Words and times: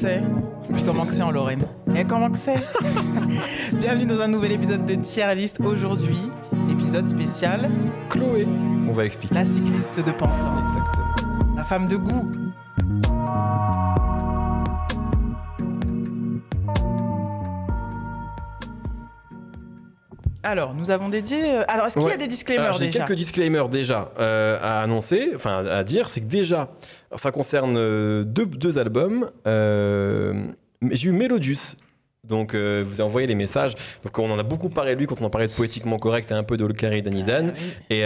c'est 0.00 0.22
Puis 0.72 0.82
comment 0.82 1.04
que 1.04 1.12
c'est 1.12 1.22
en 1.22 1.30
Lorraine 1.30 1.62
Et 1.94 2.04
comment 2.04 2.30
que 2.30 2.38
c'est 2.38 2.54
Bienvenue 3.74 4.06
dans 4.06 4.20
un 4.20 4.28
nouvel 4.28 4.52
épisode 4.52 4.86
de 4.86 4.94
Tier 4.94 5.34
List. 5.34 5.60
Aujourd'hui, 5.62 6.16
épisode 6.70 7.06
spécial 7.06 7.70
Chloé. 8.08 8.46
On 8.88 8.92
va 8.92 9.04
expliquer. 9.04 9.34
La 9.34 9.44
cycliste 9.44 10.00
de 10.00 10.10
Pantin. 10.10 10.64
Exactement. 10.64 11.54
La 11.54 11.64
femme 11.64 11.86
de 11.86 11.96
goût. 11.96 12.30
Alors, 20.50 20.74
nous 20.74 20.90
avons 20.90 21.08
dédié. 21.08 21.38
euh, 21.54 21.62
Alors, 21.68 21.86
est-ce 21.86 21.98
qu'il 21.98 22.08
y 22.08 22.12
a 22.12 22.16
des 22.16 22.26
disclaimers 22.26 22.64
Alors, 22.64 22.78
J'ai 22.78 22.86
déjà 22.86 23.04
quelques 23.04 23.16
disclaimers 23.16 23.68
déjà 23.68 24.10
euh, 24.18 24.58
à 24.60 24.82
annoncer, 24.82 25.30
enfin 25.36 25.64
à 25.64 25.84
dire. 25.84 26.08
C'est 26.10 26.20
que 26.20 26.26
déjà, 26.26 26.70
ça 27.16 27.30
concerne 27.30 27.76
euh, 27.76 28.24
deux, 28.24 28.46
deux 28.46 28.78
albums. 28.78 29.30
Euh, 29.46 30.32
J'ai 30.90 31.08
eu 31.08 31.12
Melodius. 31.12 31.76
Donc, 32.24 32.54
euh, 32.54 32.84
vous 32.86 32.94
avez 32.94 33.02
envoyé 33.02 33.26
les 33.26 33.34
messages. 33.34 33.74
Donc, 34.04 34.18
on 34.18 34.30
en 34.30 34.38
a 34.38 34.42
beaucoup 34.42 34.68
parlé 34.68 34.94
de 34.94 35.00
lui 35.00 35.06
quand 35.06 35.20
on 35.20 35.24
en 35.24 35.30
parlait 35.30 35.46
de 35.48 35.52
Poétiquement 35.52 35.98
Correct 35.98 36.30
et 36.30 36.34
un 36.34 36.42
peu 36.42 36.56
de 36.56 36.64
Olkari 36.64 36.98
et 36.98 37.02
Danny 37.02 37.22
Dan. 37.22 37.54
Ah. 37.56 37.60
Et, 37.90 38.02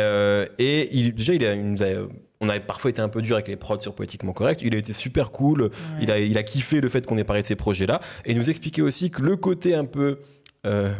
et 0.58 0.96
il, 0.96 1.14
déjà, 1.14 1.34
il, 1.34 1.44
a, 1.46 1.54
il 1.54 1.64
nous 1.72 1.82
a- 1.82 2.06
on 2.40 2.48
avait 2.48 2.60
parfois 2.60 2.90
été 2.90 3.00
un 3.00 3.08
peu 3.08 3.22
dur 3.22 3.36
avec 3.36 3.48
les 3.48 3.56
prods 3.56 3.80
sur 3.80 3.94
Poétiquement 3.94 4.32
Correct. 4.32 4.60
Il 4.62 4.74
a 4.74 4.78
été 4.78 4.92
super 4.92 5.30
cool. 5.30 5.70
Il, 6.00 6.10
a, 6.10 6.18
il 6.18 6.36
a 6.38 6.42
kiffé 6.42 6.80
le 6.80 6.88
fait 6.88 7.04
qu'on 7.06 7.16
ait 7.18 7.24
parlé 7.24 7.42
de 7.42 7.46
ces 7.46 7.56
projets-là. 7.56 8.00
Et 8.26 8.32
il 8.32 8.36
nous 8.38 8.50
expliquait 8.50 8.82
aussi 8.82 9.10
que 9.10 9.22
le 9.22 9.36
côté 9.36 9.74
un 9.74 9.84
peu. 9.86 10.18
euh, 10.66 10.90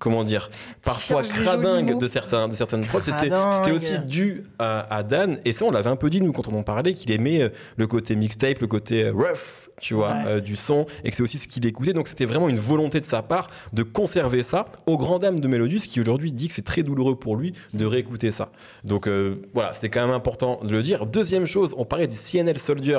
comment 0.00 0.24
dire 0.24 0.50
Parfois 0.82 1.22
cradingue 1.22 1.96
de, 1.98 2.08
certains, 2.08 2.48
de 2.48 2.54
certaines 2.54 2.80
prods, 2.80 3.00
c'était 3.00 3.30
aussi 3.72 3.98
dû 4.06 4.44
à, 4.58 4.92
à 4.92 5.02
Dan. 5.04 5.38
Et 5.44 5.52
ça, 5.52 5.64
on 5.66 5.70
l'avait 5.70 5.90
un 5.90 5.96
peu 5.96 6.10
dit, 6.10 6.20
nous, 6.20 6.32
quand 6.32 6.48
on 6.48 6.58
en 6.58 6.62
parlait, 6.64 6.94
qu'il 6.94 7.12
aimait 7.12 7.42
euh, 7.42 7.48
le 7.76 7.86
côté 7.86 8.16
mixtape, 8.16 8.58
le 8.60 8.66
côté 8.66 9.04
euh, 9.04 9.12
rough, 9.12 9.68
tu 9.80 9.94
vois, 9.94 10.10
Ouais. 10.10 10.22
euh, 10.26 10.40
du 10.40 10.56
son, 10.56 10.86
et 11.04 11.10
que 11.10 11.16
c'est 11.16 11.22
aussi 11.22 11.38
ce 11.38 11.46
qu'il 11.46 11.64
écoutait. 11.66 11.92
Donc, 11.92 12.08
c'était 12.08 12.24
vraiment 12.24 12.48
une 12.48 12.58
volonté 12.58 12.98
de 13.00 13.04
sa 13.04 13.22
part 13.22 13.48
de 13.72 13.82
conserver 13.82 14.42
ça 14.42 14.66
au 14.86 14.96
grand 14.98 15.18
dame 15.18 15.38
de 15.38 15.46
Melodius, 15.48 15.86
qui 15.86 16.00
aujourd'hui 16.00 16.32
dit 16.32 16.48
que 16.48 16.54
c'est 16.54 16.64
très 16.64 16.82
douloureux 16.82 17.16
pour 17.16 17.36
lui 17.36 17.52
de 17.74 17.84
réécouter 17.86 18.30
ça. 18.30 18.50
Donc, 18.84 19.06
euh, 19.06 19.36
voilà, 19.54 19.72
c'était 19.72 19.88
quand 19.90 20.04
même 20.06 20.14
important 20.14 20.60
de 20.64 20.70
le 20.70 20.82
dire. 20.82 21.06
Deuxième 21.06 21.46
chose, 21.46 21.74
on 21.78 21.84
parlait 21.84 22.06
des 22.06 22.16
CNL 22.16 22.58
Soldiers 22.58 22.98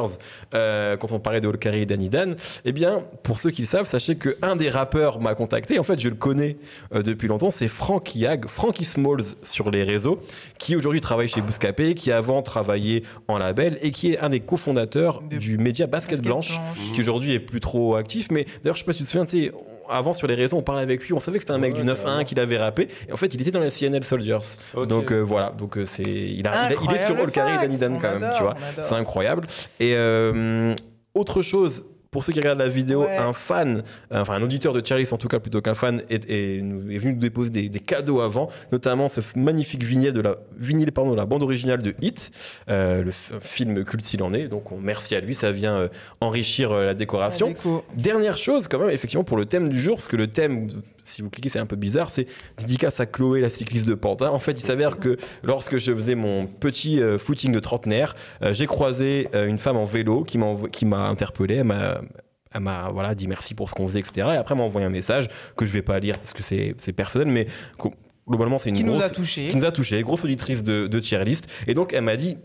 euh, 0.54 0.98
quand 0.98 1.12
on 1.12 1.20
parlait 1.20 1.42
de 1.42 1.48
Olkari 1.48 1.82
et 1.82 1.86
Danny 1.86 2.10
Dan. 2.10 2.36
Eh 2.66 2.72
bien, 2.72 3.04
pour 3.24 3.38
ceux 3.40 3.52
qui 3.52 3.62
le 3.64 3.68
savent, 3.68 3.88
sachez 3.88 4.16
qu'un 4.18 4.56
des 4.56 4.70
rappeurs 4.70 5.20
m'a 5.20 5.36
contacté. 5.36 5.80
En 5.80 5.84
fait, 5.84 6.00
je 6.00 6.10
le 6.10 6.16
connais 6.16 6.58
euh, 6.94 7.02
depuis 7.04 7.28
longtemps. 7.28 7.50
C'est 7.52 7.68
Frank 7.68 8.16
Yag, 8.16 8.48
Frankie 8.48 8.86
Smalls 8.86 9.24
sur 9.44 9.72
les 9.72 9.84
réseaux, 9.84 10.20
qui 10.58 10.76
aujourd'hui 10.76 11.02
travaille 11.02 11.28
chez 11.28 11.42
Bouscapé, 11.42 11.94
qui 11.96 12.12
avant 12.12 12.42
travaillait 12.42 13.04
en 13.28 13.38
label 13.38 13.78
et 13.82 13.92
qui 13.92 14.14
est 14.14 14.20
un 14.20 14.30
des 14.30 14.40
cofondateurs 14.42 15.22
De 15.22 15.38
du 15.38 15.58
média 15.58 15.88
Basket, 15.88 16.18
Basket 16.20 16.26
Blanche, 16.26 16.60
Blanche. 16.60 16.92
qui 16.94 17.00
aujourd'hui 17.02 17.34
est 17.34 17.40
plus 17.40 17.60
trop 17.60 17.96
actif. 17.96 18.28
Mais 18.32 18.46
d'ailleurs, 18.64 18.76
je 18.76 18.80
sais 18.82 18.86
pas 18.86 18.94
si 18.94 19.00
tu 19.00 19.04
te 19.06 19.10
souviens, 19.10 19.26
tu 19.26 19.46
sais, 19.46 19.52
avant 19.90 20.14
sur 20.14 20.26
les 20.28 20.36
réseaux, 20.36 20.56
on 20.58 20.62
parlait 20.62 20.84
avec 20.84 21.04
lui, 21.06 21.12
on 21.14 21.20
savait 21.20 21.38
que 21.38 21.44
c'était 21.44 21.52
un 21.54 21.58
mec 21.58 21.74
Ouais, 21.74 21.82
du 21.82 21.86
9-1 21.90 21.96
carrément. 22.04 22.24
qu'il 22.24 22.40
avait 22.40 22.58
rappé. 22.58 22.88
Et 23.10 23.12
en 23.12 23.18
fait, 23.18 23.34
il 23.34 23.42
était 23.42 23.52
dans 23.52 23.60
la 23.60 23.72
CNL 23.72 24.04
Soldiers. 24.06 24.38
Donc 24.88 25.12
euh, 25.12 25.20
voilà, 25.20 25.50
donc 25.50 25.78
euh, 25.78 25.84
c'est 25.86 26.04
il, 26.04 26.48
a- 26.48 26.70
il 26.70 26.76
a- 26.78 26.78
il 26.82 26.96
est 26.96 27.06
sur 27.06 27.16
Incroyable 27.16 27.22
Olkari 27.22 27.54
et 27.56 27.58
Danny 27.68 27.78
Dan 27.78 28.00
quand 28.02 28.08
on 28.16 28.20
même, 28.20 28.32
tu 28.38 28.42
vois. 28.44 28.56
C'est 28.80 28.94
incroyable. 28.96 29.48
Et 29.82 29.94
euh, 29.96 30.74
autre 31.14 31.42
chose, 31.42 31.84
pour 32.12 32.26
ceux 32.26 32.34
qui 32.34 32.40
regardent 32.40 32.60
la 32.60 32.68
vidéo, 32.68 33.04
Ouais. 33.04 33.16
un 33.18 33.32
fan, 33.32 33.84
enfin 34.12 34.34
un 34.34 34.42
auditeur 34.42 34.74
de 34.74 34.86
Charlie 34.86 35.08
en 35.10 35.18
tout 35.18 35.30
cas 35.30 35.40
plutôt 35.40 35.62
qu'un 35.62 35.76
fan, 35.76 36.02
est, 36.10 36.30
est- 36.30 36.62
nous- 36.62 36.92
est 36.92 36.98
venu 36.98 37.14
nous 37.14 37.20
déposer 37.20 37.50
des, 37.52 37.70
des 37.70 37.80
cadeaux 37.80 38.20
avant, 38.20 38.50
notamment 38.74 39.08
ce 39.08 39.22
magnifique 39.38 39.84
vinyle 39.84 40.12
de 40.12 40.20
la, 40.20 40.36
vinyle, 40.58 40.92
pardon, 40.92 41.16
la 41.16 41.26
bande 41.26 41.42
originale 41.42 41.82
de 41.82 41.96
Hit, 42.02 42.32
euh, 42.70 43.02
le 43.02 43.12
film 43.12 43.86
culte 43.86 44.04
s'il 44.04 44.22
en 44.24 44.34
est. 44.34 44.50
Donc 44.50 44.74
on, 44.74 44.78
merci 44.78 45.16
à 45.16 45.22
lui, 45.22 45.34
ça 45.36 45.54
vient 45.54 45.76
euh, 45.78 45.88
enrichir 46.20 46.74
euh, 46.74 46.84
la 46.86 46.94
décoration. 46.94 47.54
La. 47.64 47.82
Dernière 47.96 48.38
chose, 48.38 48.68
quand 48.68 48.80
même, 48.80 48.90
effectivement, 48.90 49.24
pour 49.24 49.38
le 49.38 49.46
thème 49.46 49.70
du 49.70 49.80
jour, 49.80 49.96
parce 49.96 50.10
que 50.10 50.18
le 50.18 50.28
thème, 50.28 50.68
si 51.04 51.22
vous 51.22 51.30
cliquez, 51.30 51.50
c'est 51.50 51.60
un 51.60 51.66
peu 51.66 51.76
bizarre, 51.76 52.10
c'est 52.10 52.28
dédicace 52.58 53.00
à 53.00 53.06
Chloé, 53.06 53.42
la 53.42 53.50
cycliste 53.50 53.88
de 53.88 53.94
Pantin. 53.96 54.30
En 54.30 54.40
fait, 54.40 54.54
il 54.54 54.62
s'avère 54.62 55.00
que 55.00 55.18
lorsque 55.44 55.78
je 55.78 55.94
faisais 55.94 56.16
mon 56.16 56.48
petit 56.48 57.02
euh, 57.02 57.18
footing 57.18 57.52
de 57.52 57.60
trentenaire, 57.60 58.16
euh, 58.44 58.54
j'ai 58.54 58.66
croisé 58.68 59.28
euh, 59.36 59.48
une 59.48 59.58
femme 59.60 59.78
en 59.78 59.86
vélo 59.86 60.24
qui 60.24 60.38
m'a 60.38 60.46
envo- 60.48 60.70
qui 60.70 60.86
m'a 60.86 61.08
interpellé. 61.08 61.56
Elle 61.56 61.64
m'a 61.66 62.02
elle 62.54 62.62
m'a 62.62 62.90
voilà, 62.92 63.16
dit 63.16 63.28
merci 63.28 63.54
pour 63.54 63.70
ce 63.70 63.74
qu'on 63.74 63.88
faisait, 63.88 64.00
etc. 64.02 64.28
Et 64.34 64.36
après, 64.36 64.54
elle 64.54 64.60
m'a 64.60 64.66
envoyé 64.66 64.86
un 64.86 64.90
message 64.92 65.30
que 65.56 65.66
je 65.66 65.72
vais 65.72 65.82
pas 65.82 66.00
lire 66.00 66.18
parce 66.20 66.34
que 66.34 66.44
c'est 66.44 66.76
c'est 66.80 66.92
personnel, 66.94 67.30
mais 67.30 67.48
globalement, 68.28 68.58
c'est 68.58 68.70
une 68.70 68.76
Qui 68.76 68.84
nous 68.84 69.02
a 69.02 69.10
touchés. 69.10 69.48
qui 69.48 69.56
nous 69.56 69.66
a 69.66 69.72
touché, 69.72 70.02
grosse 70.04 70.24
auditrice 70.24 70.64
de, 70.64 70.88
de 70.88 71.00
tier 71.00 71.24
list. 71.24 71.50
Et 71.68 71.74
donc, 71.74 71.94
elle 71.94 72.04
m'a 72.04 72.18
dit 72.18 72.38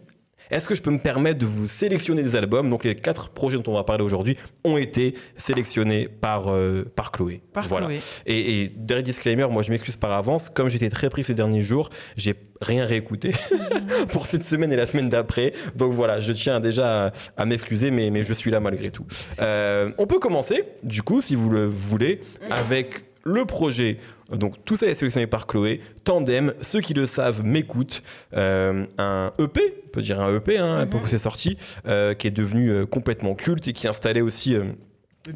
est-ce 0.51 0.67
que 0.69 0.75
je 0.75 0.83
peux 0.83 0.91
me 0.91 0.99
permettre 0.99 1.39
de 1.39 1.47
vous 1.47 1.67
sélectionner 1.67 2.23
des 2.23 2.37
albums? 2.37 2.69
Donc, 2.69 2.85
les 2.85 2.95
quatre 2.95 3.31
projets 3.31 3.57
dont 3.57 3.73
on 3.73 3.75
va 3.75 3.85
parler 3.85 4.05
aujourd'hui 4.05 4.37
ont 4.65 4.77
été 4.77 5.15
sélectionnés 5.37 6.09
par, 6.09 6.53
euh, 6.53 6.85
par 6.95 7.13
Chloé. 7.13 7.43
Par 7.53 7.67
voilà. 7.69 7.87
Chloé. 7.87 8.01
Et, 8.27 8.63
et 8.63 8.69
dernier 8.69 9.03
disclaimer, 9.03 9.47
moi 9.51 9.63
je 9.63 9.71
m'excuse 9.71 9.97
par 9.97 10.13
avance. 10.13 10.51
Comme 10.51 10.69
j'étais 10.69 10.91
très 10.91 11.11
pris 11.11 11.25
ces 11.25 11.35
derniers 11.35 11.63
jours, 11.63 11.91
j'ai 12.17 12.35
rien 12.61 12.85
réécouté 12.85 13.33
pour 14.11 14.27
cette 14.27 14.43
semaine 14.43 14.73
et 14.73 14.77
la 14.77 14.87
semaine 14.87 15.09
d'après. 15.09 15.53
Donc 15.75 15.93
voilà, 15.93 16.21
je 16.21 16.33
tiens 16.33 16.61
déjà 16.61 17.07
à, 17.07 17.13
à 17.37 17.45
m'excuser, 17.45 17.91
mais, 17.91 18.11
mais 18.11 18.23
je 18.23 18.33
suis 18.33 18.51
là 18.51 18.61
malgré 18.61 18.91
tout. 18.91 19.07
Euh, 19.41 19.91
on 19.99 20.07
peut 20.07 20.19
commencer, 20.19 20.65
du 20.83 21.03
coup, 21.03 21.21
si 21.21 21.35
vous 21.35 21.51
le 21.51 21.67
voulez, 21.67 22.21
avec 22.51 23.05
le 23.25 23.45
projet. 23.45 23.99
Donc 24.31 24.57
tout 24.65 24.77
ça 24.77 24.87
est 24.87 24.95
sélectionné 24.95 25.27
par 25.27 25.47
Chloé. 25.47 25.81
Tandem, 26.05 26.53
ceux 26.61 26.81
qui 26.81 26.95
le 26.95 27.07
savent 27.07 27.45
m'écoutent. 27.45 28.03
Euh, 28.35 28.85
un 28.99 29.33
EP, 29.39 29.61
on 29.87 29.89
peut 29.91 30.03
dire 30.03 30.21
un 30.21 30.35
EP, 30.35 30.59
hein, 30.59 30.85
Mhm. 30.85 30.91
pour 30.91 31.03
que 31.03 31.09
c'est 31.09 31.19
sorti, 31.19 31.57
euh, 31.87 32.15
qui 32.15 32.27
est 32.27 32.33
devenu 32.33 32.71
euh, 32.71 32.87
complètement 32.87 33.35
culte 33.35 33.69
et 33.69 33.73
qui 33.73 33.87
installait 33.87 34.21
aussi 34.23 34.57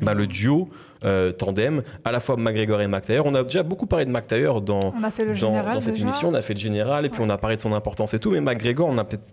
bah, 0.03 0.15
le 0.15 0.27
duo 0.27 0.69
euh, 1.05 1.33
tandem, 1.33 1.83
à 2.05 2.12
la 2.12 2.21
fois 2.21 2.37
McGregor 2.37 2.81
et 2.83 2.87
McTayer. 2.87 3.21
On 3.25 3.34
a 3.34 3.43
déjà 3.43 3.62
beaucoup 3.62 3.87
parlé 3.87 4.05
de 4.05 4.11
McTayer 4.11 4.53
dans, 4.62 4.81
On 4.95 5.03
a 5.03 5.11
fait 5.11 5.25
le 5.25 5.31
dans, 5.31 5.34
général 5.34 5.75
dans 5.75 5.81
cette 5.81 5.95
déjà. 5.95 6.05
émission. 6.06 6.28
On 6.28 6.34
a 6.34 6.43
fait 6.43 6.55
le 6.55 6.61
général 6.61 7.06
et 7.06 7.09
puis 7.09 7.21
on 7.23 7.31
a 7.31 7.39
parlé 7.39 7.56
de 7.56 7.61
son 7.61 7.73
importance 7.73 8.12
et 8.15 8.19
tout. 8.19 8.31
Mais 8.31 8.41
McGregor, 8.41 8.89
on 8.89 8.95
n'a 8.95 9.05
peut-être 9.05 9.25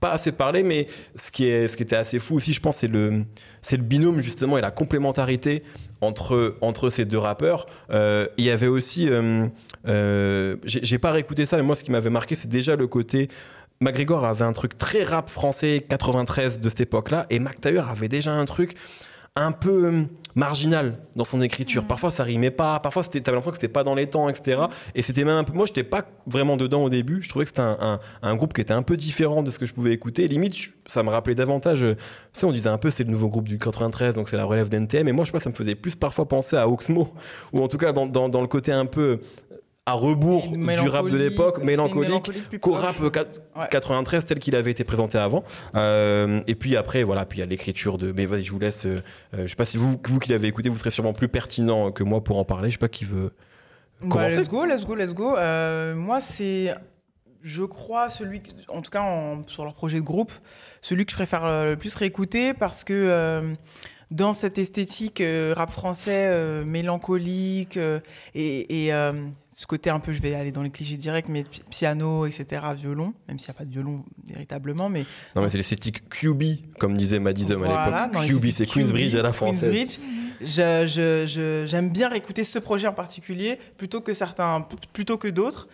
pas 0.00 0.10
assez 0.10 0.32
parlé. 0.32 0.62
Mais 0.62 0.86
ce 1.16 1.30
qui, 1.30 1.46
est, 1.46 1.68
ce 1.68 1.76
qui 1.76 1.82
était 1.84 1.96
assez 1.96 2.18
fou 2.18 2.36
aussi, 2.36 2.52
je 2.52 2.60
pense, 2.60 2.76
c'est 2.78 2.88
le, 2.88 3.24
c'est 3.62 3.76
le 3.76 3.82
binôme 3.84 4.20
justement 4.20 4.58
et 4.58 4.60
la 4.60 4.70
complémentarité 4.70 5.62
entre, 6.00 6.56
entre 6.60 6.90
ces 6.90 7.04
deux 7.04 7.18
rappeurs. 7.18 7.66
Euh, 7.90 8.26
il 8.36 8.44
y 8.44 8.50
avait 8.50 8.66
aussi. 8.66 9.08
euh, 9.08 9.46
euh, 9.88 10.56
j'ai 10.64 10.80
j'ai 10.84 10.98
pas 10.98 11.10
réécouté 11.12 11.46
ça, 11.46 11.56
mais 11.56 11.62
moi, 11.62 11.74
ce 11.76 11.84
qui 11.84 11.90
m'avait 11.90 12.10
marqué, 12.10 12.34
c'est 12.34 12.48
déjà 12.48 12.76
le 12.76 12.86
côté. 12.86 13.28
McGregor 13.80 14.24
avait 14.24 14.44
un 14.44 14.52
truc 14.52 14.78
très 14.78 15.02
rap 15.02 15.28
français 15.28 15.84
93 15.88 16.60
de 16.60 16.68
cette 16.68 16.82
époque-là, 16.82 17.26
et 17.30 17.40
McTayer 17.40 17.82
avait 17.90 18.08
déjà 18.08 18.32
un 18.32 18.44
truc 18.44 18.74
un 19.34 19.50
peu 19.52 19.86
euh, 19.86 20.02
marginal 20.34 20.98
dans 21.16 21.24
son 21.24 21.40
écriture. 21.40 21.86
Parfois 21.86 22.10
ça 22.10 22.22
rimait 22.22 22.50
pas, 22.50 22.78
parfois 22.80 23.02
c'était, 23.02 23.20
t'avais 23.22 23.36
l'impression 23.36 23.52
que 23.52 23.56
c'était 23.56 23.72
pas 23.72 23.82
dans 23.82 23.94
les 23.94 24.06
temps, 24.06 24.28
etc. 24.28 24.62
Et 24.94 25.00
c'était 25.00 25.24
même 25.24 25.36
un 25.36 25.44
peu, 25.44 25.54
moi 25.54 25.64
j'étais 25.64 25.84
pas 25.84 26.02
vraiment 26.26 26.58
dedans 26.58 26.82
au 26.84 26.90
début. 26.90 27.22
Je 27.22 27.30
trouvais 27.30 27.46
que 27.46 27.48
c'était 27.50 27.62
un, 27.62 27.78
un- 27.80 28.00
un 28.22 28.34
groupe 28.34 28.52
qui 28.52 28.60
était 28.60 28.74
un 28.74 28.82
peu 28.82 28.96
différent 28.98 29.42
de 29.42 29.50
ce 29.50 29.58
que 29.58 29.64
je 29.64 29.72
pouvais 29.72 29.92
écouter. 29.92 30.28
Limite, 30.28 30.54
je- 30.56 30.68
ça 30.86 31.02
me 31.02 31.08
rappelait 31.08 31.34
davantage. 31.34 31.82
euh, 31.84 31.94
Tu 32.34 32.40
sais, 32.40 32.46
on 32.46 32.52
disait 32.52 32.68
un 32.68 32.76
peu 32.78 32.90
c'est 32.90 33.04
le 33.04 33.10
nouveau 33.10 33.28
groupe 33.28 33.48
du 33.48 33.58
93, 33.58 34.14
donc 34.14 34.28
c'est 34.28 34.36
la 34.36 34.44
relève 34.44 34.68
d'NTM. 34.68 35.08
Et 35.08 35.12
moi 35.12 35.24
je 35.24 35.28
sais 35.28 35.32
pas, 35.32 35.40
ça 35.40 35.48
me 35.50 35.54
faisait 35.54 35.74
plus 35.76 35.94
parfois 35.96 36.28
penser 36.28 36.56
à 36.56 36.68
Oxmo, 36.68 37.12
ou 37.54 37.62
en 37.62 37.68
tout 37.68 37.78
cas 37.78 37.92
dans, 37.92 38.06
dans- 38.06 38.28
dans 38.28 38.40
le 38.42 38.48
côté 38.48 38.70
un 38.72 38.84
peu 38.86 39.20
à 39.86 39.94
rebours 39.94 40.46
du 40.48 40.88
rap 40.88 41.06
de 41.08 41.16
l'époque, 41.16 41.62
mélancolique, 41.64 42.60
qu'au 42.60 42.72
rap 42.72 43.00
euh, 43.00 43.10
quat- 43.10 43.26
Ouais. 43.56 43.66
93 43.70 44.24
tel 44.26 44.38
qu'il 44.38 44.54
avait 44.56 44.70
été 44.70 44.84
présenté 44.84 45.18
avant. 45.18 45.42
Euh, 45.74 46.40
et 46.46 46.54
puis 46.54 46.76
après, 46.76 47.02
voilà, 47.02 47.26
puis 47.26 47.38
il 47.38 47.40
y 47.40 47.42
a 47.42 47.46
l'écriture 47.46 47.98
de. 47.98 48.12
Mais 48.12 48.24
vas-y, 48.26 48.44
je 48.44 48.52
vous 48.52 48.58
laisse. 48.60 48.86
euh, 48.86 48.96
euh, 49.34 49.42
je 49.42 49.46
sais 49.48 49.56
pas 49.56 49.64
si 49.64 49.76
vous, 49.76 49.96
vous 50.04 50.18
qui 50.20 50.30
l'avez 50.30 50.48
écouté, 50.48 50.68
vous 50.68 50.78
serez 50.78 50.90
sûrement 50.90 51.12
plus 51.12 51.28
pertinent 51.28 51.90
que 51.90 52.02
moi 52.04 52.22
pour 52.22 52.38
en 52.38 52.44
parler. 52.44 52.70
Je 52.70 52.74
sais 52.74 52.78
pas 52.78 52.88
qui 52.88 53.04
veut. 53.04 53.32
Bah, 54.02 54.28
let's 54.28 54.48
go, 54.48 54.64
let's 54.64 54.86
go, 54.86 54.94
let's 54.94 55.12
go. 55.14 55.36
Euh, 55.36 55.94
moi, 55.96 56.20
c'est, 56.20 56.74
je 57.42 57.62
crois, 57.64 58.08
celui, 58.08 58.40
en 58.68 58.82
tout 58.82 58.90
cas 58.90 59.02
en- 59.02 59.46
sur 59.48 59.64
leur 59.64 59.74
projet 59.74 59.98
de 59.98 60.04
groupe, 60.04 60.32
celui 60.80 61.04
que 61.04 61.10
je 61.10 61.16
préfère 61.16 61.44
le 61.46 61.74
plus 61.76 61.94
réécouter 61.94 62.54
parce 62.54 62.84
que 62.84 63.52
dans 64.10 64.32
cette 64.32 64.58
esthétique 64.58 65.22
rap 65.54 65.70
français 65.70 66.64
mélancolique 66.64 67.78
et, 68.34 68.86
et, 68.86 68.92
ce 69.52 69.66
côté 69.66 69.90
un 69.90 70.00
peu, 70.00 70.12
je 70.12 70.20
vais 70.22 70.34
aller 70.34 70.50
dans 70.50 70.62
les 70.62 70.70
clichés 70.70 70.96
directs, 70.96 71.28
mais 71.28 71.42
pi- 71.44 71.60
piano, 71.70 72.24
etc., 72.26 72.46
violon, 72.74 73.12
même 73.28 73.38
s'il 73.38 73.50
n'y 73.50 73.56
a 73.56 73.58
pas 73.58 73.64
de 73.64 73.70
violon 73.70 74.04
véritablement, 74.26 74.88
mais 74.88 75.04
Non, 75.36 75.42
mais 75.42 75.50
c'est 75.50 75.58
l'esthétique 75.58 76.08
QB, 76.08 76.42
comme 76.78 76.96
disait 76.96 77.18
Madison 77.18 77.58
Voilà, 77.58 77.82
à 77.82 78.06
l'époque. 78.06 78.26
QB, 78.26 78.50
c'est 78.52 78.66
Queensbridge 78.66 79.14
à 79.14 79.22
la 79.22 79.32
française. 79.32 79.70
Queensbridge. 79.72 79.98
Je- 80.40 80.86
je- 80.86 81.26
je- 81.26 81.64
J'aime 81.66 81.90
bien 81.90 82.08
réécouter 82.08 82.44
ce 82.44 82.58
projet 82.58 82.88
en 82.88 82.92
particulier 82.94 83.58
plutôt 83.76 84.00
que 84.00 84.14
certains, 84.14 84.64
plutôt 84.92 85.18
que 85.18 85.28
d'autres. 85.28 85.68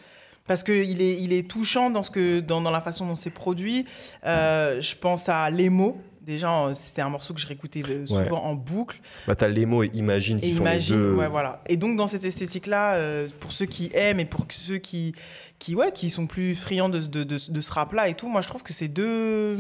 Parce 0.46 0.62
qu'il 0.62 1.00
est, 1.02 1.20
il 1.22 1.32
est 1.32 1.48
touchant 1.48 1.90
dans, 1.90 2.02
ce 2.02 2.10
que, 2.10 2.40
dans, 2.40 2.60
dans 2.62 2.70
la 2.70 2.80
façon 2.80 3.06
dont 3.06 3.16
c'est 3.16 3.30
produit. 3.30 3.84
Euh, 4.24 4.80
je 4.80 4.94
pense 4.96 5.28
à 5.28 5.48
Les 5.50 5.68
mots. 5.70 6.00
Déjà, 6.28 6.72
c'était 6.74 7.00
un 7.00 7.08
morceau 7.08 7.32
que 7.32 7.40
je 7.40 7.46
réécoutais 7.46 7.82
souvent 8.06 8.20
Ouais. 8.20 8.30
en 8.30 8.54
boucle. 8.54 9.00
Bah, 9.26 9.34
t'as 9.34 9.48
les 9.48 9.64
mots 9.64 9.82
et 9.82 9.90
Imagine 9.94 10.38
qui 10.38 10.50
Et 10.50 10.52
sont 10.52 10.60
imagine, 10.60 10.94
les 10.96 11.02
deux. 11.02 11.14
ouais, 11.14 11.28
voilà. 11.28 11.62
Et 11.70 11.78
donc 11.78 11.96
dans 11.96 12.06
cette 12.06 12.22
esthétique-là, 12.24 12.96
euh, 12.96 13.28
pour 13.40 13.50
ceux 13.50 13.64
qui 13.64 13.90
aiment 13.94 14.20
et 14.20 14.26
pour 14.26 14.44
ceux 14.50 14.76
qui, 14.76 15.14
qui, 15.58 15.74
ouais, 15.74 15.90
qui 15.90 16.10
sont 16.10 16.26
plus 16.26 16.54
friands 16.54 16.90
de, 16.90 17.00
de, 17.00 17.24
de, 17.24 17.38
de 17.50 17.60
ce 17.62 17.72
rap-là 17.72 18.08
et 18.08 18.14
tout, 18.14 18.28
moi 18.28 18.42
je 18.42 18.48
trouve 18.48 18.62
que 18.62 18.74
c'est 18.74 18.88
deux, 18.88 19.56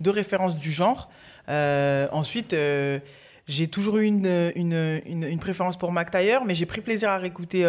deux 0.00 0.10
références 0.10 0.56
du 0.56 0.70
genre. 0.72 1.10
Euh, 1.50 2.08
ensuite, 2.10 2.54
euh, 2.54 3.00
j'ai 3.46 3.66
toujours 3.66 3.98
eu 3.98 4.04
une, 4.04 4.50
une, 4.56 5.02
une, 5.04 5.38
préférence 5.38 5.76
pour 5.76 5.92
Mac 5.92 6.10
mais 6.46 6.54
j'ai 6.54 6.64
pris 6.64 6.80
plaisir 6.80 7.10
à 7.10 7.18
réécouter 7.18 7.64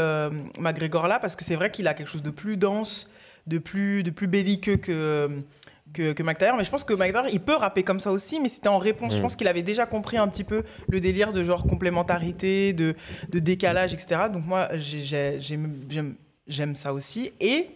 McGregor 0.62 1.10
là 1.10 1.20
parce 1.20 1.36
que 1.36 1.44
c'est 1.44 1.56
vrai 1.56 1.72
qu'il 1.72 1.90
a 1.90 1.94
quelque 1.94 2.10
chose 2.10 2.24
de 2.24 2.32
plus 2.32 2.56
dense, 2.56 3.10
de 3.48 3.58
plus, 3.58 4.02
de 4.04 4.12
plus 4.12 4.28
belliqueux 4.28 4.78
que, 4.78 5.30
que, 5.94 6.14
que 6.14 6.24
Mais 6.24 6.36
je 6.64 6.70
pense 6.70 6.84
que 6.84 6.94
McTayer, 6.94 7.30
il 7.32 7.40
peut 7.40 7.56
rapper 7.56 7.84
comme 7.84 8.00
ça 8.00 8.12
aussi, 8.12 8.40
mais 8.40 8.50
c'était 8.50 8.70
en 8.70 8.78
réponse. 8.78 9.14
Je 9.14 9.20
mm. 9.20 9.22
pense 9.22 9.36
qu'il 9.36 9.48
avait 9.48 9.62
déjà 9.62 9.86
compris 9.86 10.18
un 10.18 10.28
petit 10.28 10.44
peu 10.44 10.64
le 10.88 11.00
délire 11.00 11.34
de 11.34 11.44
genre 11.44 11.66
complémentarité, 11.66 12.74
de, 12.74 12.96
de 13.30 13.40
décalage, 13.40 13.94
etc. 13.94 14.22
Donc 14.32 14.46
moi, 14.46 14.70
j'aime 14.78 16.76
ça 16.76 16.94
aussi. 16.94 17.32
Et 17.40 17.70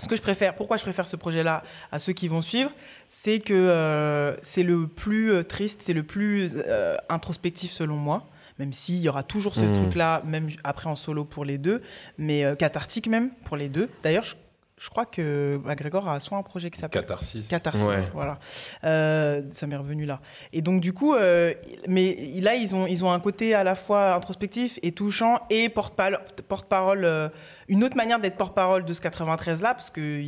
ce 0.00 0.08
que 0.08 0.16
je 0.16 0.22
préfère, 0.22 0.54
pourquoi 0.54 0.76
je 0.76 0.82
préfère 0.82 1.06
ce 1.06 1.16
projet-là 1.16 1.62
à 1.92 1.98
ceux 1.98 2.12
qui 2.12 2.28
vont 2.28 2.42
suivre, 2.42 2.70
c'est 3.08 3.40
que 3.40 3.52
euh, 3.52 4.36
c'est 4.40 4.62
le 4.62 4.86
plus 4.86 5.30
euh, 5.30 5.42
triste, 5.42 5.82
c'est 5.82 5.92
le 5.92 6.02
plus 6.02 6.54
euh, 6.56 6.96
introspectif 7.08 7.70
selon 7.70 7.96
moi, 7.96 8.26
même 8.58 8.72
s'il 8.72 8.96
y 8.96 9.08
aura 9.08 9.22
toujours 9.22 9.54
ce 9.54 9.64
hmm. 9.64 9.72
truc-là, 9.72 10.22
même 10.24 10.48
après 10.64 10.88
en 10.88 10.96
solo 10.96 11.24
pour 11.24 11.44
les 11.44 11.58
deux, 11.58 11.82
mais 12.18 12.44
cathartique 12.58 13.08
même 13.08 13.30
pour 13.44 13.56
les 13.56 13.68
deux. 13.68 13.88
D'ailleurs, 14.02 14.24
je 14.24 14.34
je 14.80 14.88
crois 14.88 15.04
que 15.04 15.60
McGregor 15.62 16.08
a 16.08 16.20
soit 16.20 16.38
un 16.38 16.42
projet 16.42 16.70
qui 16.70 16.78
s'appelle 16.78 17.02
Catharsis. 17.02 17.46
Catharsis, 17.48 18.10
voilà. 18.14 18.38
Euh, 18.84 19.42
ça 19.52 19.66
m'est 19.66 19.76
revenu 19.76 20.06
là. 20.06 20.20
Et 20.54 20.62
donc 20.62 20.80
du 20.80 20.94
coup, 20.94 21.14
euh, 21.14 21.52
mais 21.86 22.16
là 22.40 22.54
ils 22.54 22.74
ont 22.74 22.86
ils 22.86 23.04
ont 23.04 23.12
un 23.12 23.20
côté 23.20 23.52
à 23.52 23.62
la 23.62 23.74
fois 23.74 24.14
introspectif 24.14 24.78
et 24.82 24.92
touchant 24.92 25.40
et 25.50 25.68
porte-parole, 25.68 26.20
porte-parole 26.48 27.04
euh, 27.04 27.28
une 27.70 27.82
autre 27.84 27.96
manière 27.96 28.20
d'être 28.20 28.36
porte-parole 28.36 28.84
de 28.84 28.92
ce 28.92 29.00
93 29.00 29.62
là 29.62 29.72
parce 29.72 29.88
que 29.88 30.22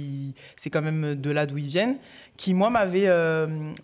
c'est 0.56 0.71
quand 0.71 0.81
même 0.81 1.15
de 1.15 1.31
là 1.31 1.44
d'où 1.44 1.59
ils 1.59 1.67
viennent, 1.67 1.97
qui 2.39 2.55
moi 2.55 2.71
m'avait 2.71 3.11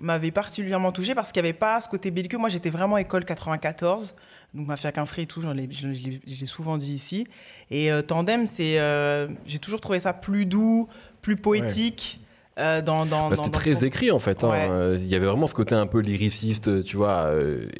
m'avait 0.00 0.30
particulièrement 0.30 0.92
touché 0.92 1.14
parce 1.14 1.32
qu'il 1.32 1.42
n'y 1.42 1.48
avait 1.48 1.58
pas 1.58 1.80
ce 1.82 1.88
côté 1.88 2.10
belliqueux. 2.10 2.38
Moi 2.38 2.48
j'étais 2.48 2.70
vraiment 2.70 2.96
école 2.96 3.26
94 3.26 4.14
donc 4.54 4.66
Mafia 4.66 4.92
qu'un 4.92 5.04
et 5.04 5.26
tout, 5.26 5.42
je 5.42 5.48
l'ai 5.50 6.46
souvent 6.46 6.78
dit 6.78 6.94
ici. 6.94 7.26
Et 7.70 7.92
euh, 7.92 8.00
Tandem, 8.02 8.46
c'est, 8.46 8.80
euh, 8.80 9.28
j'ai 9.46 9.58
toujours 9.58 9.80
trouvé 9.80 10.00
ça 10.00 10.14
plus 10.14 10.46
doux, 10.46 10.88
plus 11.20 11.36
poétique. 11.36 12.20
Euh, 12.58 12.82
dans, 12.82 13.06
dans, 13.06 13.30
bah, 13.30 13.36
c'était 13.36 13.50
très 13.50 13.84
écrit 13.84 14.10
en 14.10 14.18
fait. 14.18 14.44
Hein. 14.44 14.96
Il 14.96 15.06
y 15.06 15.14
avait 15.14 15.26
vraiment 15.26 15.46
ce 15.46 15.54
côté 15.54 15.74
un 15.74 15.86
peu 15.86 16.00
lyriciste, 16.00 16.84
tu 16.84 16.96
vois, 16.96 17.30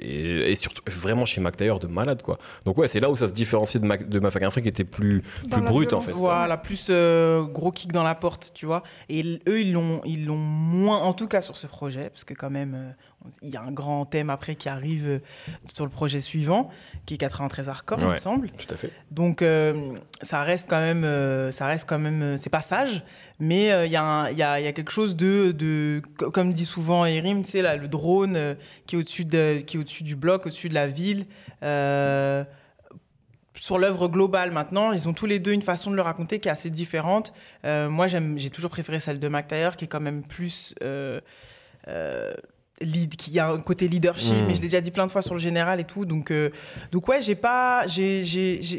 et, 0.01 0.55
surtout 0.55 0.83
vraiment 0.91 1.25
chez 1.25 1.41
Mac 1.41 1.57
de 1.57 1.87
malade 1.87 2.23
quoi. 2.23 2.39
Donc 2.65 2.79
ouais, 2.79 2.89
c'est 2.89 3.01
là 3.01 3.11
où 3.11 3.17
ça 3.17 3.29
se 3.29 3.35
différenciait 3.35 3.81
de, 3.81 3.87
Mac, 3.87 4.09
de 4.09 4.19
Mafia 4.21 4.39
qui 4.51 4.69
était 4.69 4.85
plus, 4.85 5.23
plus 5.51 5.61
brut 5.63 5.93
en 5.93 6.01
fait. 6.01 6.13
Voilà, 6.13 6.57
plus 6.57 6.91
gros 6.91 7.73
kick 7.73 7.93
dans 7.93 8.05
la 8.05 8.15
porte, 8.15 8.53
tu 8.55 8.67
vois. 8.67 8.83
Et 9.09 9.41
eux, 9.49 9.61
ils 9.61 9.73
l'ont, 9.73 10.01
ils 10.05 10.27
l'ont 10.27 10.37
moins, 10.37 10.99
en 10.99 11.13
tout 11.13 11.27
cas 11.27 11.43
sur 11.43 11.57
ce 11.57 11.67
projet, 11.67 12.11
parce 12.11 12.25
que 12.25 12.35
quand 12.35 12.51
même 12.51 12.95
il 13.43 13.51
y 13.51 13.57
a 13.57 13.63
un 13.63 13.73
grand 13.73 14.05
thème 14.05 14.31
après 14.31 14.55
qui 14.55 14.69
arrive 14.69 15.07
euh, 15.09 15.19
sur 15.73 15.85
le 15.85 15.91
projet 15.91 16.21
suivant, 16.21 16.71
qui 17.07 17.15
est 17.15 17.19
93 17.19 17.69
Hardcore, 17.69 17.99
il 18.01 18.07
me 18.07 18.19
semble. 18.19 18.51
Tout 18.51 18.73
à 18.73 18.77
fait. 18.77 18.93
Donc 19.11 19.43
euh, 19.43 19.93
ça 20.23 20.43
reste 20.43 20.69
quand 20.69 20.79
même, 20.79 21.05
euh, 21.05 21.51
ça 21.53 21.67
reste 21.67 21.89
quand 21.89 21.99
même, 21.99 22.39
c'est 22.39 22.51
pas 22.51 22.63
sage, 22.63 23.03
mais 23.39 23.67
il 23.87 23.91
y, 23.91 23.97
a, 23.97 24.31
y, 24.31 24.43
a, 24.43 24.61
y, 24.61 24.67
a 24.67 24.73
quelque 24.73 24.93
chose 24.93 25.17
de, 25.17 25.53
de 25.53 26.03
comme 26.33 26.53
dit 26.53 26.65
souvent 26.65 27.05
Erim, 27.05 27.43
tu 27.45 27.51
sais 27.51 27.63
là, 27.63 27.77
le 27.77 27.89
drone 27.89 28.57
qui 28.87 28.97
est 28.97 28.99
au-dessus 28.99 29.25
de, 29.25 29.61
qui 29.61 29.77
est 29.77 29.81
au-dessus 29.81 30.05
du 30.05 30.17
bloc, 30.17 30.47
au-dessus 30.47 30.69
de 30.69 30.75
la 30.75 30.87
ville. 30.87 31.27
sur 33.55 33.79
l'œuvre 33.79 34.09
globale 34.09 34.53
maintenant, 34.53 34.93
ils 34.93 35.09
ont 35.09 35.13
tous 35.13 35.27
les 35.27 35.39
deux 35.39 35.53
une 35.53 35.63
façon 35.63 35.91
de 35.91 35.97
le 35.97 36.03
raconter 36.03 36.41
qui 36.41 36.49
est 36.49 36.53
assez 36.53 36.71
différente. 36.71 37.33
moi, 37.65 38.07
j'ai 38.07 38.51
toujours 38.51 38.71
préféré 38.71 39.01
celle 39.01 39.21
de 39.21 39.29
McTayer, 39.29 39.71
qui 39.77 39.85
est 39.85 39.89
quand 39.89 40.01
même 40.01 40.23
plus 40.23 40.75
lead, 42.81 43.17
qui 43.17 43.39
a 43.39 43.49
un 43.49 43.61
côté 43.61 43.89
leadership, 43.89 44.37
mais 44.47 44.55
je 44.55 44.61
l'ai 44.61 44.69
déjà 44.69 44.81
dit 44.81 44.91
plein 44.91 45.07
de 45.07 45.11
fois 45.11 45.23
sur 45.23 45.35
le 45.35 45.41
général 45.41 45.81
et 45.81 45.85
tout. 45.85 46.05
Donc, 46.05 46.31
euh, 46.31 46.51
donc 46.93 47.09
ouais, 47.09 47.21
j'ai 47.23 47.35
pas, 47.35 47.87
j'ai, 47.87 48.25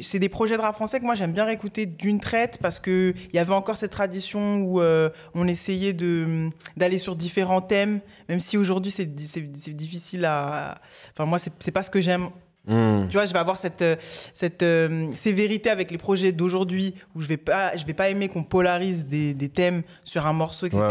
c'est 0.02 0.20
des 0.20 0.30
projets 0.30 0.58
de 0.58 0.62
rap 0.62 0.76
français 0.76 1.00
que 1.00 1.06
moi 1.06 1.16
j'aime 1.16 1.34
bien 1.34 1.46
réécouter 1.46 1.86
d'une 1.86 2.20
traite 2.20 2.60
parce 2.62 2.80
que 2.80 3.14
il 3.32 3.36
y 3.36 3.40
avait 3.40 3.54
encore 3.54 3.78
cette 3.78 3.92
tradition 3.92 4.62
où 4.62 4.82
euh, 4.82 5.10
on 5.34 5.48
essayait 5.48 5.94
de 5.94 6.50
d'aller 6.78 6.98
sur 6.98 7.16
différents 7.16 7.62
thèmes, 7.62 8.02
même 8.28 8.40
si 8.40 8.58
aujourd'hui 8.58 8.92
c'est, 8.92 9.10
c'est, 9.26 9.74
difficile 9.74 10.26
à. 10.26 10.80
Enfin 11.14 11.26
moi 11.26 11.40
c'est 11.40 11.72
pas 11.72 11.84
ce 11.84 11.90
que 11.90 12.02
j'aime 12.02 12.30
Hmm. 12.70 13.08
Tu 13.10 13.14
vois, 13.14 13.26
je 13.26 13.34
vais 13.34 13.40
avoir 13.40 13.58
cette, 13.58 13.82
euh, 13.82 13.96
cette 14.36 14.62
euh, 14.62 15.10
sévérité 15.16 15.72
avec 15.72 15.90
les 15.90 15.98
projets 15.98 16.32
d'aujourd'hui 16.32 16.94
où 17.16 17.22
je 17.22 17.28
vais 17.28 17.38
pas, 17.38 17.76
je 17.76 17.84
vais 17.84 17.96
pas 17.96 18.10
aimer 18.10 18.30
qu'on 18.30 18.44
polarise 18.44 19.06
des, 19.06 19.34
des, 19.34 19.50
thèmes 19.50 19.82
sur 20.04 20.28
un 20.28 20.34
morceau, 20.34 20.68
etc. 20.68 20.82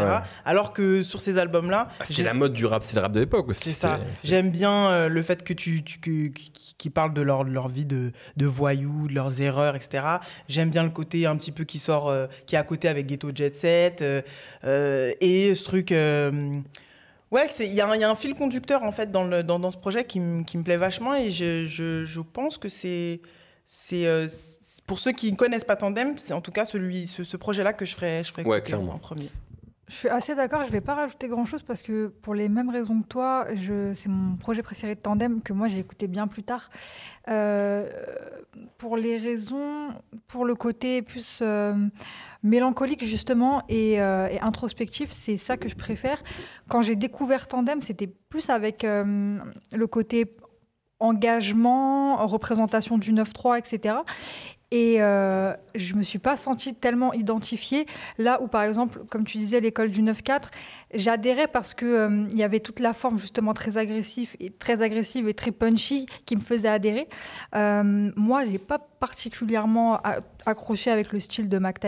Alors 0.45 0.73
que 0.73 1.05
sur 1.05 1.21
ces 1.21 1.39
albums-là, 1.39 1.89
ah, 2.01 2.05
c'est 2.05 2.25
la 2.25 2.35
mode 2.35 2.53
du 2.53 2.67
rap, 2.67 2.83
c'est 2.85 2.97
le 2.97 3.03
rap 3.03 3.13
de 3.13 3.21
l'époque 3.21 3.49
aussi. 3.49 3.73
C'est 3.73 3.81
ça. 3.81 4.01
J'aime 4.25 4.51
bien 4.51 4.89
euh, 4.89 5.09
le 5.09 5.23
fait 5.23 5.45
que 5.45 5.53
tu, 5.53 5.85
tu 5.85 6.33
qui 6.79 6.91
parlent 6.91 7.15
de 7.15 7.23
leur, 7.23 7.45
leur 7.45 7.69
vie 7.69 7.87
de, 7.87 8.11
de 8.37 8.47
voyous, 8.47 9.07
de 9.07 9.15
leurs 9.15 9.41
erreurs, 9.41 9.77
etc. 9.77 10.03
J'aime 10.49 10.71
bien 10.71 10.83
le 10.83 10.91
côté 10.91 11.27
un 11.27 11.37
petit 11.37 11.53
peu 11.53 11.63
qui 11.63 11.79
sort, 11.79 12.13
qui 12.47 12.57
est 12.57 12.59
à 12.59 12.65
côté 12.65 12.89
avec 12.89 13.07
Ghetto 13.07 13.31
Jet 13.33 13.55
Set 13.55 14.03
et 14.03 15.55
ce 15.55 15.65
truc 15.65 15.93
Ouais, 17.31 17.49
il 17.61 17.75
y, 17.75 17.81
a 17.81 18.11
un 18.11 18.15
fil 18.15 18.35
conducteur 18.35 18.83
en 18.85 18.93
fait 18.93 19.11
dans, 19.11 19.25
le, 19.25 19.43
dans, 19.43 19.59
dans 19.59 19.71
ce 19.71 19.77
projet 19.77 20.05
qui, 20.05 20.21
qui, 20.47 20.57
me 20.57 20.63
plaît 20.63 20.79
vachement 20.79 21.15
et 21.15 21.31
je, 21.31 21.67
je, 21.67 22.07
je 22.07 22.21
pense 22.21 22.57
que 22.57 22.71
c'est 22.71 23.21
c'est 23.67 24.07
euh, 24.07 24.27
pour 24.87 24.99
ceux 24.99 25.13
qui 25.13 25.31
ne 25.31 25.37
connaissent 25.37 25.65
pas 25.65 25.77
Tandem, 25.77 26.17
c'est 26.17 26.33
en 26.33 26.41
tout 26.41 26.53
cas 26.53 26.65
celui 26.65 27.07
ce, 27.07 27.25
ce 27.25 27.37
projet-là 27.37 27.75
que 27.75 27.85
je 27.85 27.95
ferai 27.95 28.25
je 28.25 28.33
ferai 28.33 28.45
ouais, 28.45 28.75
en 28.75 28.99
premier. 28.99 29.31
Je 29.89 29.95
suis 29.95 30.09
assez 30.09 30.35
d'accord, 30.35 30.61
je 30.63 30.67
ne 30.67 30.73
vais 30.73 30.83
pas 30.83 30.95
rajouter 30.95 31.29
grand-chose 31.29 31.63
parce 31.63 31.81
que 31.81 32.09
pour 32.09 32.35
les 32.35 32.51
mêmes 32.51 32.69
raisons 32.69 33.01
que 33.01 33.07
toi, 33.07 33.47
c'est 33.95 34.09
mon 34.09 34.37
projet 34.37 34.63
préféré 34.63 34.95
de 34.95 35.01
Tandem 35.01 35.41
que 35.41 35.55
moi 35.55 35.69
j'ai 35.69 35.79
écouté 35.79 36.09
bien 36.09 36.27
plus 36.27 36.43
tard. 36.43 36.69
Euh, 37.29 37.91
pour 38.77 38.99
les 38.99 39.17
raisons, 39.17 39.89
pour 40.27 40.45
le 40.45 40.55
côté 40.55 41.01
plus 41.01 41.41
euh, 41.41 41.75
mélancolique 42.43 43.05
justement 43.05 43.63
euh, 43.71 44.29
et, 44.29 44.41
introspectif, 44.41 45.11
c'est 45.13 45.37
ça 45.37 45.57
que 45.57 45.69
je 45.69 45.77
préfère. 45.77 46.23
Quand 46.69 46.83
j'ai 46.83 46.97
découvert 46.97 47.49
Tandem, 47.49 47.81
c'était 47.81 48.07
plus 48.07 48.51
avec 48.51 48.83
le 48.85 49.87
côté 49.87 50.37
engagement, 51.01 52.27
représentation 52.27 52.99
du 52.99 53.13
9-3, 53.13 53.59
etc. 53.59 53.97
Et 54.71 54.97
euh, 55.01 55.55
je 55.75 55.95
me 55.95 56.03
suis 56.03 56.19
pas 56.19 56.37
sentie 56.37 56.75
tellement 56.75 57.15
identifiée. 57.15 57.87
Là 58.19 58.43
où, 58.43 58.49
par 58.49 58.63
exemple, 58.63 59.01
comme 59.09 59.25
tu 59.25 59.39
disais, 59.39 59.61
l'école 59.61 59.91
du 59.91 60.03
9-4, 60.03 60.51
j'adhérais 60.93 61.47
parce 61.47 61.75
qu'il 61.75 61.89
euh, 61.89 62.29
y 62.35 62.43
avait 62.43 62.61
toute 62.61 62.81
la 62.81 62.93
forme 62.93 63.19
justement 63.19 63.55
très 63.55 63.77
agressive 63.77 64.37
et 64.41 64.51
très 64.51 64.83
agressive 64.83 65.29
et 65.29 65.35
très 65.35 65.53
punchy 65.53 66.07
qui 66.27 66.37
me 66.37 66.41
faisait 66.41 66.69
adhérer. 66.69 67.09
Euh, 67.55 68.11
moi, 68.17 68.45
j'ai 68.45 68.59
pas 68.59 68.79
particulièrement 68.79 70.01
accroché 70.45 70.91
avec 70.91 71.13
le 71.13 71.21
style 71.21 71.49
de 71.49 71.59
Mac 71.59 71.79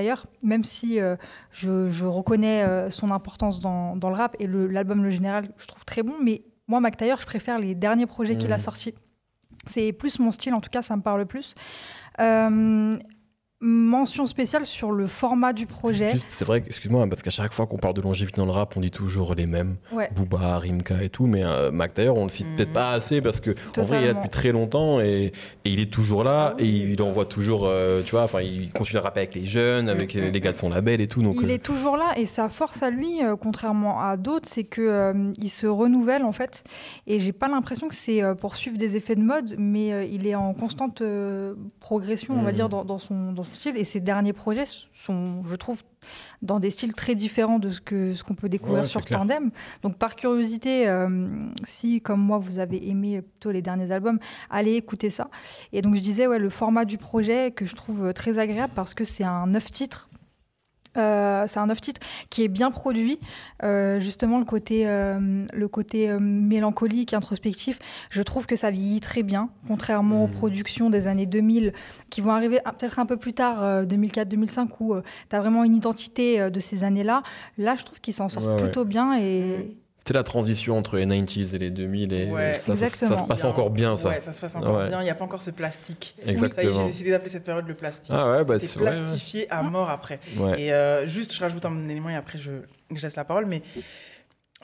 même 0.43 0.65
si 0.65 1.01
euh, 1.01 1.17
je, 1.51 1.91
je, 1.91 2.05
reconnais 2.05 2.91
son 2.91 3.11
importance 3.11 3.61
dans, 3.61 3.97
dans, 3.97 4.09
le 4.09 4.17
rap 4.17 4.37
et 4.39 4.47
l'album 4.47 5.03
le, 5.03 5.11
Général, 5.11 5.51
je 5.59 5.67
trouve 5.67 5.85
très 5.85 6.03
bon. 6.03 6.15
Mais 6.23 6.43
moi, 6.69 6.81
Mac 6.81 6.97
je 7.01 7.27
préfère 7.27 7.59
les 7.59 7.75
derniers 7.75 8.07
projets 8.07 8.37
qu'il 8.37 8.53
a 8.53 8.57
mmh. 8.57 8.61
sortis. 8.61 8.95
C'est 9.67 9.93
plus 9.93 10.19
mon 10.21 10.33
style, 10.33 10.55
en 10.55 10.61
tout 10.61 10.71
cas, 10.71 10.83
ça 10.83 10.97
me 10.97 11.03
parle 11.03 11.27
plus. 11.27 11.55
Euh, 12.21 12.99
mention 13.63 14.25
spéciale 14.25 14.65
sur 14.65 14.91
le 14.91 15.07
format 15.07 15.53
du 15.53 15.67
projet. 15.67 16.09
C'est 16.31 16.47
vrai, 16.47 16.63
excuse-moi, 16.67 17.07
parce 17.09 17.23
qu'à 17.23 17.31
chaque 17.31 17.53
fois 17.53 17.67
qu'on 17.67 17.77
parle 17.77 17.93
de 17.93 18.01
longévité 18.01 18.41
dans 18.41 18.47
le 18.47 18.53
rap, 18.53 18.75
on 18.77 18.81
dit 18.81 18.91
toujours 18.91 19.35
les 19.35 19.47
mêmes. 19.47 19.77
Booba, 20.15 20.59
Rimka 20.59 21.03
et 21.03 21.11
tout, 21.11 21.27
mais 21.27 21.45
euh, 21.45 21.71
Mac 21.71 21.95
d'ailleurs, 21.95 22.17
on 22.17 22.25
le 22.25 22.31
cite 22.31 22.47
peut-être 22.57 22.73
pas 22.73 22.93
assez 22.93 23.21
parce 23.21 23.41
que 23.41 23.51
en 23.79 23.83
vrai, 23.83 23.99
il 24.01 24.05
est 24.05 24.07
là 24.09 24.15
depuis 24.15 24.31
très 24.31 24.53
longtemps 24.53 25.01
et, 25.01 25.33
il 25.65 25.79
est 25.79 25.93
toujours 25.93 26.25
là 26.25 26.55
ah 26.55 26.57
et 26.59 26.67
il 26.67 27.03
envoie 27.03 27.27
toujours, 27.27 27.67
euh, 27.67 28.03
tu 28.03 28.13
vois, 28.13 28.23
enfin, 28.23 28.41
il 28.41 28.71
continue 28.71 28.99
à 28.99 29.03
rapper 29.03 29.21
avec 29.21 29.35
les 29.35 29.47
jeunes, 29.47 29.89
avec 29.89 30.15
mm, 30.15 30.21
mm, 30.21 30.31
les 30.31 30.41
gars 30.41 30.53
de 30.53 30.57
son 30.57 30.71
label 30.71 31.01
et 31.01 31.07
tout. 31.07 31.23
Donc, 31.23 31.37
il 31.43 31.51
est 31.51 31.63
toujours 31.63 31.97
là 31.97 32.15
et 32.17 32.27
sa 32.27 32.49
force 32.49 32.83
à 32.83 32.91
lui, 32.91 33.21
contrairement 33.41 34.01
à 34.01 34.17
d'autres, 34.17 34.49
c'est 34.49 34.65
que 34.65 35.13
il 35.39 35.51
se 35.51 35.67
renouvelle 35.67 36.25
en 36.25 36.33
fait. 36.33 36.65
Et 37.07 37.19
j'ai 37.19 37.33
pas 37.33 37.49
l'impression 37.49 37.89
que 37.89 37.95
c'est 37.95 38.23
pour 38.41 38.57
suivre 38.57 38.79
des 38.79 38.97
effets 38.97 39.17
de 39.17 39.23
mode, 39.23 39.55
mais 39.59 40.09
il 40.11 40.27
est 40.27 40.35
en 40.35 40.55
constante 40.55 41.03
progression, 41.79 42.35
on 42.39 42.43
va 42.43 42.53
mm. 42.53 42.55
dire, 42.55 42.69
dans, 42.69 42.99
son, 42.99 43.33
dans 43.33 43.45
Et 43.75 43.85
ces 43.85 44.01
derniers 44.01 44.33
projets 44.33 44.65
sont, 44.93 45.43
je 45.45 45.57
trouve, 45.57 45.83
dans 46.43 46.61
des 46.61 46.71
styles 46.71 46.93
très 46.93 47.15
différents 47.15 47.59
de 47.59 47.71
ce 47.71 47.81
qu'on 47.81 48.15
ce 48.15 48.23
qu'on 48.23 48.35
peut 48.35 48.49
découvrir 48.49 48.87
sur 48.87 49.05
Tandem. 49.05 49.51
Donc, 49.83 49.97
par 49.97 50.17
curiosité, 50.17 50.89
euh, 50.89 51.29
si, 51.63 52.01
comme 52.01 52.21
moi, 52.21 52.39
vous 52.39 52.59
avez 52.59 52.89
aimé 52.89 53.23
plutôt 53.23 53.51
les 53.51 53.63
derniers 53.63 53.91
albums, 53.91 54.19
allez 54.51 54.75
écouter 54.75 55.11
ça. 55.11 55.31
Et 55.73 55.83
donc, 55.83 55.97
je 55.97 56.01
disais, 56.01 56.27
ouais, 56.27 56.39
le 56.39 56.51
format 56.51 56.85
du 56.85 56.99
projet 56.99 57.51
que 57.51 57.65
je 57.65 57.75
trouve 57.75 58.13
très 58.13 58.39
agréable 58.39 58.73
parce 58.75 58.95
que 58.95 59.05
c'est 59.05 59.25
un 59.25 59.47
neuf 59.47 59.67
titres 59.67 60.10
euh, 60.97 61.45
c'est 61.47 61.59
un 61.59 61.67
neuf 61.67 61.81
titres 61.81 62.01
qui 62.31 62.43
est 62.43 62.49
bien 62.49 62.71
produit. 62.71 63.21
Euh, 63.63 64.01
justement, 64.01 64.39
le 64.39 64.45
côté, 64.45 64.87
euh, 64.87 65.47
le 65.53 65.69
côté 65.69 66.09
mélancolique, 66.19 67.15
introspectif, 67.15 67.79
je 68.11 68.23
trouve 68.23 68.47
que 68.47 68.57
ça 68.57 68.71
vieillit 68.71 69.01
très 69.01 69.23
bien, 69.23 69.51
contrairement 69.69 70.25
aux 70.25 70.29
mmh. 70.29 70.33
productions 70.33 70.91
des 70.91 71.07
années 71.07 71.27
2000 71.27 71.73
qui 72.11 72.21
vont 72.21 72.33
arriver 72.33 72.61
peut-être 72.79 72.99
un 72.99 73.07
peu 73.07 73.17
plus 73.17 73.33
tard, 73.35 73.85
2004-2005, 73.85 74.69
où 74.81 74.95
tu 75.29 75.37
as 75.37 75.41
vraiment 75.41 75.65
une 75.65 75.75
identité 75.75 76.51
de 76.51 76.61
ces 76.61 76.85
années-là. 76.85 77.23
Là, 77.59 77.77
je 77.77 77.85
trouve 77.85 78.01
qu'il 78.01 78.15
s'en 78.15 78.29
sort 78.29 78.57
plutôt 78.57 78.85
bien 78.85 79.19
et. 79.19 79.77
C'était 80.01 80.15
la 80.15 80.23
transition 80.25 80.79
entre 80.79 80.97
les 80.97 81.05
90s 81.05 81.55
et 81.55 81.59
les 81.59 81.71
2000 81.71 82.13
et 82.15 82.31
Ouais. 82.31 82.55
ça, 82.55 82.61
ça- 82.61 82.77
ça 82.77 82.87
Exactement. 82.87 83.19
se 83.23 83.25
passe 83.29 83.45
encore 83.45 83.69
bien 83.71 83.97
ça. 83.97 84.09
Ouais, 84.09 84.21
ça 84.21 84.33
se 84.33 84.41
passe 84.41 84.57
encore 84.57 84.79
Ouais. 84.79 84.89
bien. 84.89 85.01
Il 85.03 85.05
n'y 85.05 85.11
a 85.11 85.15
pas 85.15 85.25
encore 85.27 85.43
ce 85.43 85.51
plastique. 85.51 86.15
Ça 86.17 86.25
y 86.25 86.29
est, 86.29 86.33
Exactement. 86.33 86.73
j'ai 86.73 86.85
décidé 86.87 87.11
d'appeler 87.11 87.31
cette 87.31 87.45
période 87.45 87.69
le 87.69 87.75
plastique. 87.75 88.15
Ah 88.17 88.31
ouais, 88.39 88.45
bah, 88.45 88.59
c'est- 88.59 88.79
ouais, 88.79 88.85
ouais. 88.87 88.91
plastifié 88.93 89.47
à 89.51 89.63
mort 89.63 89.91
après. 89.91 90.19
Ouais. 90.39 90.59
Et 90.63 90.73
euh, 90.73 91.07
juste, 91.07 91.35
je 91.35 91.41
rajoute 91.41 91.65
un 91.67 91.89
élément 91.89 92.09
et 92.09 92.17
après 92.17 92.39
je, 92.39 92.51
je 92.95 93.03
laisse 93.03 93.15
la 93.17 93.25
parole. 93.25 93.45
Mais 93.45 93.63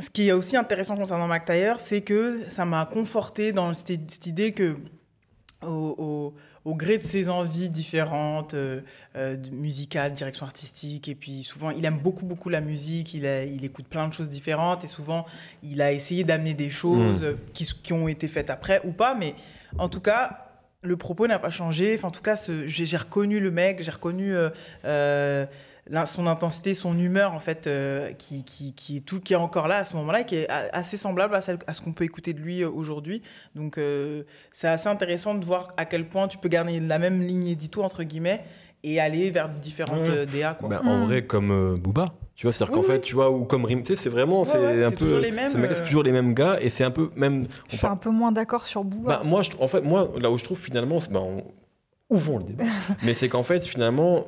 ce 0.00 0.08
qui 0.08 0.26
est 0.28 0.32
aussi 0.32 0.56
intéressant 0.56 0.96
concernant 0.96 1.28
McTyre, 1.28 1.80
c'est 1.80 2.00
que 2.00 2.38
ça 2.48 2.64
m'a 2.64 2.86
conforté 2.86 3.52
dans 3.52 3.74
cette, 3.74 4.10
cette 4.10 4.26
idée 4.26 4.52
que, 4.52 4.74
au, 5.62 5.94
au- 5.98 6.34
au 6.66 6.74
gré 6.74 6.98
de 6.98 7.04
ses 7.04 7.28
envies 7.28 7.68
différentes, 7.70 8.54
euh, 8.54 8.80
euh, 9.16 9.36
musicales, 9.52 10.12
direction 10.12 10.44
artistique, 10.44 11.08
et 11.08 11.14
puis 11.14 11.44
souvent, 11.44 11.70
il 11.70 11.84
aime 11.84 11.98
beaucoup, 11.98 12.26
beaucoup 12.26 12.48
la 12.48 12.60
musique, 12.60 13.14
il, 13.14 13.24
a- 13.24 13.44
il 13.44 13.64
écoute 13.64 13.86
plein 13.86 14.08
de 14.08 14.12
choses 14.12 14.28
différentes, 14.28 14.82
et 14.82 14.88
souvent, 14.88 15.26
il 15.62 15.80
a 15.80 15.92
essayé 15.92 16.24
d'amener 16.24 16.54
des 16.54 16.68
choses 16.68 17.22
euh, 17.22 17.34
qui, 17.54 17.64
qui 17.84 17.92
ont 17.92 18.08
été 18.08 18.26
faites 18.26 18.50
après 18.50 18.80
ou 18.84 18.90
pas, 18.90 19.14
mais 19.14 19.34
en 19.78 19.88
tout 19.88 20.00
cas, 20.00 20.48
le 20.82 20.96
propos 20.96 21.26
n'a 21.28 21.38
pas 21.38 21.50
changé. 21.50 21.94
Enfin, 21.96 22.08
en 22.08 22.10
tout 22.10 22.22
cas, 22.22 22.36
j'ai 22.66 22.96
reconnu 22.96 23.38
le 23.40 23.50
mec, 23.52 23.80
j'ai 23.82 23.90
reconnu 23.92 24.34
euh, 24.34 25.46
son 26.06 26.26
intensité, 26.26 26.74
son 26.74 26.98
humeur, 26.98 27.32
en 27.32 27.38
fait, 27.38 27.66
euh, 27.66 28.12
qui, 28.12 28.44
qui, 28.44 28.72
qui 28.74 28.96
est 28.98 29.00
tout, 29.00 29.20
qui 29.20 29.32
est 29.34 29.36
encore 29.36 29.68
là 29.68 29.76
à 29.78 29.84
ce 29.84 29.94
moment-là, 29.96 30.24
qui 30.24 30.36
est 30.36 30.48
assez 30.50 30.96
semblable 30.96 31.34
à, 31.34 31.40
celle- 31.42 31.58
à 31.66 31.72
ce 31.72 31.80
qu'on 31.80 31.92
peut 31.92 32.04
écouter 32.04 32.32
de 32.32 32.40
lui 32.40 32.62
euh, 32.62 32.68
aujourd'hui. 32.70 33.22
Donc, 33.54 33.78
euh, 33.78 34.24
c'est 34.52 34.68
assez 34.68 34.88
intéressant 34.88 35.34
de 35.34 35.44
voir 35.44 35.68
à 35.76 35.84
quel 35.84 36.08
point 36.08 36.26
tu 36.28 36.38
peux 36.38 36.48
garder 36.48 36.80
la 36.80 36.98
même 36.98 37.22
ligne 37.22 37.46
édito, 37.46 37.82
entre 37.82 38.02
guillemets, 38.02 38.42
et 38.82 39.00
aller 39.00 39.30
vers 39.30 39.48
différentes 39.48 40.08
Ouais. 40.08 40.26
DA, 40.26 40.54
quoi. 40.54 40.68
Bah, 40.68 40.82
En 40.84 40.98
Mm. 40.98 41.04
vrai, 41.04 41.24
comme 41.24 41.50
euh, 41.50 41.76
Booba. 41.76 42.14
Tu 42.34 42.46
vois, 42.46 42.52
c'est-à-dire 42.52 42.74
Oui, 42.76 42.82
qu'en 42.82 42.86
oui. 42.88 42.94
fait, 42.96 43.00
tu 43.00 43.14
vois, 43.14 43.30
ou 43.30 43.44
comme 43.44 43.64
Rim, 43.64 43.82
tu 43.82 43.94
sais, 43.96 44.02
c'est 44.02 44.10
vraiment, 44.10 44.42
Ouais, 44.42 44.48
c'est 44.50 44.58
ouais, 44.58 44.84
un 44.84 44.90
c'est 44.90 44.96
peu. 44.96 45.04
toujours 45.06 45.20
les 45.20 45.30
mêmes, 45.30 45.50
ce 45.50 45.56
mec-là, 45.56 45.74
euh. 45.76 45.78
C'est 45.80 45.86
toujours 45.86 46.02
les 46.02 46.12
mêmes 46.12 46.34
gars, 46.34 46.58
et 46.60 46.68
c'est 46.68 46.84
un 46.84 46.90
peu 46.90 47.10
même. 47.16 47.46
Je 47.70 47.76
suis 47.76 47.86
un 47.86 47.96
peu 47.96 48.10
moins 48.10 48.30
d'accord 48.32 48.66
sur 48.66 48.84
Booba. 48.84 49.18
Bah, 49.18 49.22
moi, 49.24 49.42
je, 49.42 49.50
en 49.58 49.66
fait, 49.66 49.80
moi, 49.80 50.10
là 50.20 50.30
où 50.30 50.36
je 50.36 50.44
trouve 50.44 50.58
finalement, 50.60 51.00
c'est- 51.00 51.10
bah, 51.10 51.20
on- 51.20 51.44
ouvrons 52.10 52.38
le 52.38 52.44
débat. 52.44 52.64
Mais 53.02 53.14
c'est 53.14 53.28
qu'en 53.28 53.42
fait, 53.42 53.66
finalement, 53.66 54.26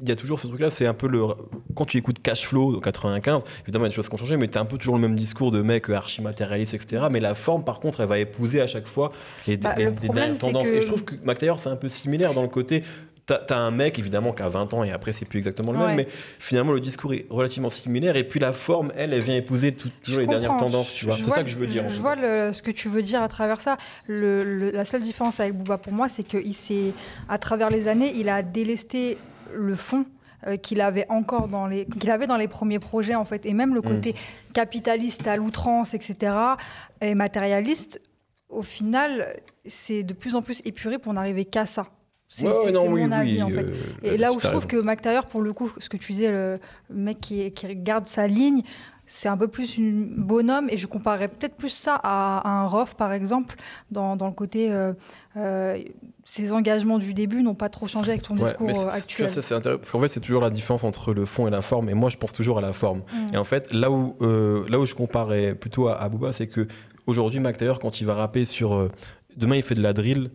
il 0.00 0.08
y 0.08 0.12
a 0.12 0.16
toujours 0.16 0.38
ce 0.40 0.46
truc-là, 0.46 0.70
c'est 0.70 0.86
un 0.86 0.94
peu 0.94 1.08
le. 1.08 1.22
Quand 1.74 1.84
tu 1.84 1.98
écoutes 1.98 2.20
Cash 2.22 2.46
Flow, 2.46 2.72
donc 2.72 2.84
95, 2.84 3.42
évidemment, 3.64 3.84
il 3.84 3.88
y 3.88 3.88
a 3.88 3.90
des 3.90 3.94
choses 3.96 4.08
qui 4.08 4.14
ont 4.14 4.18
changé, 4.18 4.36
mais 4.36 4.48
tu 4.48 4.58
un 4.58 4.64
peu 4.64 4.78
toujours 4.78 4.94
le 4.96 5.00
même 5.00 5.14
discours 5.16 5.50
de 5.50 5.62
mec 5.62 5.88
archi 5.90 6.22
matérialiste, 6.22 6.74
etc. 6.74 7.04
Mais 7.10 7.20
la 7.20 7.34
forme, 7.34 7.64
par 7.64 7.80
contre, 7.80 8.00
elle 8.00 8.08
va 8.08 8.18
épouser 8.18 8.60
à 8.60 8.66
chaque 8.66 8.86
fois 8.86 9.10
les, 9.46 9.56
Bah, 9.56 9.74
les- 9.76 9.84
le 9.84 9.90
les 9.90 9.96
problème, 9.96 10.14
dernières 10.14 10.34
c'est 10.36 10.40
tendances. 10.46 10.68
que- 10.68 10.74
Et 10.74 10.82
je 10.82 10.86
trouve 10.86 11.04
que 11.04 11.14
McTayer, 11.24 11.54
c'est 11.58 11.68
un 11.70 11.76
peu 11.76 11.88
similaire 11.88 12.34
dans 12.34 12.42
le 12.42 12.48
côté. 12.48 12.82
T'as 13.24 13.38
as 13.50 13.56
un 13.56 13.70
mec, 13.70 14.00
évidemment, 14.00 14.32
qui 14.32 14.42
a 14.42 14.48
20 14.48 14.74
ans 14.74 14.82
et 14.82 14.90
après, 14.90 15.12
c'est 15.12 15.24
plus 15.26 15.38
exactement 15.38 15.70
le 15.70 15.78
même, 15.78 15.94
mais 15.94 16.08
finalement, 16.40 16.72
le 16.72 16.80
discours 16.80 17.14
est 17.14 17.24
relativement 17.30 17.70
similaire. 17.70 18.16
Et 18.16 18.24
puis 18.24 18.40
la 18.40 18.52
forme, 18.52 18.92
elle, 18.96 19.14
elle 19.14 19.20
vient 19.20 19.36
épouser 19.36 19.70
tout- 19.72 19.90
toujours 20.02 20.20
les 20.22 20.26
dernières 20.26 20.56
tendances, 20.56 20.92
tu 20.92 21.04
vois. 21.06 21.16
C'est 21.16 21.30
ça 21.30 21.44
que 21.44 21.48
je 21.48 21.56
veux 21.56 21.68
dire. 21.68 21.88
Je 21.88 22.00
vois 22.00 22.16
le- 22.16 22.52
ce 22.52 22.62
que 22.62 22.72
tu 22.72 22.88
veux 22.88 23.02
dire 23.02 23.22
à 23.22 23.28
travers 23.28 23.60
ça. 23.60 23.76
Le- 24.08 24.42
le- 24.42 24.70
la 24.72 24.84
seule 24.84 25.02
différence 25.04 25.38
avec 25.38 25.54
Booba 25.54 25.78
pour 25.78 25.92
moi, 25.92 26.08
c'est 26.08 26.24
qu'il 26.24 26.52
s'est, 26.52 26.92
à 27.28 27.38
travers 27.38 27.70
les 27.70 27.86
années, 27.86 28.12
il 28.16 28.28
a 28.28 28.42
délesté 28.42 29.16
le 29.54 29.74
fond 29.74 30.04
euh, 30.46 30.56
qu'il 30.56 30.80
avait 30.80 31.06
encore 31.08 31.48
dans 31.48 31.66
les 31.66 31.86
qu'il 31.86 32.10
avait 32.10 32.26
dans 32.26 32.36
les 32.36 32.48
premiers 32.48 32.78
projets 32.80 33.14
en 33.14 33.24
fait. 33.24 33.46
Et 33.46 33.54
même 33.54 33.74
le 33.74 33.80
Mm. 33.80 33.84
côté 33.84 34.14
capitaliste 34.52 35.26
à 35.26 35.36
l'outrance 35.36 35.94
etc 35.94 36.34
et 37.00 37.14
matérialiste 37.14 38.00
au 38.48 38.62
final 38.62 39.34
c'est 39.64 40.02
de 40.02 40.12
plus 40.14 40.34
en 40.34 40.42
plus 40.42 40.60
épuré 40.64 40.98
pour 40.98 41.12
n'arriver 41.12 41.44
qu'à 41.44 41.66
ça. 41.66 41.86
C'est 42.28 42.46
Ouais, 42.46 42.52
oui, 42.66 42.72
mon 42.72 42.92
oui, 42.92 43.12
avis 43.12 43.42
en 43.42 43.48
fait. 43.50 43.66
euh, 43.66 43.74
et 44.02 44.16
là 44.16 44.32
où 44.32 44.40
je 44.40 44.46
trouve 44.48 44.66
que 44.66 44.78
McTayer, 44.78 45.20
pour 45.30 45.42
le 45.42 45.52
coup, 45.52 45.70
ce 45.76 45.90
que 45.90 45.98
tu 45.98 46.12
disais, 46.14 46.30
le, 46.30 46.58
le 46.88 46.96
mec 46.96 47.20
qui, 47.20 47.52
qui 47.52 47.76
garde 47.76 48.06
sa 48.08 48.26
ligne, 48.26 48.62
c'est 49.14 49.28
un 49.28 49.36
peu 49.36 49.46
plus 49.48 49.76
une 49.76 50.06
bonhomme. 50.16 50.68
Et 50.70 50.78
je 50.78 50.86
comparerais 50.86 51.28
peut-être 51.28 51.54
plus 51.54 51.68
ça 51.68 51.96
à, 52.02 52.38
à 52.38 52.48
un 52.62 52.66
Roth, 52.66 52.94
par 52.94 53.12
exemple, 53.12 53.56
dans, 53.90 54.16
dans 54.16 54.26
le 54.26 54.32
côté. 54.32 54.72
euh, 54.72 54.94
euh, 55.36 55.78
ses 56.24 56.52
engagements 56.52 56.98
du 56.98 57.12
début 57.14 57.42
n'ont 57.42 57.54
pas 57.54 57.68
trop 57.68 57.86
changé 57.86 58.12
avec 58.12 58.24
son 58.24 58.36
Ouais, 58.38 58.44
discours 58.50 58.66
mais 58.68 58.78
euh, 58.78 58.88
actuel. 58.88 59.28
ça, 59.28 59.42
c'est 59.42 59.54
intéressant, 59.54 59.78
parce 59.80 59.90
qu'en 59.90 60.00
fait, 60.00 60.08
c'est 60.08 60.20
toujours 60.20 60.40
la 60.40 60.50
différence 60.50 60.84
entre 60.84 61.12
le 61.12 61.24
fond 61.24 61.46
et 61.46 61.50
la 61.50 61.62
forme. 61.62 61.88
Et 61.90 61.94
moi, 61.94 62.10
je 62.10 62.16
pense 62.16 62.32
toujours 62.32 62.56
à 62.58 62.60
la 62.60 62.72
forme. 62.72 63.00
Mm. 63.12 63.34
Et 63.34 63.36
en 63.36 63.44
fait, 63.44 63.72
là 63.72 63.90
où, 63.90 64.16
euh, 64.22 64.64
là 64.68 64.78
où 64.80 64.86
je 64.86 64.94
comparais 64.94 65.54
plutôt 65.54 65.88
à, 65.88 66.00
à 66.00 66.08
Booba, 66.08 66.32
c'est 66.32 66.46
que 66.46 66.66
aujourd'hui, 67.06 67.40
Mac 67.40 67.58
Taylor, 67.58 67.78
quand 67.80 68.00
il 68.00 68.06
va 68.06 68.14
rapper 68.14 68.44
sur. 68.44 68.88
demain, 69.36 69.56
il 69.56 69.62
fait 69.62 69.74
de 69.74 69.82
la 69.82 69.92
drill. 69.92 70.30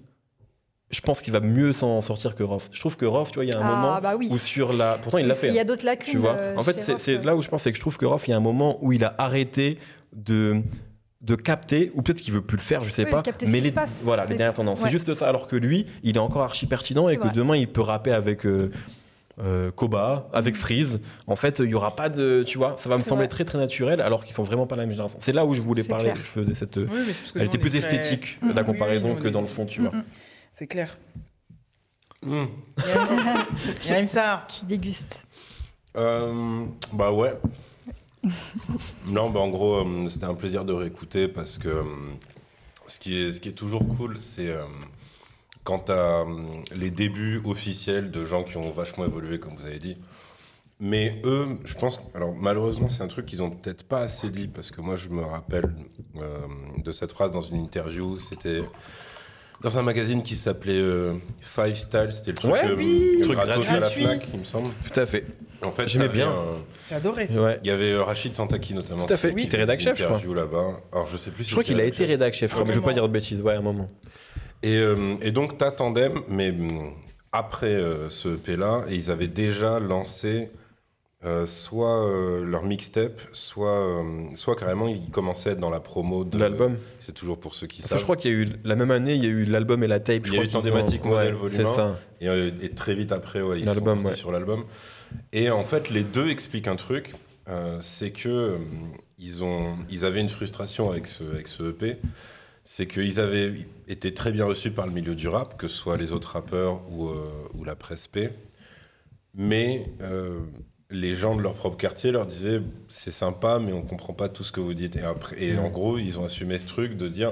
Je 0.89 1.01
pense 1.01 1.21
qu'il 1.21 1.33
va 1.33 1.41
mieux 1.41 1.73
s'en 1.73 1.99
sortir 1.99 2.33
que 2.33 2.43
Roth. 2.43 2.69
Je 2.71 2.79
trouve 2.79 2.95
que 2.95 3.05
Roth, 3.05 3.27
tu 3.29 3.35
vois, 3.35 3.45
il 3.45 3.49
y 3.49 3.53
a 3.53 3.59
un 3.59 3.61
Ah, 3.61 3.75
moment 3.75 3.99
bah 4.01 4.15
oui. 4.17 4.29
où 4.31 4.37
sur 4.37 4.71
la. 4.71 4.97
Pourtant, 5.01 5.17
il 5.17 5.27
l'a 5.27 5.35
fait. 5.35 5.49
Il 5.49 5.53
y 5.53 5.57
a 5.59 5.63
hein, 5.63 5.65
d'autres 5.65 5.85
lacunes. 5.85 6.13
tu 6.13 6.17
vois. 6.17 6.31
euh, 6.37 6.55
en 6.55 6.63
fait, 6.63 6.77
chez 6.83 6.95
c'est 6.97 7.23
là 7.25 7.35
où 7.35 7.41
je 7.41 7.49
pense, 7.49 7.63
c'est 7.63 7.71
que 7.71 7.75
je 7.77 7.81
trouve 7.81 7.97
que 7.97 8.05
Roth, 8.05 8.25
il 8.27 8.31
y 8.31 8.33
a 8.33 8.37
un 8.37 8.41
moment 8.41 8.77
où 8.81 8.93
il 8.93 9.03
a 9.03 9.13
arrêté 9.17 9.79
de 10.15 10.61
de 11.19 11.35
capter, 11.35 11.91
ou 11.95 12.03
peut-être 12.03 12.21
qu'il 12.21 12.33
veut 12.33 12.41
plus 12.43 12.55
le 12.57 12.61
faire, 12.61 12.83
je 12.85 12.89
sais 12.91 13.03
Oui, 13.03 13.09
pas, 13.11 13.23
mais 13.47 13.59
les, 13.59 13.73
voilà, 14.03 14.23
les 14.25 14.35
dernières 14.35 14.53
tendances. 14.53 14.79
ouais. 14.79 14.85
C'est 14.85 14.91
juste 14.91 15.13
ça, 15.15 15.27
alors 15.27 15.47
que 15.47 15.55
lui, 15.57 15.85
il 16.03 16.15
est 16.15 16.19
encore 16.19 16.43
archi 16.43 16.67
pertinent 16.67 17.09
et 17.09 17.17
que 17.17 17.23
vrai. 17.23 17.31
demain, 17.33 17.57
il 17.57 17.67
peut 17.67 17.81
rapper 17.81 18.11
avec 18.11 18.45
euh, 18.45 18.71
euh, 19.43 19.71
Koba, 19.71 20.29
avec 20.31 20.55
Freeze. 20.55 20.99
En 21.25 21.35
fait, 21.35 21.59
il 21.59 21.69
y 21.69 21.73
aura 21.73 21.95
pas 21.95 22.07
de, 22.09 22.43
tu 22.45 22.57
vois, 22.59 22.75
ça 22.77 22.87
va 22.87 22.97
me 22.97 23.01
sembler 23.01 23.25
vrai. 23.25 23.29
très 23.29 23.45
très 23.45 23.57
naturel, 23.57 23.99
alors 23.99 24.23
qu'ils 24.23 24.35
sont 24.35 24.43
vraiment 24.43 24.67
pas 24.67 24.75
la 24.75 24.83
même 24.83 24.91
génération. 24.91 25.17
C'est 25.19 25.33
là 25.33 25.43
où 25.45 25.53
je 25.55 25.59
voulais 25.59 25.83
parler, 25.83 26.11
clair. 26.11 26.17
je 26.17 26.21
faisais 26.29 26.53
cette, 26.53 26.77
Oui, 26.77 26.83
mais 26.91 27.11
c'est 27.11 27.21
parce 27.23 27.31
que 27.33 27.39
elle 27.39 27.45
était 27.47 27.57
plus 27.57 27.75
est 27.75 27.79
esthétique 27.79 28.37
Mhm. 28.43 28.49
la 28.49 28.53
Oui, 28.53 28.59
oui, 28.61 28.65
comparaison 28.73 29.15
que 29.15 29.27
dans 29.27 29.41
le 29.41 29.47
fond, 29.47 29.65
tu 29.65 29.81
vois. 29.81 29.91
C'est 30.57 30.65
clair. 30.65 30.97
Hmm. 32.23 32.45
Yarim 33.85 34.07
Sar. 34.07 34.47
Qui 34.47 34.65
déguste. 34.65 35.27
Euh, 35.95 36.65
bah 36.93 37.11
ouais. 37.11 37.39
non, 39.05 39.29
bah 39.29 39.39
en 39.39 39.49
gros, 39.49 39.75
euh, 39.75 40.09
c'était 40.09 40.25
un 40.25 40.33
plaisir 40.33 40.65
de 40.65 40.73
réécouter 40.73 41.27
parce 41.27 41.59
que 41.59 41.67
euh, 41.67 41.83
ce, 42.87 42.99
qui 42.99 43.15
est, 43.15 43.33
ce 43.33 43.39
qui 43.39 43.49
est 43.49 43.53
toujours 43.53 43.87
cool, 43.87 44.19
c'est 44.19 44.49
euh, 44.49 44.65
quand 45.63 45.85
tu 45.85 45.91
as 45.91 46.25
les 46.75 46.89
débuts 46.89 47.39
officiels 47.45 48.09
de 48.09 48.25
gens 48.25 48.43
qui 48.43 48.57
ont 48.57 48.71
vachement 48.71 49.05
évolué, 49.05 49.39
comme 49.39 49.55
vous 49.55 49.67
avez 49.67 49.77
dit. 49.77 49.97
Mais 50.79 51.21
eux, 51.23 51.59
je 51.65 51.75
pense, 51.75 51.99
alors 52.15 52.33
malheureusement, 52.35 52.89
c'est 52.89 53.03
un 53.03 53.07
truc 53.07 53.27
qu'ils 53.27 53.43
ont 53.43 53.51
peut-être 53.51 53.83
pas 53.83 53.99
assez 53.99 54.31
dit 54.31 54.47
parce 54.47 54.71
que 54.71 54.81
moi, 54.81 54.95
je 54.95 55.09
me 55.09 55.21
rappelle 55.21 55.75
euh, 56.15 56.39
de 56.77 56.91
cette 56.91 57.11
phrase 57.11 57.31
dans 57.31 57.41
une 57.41 57.57
interview. 57.57 58.17
C'était 58.17 58.61
dans 59.61 59.77
un 59.77 59.81
magazine 59.81 60.23
qui 60.23 60.35
s'appelait 60.35 60.79
euh, 60.79 61.13
Five 61.41 61.75
Style. 61.75 62.09
C'était 62.11 62.31
le 62.31 62.37
truc, 62.37 62.51
Ouais, 62.51 62.65
euh, 62.65 62.75
oui, 62.77 63.19
truc 63.21 63.35
gratuit. 63.35 63.67
à 63.69 63.79
la. 63.79 63.89
Fnac, 63.89 64.27
il 64.33 64.39
me 64.39 64.45
semble. 64.45 64.69
Tout 64.91 64.99
à 64.99 65.05
fait. 65.05 65.25
En 65.63 65.71
fait, 65.71 65.87
J'aimais 65.87 66.09
bien. 66.09 66.31
J'ai 66.89 66.95
adoré. 66.95 67.27
Ouais. 67.31 67.59
il 67.63 67.67
y 67.67 67.71
avait 67.71 67.91
euh, 67.91 68.03
Rachid 68.03 68.35
Santaki 68.35 68.73
notamment. 68.75 69.07
Tout 69.07 69.13
à 69.13 69.17
fait, 69.17 69.31
qui 69.31 69.41
qui 69.41 69.47
était 69.47 69.57
rédac 69.57 69.79
chef, 69.79 69.97
je 69.97 70.05
crois. 70.05 70.21
là-bas. 70.35 70.81
Alors 70.91 71.07
je 71.07 71.17
sais 71.17 71.31
plus. 71.31 71.43
Je 71.43 71.51
crois 71.51 71.63
qu'il 71.63 71.79
a 71.79 71.85
été 71.85 72.05
rédac 72.05 72.33
chef, 72.33 72.51
je 72.51 72.55
crois, 72.55 72.65
mais 72.67 72.73
je 72.73 72.79
veux 72.79 72.85
pas 72.85 72.93
dire 72.93 73.07
de 73.07 73.11
bêtises, 73.13 73.41
ouais, 73.41 73.53
à 73.53 73.57
un 73.57 73.61
moment. 73.61 73.89
Et, 74.63 74.77
euh, 74.77 75.15
et 75.21 75.31
donc 75.31 75.57
t'as 75.57 75.71
Tandem, 75.71 76.21
mais 76.27 76.49
hum, 76.49 76.91
après 77.31 77.67
euh, 77.73 78.09
ce 78.09 78.29
EP 78.29 78.55
là, 78.55 78.83
et 78.89 78.95
ils 78.95 79.11
avaient 79.11 79.27
déjà 79.27 79.79
lancé 79.79 80.49
euh, 81.27 81.45
soit 81.45 82.03
euh, 82.07 82.45
leur 82.45 82.63
mixtape, 82.63 83.19
soit, 83.33 83.79
euh, 83.79 84.03
soit 84.35 84.55
carrément 84.55 84.87
ils 84.87 85.09
commençaient 85.11 85.49
à 85.49 85.53
être 85.53 85.59
dans 85.59 85.69
la 85.69 85.79
promo 85.81 86.23
de 86.23 86.37
L'album. 86.37 86.75
C'est 86.99 87.11
toujours 87.13 87.37
pour 87.39 87.53
ceux 87.53 87.67
qui 87.67 87.81
savent. 87.81 87.97
je 87.99 88.03
crois 88.03 88.15
qu'il 88.15 88.31
y 88.31 88.33
a 88.33 88.37
eu 88.37 88.47
la 88.63 88.75
même 88.75 88.91
année, 88.91 89.13
il 89.15 89.23
y 89.23 89.27
a 89.27 89.29
eu 89.29 89.43
l'album 89.45 89.83
et 89.83 89.87
la 89.87 89.99
tape. 89.99 90.21
Il 90.25 90.27
je 90.27 90.33
y 90.33 90.39
a 90.39 90.47
crois 90.47 90.61
eu 90.61 90.69
ont- 90.69 91.07
Model 91.09 91.09
ouais, 91.11 91.31
Volume 91.33 91.57
C'est 91.57 91.63
1. 91.63 91.75
ça. 91.75 91.99
Et, 92.21 92.29
euh, 92.29 92.51
et 92.61 92.69
très 92.69 92.95
vite 92.95 93.11
après, 93.11 93.41
ouais, 93.41 93.59
ils 93.59 93.65
sont 93.67 93.83
ouais. 94.05 94.15
sur 94.15 94.31
l'album. 94.31 94.63
Et 95.33 95.49
en 95.49 95.63
fait, 95.63 95.89
les 95.89 96.03
deux 96.03 96.29
expliquent 96.29 96.67
un 96.67 96.75
truc, 96.75 97.13
euh, 97.49 97.77
c'est 97.81 98.11
que 98.11 98.29
euh, 98.29 98.57
ils, 99.19 99.43
ont, 99.43 99.75
ils 99.89 100.05
avaient 100.05 100.21
une 100.21 100.29
frustration 100.29 100.89
avec 100.89 101.07
ce, 101.07 101.23
avec 101.23 101.47
ce 101.47 101.63
EP. 101.71 101.97
C'est 102.63 102.87
qu'ils 102.87 103.19
avaient 103.19 103.53
été 103.87 104.13
très 104.13 104.31
bien 104.31 104.45
reçus 104.45 104.71
par 104.71 104.85
le 104.87 104.91
milieu 104.91 105.15
du 105.15 105.27
rap, 105.29 105.57
que 105.57 105.67
ce 105.67 105.75
soit 105.77 105.97
les 105.97 106.11
autres 106.11 106.33
rappeurs 106.33 106.81
ou, 106.91 107.07
euh, 107.07 107.29
ou 107.53 107.63
la 107.63 107.75
presse 107.75 108.07
P. 108.07 108.29
Mais 109.33 109.85
euh, 110.01 110.39
les 110.89 111.15
gens 111.15 111.35
de 111.35 111.41
leur 111.41 111.53
propre 111.53 111.77
quartier 111.77 112.11
leur 112.11 112.25
disaient 112.25 112.61
c'est 112.89 113.11
sympa, 113.11 113.59
mais 113.59 113.73
on 113.73 113.81
comprend 113.81 114.13
pas 114.13 114.29
tout 114.29 114.43
ce 114.43 114.51
que 114.51 114.59
vous 114.61 114.73
dites. 114.73 114.95
Et, 114.95 115.01
après, 115.01 115.41
et 115.41 115.57
en 115.57 115.69
gros, 115.69 115.97
ils 115.97 116.17
ont 116.19 116.25
assumé 116.25 116.57
ce 116.59 116.65
truc 116.67 116.95
de 116.97 117.07
dire 117.07 117.31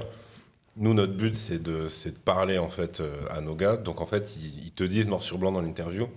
nous, 0.76 0.92
notre 0.92 1.14
but, 1.14 1.34
c'est 1.34 1.62
de, 1.62 1.88
c'est 1.88 2.10
de 2.10 2.18
parler 2.18 2.58
en 2.58 2.68
fait 2.68 3.00
euh, 3.00 3.14
à 3.30 3.40
nos 3.40 3.54
gars. 3.54 3.76
Donc 3.78 4.00
en 4.02 4.06
fait, 4.06 4.36
ils, 4.36 4.66
ils 4.66 4.72
te 4.72 4.84
disent 4.84 5.08
noir 5.08 5.22
sur 5.22 5.38
blanc 5.38 5.52
dans 5.52 5.62
l'interview 5.62 6.08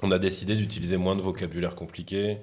on 0.00 0.12
a 0.12 0.18
décidé 0.20 0.54
d'utiliser 0.54 0.96
moins 0.96 1.16
de 1.16 1.20
vocabulaire 1.22 1.74
compliqué, 1.74 2.38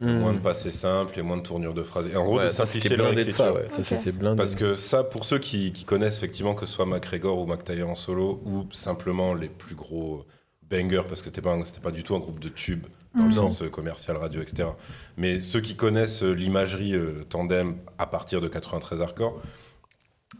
Mm. 0.00 0.18
moins 0.18 0.34
de 0.34 0.38
passés 0.40 0.72
simples 0.72 1.18
et 1.18 1.22
moins 1.22 1.38
de 1.38 1.42
tournures 1.42 1.72
de 1.72 1.82
phrases. 1.82 2.06
Et 2.12 2.16
en 2.16 2.24
gros, 2.24 2.36
Ouais, 2.36 2.46
de 2.46 2.50
ça, 2.50 2.66
simplifier 2.66 2.82
c'était 2.90 2.96
leur 2.96 3.06
blindé 3.12 3.24
de 3.24 3.30
ça, 3.30 3.48
écriture. 3.48 3.70
ouais. 3.78 3.82
Ça, 3.84 3.84
c'était 3.84 4.12
blindé. 4.18 4.36
Parce 4.36 4.54
que 4.54 4.74
ça, 4.74 5.04
pour 5.04 5.24
ceux 5.24 5.38
qui, 5.38 5.72
qui 5.72 5.86
connaissent 5.86 6.18
effectivement 6.18 6.54
que 6.54 6.66
ce 6.66 6.72
soit 6.74 6.84
McGregor 6.84 7.38
ou 7.38 7.46
McTayer 7.46 7.84
en 7.84 7.94
solo, 7.94 8.42
ou 8.44 8.66
simplement 8.72 9.32
les 9.32 9.48
plus 9.48 9.74
gros 9.74 10.26
bangers, 10.68 11.04
parce 11.08 11.22
que 11.22 11.28
c'était 11.30 11.40
pas, 11.40 11.56
pas 11.82 11.92
du 11.92 12.02
tout 12.02 12.14
un 12.14 12.18
groupe 12.18 12.40
de 12.40 12.50
tubes 12.50 12.84
dans 13.16 13.24
le 13.26 13.30
Mhm. 13.30 13.32
sens 13.32 13.62
euh, 13.62 13.68
commercial, 13.70 14.16
radio, 14.16 14.42
etc. 14.42 14.68
Mais 15.16 15.40
ceux 15.40 15.60
qui 15.60 15.76
connaissent 15.76 16.22
euh, 16.22 16.32
l'imagerie 16.32 16.94
euh, 16.94 17.24
tandem 17.28 17.76
à 17.98 18.06
partir 18.06 18.40
de 18.40 18.48
93 18.48 19.00
hardcore, 19.00 19.40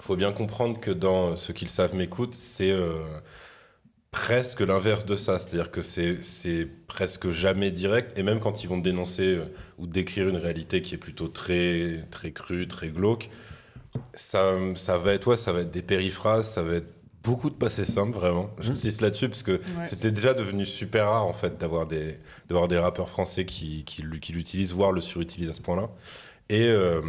faut 0.01 0.17
bien 0.17 0.33
comprendre 0.33 0.81
que 0.81 0.91
dans 0.91 1.33
euh, 1.33 1.37
ceux 1.37 1.53
qui 1.55 1.65
le 1.65 1.71
savent 1.71 1.95
m'écoutent, 1.95 2.35
c'est 2.35 2.71
euh, 2.71 2.93
presque 4.11 4.61
l'inverse 4.61 5.05
de 5.07 5.17
ça. 5.17 5.39
C'est-à-dire 5.39 5.71
que 5.71 5.83
c'est 5.83 6.23
c'est 6.23 6.67
presque 6.87 7.31
jamais 7.31 7.71
direct. 7.71 8.19
Et 8.19 8.23
même 8.23 8.41
quand 8.41 8.63
ils 8.65 8.69
vont 8.69 8.79
dénoncer 8.79 9.37
euh, 9.37 9.45
ou 9.79 9.87
décrire 9.87 10.29
une 10.29 10.37
réalité 10.37 10.83
qui 10.83 10.95
est 10.95 10.99
plutôt 10.99 11.29
très, 11.29 12.07
très 12.11 12.33
crue, 12.33 12.69
très 12.69 12.89
glauque, 12.89 13.31
ça, 14.15 14.55
ça, 14.77 14.99
va 14.99 15.13
être, 15.15 15.29
ouais, 15.29 15.37
ça 15.37 15.53
va 15.53 15.61
être 15.63 15.71
des 15.73 15.83
périphrases, 15.83 16.51
ça 16.53 16.63
va 16.63 16.75
être 16.77 16.96
beaucoup 17.27 17.51
de 17.51 17.55
passé 17.57 17.85
simple, 17.85 18.13
vraiment. 18.17 18.49
J'insiste 18.61 19.01
là-dessus 19.03 19.29
parce 19.29 19.43
que 19.43 19.53
Ouais. 19.53 19.85
c'était 19.85 20.11
déjà 20.13 20.33
devenu 20.33 20.65
super 20.65 21.07
rare, 21.11 21.27
en 21.27 21.33
fait, 21.35 21.59
d'avoir 21.59 21.87
des, 21.87 22.17
d'avoir 22.49 22.69
des 22.69 22.79
rappeurs 22.79 23.09
français 23.11 23.45
qui, 23.45 23.85
qui, 23.85 24.01
l- 24.03 24.21
qui 24.21 24.33
l'utilisent, 24.33 24.73
voire 24.73 24.93
le 24.93 25.01
surutilisent 25.03 25.51
à 25.51 25.53
ce 25.53 25.61
point-là. 25.61 25.91
Et, 26.49 26.63
euh, 26.69 27.03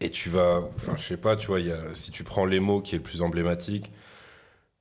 et 0.00 0.10
tu 0.10 0.28
vas, 0.28 0.60
enfin, 0.76 0.94
je 0.96 1.02
sais 1.04 1.16
pas, 1.16 1.36
tu 1.36 1.46
vois, 1.46 1.60
il 1.60 1.66
y 1.68 1.72
a, 1.72 1.78
si 1.94 2.10
tu 2.10 2.24
prends 2.24 2.44
les 2.44 2.58
mots 2.60 2.80
qui 2.82 2.96
est 2.96 2.98
le 2.98 3.04
plus 3.04 3.22
emblématique, 3.22 3.90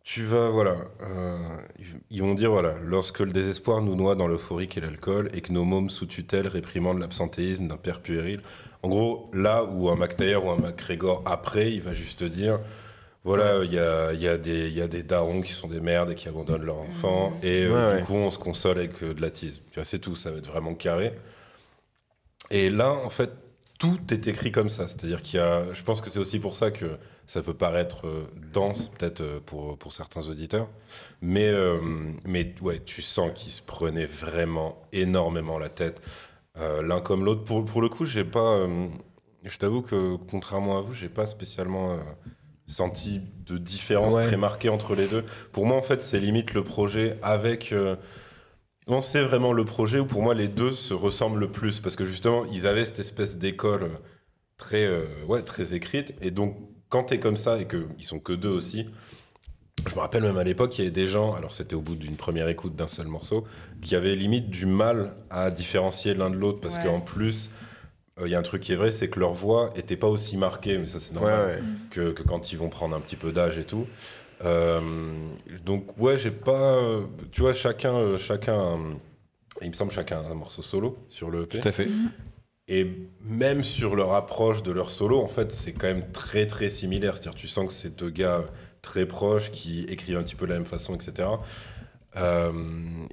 tu 0.04 0.24
vas, 0.24 0.50
voilà, 0.50 0.76
euh, 1.04 1.38
ils- 1.78 2.00
ils 2.10 2.22
vont 2.24 2.34
dire, 2.34 2.50
voilà, 2.52 2.76
lorsque 2.84 3.20
le 3.20 3.32
désespoir 3.32 3.82
nous 3.82 3.96
noie 3.96 4.16
dans 4.16 4.28
l'euphorique 4.28 4.76
et 4.78 4.82
l'alcool 4.82 5.30
et 5.34 5.42
que 5.42 5.52
nos 5.54 5.64
mômes 5.66 5.90
sous 5.90 6.08
tutelle 6.08 6.48
réprimandent 6.48 7.00
l'absentéisme 7.00 7.68
d'un 7.68 7.78
père 7.78 8.00
puéril. 8.02 8.42
En 8.82 8.90
gros, 8.90 9.30
là 9.34 9.64
où 9.66 9.90
un 9.90 9.96
McTayer 9.96 10.38
ou 10.38 10.50
un 10.50 10.58
McGregor, 10.58 11.22
après, 11.26 11.72
il 11.72 11.82
va 11.82 11.94
juste 11.94 12.20
te 12.22 12.26
dire, 12.26 12.60
voilà, 13.24 13.64
il 13.64 13.74
y 13.74 13.80
a, 13.80 14.14
il 14.14 14.22
y, 14.22 14.28
a 14.28 14.38
des- 14.38 14.68
il 14.70 14.74
y 14.76 14.82
a 14.82 14.88
des 14.88 15.04
darons 15.04 15.42
qui 15.42 15.52
sont 15.54 15.68
des 15.68 15.82
merdes 15.82 16.12
et 16.12 16.16
qui 16.16 16.28
abandonnent 16.30 16.64
leurs 16.64 16.80
enfants, 16.80 17.34
et 17.44 17.66
euh, 17.66 17.92
Ouais, 17.94 18.00
du 18.00 18.06
coup, 18.06 18.14
on 18.16 18.32
se 18.32 18.40
console 18.40 18.78
avec 18.80 19.04
euh, 19.04 19.14
de 19.14 19.22
la 19.22 19.30
tease. 19.30 19.62
Tu 19.72 19.76
vois, 19.76 19.86
c'est 19.86 20.00
tout, 20.00 20.16
ça 20.16 20.32
va 20.32 20.38
être 20.38 20.48
vraiment 20.48 20.74
carré. 20.74 21.14
Et 22.52 22.70
là, 22.70 22.92
en 22.92 23.10
fait, 23.10 23.32
tout 23.78 24.00
est 24.12 24.28
écrit 24.28 24.52
comme 24.52 24.70
ça. 24.70 24.88
C'est-à-dire 24.88 25.22
qu'il 25.22 25.40
y 25.40 25.44
a. 25.44 25.72
Je 25.74 25.84
pense 25.84 26.02
que 26.02 26.10
c'est 26.10 26.20
aussi 26.20 26.40
pour 26.40 26.56
ça 26.56 26.72
que 26.72 26.98
ça 27.28 27.42
peut 27.44 27.54
paraître 27.54 28.08
euh, 28.08 28.28
dense, 28.54 28.90
peut-être 28.98 29.22
euh, 29.22 29.40
pour, 29.46 29.78
pour 29.78 29.94
certains 29.94 30.28
auditeurs. 30.28 30.68
Mais, 31.22 31.48
euh, 31.48 31.80
mais 32.26 32.56
ouais, 32.62 32.82
tu 32.84 33.02
sens 33.02 33.32
qu'ils 33.36 33.52
se 33.52 33.62
prenaient 33.62 34.06
vraiment 34.08 34.82
énormément 34.92 35.60
la 35.60 35.70
tête, 35.70 36.02
euh, 36.58 36.82
l'un 36.82 37.02
comme 37.02 37.24
l'autre. 37.26 37.44
Pour, 37.44 37.64
pour 37.66 37.82
le 37.82 37.90
coup, 37.90 38.06
j'ai 38.06 38.26
pas. 38.26 38.56
euh, 38.58 38.88
je 39.44 39.58
t'avoue 39.58 39.82
que, 39.82 40.16
contrairement 40.30 40.78
à 40.80 40.82
vous, 40.82 40.94
j'ai 40.94 41.10
pas 41.10 41.28
spécialement. 41.28 42.00
Senti 42.72 43.22
de 43.46 43.58
différence 43.58 44.14
Ouais. 44.16 44.26
très 44.26 44.38
marquée 44.38 44.70
entre 44.70 44.96
les 44.96 45.08
deux. 45.08 45.24
Pour 45.52 45.66
moi, 45.66 45.76
en 45.78 45.82
fait, 45.82 46.02
c'est 46.02 46.20
limite 46.20 46.54
le 46.54 46.64
projet 46.64 47.18
avec. 47.22 47.72
euh, 47.74 47.96
non, 48.88 49.02
c'est 49.02 49.22
vraiment 49.22 49.54
le 49.54 49.66
projet 49.66 50.00
où 50.00 50.06
pour 50.06 50.24
moi 50.24 50.34
les 50.34 50.48
deux 50.48 50.72
se 50.72 50.94
ressemblent 50.96 51.40
le 51.40 51.52
plus 51.52 51.80
parce 51.80 51.96
que 51.96 52.06
justement 52.06 52.46
ils 52.52 52.66
avaient 52.66 52.86
cette 52.86 52.98
espèce 53.00 53.38
d'école 53.38 53.90
très, 54.58 54.86
euh, 54.86 55.06
ouais, 55.28 55.44
très 55.44 55.76
écrite 55.76 56.14
et 56.22 56.32
donc 56.32 56.58
quand 56.90 57.04
t'es 57.04 57.20
comme 57.20 57.38
ça 57.38 57.60
et 57.60 57.68
qu'ils 57.68 58.04
sont 58.06 58.20
que 58.20 58.34
deux 58.34 58.50
aussi, 58.50 58.88
je 59.88 59.94
me 59.94 60.00
rappelle 60.00 60.24
même 60.24 60.40
à 60.40 60.44
l'époque 60.44 60.76
il 60.78 60.82
y 60.82 60.86
avait 60.86 60.92
des 60.92 61.08
gens, 61.08 61.36
alors 61.36 61.54
c'était 61.54 61.76
au 61.76 61.82
bout 61.82 61.96
d'une 61.96 62.16
première 62.16 62.48
écoute 62.50 62.74
d'un 62.74 62.88
seul 62.88 63.06
morceau, 63.08 63.46
qui 63.84 63.96
avaient 63.96 64.16
limite 64.16 64.50
du 64.50 64.66
mal 64.66 65.14
à 65.30 65.52
différencier 65.52 66.16
l'un 66.16 66.32
de 66.32 66.36
l'autre 66.36 66.60
parce 66.60 66.78
Ouais. 66.78 66.84
qu'en 66.86 67.00
plus 67.00 67.52
euh, 68.22 68.28
il 68.28 68.32
y 68.32 68.36
a 68.36 68.40
un 68.40 68.44
truc 68.44 68.62
qui 68.62 68.74
est 68.74 68.76
vrai, 68.76 68.92
c'est 68.92 69.10
que 69.10 69.20
leur 69.20 69.34
voix 69.34 69.72
était 69.76 69.98
pas 69.98 70.08
aussi 70.08 70.38
marquée, 70.38 70.78
mais 70.78 70.86
ça 70.86 71.00
c'est 71.00 71.14
normal 71.14 71.48
ouais. 71.48 71.60
que, 71.92 72.12
que 72.12 72.24
quand 72.24 72.52
ils 72.52 72.58
vont 72.58 72.70
prendre 72.70 72.96
un 72.96 73.00
petit 73.00 73.16
peu 73.16 73.32
d'âge 73.32 73.58
et 73.58 73.66
tout. 73.66 73.88
Euh, 74.46 74.80
donc 75.66 75.98
ouais, 75.98 76.18
j'ai 76.18 76.32
pas, 76.32 76.78
euh, 76.78 77.02
tu 77.32 77.42
vois, 77.42 77.54
chacun, 77.54 77.96
euh, 77.96 78.18
chacun, 78.18 78.60
euh, 78.60 78.94
il 79.62 79.70
me 79.70 79.74
semble 79.74 79.92
chacun 79.92 80.20
a 80.20 80.32
un 80.32 80.36
morceau 80.36 80.62
solo 80.62 80.98
sur 81.10 81.30
le 81.30 81.44
EP. 81.44 81.60
Tout 81.60 81.68
à 81.68 81.72
fait. 81.72 81.88
Et 82.68 82.88
même 83.22 83.64
sur 83.64 83.96
leur 83.96 84.14
approche 84.14 84.64
de 84.64 84.72
leur 84.72 84.92
solo, 84.92 85.20
en 85.20 85.28
fait, 85.28 85.54
c'est 85.54 85.74
quand 85.74 85.88
même 85.88 86.12
très 86.12 86.46
très 86.46 86.70
similaire. 86.70 87.18
C'est-à-dire, 87.18 87.36
tu 87.36 87.48
sens 87.48 87.68
que 87.68 87.74
c'est 87.74 87.96
deux 87.96 88.12
gars 88.12 88.44
très 88.82 89.06
proches 89.06 89.52
qui 89.52 89.84
écrivent 89.86 90.18
un 90.18 90.24
petit 90.24 90.36
peu 90.36 90.46
de 90.46 90.52
la 90.52 90.60
même 90.60 90.68
façon, 90.68 90.96
etc. 90.96 91.28
Euh, 92.18 92.52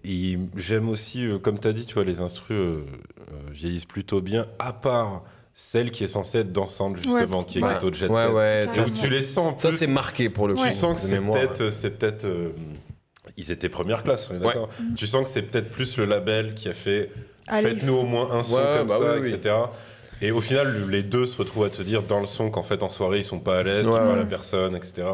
et 0.05 0.39
j'aime 0.57 0.89
aussi, 0.89 1.27
euh, 1.27 1.39
comme 1.39 1.59
tu 1.61 1.69
as 1.69 1.73
dit, 1.73 1.87
tu 1.87 1.95
vois, 1.95 2.05
les 2.05 2.21
instrus 2.21 2.57
euh, 2.57 2.81
vieillissent 3.51 3.85
plutôt 3.85 4.21
bien, 4.21 4.47
à 4.59 4.73
part 4.73 5.23
celle 5.53 5.91
qui 5.91 6.05
est 6.05 6.09
censée 6.09 6.39
être 6.39 6.53
dansante, 6.53 6.97
justement, 6.97 7.45
qui 7.45 7.59
est 7.59 7.63
Ouais. 7.63 7.75
Ghetto 7.75 7.93
Jet 7.93 8.09
Ouais, 8.09 8.23
Set. 8.25 8.33
ouais, 8.33 8.65
Et 8.65 8.69
ça, 8.69 8.83
où 8.83 8.91
tu 8.91 9.09
les 9.09 9.23
sens 9.23 9.55
en 9.55 9.59
Ça, 9.59 9.71
c'est 9.73 9.87
marqué 9.87 10.29
pour 10.29 10.49
le 10.49 10.55
coup. 10.55 10.63
Tu 10.65 10.73
sens 10.73 11.01
que 11.01 11.07
de 11.07 11.11
c'est 11.15 11.21
peut-être, 11.21 11.71
c'est 11.71 11.91
peut-être, 11.99 12.25
euh, 12.25 12.49
ils 13.37 13.51
étaient 13.51 13.69
première 13.69 14.03
classe, 14.03 14.29
on 14.31 14.35
est 14.35 14.39
Ouais. 14.39 14.47
d'accord. 14.47 14.69
Tu 14.97 15.07
sens 15.07 15.25
que 15.25 15.31
c'est 15.31 15.43
peut-être 15.43 15.71
plus 15.71 15.97
le 15.99 16.05
label 16.07 16.55
qui 16.55 16.69
a 16.69 16.75
fait, 16.75 17.11
faites-nous 17.51 17.95
au 17.95 18.05
moins 18.05 18.31
un 18.33 18.43
son 18.43 18.57
Ouais, 18.57 18.63
comme 18.79 18.89
bah 18.89 18.99
ça, 18.99 19.15
oui, 19.15 19.21
oui. 19.25 19.35
etc. 19.35 19.55
Et 20.23 20.31
au 20.31 20.41
final, 20.41 20.89
les 20.91 21.03
deux 21.03 21.27
se 21.27 21.37
retrouvent 21.37 21.65
à 21.67 21.71
te 21.71 21.83
dire 21.83 22.03
dans 22.03 22.21
le 22.21 22.27
son 22.27 22.49
qu'en 22.51 22.63
fait 22.63 22.83
en 22.83 22.89
soirée 22.89 23.19
ils 23.19 23.25
sont 23.25 23.39
pas 23.41 23.59
à 23.59 23.63
l'aise, 23.63 23.87
Ouais, 23.87 23.93
qu'ils 23.93 24.03
parlent 24.03 24.21
à 24.21 24.25
personne, 24.25 24.75
etc. 24.75 25.07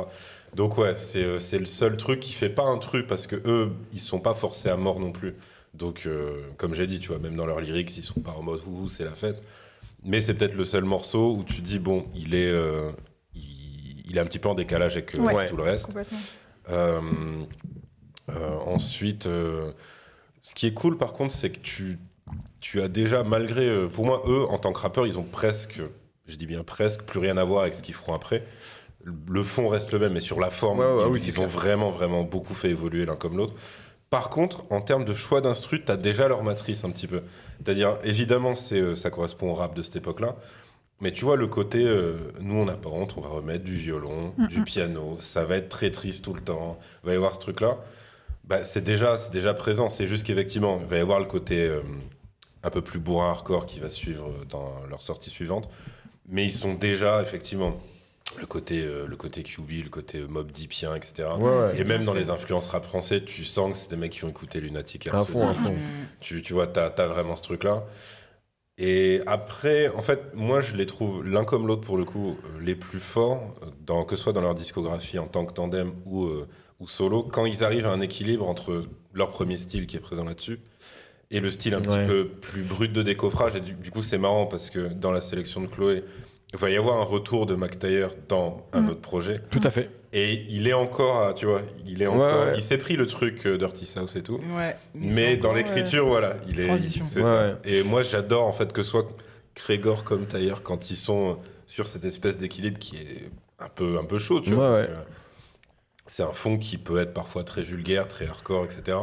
Donc 0.55 0.77
ouais, 0.79 0.95
c'est 0.95 1.25
euh, 1.25 1.39
c'est 1.39 1.59
le 1.59 1.65
seul 1.65 1.97
truc 1.97 2.21
qui 2.21 2.33
fait 2.33 2.51
pas 2.51 2.65
un 2.65 2.79
truc 2.79 3.07
parce 3.07 3.27
que 3.27 3.37
eux, 3.47 3.73
ils 3.93 4.01
sont 4.01 4.21
pas 4.21 4.35
forcés 4.35 4.69
à 4.69 4.77
mort 4.77 5.01
non 5.01 5.11
plus. 5.13 5.35
Donc 5.75 6.03
euh, 6.07 6.43
comme 6.59 6.75
j'ai 6.75 6.87
dit, 6.87 6.99
tu 6.99 7.09
vois, 7.09 7.19
même 7.19 7.37
dans 7.37 7.47
leurs 7.47 7.61
lyrics, 7.61 7.97
ils 7.97 8.03
sont 8.03 8.21
pas 8.21 8.33
en 8.33 8.43
mode 8.43 8.61
ouh, 8.67 8.89
c'est 8.89 9.05
la 9.05 9.15
fête. 9.15 9.43
Mais 10.05 10.21
c'est 10.21 10.35
peut-être 10.35 10.55
le 10.55 10.65
seul 10.65 10.85
morceau 10.85 11.35
où 11.37 11.45
tu 11.45 11.63
dis 11.63 11.79
bon, 11.79 12.05
il 12.15 12.35
est, 12.35 12.51
euh, 12.51 12.91
il, 13.35 14.05
il 14.11 14.17
est 14.17 14.21
un 14.21 14.25
petit 14.27 14.39
peu 14.39 14.49
en 14.51 14.55
décalage 14.55 14.97
avec, 14.97 15.15
Ouais. 15.15 15.35
avec 15.35 15.49
tout 15.49 15.57
le 15.57 15.63
reste. 15.63 15.91
Ensuite, 18.67 19.25
ce 19.25 20.55
qui 20.55 20.67
est 20.67 20.75
cool 20.75 20.99
par 20.99 21.13
contre, 21.13 21.35
c'est 21.35 21.51
que 21.51 21.59
tu, 21.61 21.99
tu 22.61 22.81
as 22.83 22.89
déjà, 22.89 23.23
malgré, 23.25 23.89
pour 23.89 24.05
moi, 24.07 24.23
eux, 24.27 24.45
en 24.49 24.59
tant 24.59 24.73
que 24.73 24.79
rappeurs, 24.81 25.07
ils 25.07 25.19
ont 25.19 25.23
presque, 25.25 25.81
je 26.27 26.37
dis 26.37 26.47
bien 26.47 26.63
presque, 26.65 27.03
plus 27.03 27.21
rien 27.21 27.37
à 27.37 27.45
voir 27.45 27.63
avec 27.63 27.75
ce 27.75 27.83
qu'ils 27.83 27.95
feront 27.95 28.15
après. 28.15 28.45
Le 29.05 29.43
fond 29.43 29.69
reste 29.69 29.93
le 29.93 29.99
même, 29.99 30.13
mais 30.13 30.21
sur 30.21 30.39
la 30.41 30.51
forme, 30.51 30.81
Ouais, 30.81 30.87
ouais, 30.87 31.03
ils, 31.07 31.11
oui, 31.13 31.23
ils 31.27 31.33
c'est 31.33 31.41
ont 31.41 31.47
vraiment, 31.47 31.91
vraiment 31.91 32.23
beaucoup 32.23 32.55
fait 32.55 32.71
évoluer 32.71 33.05
l'un 33.05 33.17
comme 33.17 33.37
l'autre. 33.37 33.55
Par 34.11 34.29
contre, 34.29 34.65
en 34.71 34.81
termes 34.83 35.05
de 35.05 35.15
choix 35.15 35.41
d'instru, 35.41 35.83
tu 35.85 35.91
as 35.91 35.97
déjà 35.97 36.29
leur 36.29 36.43
matrice 36.43 36.85
un 36.85 36.91
petit 36.91 37.07
peu. 37.07 37.23
C'est-à-dire, 37.59 37.97
évidemment, 38.05 38.55
c'est, 38.55 38.81
euh, 38.81 38.95
ça 38.95 39.11
correspond 39.11 39.51
au 39.51 39.55
rap 39.55 39.75
de 39.75 39.83
cette 39.83 39.97
époque-là. 39.97 40.37
Mais 41.01 41.11
tu 41.11 41.25
vois, 41.25 41.37
le 41.37 41.47
côté, 41.49 41.83
euh, 41.85 42.17
nous, 42.41 42.57
on 42.57 42.65
n'a 42.67 42.75
pas 42.77 42.91
honte, 42.91 43.15
on 43.17 43.21
va 43.21 43.31
remettre 43.31 43.65
du 43.65 43.75
violon, 43.75 44.35
du 44.49 44.63
piano, 44.63 45.17
ça 45.19 45.45
va 45.45 45.57
être 45.57 45.69
très 45.69 45.91
triste 45.91 46.25
tout 46.25 46.35
le 46.35 46.41
temps, 46.43 46.79
il 47.03 47.07
va 47.07 47.13
y 47.15 47.17
avoir 47.17 47.35
ce 47.35 47.41
truc-là. 47.41 47.79
Bah, 48.45 48.63
c'est 48.65 48.85
déjà, 48.85 49.19
c'est 49.19 49.33
déjà 49.33 49.53
présent, 49.55 49.89
c'est 49.89 50.07
juste 50.07 50.25
qu'effectivement, 50.25 50.79
il 50.81 50.87
va 50.87 50.99
y 50.99 51.01
avoir 51.01 51.19
le 51.19 51.25
côté 51.27 51.67
euh, 51.67 51.81
un 52.63 52.71
peu 52.71 52.83
plus 52.83 53.01
bourrin 53.01 53.31
hardcore 53.31 53.67
qui 53.67 53.81
va 53.81 53.89
suivre 53.89 54.31
dans 54.49 54.75
leur 54.89 55.03
sortie 55.03 55.31
suivante. 55.31 55.69
Mais 56.29 56.45
ils 56.45 56.53
sont 56.53 56.75
déjà, 56.75 57.21
effectivement, 57.21 57.77
le 58.39 58.47
côté, 58.47 58.83
euh, 58.83 59.07
le 59.07 59.17
côté 59.17 59.43
QB, 59.43 59.85
le 59.85 59.89
côté 59.91 60.21
Mob 60.29 60.51
Deepien, 60.51 60.95
etc. 60.95 61.29
Ouais, 61.39 61.43
ouais. 61.45 61.81
Et 61.81 61.85
même 61.85 62.05
dans 62.05 62.15
les 62.15 62.31
influences 62.31 62.69
rap 62.69 62.85
français, 62.85 63.23
tu 63.23 63.45
sens 63.45 63.73
que 63.73 63.77
c'est 63.79 63.91
des 63.91 63.97
mecs 63.97 64.13
qui 64.13 64.25
ont 64.25 64.29
écouté 64.29 64.61
Lunatic 64.61 65.09
À 65.09 65.25
fond, 65.25 65.49
à 65.49 65.55
fond. 65.55 65.75
tu, 66.21 66.43
tu 66.43 66.53
vois, 66.53 66.67
t'as 66.67 66.87
as 66.87 67.07
vraiment 67.09 67.37
ce 67.37 67.43
truc-là. 67.43 67.85
Et 68.79 69.21
après, 69.27 69.89
en 69.91 70.03
fait, 70.03 70.35
moi, 70.35 70.61
je 70.61 70.75
les 70.77 70.87
trouve 70.87 71.23
l'un 71.25 71.45
comme 71.45 71.67
l'autre, 71.67 71.83
pour 71.83 71.99
le 71.99 72.05
coup, 72.05 72.31
euh, 72.45 72.61
les 72.61 72.75
plus 72.75 73.01
forts, 73.01 73.55
euh, 73.63 73.67
dans, 73.85 74.05
que 74.05 74.17
ce 74.17 74.23
soit 74.23 74.33
dans 74.33 74.41
leur 74.41 74.55
discographie 74.55 75.19
en 75.19 75.27
tant 75.27 75.45
que 75.45 75.53
tandem 75.53 75.93
ou, 76.07 76.25
euh, 76.25 76.49
ou 76.81 76.89
solo, 76.89 77.23
quand 77.23 77.45
ils 77.45 77.63
arrivent 77.63 77.87
à 77.87 77.93
un 77.93 78.01
équilibre 78.01 78.49
entre 78.49 78.85
leur 79.13 79.31
premier 79.31 79.59
style 79.59 79.87
qui 79.87 79.97
est 79.97 80.01
présent 80.01 80.25
là-dessus 80.25 80.59
et 81.31 81.41
le 81.41 81.51
style 81.51 81.75
un 81.75 81.79
Ouais. 81.79 81.83
petit 81.83 82.07
peu 82.09 82.29
plus 82.29 82.63
brut 82.63 82.93
de 82.93 83.03
décoffrage. 83.03 83.55
Et 83.57 83.61
du, 83.61 83.75
du 83.75 83.91
coup, 83.91 84.03
c'est 84.03 84.19
marrant 84.19 84.47
parce 84.47 84.71
que 84.71 84.89
dans 84.89 85.13
la 85.13 85.21
sélection 85.21 85.61
de 85.61 85.67
Chloé, 85.67 86.03
il 86.53 86.59
va 86.59 86.71
y 86.71 86.77
avoir 86.77 86.99
un 87.01 87.05
retour 87.05 87.47
de 87.47 87.55
McTayer 87.57 88.09
dans 88.29 88.67
un 88.73 88.83
Mm. 88.83 88.89
autre 88.91 89.01
projet. 89.01 89.41
Tout 89.51 89.61
à 89.65 89.71
fait. 89.71 89.91
Et 90.13 90.45
il 90.51 90.69
est 90.69 90.73
encore, 90.75 91.23
à- 91.23 91.33
tu 91.33 91.47
vois, 91.47 91.63
il 91.87 92.03
est 92.03 92.07
Ouais, 92.07 92.15
encore, 92.15 92.47
ouais. 92.49 92.55
il 92.57 92.63
s'est 92.63 92.77
pris 92.79 92.97
le 92.97 93.07
truc 93.07 93.47
euh, 93.47 93.57
Dirty 93.57 93.87
South 93.87 94.15
et 94.17 94.23
tout. 94.23 94.39
Ouais. 94.55 94.77
Mais 94.95 95.37
dans 95.39 95.55
l'écriture, 95.55 96.07
voilà, 96.07 96.35
il 96.49 96.61
est. 96.61 96.67
transition. 96.67 97.07
C'est 97.09 97.21
Ouais, 97.21 97.25
ça. 97.25 97.43
ouais. 97.49 97.55
Et 97.65 97.83
moi, 97.85 98.03
j'adore 98.03 98.47
en 98.47 98.53
fait 98.53 98.73
que 98.73 98.83
ce 98.83 98.91
soit 98.91 99.07
Grégor 99.57 100.05
comme 100.05 100.27
Tailleur 100.27 100.63
quand 100.63 100.91
ils 100.91 100.97
sont 100.97 101.39
sur 101.67 101.87
cette 101.87 102.05
espèce 102.05 102.37
d'équilibre 102.37 102.79
qui 102.79 102.97
est 102.97 103.31
un 103.59 103.69
peu, 103.69 103.99
un 103.99 104.05
peu 104.05 104.19
chaud, 104.19 104.41
tu 104.41 104.53
vois. 104.53 104.83
C'est 106.07 106.23
un 106.25 106.33
fond 106.33 106.59
qui 106.59 106.77
peut 106.79 106.99
être 106.99 107.15
parfois 107.15 107.45
très 107.45 107.63
vulgaire, 107.63 108.09
très 108.09 108.27
hardcore, 108.27 108.65
etc. 108.67 108.99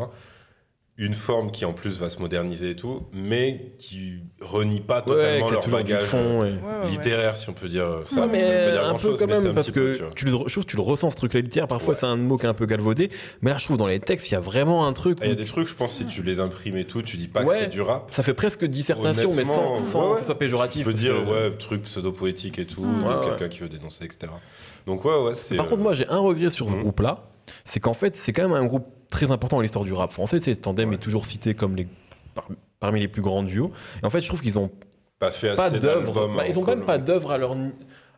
Une 1.02 1.14
forme 1.14 1.50
qui 1.52 1.64
en 1.64 1.72
plus 1.72 1.98
va 1.98 2.10
se 2.10 2.20
moderniser 2.20 2.72
et 2.72 2.76
tout, 2.76 3.04
mais 3.14 3.72
qui 3.80 4.16
renie 4.42 4.82
pas 4.82 4.98
Ouais, 5.00 5.06
totalement 5.06 5.46
qui 5.48 5.52
a 5.52 5.56
leur 5.56 5.70
bagage 5.70 6.04
fond. 6.04 6.40
ouais. 6.42 6.48
Ouais, 6.48 6.50
ouais, 6.52 6.84
ouais. 6.84 6.90
littéraire, 6.92 7.38
si 7.38 7.50
on 7.50 7.54
peut 7.54 7.70
dire 7.70 7.86
ça. 8.06 8.16
Ouais, 8.16 8.22
Ça 8.24 8.28
mais 8.28 8.40
veut 8.40 8.66
pas 8.66 8.72
dire 8.72 8.82
un 8.82 8.84
peu 8.84 8.90
grand-chose, 8.90 9.20
quand 9.20 9.28
mais 9.28 9.34
c'est 9.36 9.42
même, 9.44 9.52
un 9.52 9.54
parce 9.54 9.72
peu, 9.72 9.92
que 9.94 9.96
tu 9.96 10.04
vois. 10.04 10.12
tu 10.14 10.26
le, 10.26 10.32
je 10.32 10.36
trouve 10.52 10.66
que 10.66 10.70
tu 10.72 10.76
le 10.76 10.82
ressens 10.82 11.12
ce 11.12 11.16
truc-là 11.16 11.40
littéraire. 11.40 11.70
Parfois, 11.70 11.94
Ouais. 11.94 12.00
c'est 12.02 12.06
un 12.06 12.18
mot 12.18 12.38
qui 12.38 12.46
est 12.46 12.50
un 12.50 12.54
peu 12.54 12.66
galvaudé, 12.66 13.10
mais 13.42 13.50
là, 13.52 13.58
je 13.58 13.64
trouve 13.64 13.78
dans 13.78 13.88
les 13.88 14.02
textes, 14.02 14.30
il 14.30 14.34
y 14.34 14.36
a 14.36 14.42
vraiment 14.42 14.86
un 14.88 14.92
truc. 14.92 15.20
Ah, 15.22 15.26
Il 15.26 15.30
y 15.30 15.32
a 15.32 15.36
des 15.36 15.46
trucs, 15.46 15.68
je 15.70 15.74
pense, 15.74 15.94
si 15.94 16.06
tu 16.06 16.22
les 16.22 16.42
imprimes 16.42 16.76
et 16.76 16.84
tout, 16.86 17.02
tu 17.02 17.16
dis 17.16 17.30
pas 17.30 17.44
que 17.46 17.50
Ouais. 17.50 17.60
c'est 17.62 17.68
du 17.70 17.80
rap. 17.82 18.10
Ça 18.14 18.22
fait 18.22 18.34
presque 18.34 18.66
dissertation, 18.66 19.32
mais 19.34 19.46
sans, 19.46 19.80
sans 19.80 20.06
ouais, 20.10 20.14
que 20.16 20.20
ce 20.20 20.26
soit 20.26 20.38
péjoratif. 20.38 20.82
Tu 20.86 20.92
peux 20.92 20.94
dire, 20.94 21.14
que- 21.26 21.32
ouais, 21.50 21.58
truc 21.58 21.84
pseudo-poétique 21.84 22.60
et 22.60 22.66
tout, 22.66 22.82
Ouais, 22.82 23.16
quelqu'un 23.24 23.44
ouais. 23.46 23.50
qui 23.50 23.60
veut 23.60 23.70
dénoncer, 23.70 24.04
etc. 24.04 24.34
Donc, 24.86 25.06
ouais, 25.06 25.16
ouais, 25.18 25.34
c'est. 25.34 25.56
Par 25.56 25.68
euh, 25.68 25.70
contre, 25.70 25.82
moi, 25.82 25.94
j'ai 25.94 26.10
un 26.10 26.20
regret 26.20 26.50
sur 26.50 26.68
ce 26.68 26.76
groupe-là, 26.76 27.24
c'est 27.64 27.80
qu'en 27.80 27.94
fait, 27.94 28.18
c'est 28.18 28.34
quand 28.34 28.42
même 28.44 28.52
un 28.62 28.66
groupe 28.66 28.86
très 29.10 29.32
important 29.32 29.58
dans 29.58 29.62
l'histoire 29.62 29.84
du 29.86 29.94
rap 29.94 30.12
français. 30.12 30.40
C'est 30.40 30.56
Tandem 30.56 30.90
Ouais. 30.90 30.96
est 30.96 31.00
toujours 31.00 31.26
cité 31.26 31.54
comme 31.54 31.76
les 31.76 31.88
par- 32.36 32.48
parmi 32.80 33.00
les 33.00 33.08
plus 33.08 33.22
grands 33.22 33.44
duos. 33.44 33.72
Et 34.02 34.06
en 34.06 34.10
fait, 34.10 34.22
je 34.22 34.28
trouve 34.28 34.42
qu'ils 34.42 34.58
ont 34.60 34.72
pas 35.20 35.32
fait 35.32 35.56
pas 35.56 35.70
d'œuvre. 35.70 36.28
bah, 36.36 36.48
ils 36.48 36.58
ont 36.60 36.64
même 36.66 36.86
pas 36.86 36.98
d'œuvre 36.98 37.32
à 37.32 37.38
leur 37.38 37.56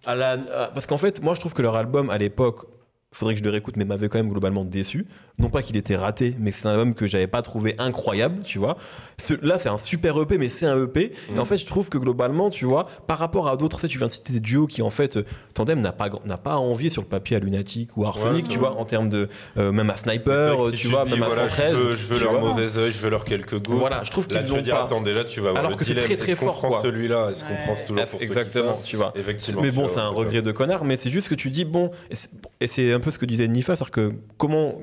à 0.06 0.15
la 0.15 0.32
à- 0.32 0.67
parce 0.67 0.86
qu'en 0.86 0.97
fait, 0.97 1.21
moi, 1.21 1.34
je 1.34 1.39
trouve 1.39 1.54
que 1.54 1.62
leur 1.62 1.75
album 1.75 2.10
à 2.10 2.17
l'époque 2.17 2.65
faudrait 3.13 3.34
que 3.34 3.39
je 3.39 3.43
le 3.43 3.50
réécoute, 3.50 3.76
mais 3.78 3.84
m'avait 3.86 4.08
quand 4.08 4.17
même 4.19 4.30
globalement 4.30 4.63
déçu. 4.63 5.06
Non 5.38 5.50
pas 5.50 5.62
qu'il 5.62 5.76
était 5.76 5.95
raté, 5.95 6.36
mais 6.39 6.52
c'est 6.52 6.67
un 6.67 6.71
album 6.71 6.93
que 6.93 7.08
j'avais 7.08 7.28
pas 7.28 7.41
trouvé 7.41 7.76
incroyable, 7.78 8.43
tu 8.43 8.58
vois. 8.60 8.78
Ce- 9.21 9.34
là, 9.45 9.58
c'est 9.58 9.69
un 9.69 9.78
super 9.78 10.19
EP, 10.21 10.38
mais 10.38 10.50
c'est 10.50 10.65
un 10.65 10.82
EP. 10.82 11.12
Et 11.30 11.36
Mm. 11.36 11.39
en 11.39 11.45
fait, 11.45 11.58
je 11.58 11.65
trouve 11.65 11.89
que 11.89 11.97
globalement, 11.97 12.50
tu 12.50 12.65
vois, 12.65 12.84
par 13.08 13.17
rapport 13.17 13.50
à 13.50 13.58
d'autres, 13.58 13.88
tu 13.88 13.97
viens 13.97 14.08
de 14.08 14.12
citer 14.12 14.34
des 14.34 14.39
duos 14.39 14.67
qui, 14.67 14.82
en 14.82 14.89
fait, 14.89 15.17
euh, 15.17 15.26
Tandem 15.54 15.82
n'a 15.82 15.91
pas, 15.91 16.10
n'a 16.26 16.38
pas 16.38 16.54
à 16.54 16.58
envier 16.58 16.89
sur 16.89 17.02
le 17.02 17.08
papier 17.08 17.36
à 17.36 17.39
Lunatic 17.39 17.97
ou 17.97 18.06
à 18.06 18.10
Arsenic, 18.10 18.45
Ouais, 18.45 18.50
tu 18.52 18.60
vois, 18.60 18.78
en 18.78 18.86
termes 18.86 19.10
de. 19.10 19.28
euh, 19.58 19.71
même 19.74 19.89
à 19.89 19.97
Sniper, 19.97 20.63
euh, 20.63 20.69
si 20.71 20.78
tu 20.78 20.88
vois, 20.88 21.04
dis, 21.04 21.12
même 21.12 21.24
à 21.24 21.28
voilà, 21.28 21.50
113. 21.50 21.71
Je 21.74 21.78
veux, 21.78 21.95
je 21.95 22.06
veux 22.06 22.17
tu 22.17 22.24
leur 22.24 22.39
vois. 22.39 22.50
mauvais 22.50 22.78
œil, 22.78 22.91
je 22.91 22.97
veux 23.00 23.10
leur 23.10 23.26
quelques 23.26 23.56
gouttes. 23.56 23.67
Voilà, 23.80 24.04
je 24.04 24.12
trouve 24.12 24.28
Là, 24.32 24.41
qu'ils 24.43 24.56
l'ont 24.56 24.62
dire, 24.62 24.76
pas. 24.76 24.84
attends, 24.84 25.02
déjà, 25.02 25.24
tu 25.26 25.41
vas 25.41 25.52
Alors 25.58 25.76
que 25.76 25.84
c'est 25.84 25.95
très, 25.95 26.15
très 26.15 26.32
Est-ce 26.34 26.39
qu'on 26.39 26.45
fort, 26.47 26.56
prend 26.56 26.69
quoi. 26.69 26.82
celui-là? 26.82 27.30
Est-ce 27.32 27.43
qu'on 27.43 27.56
prend 27.56 27.76
toujours 27.86 28.06
pour 28.06 28.21
Exactement, 28.21 28.80
tu 28.86 28.95
vois. 28.95 29.12
Effectivement. 29.15 29.62
Mais 29.62 29.71
bon, 29.71 29.88
c'est 29.88 30.00
un 30.00 30.08
regret 30.08 30.41
de 30.41 30.52
connard, 30.54 30.86
mais 30.86 30.95
c'est 30.97 31.10
juste 31.10 31.28
que 31.28 31.36
tu 31.36 31.50
dis, 31.50 31.65
bon, 31.65 31.91
et 32.10 32.15
c'est- 32.15 32.30
et 32.62 32.67
c'est 32.67 32.93
un 32.93 33.00
peu 33.01 33.11
ce 33.11 33.19
que 33.19 33.25
disait 33.25 33.47
Nifa, 33.47 33.75
c'est-à-dire 33.75 33.91
que 33.91 34.13
comment. 34.37 34.75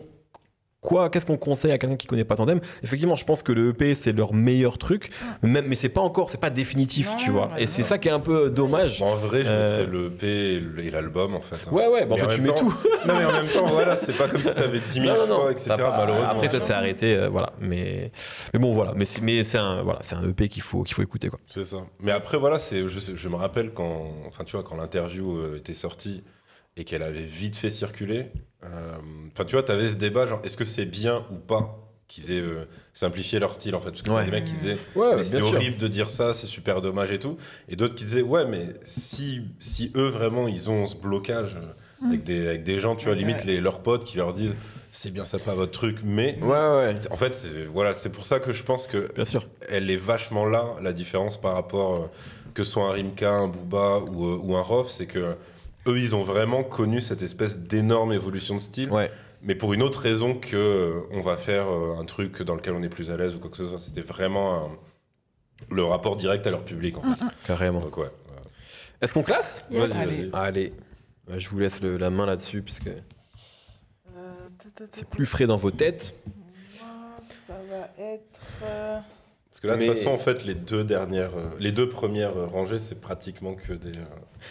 Quoi, 0.81 1.11
qu'est-ce 1.11 1.27
qu'on 1.27 1.37
conseille 1.37 1.73
à 1.73 1.77
quelqu'un 1.79 1.97
qui 1.97 2.07
connaît 2.07 2.23
pas 2.25 2.37
Tandem? 2.37 2.61
Effectivement, 2.85 3.17
je 3.17 3.25
pense 3.25 3.43
que 3.43 3.51
le 3.51 3.71
EP 3.71 3.97
c'est 3.97 4.13
leur 4.13 4.33
meilleur 4.33 4.79
truc, 4.79 5.11
même, 5.43 5.67
mais 5.67 5.75
c'est 5.75 5.89
pas 5.89 6.01
encore, 6.01 6.31
c'est 6.31 6.39
pas 6.41 6.51
définitif, 6.51 7.09
Non, 7.11 7.17
tu 7.17 7.31
vois. 7.33 7.49
et 7.59 7.67
c'est 7.67 7.83
ça 7.83 7.99
qui 7.99 8.07
est 8.07 8.13
un 8.13 8.21
peu 8.21 8.49
dommage. 8.49 9.03
En 9.03 9.17
vrai, 9.17 9.43
je 9.43 9.49
Euh, 9.51 9.67
mettrais 9.71 9.87
le 9.91 10.07
EP 10.07 10.87
et 10.87 10.91
l'album, 10.93 11.35
en 11.35 11.41
fait. 11.41 11.57
hein. 11.57 11.73
Ouais, 11.73 11.89
ouais, 11.89 12.07
bah, 12.07 12.15
en 12.15 12.29
tu 12.33 12.41
mets 12.43 12.49
temps- 12.51 12.55
tout. 12.61 12.75
Non, 13.09 13.15
mais 13.19 13.25
en 13.25 13.33
même 13.33 13.47
temps, 13.49 13.67
voilà, 13.67 13.97
c'est 13.97 14.17
pas 14.17 14.29
comme 14.29 14.41
si 14.41 14.55
t'avais 14.55 14.79
10 14.79 15.01
000 15.01 15.07
Non, 15.27 15.27
choix, 15.41 15.51
etc. 15.51 15.71
pas- 15.77 15.97
Malheureusement. 15.97 16.29
Après, 16.31 16.49
ça 16.49 16.61
s'est 16.61 16.73
arrêté, 16.73 17.17
euh, 17.17 17.29
voilà. 17.29 17.53
Mais, 17.61 18.13
mais 18.55 18.61
bon, 18.61 18.73
voilà. 18.73 18.93
Mais 18.95 19.05
c'est, 19.05 19.21
mais 19.21 19.43
c'est 19.43 19.59
un, 19.59 19.83
voilà, 19.83 19.99
c'est 20.03 20.15
un 20.15 20.23
EP 20.29 20.49
qu'il 20.49 20.63
faut, 20.63 20.85
qu'il 20.85 20.95
faut 20.95 21.03
écouter, 21.03 21.29
quoi. 21.29 21.41
C'est 21.53 21.65
ça. 21.65 21.79
Mais 21.99 22.13
après, 22.13 22.39
voilà, 22.39 22.61
c'est, 22.61 22.87
je, 22.87 23.17
je 23.17 23.29
me 23.29 23.35
rappelle 23.35 23.73
quand, 23.73 24.13
enfin, 24.29 24.45
tu 24.45 24.53
vois, 24.55 24.63
quand 24.65 24.77
l'interview 24.77 25.39
euh, 25.39 25.57
était 25.59 25.75
sortie 25.75 26.23
et 26.79 26.85
qu'elle 26.85 27.03
avait 27.03 27.23
vite 27.23 27.57
fait 27.57 27.71
circuler. 27.71 28.27
euh, 28.65 28.93
Enfin, 29.33 29.45
tu 29.45 29.53
vois, 29.53 29.63
t'avais 29.63 29.89
ce 29.89 29.97
débat, 29.97 30.27
genre, 30.27 30.41
est-ce 30.45 30.57
que 30.57 30.65
c'est 30.65 30.85
bien 30.87 31.25
ou 31.31 31.35
pas 31.37 31.79
qu'ils 32.07 32.31
aient 32.33 32.41
euh, 32.41 32.65
simplifié 32.95 33.39
leur 33.39 33.53
style, 33.55 33.75
en 33.75 33.81
fait? 33.81 33.91
Parce 33.91 34.03
que 34.03 34.11
Ouais. 34.11 34.25
des 34.25 34.31
mecs 34.31 34.45
qui 34.45 34.55
disaient, 34.55 34.79
Ouais, 34.95 35.17
mais 35.17 35.25
c'est 35.25 35.43
horrible 35.43 35.77
de 35.77 35.89
dire 35.89 36.09
ça, 36.09 36.33
c'est 36.33 36.47
super 36.47 36.81
dommage 36.81 37.11
et 37.13 37.19
tout. 37.19 37.37
Et 37.69 37.77
d'autres 37.77 37.95
qui 37.97 38.05
disaient, 38.05 38.23
ouais, 38.23 38.47
mais 38.47 38.69
si, 38.85 39.43
si 39.61 39.93
eux, 39.97 40.09
vraiment, 40.09 40.49
ils 40.49 40.71
ont 40.71 40.87
ce 40.87 40.97
blocage 40.97 41.57
euh, 41.57 42.07
avec, 42.07 42.23
des, 42.25 42.47
avec 42.49 42.65
des 42.65 42.79
gens, 42.79 42.95
tu 42.97 43.05
vois, 43.07 43.15
Ouais. 43.15 43.19
limite 43.19 43.45
les, 43.45 43.61
leurs 43.61 43.81
potes 43.83 44.05
qui 44.05 44.17
leur 44.17 44.33
disent, 44.33 44.55
c'est 44.93 45.11
bien 45.11 45.25
ça, 45.25 45.39
pas 45.39 45.55
votre 45.55 45.73
truc, 45.73 45.99
mais. 46.05 46.39
Ouais, 46.41 46.49
ouais, 46.49 46.95
En 47.11 47.17
fait, 47.17 47.35
c'est 47.35 47.65
voilà, 47.67 47.93
c'est 47.95 48.11
pour 48.11 48.25
ça 48.25 48.41
que 48.41 48.53
je 48.53 48.63
pense 48.63 48.87
que 48.87 49.13
bien 49.15 49.25
sûr. 49.25 49.47
elle 49.69 49.91
est 49.91 49.97
vachement 49.97 50.47
là, 50.47 50.77
la 50.83 50.93
différence 50.93 51.41
par 51.41 51.55
rapport 51.55 51.95
euh, 51.95 52.07
que 52.55 52.65
ce 52.65 52.73
soit 52.73 52.87
un 52.89 52.93
Rimka, 52.93 53.31
un 53.31 53.49
Booba 53.49 53.99
ou, 53.99 54.27
euh, 54.27 54.39
ou 54.43 54.57
un 54.57 54.63
Rof, 54.63 54.89
c'est 54.91 55.07
que 55.07 55.37
eux, 55.87 55.99
ils 55.99 56.15
ont 56.17 56.23
vraiment 56.23 56.65
connu 56.65 57.01
cette 57.01 57.23
espèce 57.23 57.59
d'énorme 57.59 58.13
évolution 58.13 58.57
de 58.57 58.61
style, 58.61 58.91
Ouais. 58.91 59.11
mais 59.43 59.55
pour 59.55 59.73
une 59.73 59.83
autre 59.83 60.01
raison 60.01 60.35
que 60.35 60.57
euh, 60.57 61.01
on 61.13 61.21
va 61.21 61.37
faire 61.37 61.69
euh, 61.69 61.97
un 61.99 62.05
truc 62.05 62.43
dans 62.43 62.55
lequel 62.55 62.75
on 62.75 62.83
est 62.83 62.89
plus 62.89 63.11
à 63.11 63.17
l'aise 63.17 63.35
ou 63.35 63.39
quoi 63.39 63.51
que 63.51 63.57
ce 63.57 63.67
soit. 63.69 63.79
C'était 63.79 64.01
vraiment 64.03 64.65
un- 64.67 64.71
le 65.71 65.83
rapport 65.85 66.17
direct 66.17 66.47
à 66.47 66.51
leur 66.51 66.65
public, 66.65 66.99
en 66.99 67.03
fait. 67.03 67.25
Carrément. 67.47 67.81
Donc, 67.81 67.97
ouais. 67.99 68.11
Est-ce 69.01 69.15
qu'on 69.15 69.23
classe 69.23 69.65
Yes. 69.71 69.89
Vas-y, 69.89 69.99
Allez. 70.03 70.29
vas-y. 70.31 70.31
Allez. 70.47 70.73
Bah, 71.27 71.39
je 71.39 71.49
vous 71.49 71.59
laisse 71.59 71.81
le- 71.81 71.97
la 71.97 72.11
main 72.11 72.27
là-dessus, 72.27 72.63
puisque 72.63 72.89
Euh, 72.89 72.93
ta, 74.59 74.69
ta, 74.75 74.85
ta, 74.87 74.97
c'est 74.99 75.09
plus 75.09 75.27
frais 75.27 75.47
dans 75.47 75.57
vos 75.57 75.71
têtes. 75.71 76.15
moi, 76.81 76.89
Ça 77.47 77.55
va 77.71 77.89
être. 78.05 78.41
euh, 78.63 78.99
Parce 79.61 79.63
que 79.63 79.67
là, 79.67 79.75
de 79.75 79.81
toute 79.81 79.89
Mais- 79.99 80.05
façon, 80.05 80.15
en 80.15 80.19
fait, 80.19 80.45
les 80.45 80.55
deux 80.55 80.85
dernières, 80.85 81.31
euh, 81.37 81.49
les 81.59 81.73
deux 81.73 81.89
premières 81.89 82.37
euh, 82.37 82.47
rangées, 82.47 82.79
c'est 82.79 83.01
pratiquement 83.01 83.55
que 83.55 83.73
des 83.73 83.89
euh, 83.99 84.03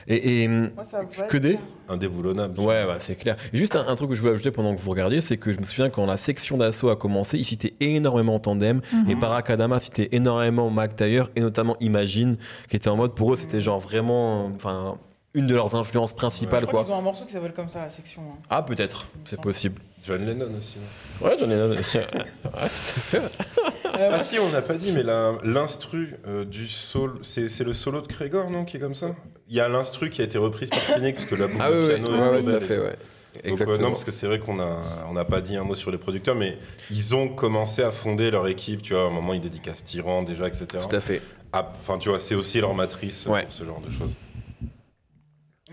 Et, 0.05 0.43
et, 0.43 0.47
hum, 0.49 0.69
Moi, 0.75 0.83
ça 0.83 0.97
va 0.97 1.05
que 1.05 1.37
être- 1.37 1.37
des 1.41 1.57
indéboulonnables. 1.87 2.59
Ouais, 2.59 2.83
ouais, 2.83 2.95
c'est 2.99 3.15
clair. 3.15 3.37
Et 3.53 3.57
juste 3.57 3.77
un, 3.77 3.87
un 3.87 3.95
truc 3.95 4.09
que 4.09 4.15
je 4.15 4.19
voulais 4.19 4.33
ajouter 4.33 4.51
pendant 4.51 4.75
que 4.75 4.81
vous 4.81 4.89
regardiez, 4.89 5.21
c'est 5.21 5.37
que 5.37 5.53
je 5.53 5.59
me 5.59 5.63
souviens 5.63 5.89
quand 5.89 6.05
la 6.05 6.17
section 6.17 6.57
d'assaut 6.57 6.89
a 6.89 6.97
commencé, 6.97 7.37
ils 7.37 7.45
citaient 7.45 7.73
énormément 7.79 8.37
Tandem 8.39 8.81
Mhm. 8.91 9.09
et 9.09 9.15
Parakadama 9.15 9.79
citait 9.79 10.09
énormément 10.11 10.69
Mac 10.69 10.97
Taylor 10.97 11.29
et 11.37 11.39
notamment 11.39 11.77
Imagine, 11.79 12.35
qui 12.67 12.75
était 12.75 12.89
en 12.89 12.97
mode 12.97 13.15
pour 13.15 13.31
eux 13.31 13.37
c'était 13.37 13.61
genre 13.61 13.79
vraiment, 13.79 14.47
enfin 14.47 14.97
une 15.33 15.47
de 15.47 15.53
leurs 15.55 15.73
influences 15.75 16.09
Je 16.11 16.15
principales 16.15 16.61
crois 16.65 16.71
quoi. 16.71 16.83
qu'ils 16.83 16.93
ont 16.93 16.97
un 16.97 17.01
morceau 17.01 17.23
qui 17.23 17.31
s'appelle 17.31 17.53
comme 17.53 17.69
ça, 17.69 17.81
la 17.83 17.89
section. 17.89 18.23
hein. 18.23 18.39
Ah 18.49 18.61
peut-être, 18.63 19.07
Il 19.15 19.21
me 19.21 19.25
c'est 19.25 19.35
semble. 19.35 19.43
possible. 19.43 19.81
John 20.07 20.25
Lennon 20.25 20.49
aussi. 20.57 20.75
non 21.21 21.27
Ouais, 21.27 21.33
à 21.33 22.67
fait. 22.67 23.17
Euh, 23.17 24.09
Ah 24.13 24.19
si, 24.19 24.39
on 24.39 24.49
n'a 24.49 24.61
pas 24.61 24.75
dit, 24.75 24.91
mais 24.91 25.03
l'instru 25.03 26.15
euh, 26.27 26.45
du 26.45 26.67
solo, 26.67 27.19
c'est 27.23 27.49
c'est 27.49 27.63
le 27.63 27.73
solo 27.73 28.01
de 28.01 28.07
Krégor, 28.07 28.49
non, 28.49 28.63
qui 28.65 28.77
est 28.77 28.79
comme 28.79 28.95
ça? 28.95 29.15
Il 29.49 29.55
y 29.55 29.59
a 29.59 29.67
l'instru 29.69 30.09
qui 30.09 30.21
a 30.21 30.25
été 30.25 30.37
reprise 30.37 30.69
par 30.69 30.79
Cynic, 30.79 31.15
parce 31.15 31.27
que 31.27 31.35
la 31.35 31.47
boucle 31.47 31.59
Ah 31.61 31.69
oui, 31.71 31.75
de 31.77 31.81
oui, 31.93 32.01
piano 32.01 32.31
ouais, 32.31 32.43
tout 32.43 32.49
à 32.49 32.57
et 32.57 32.59
fait, 32.61 32.75
tout. 32.77 32.81
ouais. 32.83 32.89
Donc, 32.89 33.45
euh, 33.45 33.49
Exactement. 33.51 33.77
non, 33.79 33.87
parce 33.89 34.03
que 34.03 34.11
c'est 34.11 34.27
vrai 34.27 34.39
qu'on 34.39 34.59
a, 34.59 34.77
on 35.09 35.13
n'a 35.13 35.25
pas 35.25 35.41
dit 35.41 35.55
un 35.57 35.63
mot 35.63 35.75
sur 35.75 35.91
les 35.91 35.97
producteurs, 35.97 36.35
mais 36.35 36.57
ils 36.89 37.15
ont 37.15 37.27
commencé 37.29 37.83
à 37.83 37.91
fonder 37.91 38.31
leur 38.31 38.47
équipe, 38.47 38.81
tu 38.81 38.93
vois, 38.93 39.03
à 39.03 39.05
un 39.07 39.09
moment 39.11 39.33
ils 39.33 39.41
dédicacent 39.41 39.83
Tyran 39.83 40.23
déjà, 40.23 40.47
etc. 40.47 40.65
Tout 40.89 40.95
à 40.95 40.99
fait. 41.01 41.21
Ah, 41.53 41.71
Enfin, 41.75 41.97
tu 41.97 42.09
vois, 42.09 42.19
c'est 42.19 42.35
aussi 42.35 42.59
leur 42.61 42.73
matrice 42.73 43.25
euh, 43.27 43.31
Ouais. 43.31 43.43
pour 43.43 43.51
ce 43.53 43.63
genre 43.63 43.81
de 43.81 43.89
choses. 43.91 44.11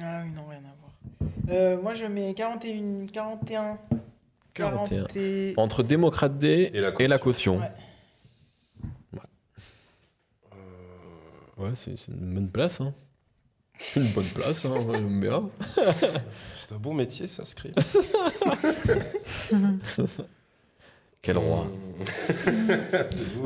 Ah 0.02 0.22
oui, 0.24 0.30
non, 0.34 0.42
rien 0.48 0.58
à 0.58 0.74
voir. 0.80 0.92
Euh, 1.50 1.76
moi, 1.82 1.94
je 1.94 2.04
mets 2.06 2.32
41, 2.34 3.06
41. 3.12 3.78
41. 4.54 4.88
40 5.04 5.16
et- 5.16 5.54
Entre 5.56 5.82
Démocrate 5.82 6.38
Day 6.38 6.70
Et 6.72 6.80
la 6.80 6.92
et 7.00 7.06
la 7.08 7.18
caution. 7.18 7.58
Ouais. 7.58 7.70
Ouais, 11.56 11.70
c'est 11.76 11.92
une 12.08 12.34
bonne 12.34 12.50
place. 12.50 12.80
Hein. 12.80 12.92
C'est 13.76 14.00
une 14.04 14.08
bonne 14.12 14.24
place, 14.24 14.64
hein, 14.64 14.70
moi, 14.86 14.96
j'aime 14.96 15.20
bien. 15.20 15.48
C'est 16.54 16.72
un 16.74 16.78
bon 16.78 16.94
métier, 16.94 17.28
ça, 17.28 17.44
script. 17.44 17.78
Quel 21.22 21.38
roi. 21.38 21.66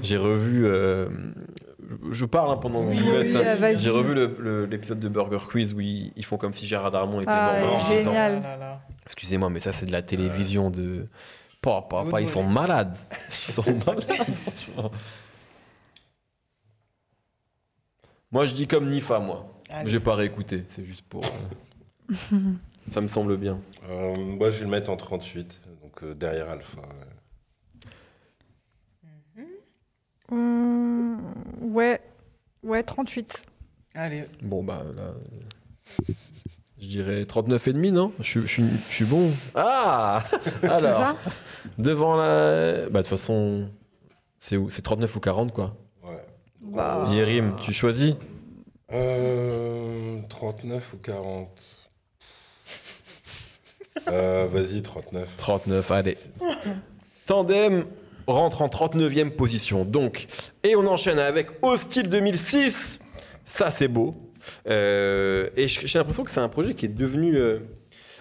J'ai 0.03 0.16
revu. 0.16 0.66
euh, 0.66 1.09
je- 2.11 2.24
parle 2.24 2.51
hein, 2.53 2.57
pendant 2.57 2.85
que 2.85 2.90
Oui, 2.90 3.01
oui, 3.03 3.33
vas-y. 3.59 3.79
J'ai 3.79 3.90
revu 3.90 4.14
l'épisode 4.66 4.98
de 5.01 5.09
Burger 5.09 5.38
Quiz 5.48 5.72
où 5.74 5.81
ils, 5.81 6.12
ils 6.16 6.24
font 6.24 6.37
comme 6.37 6.53
si 6.53 6.66
Gérard 6.66 6.90
Darmon 6.90 7.20
était 7.20 7.31
Ah, 7.33 7.61
mort. 7.61 7.88
ouais, 7.90 7.98
génial. 7.98 8.42
Ah. 8.44 8.81
Excusez-moi, 9.05 9.48
mais 9.51 9.61
ça 9.61 9.72
c'est 9.72 9.87
de 9.87 9.92
la 9.92 10.03
télévision 10.03 10.70
de. 10.70 11.07
Pas, 11.61 11.83
pas, 11.83 12.05
pas, 12.05 12.20
ils 12.20 12.29
sont 12.29 12.44
malades. 12.44 12.96
Ils 13.48 13.53
sont 13.53 13.62
malades. 13.87 14.05
moi 18.31 18.46
je 18.46 18.55
dis 18.55 18.66
comme 18.66 18.88
Nifa, 18.90 19.18
moi. 19.18 19.46
J'ai 19.85 20.01
pas 20.01 20.14
réécouté, 20.14 20.64
c'est 20.70 20.85
juste 20.85 21.05
pour. 21.09 21.22
euh, 21.24 22.14
ça 22.92 23.01
me 23.01 23.09
semble 23.09 23.37
bien. 23.37 23.59
Euh, 23.90 24.14
moi, 24.16 24.51
je 24.51 24.59
vais 24.59 24.64
le 24.64 24.70
mettre 24.70 24.90
en 24.90 24.96
38, 24.96 25.61
donc 25.83 26.03
euh, 26.03 26.14
derrière 26.14 26.48
Alpha. 26.51 26.81
ouais. 26.81 26.87
Hum, 30.31 31.21
ouais, 31.61 32.01
ouais, 32.62 32.83
38. 32.83 33.47
Allez. 33.95 34.25
Bon 34.43 34.62
bah 34.62 34.85
là. 34.95 35.14
Je 36.81 36.87
dirais 36.87 37.23
39,5, 37.25 37.91
non? 37.91 38.12
Je, 38.21 38.25
suis- 38.25 38.41
je, 38.43 38.47
suis- 38.47 38.71
je 38.88 38.95
suis 38.95 39.05
bon. 39.05 39.31
Ah 39.55 40.23
Alors, 40.62 40.81
ça? 40.81 41.17
devant 41.79 42.17
la. 42.17 42.88
Bah 42.91 43.01
de 43.03 43.09
toute 43.09 43.09
façon, 43.09 43.69
c'est 44.38 44.57
où? 44.57 44.71
C'est 44.71 44.83
39 44.83 45.17
ou 45.17 45.21
40 45.21 45.53
quoi. 45.53 45.77
Ouais. 46.05 46.25
Bah. 46.61 47.07
Yérim, 47.09 47.57
tu 47.61 47.73
choisis? 47.73 48.14
Euh, 48.93 50.21
39 50.29 50.93
ou 50.95 50.97
40 50.99 51.77
euh, 54.09 54.47
Vas-y, 54.51 54.83
39. 54.83 55.29
39, 55.37 55.91
allez. 55.91 56.17
Tandem 57.27 57.85
rentre 58.29 58.62
en 58.62 58.69
39e 58.69 59.31
position. 59.31 59.85
Donc, 59.85 60.27
et 60.62 60.77
on 60.77 60.87
enchaîne 60.87 61.19
avec 61.19 61.49
Hostile 61.62 62.09
2006. 62.09 63.01
Ça, 63.45 63.71
c'est 63.71 63.88
beau. 63.88 64.14
Euh, 64.69 65.49
et 65.57 65.67
j'ai 65.69 65.99
l'impression 65.99 66.23
que 66.25 66.31
c'est 66.31 66.41
un 66.41 66.49
projet 66.49 66.75
qui 66.75 66.85
est 66.87 66.91
devenu 66.91 67.37
euh, 67.37 67.59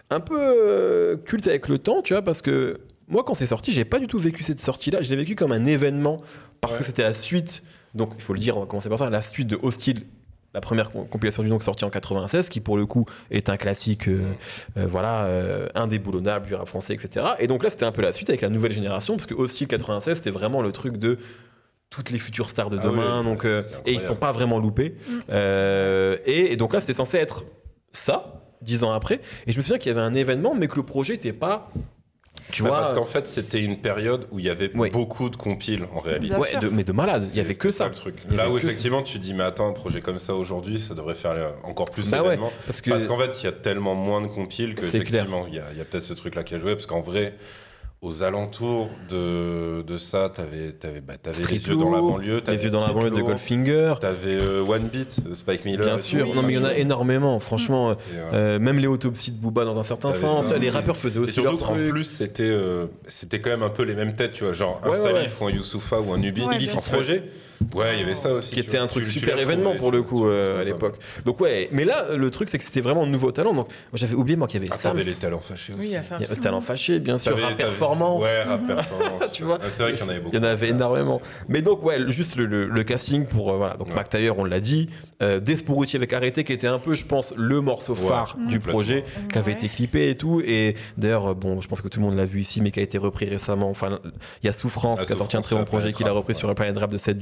un 0.09 0.19
peu 0.19 0.39
euh, 0.39 1.17
culte 1.17 1.47
avec 1.47 1.67
le 1.67 1.77
temps, 1.77 2.01
tu 2.01 2.13
vois, 2.13 2.21
parce 2.23 2.41
que 2.41 2.79
moi, 3.07 3.23
quand 3.23 3.33
c'est 3.35 3.45
sorti, 3.45 3.71
j'ai 3.71 3.85
pas 3.85 3.99
du 3.99 4.07
tout 4.07 4.17
vécu 4.19 4.43
cette 4.43 4.59
sortie-là. 4.59 5.01
Je 5.01 5.09
l'ai 5.09 5.15
vécu 5.17 5.35
comme 5.35 5.51
un 5.51 5.65
événement 5.65 6.21
parce 6.61 6.73
Ouais. 6.73 6.79
que 6.79 6.85
c'était 6.85 7.03
la 7.03 7.13
suite. 7.13 7.61
Donc, 7.93 8.11
il 8.17 8.21
faut 8.21 8.33
le 8.33 8.39
dire, 8.39 8.57
on 8.57 8.61
va 8.61 8.65
commencer 8.65 8.89
par 8.89 8.97
ça. 8.97 9.09
La 9.09 9.21
suite 9.21 9.47
de 9.47 9.59
Hostile, 9.61 10.01
la 10.57 10.61
première 10.61 10.89
com- 10.89 11.05
compilation 11.07 11.43
du 11.43 11.49
nom 11.49 11.59
sortie 11.59 11.85
en 11.85 11.91
96, 11.91 12.49
qui 12.49 12.61
pour 12.61 12.77
le 12.77 12.87
coup 12.87 13.05
est 13.29 13.47
un 13.49 13.57
classique, 13.57 14.07
euh, 14.07 14.21
euh, 14.77 14.85
voilà, 14.87 15.25
euh, 15.25 15.67
indéboulonnable 15.75 16.47
du 16.47 16.55
rap 16.55 16.67
français, 16.67 16.95
etc. 16.95 17.25
Et 17.37 17.45
donc 17.45 17.63
là, 17.63 17.69
c'était 17.69 17.85
un 17.85 17.91
peu 17.91 18.01
la 18.01 18.11
suite 18.11 18.29
avec 18.29 18.41
la 18.41 18.49
nouvelle 18.49 18.71
génération, 18.71 19.15
parce 19.15 19.27
que 19.27 19.35
Hostile 19.35 19.67
96, 19.67 20.17
c'était 20.17 20.31
vraiment 20.31 20.63
le 20.63 20.71
truc 20.71 20.97
de 20.97 21.19
toutes 21.91 22.09
les 22.09 22.17
futures 22.17 22.49
stars 22.49 22.71
de 22.71 22.79
Ah 22.81 22.83
demain, 22.85 23.19
oui, 23.19 23.25
donc 23.25 23.45
et 23.45 23.93
ils 23.93 23.99
sont 23.99 24.15
pas 24.15 24.31
vraiment 24.31 24.57
loupés. 24.57 24.95
Et, 25.31 26.51
et 26.53 26.57
donc 26.57 26.73
là, 26.73 26.79
c'était 26.79 26.93
censé 26.93 27.17
être 27.17 27.45
ça, 27.91 28.41
dix 28.61 28.83
ans 28.83 28.91
après. 28.93 29.21
Et 29.45 29.51
je 29.51 29.57
me 29.57 29.61
souviens 29.61 29.77
qu'il 29.77 29.89
y 29.91 29.95
avait 29.95 30.01
un 30.05 30.13
événement, 30.15 30.55
mais 30.55 30.67
que 30.67 30.75
le 30.75 30.83
projet 30.83 31.13
n'était 31.13 31.33
pas 31.33 31.69
Tu 32.57 32.63
Bah, 32.63 32.69
vois 32.69 32.79
Parce 32.79 32.93
qu'en 32.95 33.05
fait, 33.05 33.27
c'était 33.27 33.61
une 33.61 33.77
période 33.77 34.25
où 34.31 34.39
il 34.39 34.45
y 34.45 34.49
avait 34.49 34.71
Oui. 34.73 34.89
beaucoup 34.89 35.29
de 35.29 35.35
compiles 35.35 35.85
en 35.93 35.99
réalité. 35.99 36.35
Ouais, 36.37 36.55
de- 36.59 36.69
mais 36.69 36.83
de 36.83 36.91
malade, 36.91 37.23
il 37.31 37.37
y 37.37 37.39
avait 37.39 37.53
que 37.53 37.69
c'est 37.69 37.77
ça. 37.77 37.87
le 37.87 37.93
truc. 37.93 38.15
Là 38.31 38.49
où 38.49 38.57
ça. 38.57 38.65
effectivement 38.65 39.03
tu 39.03 39.19
dis 39.19 39.35
mais 39.35 39.43
attends 39.43 39.69
un 39.69 39.73
projet 39.73 40.01
comme 40.01 40.17
ça 40.17 40.33
aujourd'hui 40.33 40.79
ça 40.79 40.95
devrait 40.95 41.13
faire 41.13 41.31
euh, 41.33 41.51
encore 41.63 41.85
plus 41.91 42.09
Bah 42.09 42.17
ouais, 42.17 42.23
d'événements. 42.23 42.51
parce 42.65 42.81
que 42.81 42.89
Parce 42.89 43.05
qu'en 43.05 43.19
fait 43.19 43.39
il 43.41 43.45
y 43.45 43.47
a 43.47 43.51
tellement 43.51 43.93
moins 43.93 44.21
de 44.21 44.27
compiles 44.27 44.73
que 44.73 44.83
effectivement 44.83 45.45
il 45.47 45.53
y 45.53 45.59
a, 45.59 45.65
il 45.71 45.77
y 45.77 45.81
a 45.81 45.85
peut-être 45.85 46.03
ce 46.03 46.13
truc 46.15 46.33
là 46.33 46.43
qui 46.43 46.55
a 46.55 46.57
joué 46.57 46.73
parce 46.73 46.87
qu'en 46.87 47.01
vrai 47.01 47.35
aux 48.03 48.21
alentours 48.21 48.89
de, 49.09 49.81
de 49.81 49.97
ça 49.97 50.29
t'avais 50.29 50.71
t'avais 50.71 51.01
bah, 51.01 51.15
t'avais 51.21 51.35
Street 51.39 51.55
les 51.55 51.67
yeux 51.67 51.75
dans 51.75 51.89
la 51.89 51.99
banlieue 51.99 52.35
les 52.37 52.41
t'avais 52.43 52.63
yeux 52.63 52.69
dans 52.69 52.85
la 52.85 52.93
banlieue 52.93 53.09
de 53.09 53.21
Goldfinger. 53.21 53.95
t'avais 53.99 54.35
euh, 54.35 54.63
One 54.63 54.83
Beat 54.87 55.27
de 55.27 55.33
Spike 55.33 55.65
Miller 55.65 55.83
Bien 55.85 55.95
et 55.95 55.99
sûr, 55.99 56.35
non 56.35 56.43
mais 56.43 56.53
il 56.53 56.59
y 56.59 56.61
en 56.61 56.65
a 56.65 56.75
énormément, 56.75 57.39
franchement. 57.39 57.89
euh, 57.89 57.93
euh, 58.33 58.59
même 58.59 58.77
les 58.77 58.85
autopsies 58.87 59.31
de 59.31 59.37
Booba 59.37 59.65
dans 59.65 59.77
un 59.79 59.83
certain 59.83 60.13
sens. 60.13 60.47
ça. 60.49 60.57
Les 60.59 60.69
rappeurs 60.69 60.95
faisaient 60.97 61.17
Et 61.19 61.23
aussi 61.23 61.31
surtout 61.33 61.57
leur 61.57 61.57
truc. 61.73 61.89
plus, 61.89 62.03
c'était 62.03 62.43
euh, 62.43 62.85
c'était 63.07 63.39
quand 63.39 63.49
même 63.49 63.63
un 63.63 63.69
peu 63.69 63.81
les 63.83 63.95
mêmes 63.95 64.13
têtes, 64.13 64.33
tu 64.33 64.43
vois. 64.43 64.53
Genre 64.53 64.79
un 64.83 64.89
Ouais, 64.91 64.97
ouais, 64.99 65.13
Salif 65.13 65.41
ou 65.41 65.45
un 65.47 65.51
Youssoufa 65.51 65.99
ou 65.99 66.13
un 66.13 66.19
Nubi. 66.19 66.43
Ouais, 66.43 66.55
Illicit 66.55 66.73
bien 66.73 66.77
en 66.79 66.81
fait, 66.83 66.91
Projet, 66.91 67.23
Ouais, 67.75 67.93
il 67.95 67.99
y 67.99 68.03
avait 68.03 68.15
ça 68.15 68.33
aussi. 68.33 68.53
qui 68.53 68.59
était 68.59 68.77
un 68.77 68.87
truc 68.87 69.07
super 69.07 69.37
événement 69.39 69.75
pour 69.75 69.91
le 69.91 70.03
coup 70.03 70.27
euh, 70.27 70.61
à 70.61 70.63
l'époque. 70.63 70.95
Donc 71.25 71.39
ouais, 71.41 71.69
mais 71.71 71.85
là 71.85 72.07
le 72.15 72.29
truc 72.29 72.49
c'est 72.49 72.57
que 72.57 72.63
c'était 72.63 72.81
vraiment 72.81 73.03
un 73.03 73.07
nouveau 73.07 73.31
talent. 73.31 73.53
Donc 73.53 73.67
moi, 73.67 73.73
j'avais 73.95 74.13
oublié 74.15 74.37
moi 74.37 74.47
qu'il 74.47 74.61
y 74.61 74.63
avait 74.63 74.73
Ah, 74.73 74.77
Sams. 74.77 74.91
t'avais 74.93 75.03
les 75.03 75.15
talents 75.15 75.39
fâchés 75.39 75.73
aussi. 75.73 75.81
Oui, 75.81 75.87
il 75.87 75.93
y 75.93 75.95
a 75.95 76.03
ça. 76.03 76.17
Talent 76.41 76.61
fâché, 76.61 76.99
bien 76.99 77.17
sûr, 77.17 77.37
rap 77.37 77.57
performance. 77.57 78.23
Ouais, 78.23 78.43
rap 78.43 78.65
performance. 78.67 79.23
Tu 79.33 79.43
vois 79.43 79.59
C'est 79.71 79.83
vrai 79.83 79.93
qu'il 79.93 80.01
y 80.03 80.07
en 80.07 80.09
avait 80.09 80.19
beaucoup. 80.19 80.35
Il 80.35 80.39
y 80.39 80.41
en 80.41 80.47
avait 80.47 80.69
énormément. 80.69 81.21
Mais 81.49 81.61
donc, 81.61 81.83
ouais, 81.83 81.99
juste 82.09 82.35
le, 82.35 82.45
le- 82.45 82.67
le 82.67 82.83
casting 82.83 83.25
pour. 83.25 83.51
euh, 83.51 83.57
voilà. 83.57 83.75
Donc, 83.75 83.89
Ouais. 83.89 83.95
Mac 83.95 84.09
Taylor, 84.09 84.37
on 84.37 84.43
l'a 84.45 84.59
dit. 84.59 84.89
Euh, 85.23 85.39
Desporucci 85.39 85.95
avec 85.95 86.13
Arrêté, 86.13 86.43
qui 86.43 86.53
était 86.53 86.67
un 86.67 86.77
peu, 86.79 86.93
je 86.93 87.05
pense, 87.05 87.33
le 87.35 87.59
morceau 87.61 87.93
Ouais, 87.95 88.07
phare 88.07 88.37
du 88.47 88.59
projet, 88.59 89.03
qui 89.31 89.37
avait 89.37 89.51
Ouais. 89.51 89.57
été 89.57 89.67
clippé 89.69 90.09
et 90.09 90.15
tout. 90.15 90.41
Et 90.45 90.75
d'ailleurs, 90.97 91.33
bon, 91.35 91.59
je 91.61 91.67
pense 91.67 91.81
que 91.81 91.87
tout 91.87 91.99
le 91.99 92.05
monde 92.05 92.15
l'a 92.15 92.25
vu 92.25 92.39
ici, 92.39 92.61
mais 92.61 92.69
qui 92.71 92.79
a 92.79 92.83
été 92.83 92.97
repris 92.97 93.25
récemment. 93.25 93.69
Enfin, 93.69 93.99
il 94.43 94.45
y 94.45 94.49
a 94.49 94.53
Souffrance, 94.53 94.99
Ah, 95.01 95.05
qui 95.05 95.13
a 95.13 95.15
sorti 95.15 95.37
un 95.37 95.41
très 95.41 95.55
bon 95.55 95.63
projet, 95.65 95.91
qu'il 95.91 96.07
a 96.07 96.11
repris 96.11 96.35
sur 96.35 96.47
le 96.47 96.53
Planet 96.53 96.77
Rap 96.77 96.91
de 96.91 96.97
Seth 96.97 97.17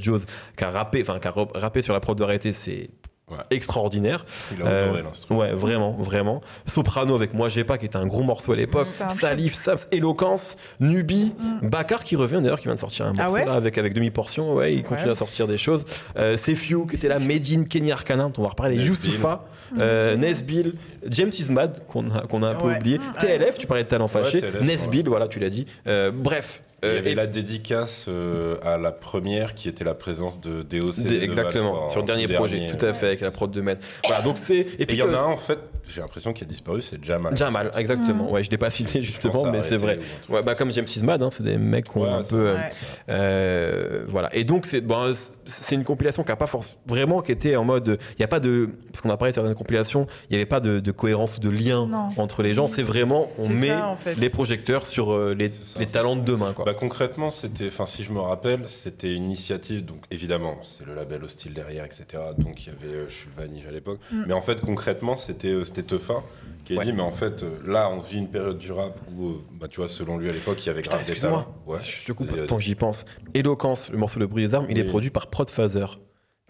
Qui 0.56 0.64
a 0.64 0.70
rappé, 0.70 1.02
enfin, 1.02 1.18
qui 1.18 1.28
a 1.28 1.30
re- 1.30 1.56
rappé 1.58 1.82
sur 1.82 1.92
la 1.94 2.00
prod 2.00 2.16
d'Arrêté, 2.18 2.52
c'est. 2.52 2.90
Ouais. 3.28 3.38
Extraordinaire. 3.50 4.24
Il 4.56 4.62
a 4.62 4.66
Euh. 4.66 5.02
Ouais, 5.30 5.50
vraiment, 5.52 5.96
vraiment. 5.98 6.42
Soprano 6.64 7.12
avec 7.16 7.34
Moi 7.34 7.48
J'ai 7.48 7.64
pas, 7.64 7.76
qui 7.76 7.84
était 7.86 7.96
un 7.96 8.06
gros 8.06 8.22
morceau 8.22 8.52
à 8.52 8.56
l'époque. 8.56 8.86
Salif, 9.08 9.54
Sams, 9.56 9.78
Éloquence, 9.90 10.56
Nubi, 10.78 11.34
Bakar 11.60 12.04
qui 12.04 12.14
revient 12.14 12.38
d'ailleurs, 12.40 12.60
qui 12.60 12.66
vient 12.66 12.74
de 12.74 12.78
sortir 12.78 13.04
un 13.06 13.12
Ah 13.18 13.22
morceau 13.24 13.34
ouais 13.34 13.44
là, 13.44 13.54
avec, 13.54 13.78
avec 13.78 13.94
demi-portion. 13.94 14.54
Ouais, 14.54 14.72
il 14.74 14.84
continue 14.84 15.06
Ouais. 15.06 15.10
à 15.12 15.16
sortir 15.16 15.48
des 15.48 15.58
choses. 15.58 15.84
Euh, 16.16 16.36
Sefiu, 16.36 16.86
qui 16.88 16.94
était 16.94 17.08
là, 17.08 17.18
Medine, 17.18 17.66
Kenny 17.66 17.90
Arcana, 17.90 18.24
dont 18.28 18.32
on 18.38 18.42
va 18.42 18.50
reparler. 18.50 18.76
Youssoufa, 18.76 19.44
euh, 19.80 20.16
Nesbill, 20.16 20.74
James 21.08 21.32
Ismad, 21.36 21.84
qu'on 21.88 22.08
a, 22.14 22.20
qu'on 22.28 22.44
a 22.44 22.50
un 22.50 22.54
peu 22.54 22.68
Ouais. 22.68 22.76
oublié, 22.76 23.00
TLF, 23.18 23.58
tu 23.58 23.66
parlais 23.66 23.82
de 23.82 23.88
talent 23.88 24.06
fâché, 24.06 24.40
TLF, 24.40 24.60
Nesbill, 24.62 25.08
voilà, 25.08 25.26
tu 25.26 25.40
l'as 25.40 25.50
dit. 25.50 25.66
Euh, 25.88 26.12
bref. 26.14 26.62
Il 26.86 26.92
y 26.92 26.96
euh, 26.96 26.98
avait 26.98 27.12
et- 27.12 27.14
la 27.14 27.26
dédicace 27.26 28.06
euh, 28.08 28.56
à 28.62 28.78
la 28.78 28.90
première 28.90 29.54
qui 29.54 29.68
était 29.68 29.84
la 29.84 29.94
présence 29.94 30.40
de 30.40 30.62
DOC. 30.62 31.10
exactement, 31.20 31.88
sur 31.88 32.00
le 32.00 32.06
dernier 32.06 32.28
projet, 32.28 32.68
tout 32.68 32.84
à 32.84 32.92
fait, 32.92 33.06
avec 33.06 33.20
la 33.20 33.30
prod 33.30 33.50
de 33.50 33.60
maître. 33.60 33.86
Voilà, 34.06 34.22
donc 34.22 34.38
c'est. 34.38 34.66
Et 34.78 34.86
puis 34.86 34.96
il 34.96 35.00
y 35.00 35.02
en 35.02 35.12
a 35.12 35.18
un, 35.18 35.24
en 35.24 35.36
fait, 35.36 35.58
j'ai 35.88 36.00
l'impression 36.00 36.32
qu'il 36.32 36.44
a 36.46 36.48
disparu, 36.48 36.80
c'est 36.82 37.02
Jamal. 37.04 37.36
Jamal, 37.36 37.70
exactement. 37.76 38.30
Ouais, 38.30 38.42
je 38.42 38.50
l'ai 38.50 38.58
pas 38.58 38.70
cité 38.70 39.02
justement, 39.02 39.50
mais 39.50 39.62
c'est 39.62 39.76
vrai. 39.76 39.98
Ouais, 40.28 40.42
bah 40.42 40.54
comme 40.54 40.72
James 40.72 40.86
Ismad, 40.86 41.22
hein, 41.22 41.30
c'est 41.32 41.42
des 41.42 41.56
mecs 41.56 41.88
qui 41.90 41.98
ont 41.98 42.02
Ouais, 42.02 42.08
un 42.10 42.22
peu. 42.22 42.48
euh, 42.48 42.54
Ouais. 42.56 42.70
euh, 43.08 44.04
voilà. 44.08 44.34
Et 44.34 44.44
donc, 44.44 44.66
c'est 44.66 44.80
bon, 44.80 45.12
c'est 45.44 45.74
une 45.74 45.84
compilation 45.84 46.22
qui 46.24 46.30
a 46.32 46.36
pas 46.36 46.46
forcément. 46.46 46.80
Vraiment, 46.86 47.22
qui 47.22 47.32
était 47.32 47.56
en 47.56 47.64
mode. 47.64 47.98
Il 48.12 48.16
n'y 48.20 48.24
a 48.24 48.28
pas 48.28 48.40
de. 48.40 48.68
Parce 48.92 49.00
qu'on 49.00 49.10
a 49.10 49.16
parlé 49.16 49.30
de 49.32 49.34
certaines 49.34 49.54
compilations, 49.54 50.06
il 50.28 50.32
n'y 50.32 50.36
avait 50.36 50.46
pas 50.46 50.60
de, 50.60 50.80
de 50.80 50.90
cohérence 50.90 51.36
ou 51.38 51.40
de 51.40 51.50
lien 51.50 51.86
Non. 51.86 52.08
entre 52.16 52.42
les 52.42 52.54
gens. 52.54 52.68
C'est 52.68 52.82
vraiment. 52.82 53.30
On 53.38 53.48
met 53.48 53.68
ça, 53.68 53.88
en 53.88 53.96
fait. 53.96 54.14
les 54.16 54.30
projecteurs 54.30 54.86
sur 54.86 55.12
euh, 55.12 55.34
les, 55.34 55.48
ça, 55.48 55.84
talents 55.86 56.16
de 56.16 56.22
demain, 56.24 56.52
quoi. 56.52 56.64
Bah, 56.64 56.74
concrètement, 56.74 57.30
c'était, 57.30 57.68
enfin, 57.68 57.86
si 57.86 58.04
je 58.04 58.12
me 58.12 58.20
rappelle, 58.20 58.68
c'était 58.68 59.14
une 59.14 59.24
initiative. 59.24 59.84
Donc, 59.84 59.98
évidemment, 60.10 60.56
c'est 60.62 60.84
le 60.86 60.94
label 60.94 61.22
hostile 61.24 61.54
derrière, 61.54 61.84
etc. 61.84 62.04
Donc, 62.38 62.66
il 62.66 62.68
y 62.68 62.70
avait 62.70 62.94
euh, 62.96 63.08
Jules 63.08 63.30
Vanige 63.36 63.64
à 63.68 63.70
l'époque. 63.72 63.98
Mm. 64.12 64.24
Mais 64.26 64.34
en 64.34 64.42
fait, 64.42 64.60
concrètement, 64.60 65.16
c'était, 65.16 65.48
euh, 65.48 65.64
c'était 65.76 65.86
Teufa 65.96 66.22
qui 66.64 66.74
a 66.74 66.78
Ouais. 66.78 66.84
dit, 66.84 66.92
mais 66.92 67.02
en 67.02 67.12
fait, 67.12 67.42
euh, 67.44 67.58
là, 67.66 67.88
on 67.90 68.00
vit 68.00 68.18
une 68.18 68.28
période 68.28 68.58
du 68.58 68.72
rap 68.72 68.98
où, 69.16 69.28
euh, 69.28 69.32
bah, 69.52 69.68
tu 69.68 69.78
vois, 69.80 69.88
selon 69.88 70.18
lui 70.18 70.28
à 70.28 70.32
l'époque, 70.32 70.58
il 70.64 70.66
y 70.66 70.70
avait 70.70 70.82
Putain, 70.82 70.96
grave 70.96 71.06
des 71.06 71.12
excuse-moi. 71.12 71.42
talents. 71.42 71.54
Ouais. 71.74 71.78
Je 71.84 72.06
te 72.06 72.12
coupe 72.12 72.28
que 72.28 72.60
j'y 72.60 72.74
pense. 72.74 73.04
Éloquence, 73.34 73.90
le 73.90 73.98
morceau 73.98 74.18
de 74.18 74.26
Bruit 74.26 74.42
des 74.44 74.54
armes, 74.54 74.66
il 74.68 74.78
est 74.78 74.84
produit 74.84 75.10
par 75.10 75.28
Prod 75.28 75.48
Phaser. 75.48 75.86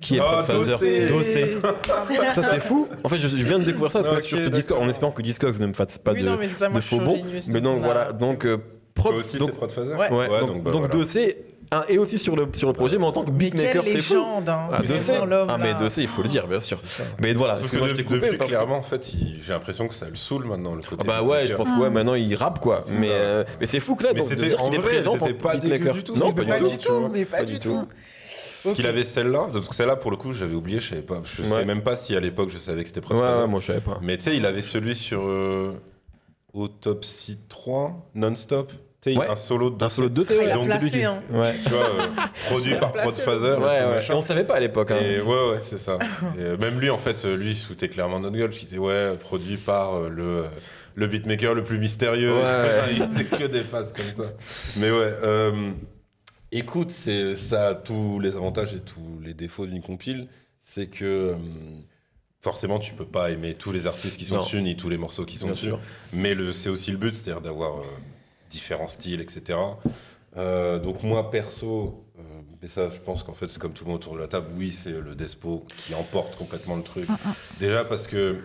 Qui 0.01 0.17
est 0.17 0.21
Ah, 0.23 0.43
Prod 0.43 0.65
Phaser 0.65 1.09
Dossé. 1.09 1.57
Ça, 2.35 2.43
c'est 2.51 2.61
fou. 2.61 2.89
En 3.05 3.09
fait, 3.09 3.19
je, 3.19 3.29
je 3.29 3.37
viens 3.37 3.59
de 3.59 3.65
découvrir 3.65 3.91
ça 3.91 4.01
parce 4.03 4.11
que 4.17 4.23
Ok, 4.23 4.29
sur 4.29 4.39
ce. 4.39 4.49
Discord, 4.49 4.83
en 4.83 4.89
espérant 4.89 5.13
que 5.13 5.23
Discogs 5.23 5.59
ne 5.61 5.67
me 5.67 5.73
fasse 5.75 5.99
pas 5.99 6.13
oui, 6.13 6.23
de, 6.23 6.27
non, 6.27 6.37
mais 6.39 6.49
c'est 6.49 6.55
ça, 6.55 6.69
moi, 6.69 6.79
de 6.79 6.83
je 6.83 6.87
suis 6.89 6.97
faux 6.99 7.05
bons. 7.05 7.23
Mais 7.53 7.61
donc 7.61 7.81
là. 7.81 7.85
voilà, 7.85 8.13
donc 8.13 8.45
euh, 8.47 8.57
Toi 8.57 8.65
Prod, 8.95 9.15
aussi, 9.17 9.39
donc, 9.39 9.51
c'est 9.51 9.57
Prod 9.57 9.71
Phaser 9.73 9.95
Ouais. 9.95 10.11
ouais, 10.11 10.29
Ouais, 10.31 10.41
donc, 10.41 10.49
donc, 10.49 10.63
bah, 10.65 10.71
donc 10.71 10.81
voilà. 10.83 10.89
Dossé, 10.89 11.45
un- 11.73 11.85
et 11.89 11.99
aussi 11.99 12.19
sur 12.19 12.37
le, 12.37 12.47
sur 12.55 12.69
le 12.69 12.75
projet, 12.75 12.97
mais 12.99 13.05
en 13.07 13.13
tant 13.13 13.25
que 13.25 13.31
beatmaker, 13.31 13.83
c'est 13.85 13.91
fou. 14.03 14.15
légende, 14.15 14.49
hein. 14.49 14.69
Ah, 14.73 14.83
Dossé. 14.83 15.13
l'homme, 15.27 15.49
Ah, 15.51 15.59
mais 15.59 15.73
là. 15.73 15.79
Dossé, 15.79 16.03
il 16.03 16.09
faut 16.09 16.23
le 16.23 16.29
dire, 16.29 16.47
bien 16.47 16.61
sûr. 16.61 16.79
C'est. 16.85 17.05
Mais 17.21 17.33
voilà, 17.35 17.55
parce 17.55 17.67
que 17.67 17.73
que 17.73 17.79
moi 17.79 17.89
je 17.89 17.95
t'ai 17.95 18.05
coupé 18.05 18.21
depuis, 18.21 18.37
parce 18.39 18.51
que- 18.51 18.57
clairement, 18.57 18.77
en 18.79 18.83
fait, 18.83 19.13
il- 19.15 19.41
j'ai 19.43 19.53
l'impression 19.53 19.89
que 19.89 19.95
ça 19.95 20.09
le 20.09 20.15
saoule 20.15 20.45
maintenant, 20.45 20.75
le 20.75 20.83
côté. 20.83 21.03
Ah 21.09 21.21
bah 21.21 21.23
ouais, 21.23 21.47
je 21.47 21.55
pense 21.55 21.69
que 21.71 21.79
ouais, 21.79 21.91
maintenant 21.91 22.15
il 22.15 22.35
rappe 22.35 22.61
quoi. 22.61 22.83
C'est 22.85 22.95
Mais, 22.95 23.09
euh, 23.11 23.45
mais 23.61 23.67
c'est 23.67 23.81
fou 23.81 23.95
que 23.97 24.05
là, 24.05 24.11
Mais 24.15 24.21
donc, 24.21 24.29
de 24.29 24.35
c'était- 24.35 24.49
dire 24.51 24.63
en 24.63 24.71
vrai, 24.71 24.79
présent 24.79 25.15
c'était 25.15 25.35
pas 25.35 25.57
dégueu 25.57 25.93
du 25.93 26.05
tout, 26.05 26.17
Non, 26.17 26.33
pas 26.33 26.61
du 26.61 26.79
tout. 26.79 27.09
mais 27.13 27.25
pas 27.25 27.43
du 27.45 27.59
tout. 27.59 27.87
Parce 28.63 28.75
qu'il 28.77 28.87
avait 28.87 29.05
celle-là, 29.05 29.49
donc 29.53 29.63
celle-là 29.73 29.95
pour 29.95 30.11
le 30.11 30.17
coup 30.17 30.33
j'avais 30.33 30.55
oublié, 30.57 30.81
je 30.81 30.89
savais 30.89 31.03
pas, 31.03 31.21
je 31.25 31.43
sais 31.43 31.65
même 31.65 31.83
pas 31.83 31.95
si 31.95 32.17
à 32.17 32.21
l'époque 32.21 32.51
je 32.51 32.59
savais 32.59 32.83
que 32.83 32.89
c'était 32.89 33.01
Ouais, 33.01 33.17
Phaser. 33.17 33.41
ouais, 33.43 33.47
moi 33.47 33.61
je 33.61 33.67
savais 33.67 33.81
pas. 33.81 33.99
Mais 34.03 34.17
tu 34.17 34.25
sais, 34.25 34.37
il 34.37 34.45
avait 34.45 34.63
celui 34.63 34.97
sur 34.97 35.21
euh, 35.25 35.73
Autopsy 36.53 37.39
3, 37.49 38.09
non-stop. 38.15 38.73
Ouais. 39.15 39.29
un 39.29 39.37
solo 39.37 39.71
de 39.71 39.85
Un 39.85 39.89
solo 39.89 40.09
de 40.09 40.23
placé, 40.23 41.05
hein. 41.05 41.23
Ouais. 41.31 41.55
Tu 41.63 41.71
vois, 41.71 41.81
euh, 41.85 42.07
produit 42.51 42.75
par 42.77 42.93
Prod 42.93 43.15
Phaser. 43.15 43.53
et 43.53 43.55
tout, 43.57 43.63
Ouais. 43.63 44.01
Et 44.09 44.13
on 44.13 44.23
savait 44.23 44.45
pas 44.45 44.55
à 44.57 44.61
l'époque. 44.61 44.91
hein. 44.91 44.99
Et 45.01 45.21
ouais, 45.21 45.51
ouais, 45.51 45.59
c'est 45.61 45.79
ça. 45.79 45.99
Et, 46.39 46.43
euh, 46.43 46.57
même 46.57 46.81
lui, 46.81 46.91
en 46.91 46.99
fait, 46.99 47.25
euh, 47.25 47.37
lui, 47.37 47.51
il 47.51 47.55
se 47.55 47.67
foutait 47.67 47.89
clairement 47.89 48.19
de 48.19 48.25
notre 48.25 48.37
gueule, 48.37 48.49
parce 48.49 48.59
qu'il 48.59 48.69
disait, 48.69 48.79
ouais, 48.81 49.13
produit 49.21 49.59
par 49.59 49.95
euh, 49.97 50.09
le, 50.09 50.45
le 50.95 51.07
beatmaker 51.07 51.55
le 51.55 51.63
plus 51.63 51.79
mystérieux. 51.79 52.33
Il 52.91 53.07
faisait 53.09 53.25
que 53.25 53.45
des 53.45 53.63
phases 53.63 53.93
comme 53.93 54.05
ça. 54.27 54.33
Mais 54.79 54.91
ouais, 54.91 55.13
écoute, 56.53 56.91
c'est, 56.91 57.35
ça 57.37 57.69
a 57.69 57.75
tous 57.75 58.19
les 58.21 58.35
avantages 58.37 58.73
et 58.75 58.81
tous 58.81 59.21
les 59.23 59.35
défauts 59.35 59.67
d'une 59.67 59.83
compile. 59.83 60.29
C'est 60.65 60.87
que 60.89 61.35
forcément, 62.43 62.79
tu 62.79 62.93
peux 62.95 63.05
pas 63.05 63.31
aimer 63.31 63.55
tous 63.55 63.73
les 63.73 63.87
artistes 63.87 64.17
qui 64.17 64.25
sont 64.25 64.37
Non. 64.37 64.41
dessus, 64.43 64.63
ni 64.63 64.77
tous 64.77 64.89
les 64.89 64.97
morceaux 64.99 65.25
qui 65.25 65.37
sont 65.37 65.47
Bien 65.47 65.55
dessus. 65.55 65.67
sûr. 65.67 65.81
Mais 66.13 66.35
le, 66.35 66.53
c'est 66.53 66.69
aussi 66.69 66.91
le 66.93 66.97
but, 66.97 67.15
c'est-à-dire 67.15 67.41
d'avoir 67.43 67.83
différents 68.51 68.89
styles, 68.89 69.21
etc. 69.21 69.59
Euh, 70.37 70.79
donc 70.79 71.03
moi, 71.03 71.31
perso, 71.31 72.05
euh, 72.19 72.23
mais 72.61 72.69
ça, 72.69 72.91
je 72.91 72.99
pense 72.99 73.23
qu'en 73.23 73.35
fait, 73.35 73.49
c'est 73.49 73.59
comme 73.59 73.73
tout 73.73 73.85
le 73.85 73.91
monde 73.91 74.01
autour 74.01 74.15
de 74.15 74.21
la 74.21 74.29
table, 74.29 74.47
oui, 74.57 74.73
c'est 74.73 74.93
le 74.93 75.15
Despo 75.15 75.65
qui 75.79 75.95
emporte 75.95 76.37
complètement 76.37 76.77
le 76.77 76.83
truc. 76.83 77.09
Déjà 77.61 77.85
parce 77.85 78.07
que... 78.07 78.39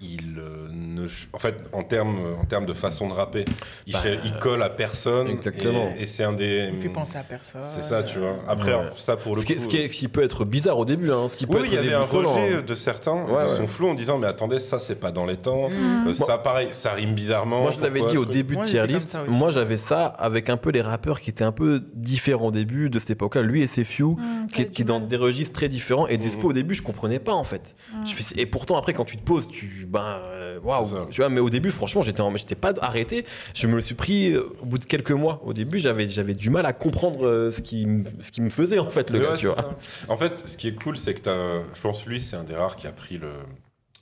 euh, 0.00 0.04
il 0.04 0.38
euh, 0.38 0.68
ne 0.70 1.06
en 1.32 1.38
fait 1.38 1.56
en 1.72 1.82
termes 1.82 2.18
en 2.40 2.44
termes 2.44 2.66
de 2.66 2.72
façon 2.74 3.08
de 3.08 3.14
rapper 3.14 3.44
il, 3.86 3.92
Bah, 3.94 4.00
il 4.24 4.32
colle 4.34 4.62
à 4.62 4.68
personne 4.68 5.28
exactement. 5.28 5.90
et, 5.98 6.02
et 6.02 6.06
c'est 6.06 6.22
un 6.24 6.32
des 6.34 6.70
Il 6.74 6.80
fait 6.80 6.88
penser 6.90 7.16
à 7.16 7.22
personne. 7.22 7.62
c'est 7.74 7.82
ça 7.82 8.02
tu 8.02 8.18
vois 8.18 8.36
après 8.46 8.74
Ouais. 8.74 8.90
ça 8.96 9.16
pour 9.16 9.36
le 9.36 9.40
Ce 9.42 9.46
qui, 9.46 9.54
coup 9.56 9.62
ce 9.62 9.68
qui 9.68 9.76
est- 9.78 9.88
ce 9.88 9.94
qui 9.96 10.08
peut 10.08 10.22
être 10.22 10.44
bizarre 10.44 10.78
au 10.78 10.84
début, 10.84 11.10
hein, 11.10 11.28
ce 11.28 11.36
qui 11.36 11.46
peut 11.46 11.58
oui, 11.60 11.62
il 11.66 11.72
y 11.72 11.76
être 11.76 11.84
avait 11.86 11.94
un 11.94 12.02
rejet 12.02 12.56
hein. 12.56 12.62
de 12.66 12.74
certains 12.74 13.14
Ouais, 13.24 13.44
de 13.44 13.48
ouais. 13.48 13.56
son 13.56 13.66
flow 13.66 13.88
en 13.88 13.94
disant 13.94 14.18
mais 14.18 14.26
attendez 14.26 14.58
ça 14.58 14.78
c'est 14.78 15.00
pas 15.00 15.10
dans 15.12 15.24
les 15.24 15.36
temps 15.38 15.68
Mm. 15.70 16.08
Euh, 16.08 16.12
ça 16.14 16.38
pareil 16.38 16.68
ça 16.72 16.92
rime 16.92 17.14
bizarrement 17.14 17.62
Moi, 17.62 17.70
je 17.70 17.80
l'avais 17.80 18.02
dit 18.02 18.18
au 18.18 18.24
début 18.26 18.56
de 18.56 18.64
Tier 18.64 18.86
List. 18.86 19.18
Moi, 19.28 19.50
j'avais 19.50 19.76
ça 19.76 20.06
avec 20.06 20.50
un 20.50 20.56
peu 20.56 20.70
les 20.70 20.80
rappeurs 20.82 21.20
qui 21.20 21.30
étaient 21.30 21.44
un 21.44 21.52
peu 21.52 21.82
différents 21.94 22.48
au 22.48 22.50
début 22.50 22.90
de 22.90 22.98
cette 22.98 23.10
époque-là. 23.10 23.42
Lui 23.42 23.62
et 23.62 23.66
Sefiu, 23.66 24.04
Mm, 24.16 24.46
qui, 24.52 24.66
qui 24.66 24.84
dans 24.84 25.00
des 25.00 25.16
registres 25.16 25.52
très 25.54 25.68
différents. 25.68 26.06
Et 26.06 26.18
Despo, 26.18 26.50
au 26.50 26.52
début, 26.52 26.74
je 26.74 26.82
comprenais 26.82 27.18
pas 27.18 27.32
en 27.34 27.44
fait. 27.44 27.74
Mm. 27.94 28.04
Et 28.36 28.46
pourtant, 28.46 28.76
après, 28.76 28.92
quand 28.92 29.04
tu 29.04 29.16
te 29.16 29.22
poses, 29.24 29.48
tu. 29.48 29.85
Ben. 29.86 30.20
Waouh 30.62 30.86
ça. 30.86 31.06
Tu 31.10 31.20
vois, 31.20 31.28
mais 31.30 31.40
au 31.40 31.50
début, 31.50 31.70
franchement, 31.70 32.02
j'étais 32.02 32.20
en- 32.20 32.34
j'étais 32.36 32.54
pas 32.54 32.72
arrêté. 32.80 33.24
Je 33.54 33.66
me 33.66 33.74
le 33.76 33.80
suis 33.80 33.94
pris 33.94 34.32
euh, 34.32 34.42
au 34.62 34.66
bout 34.66 34.78
de 34.78 34.84
quelques 34.84 35.12
mois. 35.12 35.40
Au 35.44 35.52
début, 35.52 35.78
j'avais 35.78 36.08
j'avais 36.08 36.34
du 36.34 36.50
mal 36.50 36.66
à 36.66 36.72
comprendre 36.72 37.26
euh, 37.26 37.50
ce 37.52 37.60
qui, 37.62 37.86
me- 37.86 38.04
ce 38.20 38.30
qui 38.32 38.40
me 38.40 38.50
faisait 38.50 38.78
en 38.78 38.90
fait, 38.90 39.10
le 39.10 39.18
Ouais, 39.20 39.24
gars, 39.26 39.32
tu 39.34 39.46
c'est 39.46 39.46
vois. 39.52 39.56
ça. 39.56 39.70
En 40.08 40.16
fait, 40.16 40.46
ce 40.46 40.56
qui 40.56 40.68
est 40.68 40.74
cool, 40.74 40.96
c'est 40.96 41.14
que 41.14 41.20
t'as- 41.20 41.62
je 41.74 41.80
pense 41.80 42.06
lui, 42.06 42.20
c'est 42.20 42.36
un 42.36 42.44
des 42.44 42.54
rares 42.54 42.76
qui 42.76 42.86
a 42.86 42.92
pris 42.92 43.18
le, 43.18 43.28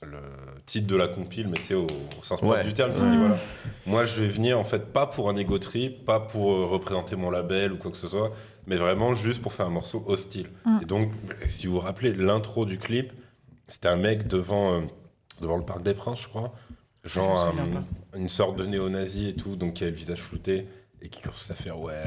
le 0.03 0.17
titre 0.65 0.87
de 0.87 0.95
la 0.95 1.07
compile, 1.07 1.47
mais 1.47 1.57
tu 1.57 1.63
sais, 1.63 1.73
au, 1.73 1.83
au 1.85 2.23
sens 2.23 2.39
propre 2.41 2.57
Ouais. 2.57 2.63
du 2.63 2.73
terme. 2.73 2.93
Dit, 2.93 2.99
voilà, 3.01 3.37
moi, 3.85 4.05
je 4.05 4.19
vais 4.21 4.27
venir, 4.27 4.59
en 4.59 4.63
fait, 4.63 4.91
pas 4.93 5.05
pour 5.07 5.29
un 5.29 5.35
ego 5.35 5.57
trip, 5.59 6.05
pas 6.05 6.19
pour 6.19 6.53
euh, 6.53 6.65
représenter 6.65 7.15
mon 7.15 7.29
label 7.31 7.73
ou 7.73 7.77
quoi 7.77 7.91
que 7.91 7.97
ce 7.97 8.07
soit, 8.07 8.31
mais 8.67 8.77
vraiment 8.77 9.13
juste 9.13 9.41
pour 9.41 9.53
faire 9.53 9.65
un 9.65 9.71
morceau 9.71 10.03
hostile. 10.07 10.47
Mm. 10.65 10.79
Et 10.81 10.85
donc, 10.85 11.11
si 11.47 11.67
vous 11.67 11.73
vous 11.73 11.79
rappelez, 11.79 12.13
l'intro 12.13 12.65
du 12.65 12.77
clip, 12.77 13.11
c'était 13.67 13.87
un 13.87 13.95
mec 13.97 14.27
devant, 14.27 14.73
euh, 14.75 14.81
devant 15.41 15.57
le 15.57 15.63
Parc 15.63 15.83
des 15.83 15.93
Princes, 15.93 16.21
je 16.23 16.27
crois. 16.27 16.53
Genre 17.03 17.39
un- 17.39 18.17
une 18.19 18.29
sorte 18.29 18.55
de 18.57 18.65
néo-nazi 18.65 19.29
et 19.29 19.33
tout, 19.35 19.55
donc 19.55 19.73
qui 19.75 19.83
a 19.83 19.87
le 19.89 19.95
visage 19.95 20.19
flouté 20.21 20.67
et 21.01 21.09
qui 21.09 21.21
commence 21.21 21.51
à 21.51 21.53
faire 21.53 21.79
ouais, 21.79 22.01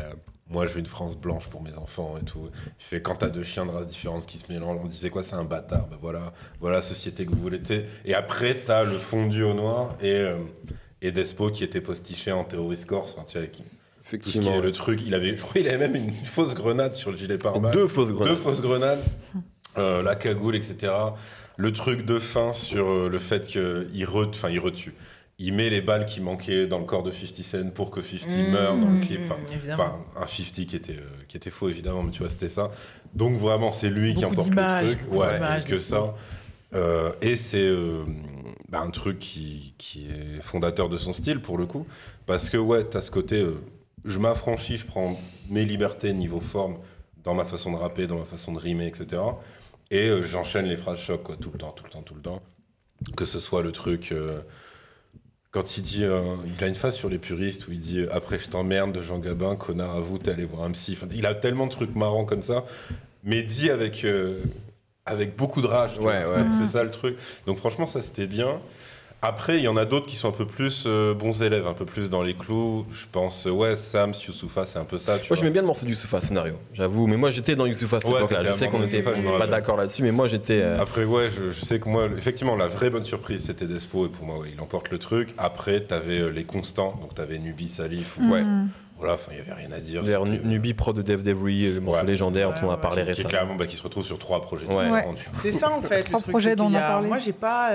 moi 0.50 0.66
je 0.66 0.72
veux 0.72 0.80
une 0.80 0.86
France 0.86 1.16
blanche 1.16 1.48
pour 1.50 1.62
mes 1.62 1.76
enfants 1.78 2.16
et 2.20 2.24
tout. 2.24 2.48
Il 2.80 2.84
fait 2.84 3.00
quand 3.00 3.14
t'as 3.16 3.28
deux 3.28 3.44
chiens 3.44 3.64
de 3.64 3.70
races 3.70 3.86
différentes 3.86 4.26
qui 4.26 4.38
se 4.38 4.50
mélangent, 4.52 4.80
on 4.82 4.86
disait 4.86 5.10
quoi, 5.10 5.22
c'est 5.22 5.36
un 5.36 5.44
bâtard, 5.44 5.86
ben 5.86 5.98
voilà, 6.00 6.32
voilà 6.60 6.76
la 6.78 6.82
société 6.82 7.26
que 7.26 7.30
vous 7.30 7.40
voulez. 7.40 7.60
Et 8.04 8.14
après 8.14 8.54
t'as 8.56 8.82
le 8.82 8.98
fondu 8.98 9.44
au 9.44 9.54
noir 9.54 9.94
et, 10.00 10.10
euh, 10.10 10.38
et 11.00 11.12
Despo 11.12 11.50
qui 11.52 11.62
était 11.62 11.80
postiché 11.80 12.32
en 12.32 12.42
terrorist 12.42 12.86
corse. 12.86 13.14
Enfin, 13.16 13.24
tu 13.28 13.38
sais, 13.38 13.48
qui- 13.50 13.62
tout 14.18 14.30
ce 14.30 14.40
qui 14.40 14.48
est 14.48 14.60
le 14.60 14.72
truc. 14.72 15.00
Il 15.06 15.14
avait, 15.14 15.36
je 15.36 15.42
crois, 15.42 15.60
il 15.60 15.68
avait 15.68 15.86
même 15.86 15.94
une 15.94 16.12
fausse 16.26 16.54
grenade 16.56 16.94
sur 16.94 17.12
le 17.12 17.16
gilet 17.18 17.38
pare-balles. 17.38 17.72
Deux 17.74 17.86
fausses 17.86 18.08
Deux 18.08 18.14
grenades. 18.14 18.36
fausses 18.36 18.62
grenades, 18.62 19.04
euh, 19.76 20.02
la 20.02 20.16
cagoule, 20.16 20.56
etc. 20.56 20.90
Le 21.58 21.72
truc 21.72 22.06
de 22.06 22.20
fin 22.20 22.52
sur 22.52 22.88
euh, 22.88 23.08
le 23.08 23.18
fait 23.18 23.46
qu'il 23.48 24.04
re, 24.06 24.30
il 24.48 24.58
retue. 24.60 24.94
Il 25.40 25.54
met 25.54 25.70
les 25.70 25.80
balles 25.80 26.06
qui 26.06 26.20
manquaient 26.20 26.68
dans 26.68 26.78
le 26.78 26.84
corps 26.84 27.02
de 27.02 27.10
50 27.10 27.36
Cent 27.44 27.70
pour 27.74 27.90
que 27.90 28.00
50 28.00 28.28
Mmh, 28.28 28.50
meure 28.52 28.76
dans 28.76 28.86
le 28.86 28.96
mmh, 28.96 29.00
clip. 29.00 29.20
Enfin, 29.72 30.00
un 30.16 30.26
50 30.26 30.66
qui 30.66 30.76
était, 30.76 30.92
euh, 30.92 31.24
qui 31.26 31.36
était 31.36 31.50
faux, 31.50 31.68
évidemment, 31.68 32.04
mais 32.04 32.12
tu 32.12 32.20
vois, 32.20 32.30
c'était 32.30 32.48
ça. 32.48 32.70
Donc 33.12 33.38
vraiment, 33.38 33.72
c'est 33.72 33.90
lui 33.90 34.14
qui 34.14 34.24
emporte 34.24 34.50
le 34.50 34.54
truc. 34.54 35.12
Ouais, 35.12 35.64
que 35.66 35.78
ça. 35.78 36.14
Euh, 36.74 37.10
et 37.22 37.36
c'est 37.36 37.66
euh, 37.66 38.04
bah, 38.68 38.80
un 38.80 38.90
truc 38.90 39.18
qui, 39.18 39.74
qui 39.78 40.06
est 40.06 40.40
fondateur 40.42 40.88
de 40.88 40.96
son 40.96 41.12
style, 41.12 41.40
pour 41.40 41.58
le 41.58 41.66
coup. 41.66 41.86
Parce 42.26 42.50
que, 42.50 42.56
ouais, 42.56 42.84
t'as 42.84 43.00
ce 43.00 43.10
côté, 43.10 43.44
je 44.04 44.18
m'affranchis, 44.20 44.76
je 44.76 44.86
prends 44.86 45.18
mes 45.50 45.64
libertés 45.64 46.12
niveau 46.12 46.40
forme 46.40 46.78
dans 47.24 47.34
ma 47.34 47.44
façon 47.44 47.72
de 47.72 47.76
rapper, 47.76 48.06
dans 48.06 48.18
ma 48.18 48.24
façon 48.24 48.52
de 48.52 48.58
rimer, 48.58 48.86
etc. 48.86 49.20
Et 49.90 50.08
euh, 50.08 50.22
j'enchaîne 50.22 50.66
les 50.66 50.76
phrases 50.76 50.98
choc, 50.98 51.22
quoi, 51.22 51.36
tout 51.36 51.50
le 51.52 51.58
temps, 51.58 51.72
tout 51.72 51.84
le 51.84 51.90
temps, 51.90 52.02
tout 52.02 52.14
le 52.14 52.20
temps. 52.22 52.42
Que 53.16 53.24
ce 53.24 53.38
soit 53.40 53.62
le 53.62 53.72
truc... 53.72 54.12
euh, 54.12 54.40
quand 55.50 55.78
il 55.78 55.82
dit, 55.82 56.04
euh, 56.04 56.36
il 56.46 56.62
a 56.62 56.66
une 56.66 56.74
phase 56.74 56.94
sur 56.94 57.08
les 57.08 57.18
puristes 57.18 57.68
où 57.68 57.72
il 57.72 57.80
dit 57.80 58.00
euh, 58.00 58.08
après 58.14 58.38
je 58.38 58.48
t'emmerde 58.50 58.92
de 58.92 59.00
Jean 59.02 59.18
Gabin, 59.18 59.56
connard, 59.56 59.96
avoue 59.96 60.18
t'es 60.18 60.30
allé 60.30 60.44
voir 60.44 60.62
un 60.64 60.72
psy. 60.72 60.92
Enfin, 60.92 61.06
il 61.14 61.24
a 61.24 61.34
tellement 61.34 61.66
de 61.66 61.70
trucs 61.72 61.96
marrants 61.96 62.26
comme 62.26 62.42
ça, 62.42 62.66
mais 63.24 63.42
dit 63.42 63.70
avec 63.70 64.04
euh, 64.04 64.42
avec 65.06 65.36
beaucoup 65.36 65.62
de 65.62 65.66
rage. 65.66 65.94
tu 65.94 66.00
Ouais, 66.00 66.22
vois. 66.24 66.36
ouais. 66.36 66.44
Donc, 66.44 66.52
C'est 66.52 66.66
ça 66.66 66.82
le 66.84 66.90
truc. 66.90 67.16
Donc 67.46 67.56
franchement 67.56 67.86
ça 67.86 68.02
c'était 68.02 68.26
bien. 68.26 68.60
Après 69.20 69.58
il 69.58 69.64
y 69.64 69.68
en 69.68 69.76
a 69.76 69.84
d'autres 69.84 70.06
qui 70.06 70.14
sont 70.14 70.28
un 70.28 70.32
peu 70.32 70.46
plus 70.46 70.84
euh, 70.86 71.12
bons 71.12 71.42
élèves, 71.42 71.66
un 71.66 71.72
peu 71.72 71.84
plus 71.84 72.08
dans 72.08 72.22
les 72.22 72.34
clous. 72.34 72.86
Je 72.92 73.04
pense 73.10 73.48
euh, 73.48 73.50
ouais 73.50 73.74
Sam, 73.74 74.12
Youssoufa, 74.12 74.64
c'est 74.64 74.78
un 74.78 74.84
peu 74.84 74.96
ça. 74.96 75.18
Tu 75.18 75.26
Moi, 75.32 75.36
j'aimais 75.36 75.50
bien 75.50 75.62
le 75.62 75.66
morceau 75.66 75.84
du 75.86 75.92
Youssoufa 75.92 76.20
scénario, 76.20 76.54
j'avoue. 76.72 77.08
Mais 77.08 77.16
moi, 77.16 77.30
j'étais 77.30 77.56
dans 77.56 77.66
Youssoufa 77.66 77.96
à 77.96 78.00
cette 78.00 78.08
Ouais, 78.10 78.18
époque-là. 78.18 78.44
Je 78.44 78.52
sais 78.52 78.68
qu'on 78.68 78.78
mort 78.78 78.86
était 78.86 78.98
Youssoufa, 78.98 79.16
je 79.16 79.22
me 79.22 79.36
pas 79.38 79.48
d'accord 79.48 79.76
là-dessus, 79.76 80.02
mais 80.04 80.12
moi, 80.12 80.28
j'étais. 80.28 80.60
euh, 80.62 80.80
Après, 80.80 81.02
ouais, 81.04 81.30
je, 81.30 81.50
je 81.50 81.60
sais 81.64 81.80
que 81.80 81.88
moi, 81.88 82.08
effectivement, 82.16 82.54
la 82.54 82.68
vraie 82.68 82.90
bonne 82.90 83.04
surprise, 83.04 83.44
c'était 83.44 83.66
Despo, 83.66 84.06
et 84.06 84.08
pour 84.08 84.24
moi, 84.24 84.38
ouais, 84.38 84.50
il 84.54 84.60
emporte 84.60 84.90
le 84.90 84.98
truc. 84.98 85.30
Après, 85.36 85.80
t'avais 85.80 86.20
euh, 86.20 86.28
les 86.28 86.44
constants, 86.44 86.96
donc 87.00 87.14
t'avais 87.16 87.38
Nubi, 87.38 87.68
Salif, 87.68 88.18
ou 88.20 88.30
Ouais. 88.32 88.42
Mm. 88.42 88.68
voilà, 88.98 89.16
il 89.32 89.36
y 89.38 89.40
avait 89.40 89.52
rien 89.52 89.72
à 89.72 89.80
dire. 89.80 90.02
D'ailleurs, 90.02 90.26
Nubi, 90.26 90.74
pro 90.74 90.92
de 90.92 91.02
Dev 91.02 91.24
Devry, 91.24 91.74
le 91.74 91.80
morceau 91.80 92.02
Ouais. 92.02 92.06
légendaire 92.06 92.50
dont 92.60 92.68
on 92.68 92.70
a 92.70 92.76
parlé 92.76 93.02
qui 93.02 93.08
est 93.08 93.12
récemment. 93.14 93.28
clairement 93.30 93.54
bah, 93.56 93.66
qui 93.66 93.74
se 93.76 93.82
retrouve 93.82 94.04
sur 94.04 94.18
trois 94.20 94.42
projets. 94.42 94.66
C'est 95.32 95.50
ça 95.50 95.70
en 95.72 95.82
fait. 95.82 96.04
Trois 96.04 96.20
projets 96.20 96.54
dont 96.54 96.66
on 96.70 96.74
a 96.74 96.80
parlé. 96.80 97.08
Moi, 97.08 97.18
j'ai 97.18 97.32
pas, 97.32 97.70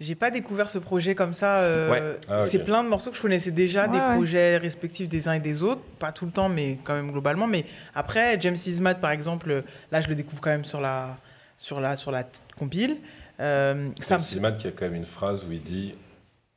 j'ai 0.00 0.14
pas 0.14 0.30
découvert 0.30 0.68
ce 0.68 0.78
projet 0.78 1.14
comme 1.14 1.34
ça. 1.34 1.58
euh, 1.58 1.90
Ouais. 1.90 2.18
Ah. 2.28 2.42
C'est 2.42 2.60
plein 2.60 2.82
de 2.82 2.88
morceaux 2.88 3.10
que 3.10 3.16
je 3.16 3.22
connaissais 3.22 3.50
déjà, 3.50 3.86
des 3.86 3.98
Ouais, 3.98 4.14
projets 4.14 4.56
respectifs 4.56 5.08
des 5.08 5.28
uns 5.28 5.34
et 5.34 5.40
des 5.40 5.62
autres, 5.62 5.82
pas 5.98 6.10
tout 6.10 6.24
le 6.26 6.32
temps, 6.32 6.48
mais 6.48 6.78
quand 6.82 6.94
même 6.94 7.10
globalement. 7.12 7.46
Mais 7.46 7.64
après, 7.94 8.40
James 8.40 8.56
Ismat, 8.66 8.94
par 8.94 9.10
exemple, 9.10 9.62
là, 9.92 10.00
je 10.00 10.08
le 10.08 10.14
découvre 10.14 10.40
quand 10.40 10.50
même 10.50 10.64
sur 10.64 10.80
la, 10.80 11.16
sur 11.56 11.80
la, 11.80 11.96
sur 11.96 12.10
la 12.10 12.24
compile. 12.56 12.96
Euh, 13.40 13.88
Sam 14.00 14.22
Silman 14.22 14.56
qui 14.56 14.66
a 14.68 14.70
quand 14.70 14.84
même 14.86 14.94
une 14.96 15.06
phrase 15.06 15.44
où 15.48 15.52
il 15.52 15.62
dit 15.62 15.92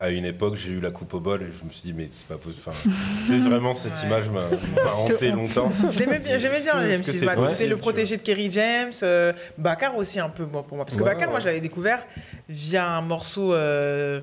à 0.03 0.09
une 0.09 0.25
époque 0.25 0.55
j'ai 0.57 0.71
eu 0.73 0.81
la 0.81 0.91
coupe 0.91 1.13
au 1.13 1.19
bol 1.21 1.41
et 1.41 1.45
je 1.57 1.65
me 1.65 1.71
suis 1.71 1.81
dit 1.81 1.93
mais 1.93 2.09
c'est 2.11 2.27
pas 2.27 2.35
possible. 2.37 2.61
Enfin, 2.67 2.89
vraiment 3.49 3.73
cette 3.73 3.93
Ouais. 3.93 4.05
image 4.07 4.29
m'a 4.29 4.91
hanté 4.95 5.31
longtemps. 5.31 5.69
J'aimais 5.91 6.19
bien, 6.19 6.37
j'aimais 6.37 6.59
bien 6.61 6.81
Est-ce 6.81 7.11
James 7.21 7.31
C'était 7.51 7.67
le 7.67 7.77
protégé 7.77 8.17
de 8.17 8.21
Kerry 8.21 8.51
James. 8.51 8.91
euh, 9.03 9.31
Bakar 9.57 9.95
aussi 9.95 10.19
un 10.19 10.29
peu 10.29 10.43
moi, 10.45 10.63
pour 10.63 10.75
moi. 10.75 10.85
Parce 10.85 10.97
que 10.97 11.03
Ouais, 11.03 11.13
Bakar, 11.13 11.29
moi, 11.29 11.39
je 11.39 11.45
l'avais 11.45 11.61
découvert 11.61 12.05
via 12.49 12.85
un 12.85 13.01
morceau 13.01 13.53
euh, 13.53 14.19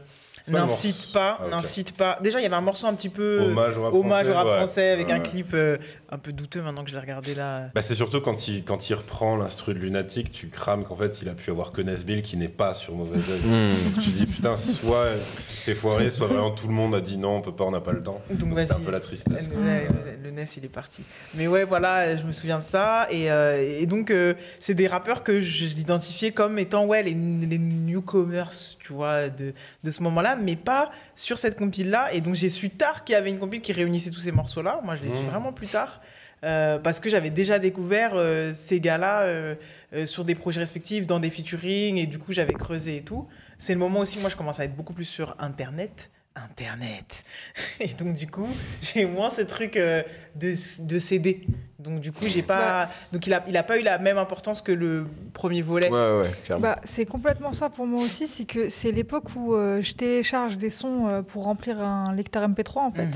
N'incite 0.48 1.12
pas, 1.12 1.38
Ah, 1.42 1.48
n'incite 1.50 1.96
pas. 1.96 2.18
Déjà, 2.22 2.38
il 2.40 2.42
y 2.42 2.46
avait 2.46 2.54
un 2.56 2.60
morceau 2.60 2.86
un 2.86 2.94
petit 2.94 3.08
peu 3.08 3.40
Hommage 3.40 3.76
au 3.78 3.82
rap 3.82 3.94
hommage 3.94 4.28
au 4.28 4.34
rap 4.34 4.46
ouais. 4.46 4.56
français 4.56 4.90
avec 4.90 5.10
un 5.10 5.20
clip 5.20 5.48
euh, 5.54 5.76
un 6.10 6.18
peu 6.18 6.32
douteux 6.32 6.62
maintenant 6.62 6.82
que 6.84 6.90
je 6.90 6.94
l'ai 6.94 7.00
regardé 7.00 7.34
là. 7.34 7.70
Bah, 7.74 7.82
c'est 7.82 7.94
surtout 7.94 8.20
quand 8.20 8.48
il, 8.48 8.64
quand 8.64 8.88
il 8.90 8.94
reprend 8.94 9.36
l'instru 9.36 9.74
de 9.74 9.78
Lunatic, 9.78 10.32
tu 10.32 10.48
crames 10.48 10.84
qu'en 10.84 10.96
fait 10.96 11.18
il 11.22 11.28
a 11.28 11.32
pu 11.34 11.50
avoir 11.50 11.72
que 11.72 11.82
Nesbill 11.82 12.22
qui 12.22 12.36
n'est 12.36 12.48
pas 12.48 12.74
sur 12.74 12.94
mauvais 12.94 13.18
œil. 13.18 13.40
Hmm. 13.44 14.00
Tu 14.02 14.10
dis 14.10 14.26
putain, 14.26 14.56
soit 14.56 15.08
c'est 15.50 15.74
foiré, 15.74 16.10
soit 16.10 16.26
vraiment 16.26 16.50
tout 16.50 16.66
le 16.68 16.74
monde 16.74 16.94
a 16.94 17.00
dit 17.00 17.16
non, 17.18 17.36
on 17.36 17.40
peut 17.40 17.52
pas, 17.54 17.64
on 17.64 17.70
n'a 17.70 17.80
pas 17.80 17.92
le 17.92 18.02
temps. 18.02 18.20
Donc, 18.30 18.58
c'est 18.58 18.72
un 18.72 18.80
peu 18.80 18.90
la 18.90 19.00
tristesse. 19.00 19.48
quoi. 19.48 19.60
Ouais, 19.60 19.86
le, 20.22 20.30
le 20.30 20.30
NES, 20.30 20.44
il 20.56 20.64
est 20.64 20.68
parti. 20.68 21.02
Mais 21.34 21.46
ouais, 21.46 21.64
voilà, 21.64 22.16
je 22.16 22.22
me 22.24 22.32
souviens 22.32 22.58
de 22.58 22.62
ça. 22.62 23.06
Et, 23.10 23.30
euh, 23.30 23.60
et 23.60 23.86
donc, 23.86 24.10
euh, 24.10 24.34
c'est 24.58 24.74
des 24.74 24.86
rappeurs 24.86 25.22
que 25.22 25.40
je- 25.40 25.66
j'identifiais 25.66 26.32
comme 26.32 26.58
étant 26.58 26.86
ouais, 26.86 27.02
les, 27.02 27.12
les 27.14 27.58
newcomers, 27.58 28.50
tu 28.90 28.94
vois, 28.96 29.28
de, 29.30 29.54
de 29.84 29.90
ce 29.92 30.02
moment-là, 30.02 30.34
mais 30.34 30.56
pas 30.56 30.90
sur 31.14 31.38
cette 31.38 31.56
compile-là. 31.56 32.12
Et 32.12 32.20
donc, 32.20 32.34
j'ai 32.34 32.48
su 32.48 32.70
tard 32.70 33.04
qu'il 33.04 33.12
y 33.12 33.16
avait 33.16 33.30
une 33.30 33.38
compile 33.38 33.60
qui 33.60 33.72
réunissait 33.72 34.10
tous 34.10 34.18
ces 34.18 34.32
morceaux-là. 34.32 34.80
Moi, 34.82 34.96
je 34.96 35.04
l'ai 35.04 35.10
su 35.10 35.22
Mmh. 35.22 35.28
vraiment 35.28 35.52
plus 35.52 35.68
tard. 35.68 36.00
euh, 36.42 36.78
parce 36.78 36.98
que 37.00 37.08
j'avais 37.10 37.30
déjà 37.30 37.58
découvert 37.58 38.12
euh, 38.14 38.52
ces 38.54 38.80
gars-là 38.80 39.20
euh, 39.22 39.54
euh, 39.92 40.06
sur 40.06 40.24
des 40.24 40.34
projets 40.34 40.58
respectifs, 40.60 41.06
dans 41.06 41.20
des 41.20 41.28
featuring, 41.30 41.98
et 41.98 42.06
du 42.06 42.18
coup 42.18 42.32
j'avais 42.32 42.54
creusé 42.54 42.96
et 42.96 43.02
tout. 43.04 43.28
C'est 43.58 43.74
le 43.74 43.78
moment 43.78 44.00
aussi, 44.00 44.18
moi 44.18 44.30
je 44.30 44.36
commence 44.36 44.58
à 44.58 44.64
être 44.64 44.74
beaucoup 44.74 44.94
plus 44.94 45.04
sur 45.04 45.36
Internet. 45.38 46.10
Internet. 46.34 47.24
Et 47.80 47.88
donc 47.88 48.14
du 48.14 48.26
coup, 48.26 48.48
j'ai 48.80 49.04
moins 49.04 49.28
ce 49.30 49.42
truc 49.42 49.76
euh, 49.76 50.02
de, 50.36 50.54
de 50.86 50.98
CD. 50.98 51.42
Donc 51.80 52.00
du 52.00 52.12
coup, 52.12 52.24
j'ai 52.26 52.42
pas. 52.42 52.84
Bah, 52.84 52.88
donc 53.12 53.26
il 53.26 53.32
a, 53.34 53.42
il 53.48 53.56
a 53.56 53.62
pas 53.62 53.78
eu 53.78 53.82
la 53.82 53.98
même 53.98 54.18
importance 54.18 54.60
que 54.60 54.72
le 54.72 55.06
premier 55.32 55.62
volet. 55.62 55.88
Ouais, 55.90 56.20
ouais, 56.20 56.30
clairement. 56.44 56.62
Bah, 56.62 56.78
c'est 56.84 57.06
complètement 57.06 57.52
ça 57.52 57.70
pour 57.70 57.86
moi 57.86 58.02
aussi, 58.04 58.26
c'est 58.28 58.44
que 58.44 58.68
c'est 58.68 58.92
l'époque 58.92 59.24
où 59.34 59.54
euh, 59.54 59.80
je 59.80 59.94
télécharge 59.94 60.56
des 60.58 60.68
sons 60.70 61.08
euh, 61.08 61.22
pour 61.22 61.44
remplir 61.44 61.80
un 61.80 62.12
lecteur 62.14 62.46
MP3 62.48 62.78
en 62.78 62.90
fait. 62.90 63.04
Mhm. 63.06 63.10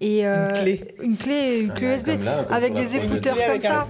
Et, 0.00 0.26
euh, 0.26 0.50
clé. 0.50 0.94
Une 1.00 1.16
clé, 1.16 1.60
une 1.60 1.72
clé 1.72 1.86
USB. 1.94 2.08
avec 2.50 2.74
des 2.74 2.96
écouteurs 2.96 3.36
comme 3.36 3.60
ça. 3.60 3.86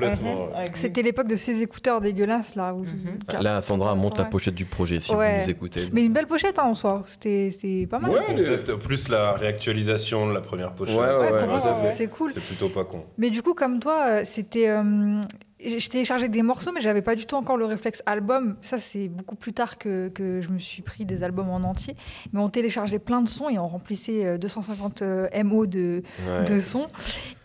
C'était 0.74 1.02
l'époque 1.02 1.28
de 1.28 1.36
ces 1.36 1.62
écouteurs 1.62 2.00
dégueulasses 2.00 2.54
là. 2.54 2.74
Où, 2.74 2.84
car- 3.28 3.42
Là, 3.42 3.62
Sandra 3.62 3.94
monte 3.94 4.18
la 4.18 4.24
pochette 4.24 4.54
du 4.54 4.64
projet 4.66 5.00
si 5.00 5.12
Ouais. 5.14 5.38
vous 5.38 5.44
nous 5.44 5.50
écoutez. 5.50 5.80
Mais 5.92 6.04
une 6.04 6.12
belle 6.12 6.26
pochette 6.26 6.58
hein, 6.58 6.64
en 6.64 6.74
soi, 6.74 7.02
c'était 7.06 7.86
pas 7.90 7.98
mal. 7.98 8.10
Ouais, 8.10 8.76
plus 8.78 9.08
la 9.08 9.32
réactualisation 9.32 10.28
de 10.28 10.34
la 10.34 10.40
première 10.40 10.72
pochette. 10.72 10.96
Ouais, 10.96 11.02
ouais, 11.06 11.14
Ouais, 11.16 11.32
ouais, 11.32 11.38
pour 11.38 11.46
moi, 11.48 11.56
ouais, 11.56 11.62
c'est- 11.62 11.86
ouais. 11.86 11.92
c'est 11.94 12.06
cool. 12.08 12.32
C'est 12.34 12.42
plutôt 12.44 12.68
pas 12.68 12.84
con. 12.84 13.04
Mais 13.16 13.30
du 13.30 13.42
coup, 13.42 13.54
comme 13.54 13.80
toi, 13.80 14.17
euh, 14.18 14.22
c'était. 14.24 14.68
euh, 14.68 15.20
je 15.60 15.88
téléchargeais 15.88 16.28
des 16.28 16.42
morceaux, 16.42 16.70
mais 16.72 16.80
j'avais 16.80 17.02
pas 17.02 17.16
du 17.16 17.26
tout 17.26 17.34
encore 17.34 17.56
le 17.56 17.64
réflexe 17.64 18.00
album. 18.06 18.54
Ça, 18.62 18.78
c'est 18.78 19.08
beaucoup 19.08 19.34
plus 19.34 19.52
tard 19.52 19.76
que, 19.76 20.08
que 20.08 20.40
je 20.40 20.50
me 20.50 20.60
suis 20.60 20.82
pris 20.82 21.04
des 21.04 21.24
albums 21.24 21.50
en 21.50 21.56
entier. 21.68 21.96
Mais 22.32 22.38
on 22.38 22.48
téléchargeait 22.48 23.00
plein 23.00 23.22
de 23.22 23.28
sons 23.28 23.48
et 23.48 23.58
on 23.58 23.66
remplissait 23.66 24.24
euh, 24.24 24.38
250 24.38 25.02
euh, 25.02 25.28
MO 25.42 25.66
de, 25.66 26.02
Ouais. 26.28 26.44
de 26.44 26.60
sons. 26.60 26.86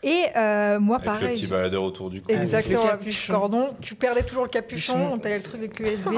Et 0.03 0.25
euh, 0.37 0.79
moi, 0.79 0.97
Avec 0.97 1.07
le 1.07 1.11
pareil. 1.19 1.35
petit 1.39 1.47
baladeur 1.47 1.81
autour 1.83 2.11
du 2.11 2.21
cou. 2.21 2.31
Exactement, 2.31 2.83
Le 2.83 3.03
le 3.03 3.31
cordon. 3.33 3.73
Tu 3.81 3.95
perdais 3.95 4.21
toujours 4.21 4.43
le 4.43 4.49
capuchon, 4.49 4.93
Capuchon. 4.93 5.13
on 5.15 5.17
t'avait 5.17 5.37
le 5.37 5.43
truc 5.43 5.59
avec 5.61 5.79
l'USB. 5.79 6.09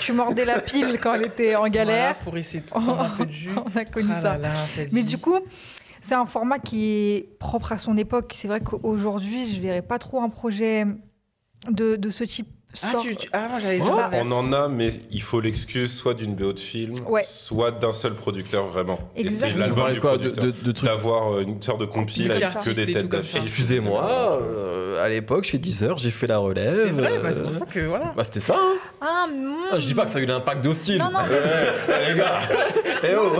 tu 0.00 0.12
mordais 0.12 0.44
la 0.44 0.60
pile 0.60 0.98
quand 1.00 1.14
elle 1.14 1.26
était 1.26 1.54
en 1.54 1.60
Voilà, 1.60 1.70
galère. 1.74 2.16
pour 2.16 2.36
essayer 2.36 2.62
de 2.62 2.66
prendre 2.66 3.00
un 3.00 3.10
peu 3.10 3.26
de 3.26 3.32
jus. 3.32 3.50
on 3.56 3.78
a 3.78 3.84
connu 3.84 4.08
Ah 4.12 4.20
ça. 4.20 4.32
là 4.32 4.48
là, 4.48 4.54
cette 4.66 4.92
Mais 4.92 5.04
du 5.04 5.18
coup, 5.18 5.38
c'est 6.04 6.14
un 6.14 6.26
format 6.26 6.58
qui 6.58 6.84
est 6.84 7.38
propre 7.38 7.72
à 7.72 7.78
son 7.78 7.96
époque. 7.96 8.32
C'est 8.34 8.48
vrai 8.48 8.60
qu'aujourd'hui, 8.60 9.52
je 9.54 9.60
verrais 9.60 9.82
pas 9.82 9.98
trop 9.98 10.20
un 10.20 10.28
projet 10.28 10.84
de, 11.70 11.96
de 11.96 12.10
ce 12.10 12.24
type 12.24 12.48
Ah, 12.82 12.90
sort. 12.92 13.02
tu, 13.02 13.16
tu- 13.16 13.28
ah, 13.32 13.46
moi 13.48 13.58
j'allais 13.60 13.80
dire. 13.80 13.96
Bah. 13.96 14.10
On 14.12 14.30
en 14.32 14.52
a, 14.52 14.68
mais 14.68 14.90
il 15.10 15.22
faut 15.22 15.40
l'excuse 15.40 15.90
soit 15.96 16.12
d'une 16.14 16.34
BO 16.34 16.52
de 16.52 16.58
film, 16.60 17.00
Ouais. 17.08 17.22
soit 17.24 17.70
d'un 17.70 17.92
seul 17.92 18.14
producteur 18.14 18.66
vraiment. 18.66 18.98
Et 19.16 19.22
c'est 19.30 19.46
Exactement. 19.46 19.66
Vous 19.68 19.76
l'album 19.76 19.92
du 19.94 20.00
quoi 20.00 20.10
producteur. 20.10 20.44
de, 20.44 20.50
de 20.50 20.72
trucs 20.72 20.88
D'avoir 20.90 21.34
euh, 21.36 21.42
une 21.42 21.62
sorte 21.62 21.80
de 21.80 21.86
compile 21.86 22.32
avec 22.32 22.42
que 22.58 22.70
des 22.70 22.82
et 22.82 22.92
têtes 22.92 23.02
tout 23.04 23.08
comme 23.08 23.22
ça. 23.22 23.38
d'affiche. 23.38 23.48
Excusez-moi, 23.50 24.38
euh, 24.42 25.02
à 25.02 25.08
l'époque, 25.08 25.44
chez 25.44 25.58
Deezer, 25.58 25.96
j'ai 25.98 26.10
fait 26.10 26.26
la 26.26 26.38
relève. 26.38 26.76
C'est 26.76 26.90
vrai, 26.92 27.18
bah, 27.22 27.30
c'est 27.32 27.40
euh, 27.40 27.44
pour 27.44 27.52
ça 27.54 27.64
que 27.66 27.80
voilà. 27.80 28.12
Bah, 28.16 28.24
c'était 28.24 28.40
ça, 28.40 28.56
hein. 28.58 28.74
Ah, 29.00 29.26
mm. 29.32 29.54
Ah, 29.72 29.78
je 29.78 29.86
dis 29.86 29.94
pas 29.94 30.04
que 30.04 30.10
ça 30.10 30.18
a 30.18 30.22
eu 30.22 30.26
l'impact 30.26 30.62
d'hostile. 30.62 30.98
Non, 30.98 31.10
non, 31.12 31.20
Eh, 31.30 32.12
les 32.12 32.18
gars 32.18 32.40
Eh 33.04 33.14
oh 33.18 33.32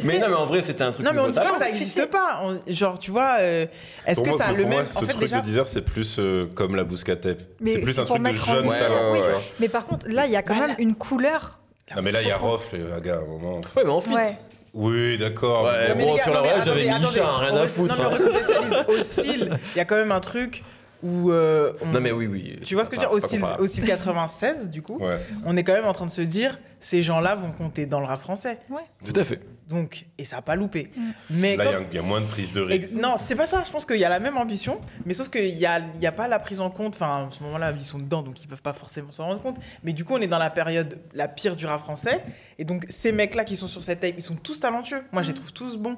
tu 0.00 0.06
Mais 0.06 0.14
sais, 0.14 0.18
non, 0.20 0.28
mais 0.28 0.34
en 0.34 0.46
vrai, 0.46 0.62
c'était 0.66 0.82
un 0.84 0.92
truc. 0.92 1.04
Non, 1.06 1.12
mais 1.14 1.20
on 1.20 1.28
dit 1.28 1.38
pas 1.38 1.50
que 1.50 1.58
ça 1.58 1.66
n'existe 1.66 2.06
pas. 2.10 2.40
On- 2.44 2.60
genre, 2.72 2.98
tu 2.98 3.10
vois, 3.10 3.36
euh, 3.40 3.66
est-ce 4.06 4.20
que 4.22 4.28
moi, 4.30 4.38
ça 4.38 4.44
a 4.46 4.52
le 4.52 4.64
moi, 4.64 4.76
même. 4.76 4.86
ce 4.86 4.96
En 4.98 5.00
fait, 5.00 5.06
truc 5.08 5.20
déjà. 5.20 5.40
de 5.40 5.46
Deezer, 5.46 5.68
c'est 5.68 5.82
plus 5.82 6.16
euh, 6.18 6.46
comme 6.54 6.74
la 6.76 6.84
Bouscatep. 6.84 7.42
Mais 7.60 7.74
C'est 7.74 7.80
plus 7.80 7.98
un 7.98 8.04
pour 8.04 8.16
truc 8.16 8.18
de 8.18 8.22
mettre 8.32 8.48
en 8.48 8.54
jeune 8.54 8.68
talent. 8.68 9.12
oui. 9.12 9.18
tu 9.22 9.28
vois. 9.30 9.40
mais 9.60 9.68
par 9.68 9.86
contre, 9.86 10.06
là, 10.08 10.26
il 10.26 10.32
y 10.32 10.36
a 10.36 10.42
quand 10.42 10.54
Voilà. 10.54 10.68
même 10.74 10.76
une 10.80 10.94
couleur. 10.94 11.60
Non, 11.94 12.02
mais 12.02 12.12
là, 12.12 12.22
il 12.22 12.28
y 12.28 12.32
a 12.32 12.36
Rof, 12.38 12.70
les 12.72 12.80
gars, 13.04 13.16
à 13.16 13.18
un 13.18 13.26
moment. 13.26 13.56
Ouais, 13.76 13.82
mais 13.84 13.90
en 13.90 14.00
fit. 14.00 14.14
Ouais. 14.14 14.36
Oui, 14.74 15.18
d'accord. 15.18 15.64
Ouais, 15.64 15.88
Non, 15.90 15.94
mais 15.96 16.04
bon, 16.04 16.12
les 16.12 16.16
gars, 16.18 16.22
sur 16.24 16.32
la 16.32 16.38
non, 16.38 16.44
mais 16.44 16.52
relève, 16.52 16.64
j'avais 16.64 16.88
attendez, 16.88 17.06
Misha, 17.06 17.22
attendez, 17.28 17.44
rien 17.44 17.52
on 17.52 17.56
à 17.56 17.60
reste- 17.60 17.76
foutre. 17.76 17.94
Non, 17.94 18.08
mais 18.08 18.14
hein. 18.14 18.18
recontextualise. 18.18 18.76
Au 18.88 19.02
style, 19.02 19.58
il 19.74 19.78
y 19.78 19.80
a 19.80 19.84
quand 19.84 19.96
même 19.96 20.12
un 20.12 20.20
truc 20.20 20.64
où. 21.02 21.30
euh, 21.30 21.72
on- 21.82 21.86
Non, 21.88 22.00
mais 22.00 22.10
oui, 22.12 22.26
oui. 22.26 22.58
Tu 22.64 22.74
vois 22.74 22.86
ce 22.86 22.90
que 22.90 22.96
je 22.96 23.02
veux 23.02 23.06
dire 23.06 23.10
C'est 23.10 23.16
Au 23.16 23.20
pas 23.20 23.26
style, 23.26 23.40
comparable. 23.40 23.62
au 23.62 23.66
style 23.66 23.84
96, 23.84 24.70
du 24.70 24.80
coup, 24.80 24.96
Ouais. 24.98 25.18
on 25.44 25.56
est 25.58 25.64
quand 25.64 25.74
même 25.74 25.84
en 25.84 25.92
train 25.92 26.06
de 26.06 26.10
se 26.10 26.22
dire 26.22 26.58
ces 26.80 27.02
gens-là 27.02 27.34
vont 27.34 27.50
compter 27.50 27.84
dans 27.84 28.00
le 28.00 28.06
rap 28.06 28.20
français. 28.20 28.58
Tout 29.04 29.20
à 29.20 29.24
fait. 29.24 29.40
Donc, 29.68 30.06
et 30.18 30.24
ça 30.24 30.38
a 30.38 30.42
pas 30.42 30.54
loupé. 30.56 30.90
Mm. 30.96 31.10
Mais 31.30 31.56
Là, 31.56 31.64
il 31.64 31.68
y 31.70 31.72
comme- 31.72 31.82
a- 31.84 31.86
il 31.90 31.94
y, 31.94 31.98
a 31.98 32.02
moins 32.02 32.20
de 32.20 32.26
prise 32.26 32.52
de 32.52 32.60
risque. 32.60 32.90
Non, 32.92 33.14
c'est 33.16 33.36
pas 33.36 33.46
ça. 33.46 33.62
Je 33.64 33.70
pense 33.70 33.86
qu'il 33.86 33.96
y 33.96 34.04
a 34.04 34.08
la 34.08 34.18
même 34.20 34.36
ambition, 34.36 34.80
mais 35.06 35.14
sauf 35.14 35.30
qu'il 35.30 35.46
y 35.58 35.64
a, 35.66 35.78
il 35.94 36.00
y 36.00 36.06
a 36.06 36.12
pas 36.12 36.28
la 36.28 36.38
prise 36.38 36.60
en 36.60 36.68
compte. 36.70 36.94
Enfin, 36.94 37.28
à 37.28 37.30
ce 37.30 37.42
moment-là, 37.44 37.72
ils 37.76 37.84
sont 37.84 37.98
dedans, 37.98 38.22
donc 38.22 38.42
ils 38.42 38.46
peuvent 38.48 38.60
pas 38.62 38.72
forcément 38.72 39.10
s'en 39.12 39.24
rendre 39.26 39.40
compte. 39.40 39.56
Mais 39.84 39.92
du 39.92 40.04
coup, 40.04 40.14
on 40.14 40.20
est 40.20 40.26
dans 40.26 40.38
la 40.38 40.50
période 40.50 40.98
la 41.14 41.28
pire 41.28 41.56
du 41.56 41.64
rap 41.66 41.80
français. 41.80 42.22
Et 42.58 42.64
donc, 42.64 42.84
ces 42.88 43.12
mecs-là 43.12 43.44
qui 43.44 43.56
sont 43.56 43.68
sur 43.68 43.82
cette 43.82 44.00
tape, 44.00 44.14
ils 44.18 44.22
sont 44.22 44.36
tous 44.36 44.60
talentueux. 44.60 45.02
Moi, 45.12 45.22
je 45.22 45.28
les 45.28 45.34
trouve 45.34 45.52
tous 45.52 45.76
bons. 45.76 45.96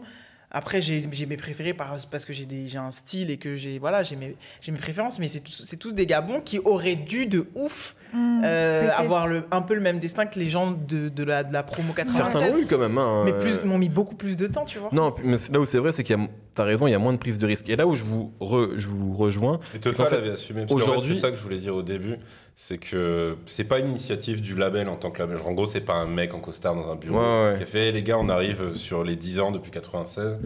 Après, 0.56 0.80
j'ai 0.80 1.04
mes 1.26 1.36
préférés 1.36 1.74
par- 1.74 1.96
parce 2.10 2.24
que 2.24 2.32
j'ai 2.32 2.46
un 2.78 2.90
style 2.92 3.28
et 3.30 3.36
que 3.38 3.56
j'ai 3.56 3.78
voilà, 3.80 4.02
j'ai 4.04 4.14
mes, 4.16 4.36
mes 4.68 4.78
préférences, 4.78 5.18
mais 5.18 5.26
c'est 5.28 5.40
tous, 5.76 5.94
des 5.94 6.06
gars 6.06 6.20
bons 6.20 6.40
qui 6.40 6.60
auraient 6.60 6.94
dû 6.96 7.26
de 7.26 7.46
ouf 7.56 7.94
Hmm, 8.12 8.42
euh, 8.44 8.88
avoir 8.96 9.26
le, 9.26 9.42
un 9.50 9.60
peu 9.60 9.74
le 9.74 9.80
même 9.80 9.98
destin 9.98 10.24
que 10.26 10.38
les 10.38 10.48
gens 10.48 10.70
de, 10.70 11.08
de, 11.08 11.24
la, 11.24 11.42
de 11.42 11.52
la 11.52 11.64
promo 11.64 11.92
96. 11.92 12.32
Certains 12.32 12.48
l'ont 12.48 12.58
eu 12.62 12.66
quand 12.66 12.78
même. 12.78 12.96
hein, 12.96 13.22
mais 13.24 13.32
euh, 13.32 13.38
plus, 13.40 13.64
m'ont 13.64 13.76
mis 13.76 13.88
beaucoup 13.88 14.14
plus 14.14 14.36
de 14.36 14.46
temps, 14.46 14.64
tu 14.64 14.78
vois. 14.78 14.88
Non, 14.92 15.12
mais 15.24 15.36
là 15.50 15.58
où 15.58 15.66
c'est 15.66 15.78
vrai, 15.78 15.90
c'est 15.90 16.04
qu'il 16.04 16.16
y 16.16 16.22
a, 16.22 16.28
t'as 16.54 16.62
raison, 16.62 16.86
il 16.86 16.92
y 16.92 16.94
a 16.94 16.98
moins 17.00 17.12
de 17.12 17.18
prise 17.18 17.38
de 17.38 17.46
risque. 17.48 17.68
Et 17.68 17.74
là 17.74 17.88
où 17.88 17.96
je 17.96 18.04
vous, 18.04 18.32
re- 18.40 18.76
je 18.76 18.86
vous 18.86 19.14
rejoins, 19.14 19.56
Et 19.74 19.78
c'est 19.82 19.90
Tefa 19.90 20.04
qu'en 20.04 20.10
fait, 20.10 20.30
assumé. 20.30 20.60
Parce 20.60 20.70
qu'en 20.72 20.78
fait, 20.78 20.90
aujourd'hui- 20.92 21.14
c'est 21.16 21.22
ça 21.22 21.30
que 21.32 21.36
je 21.36 21.42
voulais 21.42 21.58
dire 21.58 21.74
au 21.74 21.82
début. 21.82 22.14
C'est 22.56 22.78
que 22.78 23.36
c'est 23.46 23.64
pas 23.64 23.80
une 23.80 23.90
initiative 23.90 24.40
du 24.40 24.54
label 24.54 24.88
en 24.88 24.96
tant 24.96 25.10
que 25.10 25.18
label. 25.18 25.38
En 25.44 25.52
gros, 25.52 25.66
c'est 25.66 25.80
pas 25.80 25.94
un 25.94 26.06
mec 26.06 26.34
en 26.34 26.40
costard 26.40 26.74
dans 26.76 26.90
un 26.90 26.94
bureau 26.96 27.18
Ouais, 27.18 27.50
ouais. 27.52 27.54
qui 27.58 27.64
a 27.64 27.66
fait 27.66 27.90
les 27.92 28.02
gars, 28.04 28.16
on 28.18 28.28
arrive 28.28 28.74
sur 28.74 29.02
les 29.02 29.16
10 29.16 29.40
ans 29.40 29.50
depuis 29.50 29.70
96. 29.72 30.38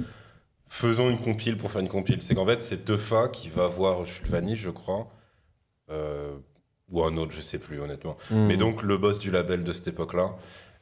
Faisons 0.71 1.11
une 1.11 1.19
compile 1.19 1.57
pour 1.57 1.71
faire 1.71 1.81
une 1.83 1.89
compile. 1.89 2.23
C'est 2.23 2.35
qu'en 2.35 2.47
fait, 2.47 2.63
c'est 2.63 2.85
Tefa 2.85 3.29
qui 3.29 3.49
va 3.49 3.69
voir 3.69 4.03
Vanny, 4.27 4.57
je 4.57 4.71
crois. 4.71 5.09
euh, 5.91 6.37
ou 6.91 7.03
un 7.05 7.17
autre, 7.19 7.33
je 7.33 7.43
sais 7.43 7.59
plus 7.59 7.81
honnêtement. 7.81 8.17
hmm. 8.31 8.47
Mais 8.47 8.57
donc 8.57 8.83
le 8.83 8.97
boss 8.97 9.19
du 9.19 9.31
label 9.31 9.63
de 9.63 9.73
cette 9.73 9.89
époque-là. 9.89 10.35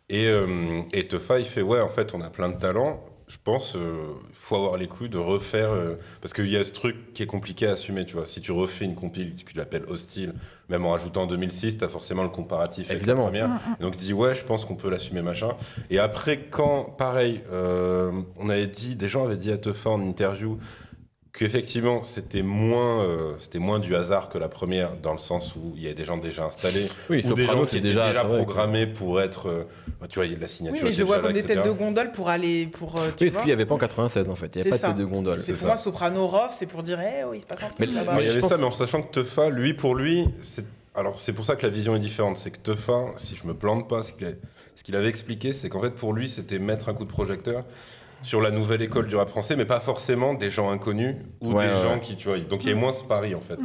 Et, 0.08 0.26
euh, 0.28 0.82
et 0.92 1.08
Tefa, 1.08 1.40
il 1.40 1.44
fait 1.44 1.62
ouais, 1.62 1.80
en 1.80 1.88
fait, 1.88 2.14
on 2.14 2.20
a 2.20 2.30
plein 2.30 2.48
de 2.48 2.56
talents. 2.58 3.04
Je 3.28 3.36
pense, 3.42 3.74
il 3.74 4.34
faut 4.34 4.54
avoir 4.54 4.76
les 4.76 4.86
couilles 4.86 5.08
de 5.08 5.18
refaire. 5.18 5.70
euh, 5.72 5.96
parce 6.20 6.32
qu'il 6.32 6.48
y 6.48 6.56
a 6.56 6.62
ce 6.62 6.72
truc 6.72 7.12
qui 7.12 7.24
est 7.24 7.26
compliqué 7.26 7.66
à 7.66 7.72
assumer, 7.72 8.04
tu 8.04 8.14
vois. 8.14 8.24
Si 8.24 8.40
tu 8.40 8.52
refais 8.52 8.84
une 8.84 8.94
compile 8.94 9.34
que 9.34 9.50
tu 9.50 9.56
l'appelles 9.56 9.84
hostile, 9.88 10.32
même 10.68 10.84
en 10.86 10.90
rajoutant 10.90 11.22
en 11.22 11.26
2006, 11.26 11.78
tu 11.78 11.84
as 11.84 11.88
forcément 11.88 12.22
le 12.22 12.28
comparatif 12.28 12.86
avec 12.88 12.98
Évidemment. 12.98 13.22
la 13.24 13.30
première. 13.30 13.48
Mm, 13.48 13.60
Et 13.80 13.82
donc 13.82 13.94
il 13.96 14.00
dit 14.00 14.12
ouais, 14.12 14.34
je 14.36 14.44
pense 14.44 14.64
qu'on 14.64 14.76
peut 14.76 14.88
l'assumer, 14.90 15.22
machin. 15.22 15.56
Et 15.90 15.98
après, 15.98 16.38
quand, 16.50 16.84
pareil, 16.84 17.40
euh, 17.52 18.12
on 18.38 18.48
avait 18.48 18.68
dit, 18.68 18.94
des 18.94 19.08
gens 19.08 19.24
avaient 19.24 19.36
dit 19.36 19.50
à 19.50 19.58
Tefa 19.58 19.90
en 19.90 20.00
interview 20.02 20.58
qu'effectivement 21.38 22.02
c'était 22.04 22.42
moins, 22.42 23.04
euh, 23.04 23.32
c'était 23.38 23.58
moins 23.58 23.78
du 23.78 23.94
hasard 23.94 24.28
que 24.28 24.38
la 24.38 24.48
première, 24.48 24.92
dans 25.02 25.12
le 25.12 25.18
sens 25.18 25.54
où 25.56 25.72
il 25.76 25.82
y 25.82 25.86
avait 25.86 25.94
des 25.94 26.04
gens 26.04 26.16
déjà 26.16 26.44
installés, 26.44 26.86
oui, 27.10 27.18
ou 27.18 27.20
des 27.34 27.42
Soprano, 27.44 27.60
gens 27.60 27.66
qui 27.66 27.76
étaient 27.78 27.88
déjà, 27.88 28.08
déjà, 28.08 28.24
programmés 28.24 28.86
pour 28.86 29.20
être, 29.20 29.48
euh, 29.48 29.64
bah, 30.00 30.06
tu 30.08 30.18
vois, 30.18 30.26
il 30.26 30.30
y 30.32 30.34
a 30.34 30.36
de 30.36 30.42
la 30.42 30.48
signature. 30.48 30.78
Oui, 30.80 30.86
mais 30.88 30.92
je 30.92 30.98
le 30.98 31.04
vois 31.04 31.16
comme 31.16 31.26
là, 31.26 31.32
des 31.32 31.42
têtes 31.42 31.64
de 31.64 31.70
gondole 31.70 32.10
pour 32.12 32.28
aller 32.28 32.66
pour. 32.66 32.96
euh, 32.96 33.10
tu 33.16 33.24
Oui, 33.24 33.26
parce 33.26 33.32
vois. 33.34 33.42
qu'il 33.42 33.48
n'y 33.48 33.52
avait 33.52 33.66
pas 33.66 33.74
en 33.74 33.78
96 33.78 34.28
en 34.28 34.34
fait, 34.34 34.46
il 34.54 34.56
n'y 34.56 34.60
avait 34.62 34.70
pas 34.70 34.76
de 34.78 34.92
tête 34.94 34.96
de 34.96 35.04
gondole. 35.04 35.38
C'est 35.38 35.52
pour 35.54 35.66
moi. 35.66 35.76
Soprano 35.76 36.26
Rof, 36.26 36.50
c'est 36.52 36.66
pour 36.66 36.82
dire, 36.82 36.98
eh, 37.00 37.24
oh, 37.28 37.32
il 37.34 37.40
se 37.40 37.46
passe 37.46 37.62
un 37.62 37.68
truc 37.68 37.78
Mais- 37.80 37.86
là-bas. 37.86 38.14
Mais 38.16 38.22
il 38.22 38.26
y 38.26 38.28
je 38.28 38.32
avait 38.32 38.40
pense- 38.40 38.50
ça, 38.50 38.56
mais 38.58 38.64
en 38.64 38.70
sachant 38.70 39.02
que 39.02 39.12
Tefa, 39.20 39.50
lui, 39.50 39.74
pour 39.74 39.94
lui, 39.94 40.26
c'est. 40.42 40.64
Alors, 40.94 41.18
c'est 41.20 41.34
pour 41.34 41.44
ça 41.44 41.56
que 41.56 41.62
la 41.66 41.68
vision 41.70 41.94
est 41.94 41.98
différente. 42.00 42.38
C'est 42.38 42.50
que 42.50 42.58
Tefa, 42.58 43.04
si 43.18 43.36
je 43.36 43.46
me 43.46 43.52
plante 43.52 43.86
pas, 43.88 44.02
ce 44.02 44.12
qu'il 44.12 44.26
a- 44.26 44.30
ce 44.74 44.82
qu'il 44.82 44.96
avait 44.96 45.08
expliqué, 45.08 45.52
c'est 45.52 45.68
qu'en 45.68 45.80
fait, 45.80 45.90
pour 45.90 46.12
lui, 46.14 46.28
c'était 46.28 46.58
mettre 46.58 46.88
un 46.88 46.94
coup 46.94 47.04
de 47.04 47.10
projecteur 47.10 47.64
sur 48.26 48.40
la 48.40 48.50
nouvelle 48.50 48.82
école 48.82 49.06
du 49.06 49.14
rap 49.14 49.28
français, 49.28 49.54
mais 49.54 49.64
pas 49.64 49.78
forcément 49.78 50.34
des 50.34 50.50
gens 50.50 50.70
inconnus 50.70 51.14
ou 51.40 51.52
Ouais, 51.52 51.68
des 51.68 51.72
ouais, 51.74 51.82
gens 51.82 51.98
qui, 52.00 52.16
tu 52.16 52.26
vois. 52.28 52.38
Donc, 52.38 52.64
il 52.64 52.68
y 52.68 52.72
avait 52.72 52.80
moins 52.80 52.92
ce 52.92 53.04
pari, 53.04 53.34
en 53.36 53.40
fait. 53.40 53.56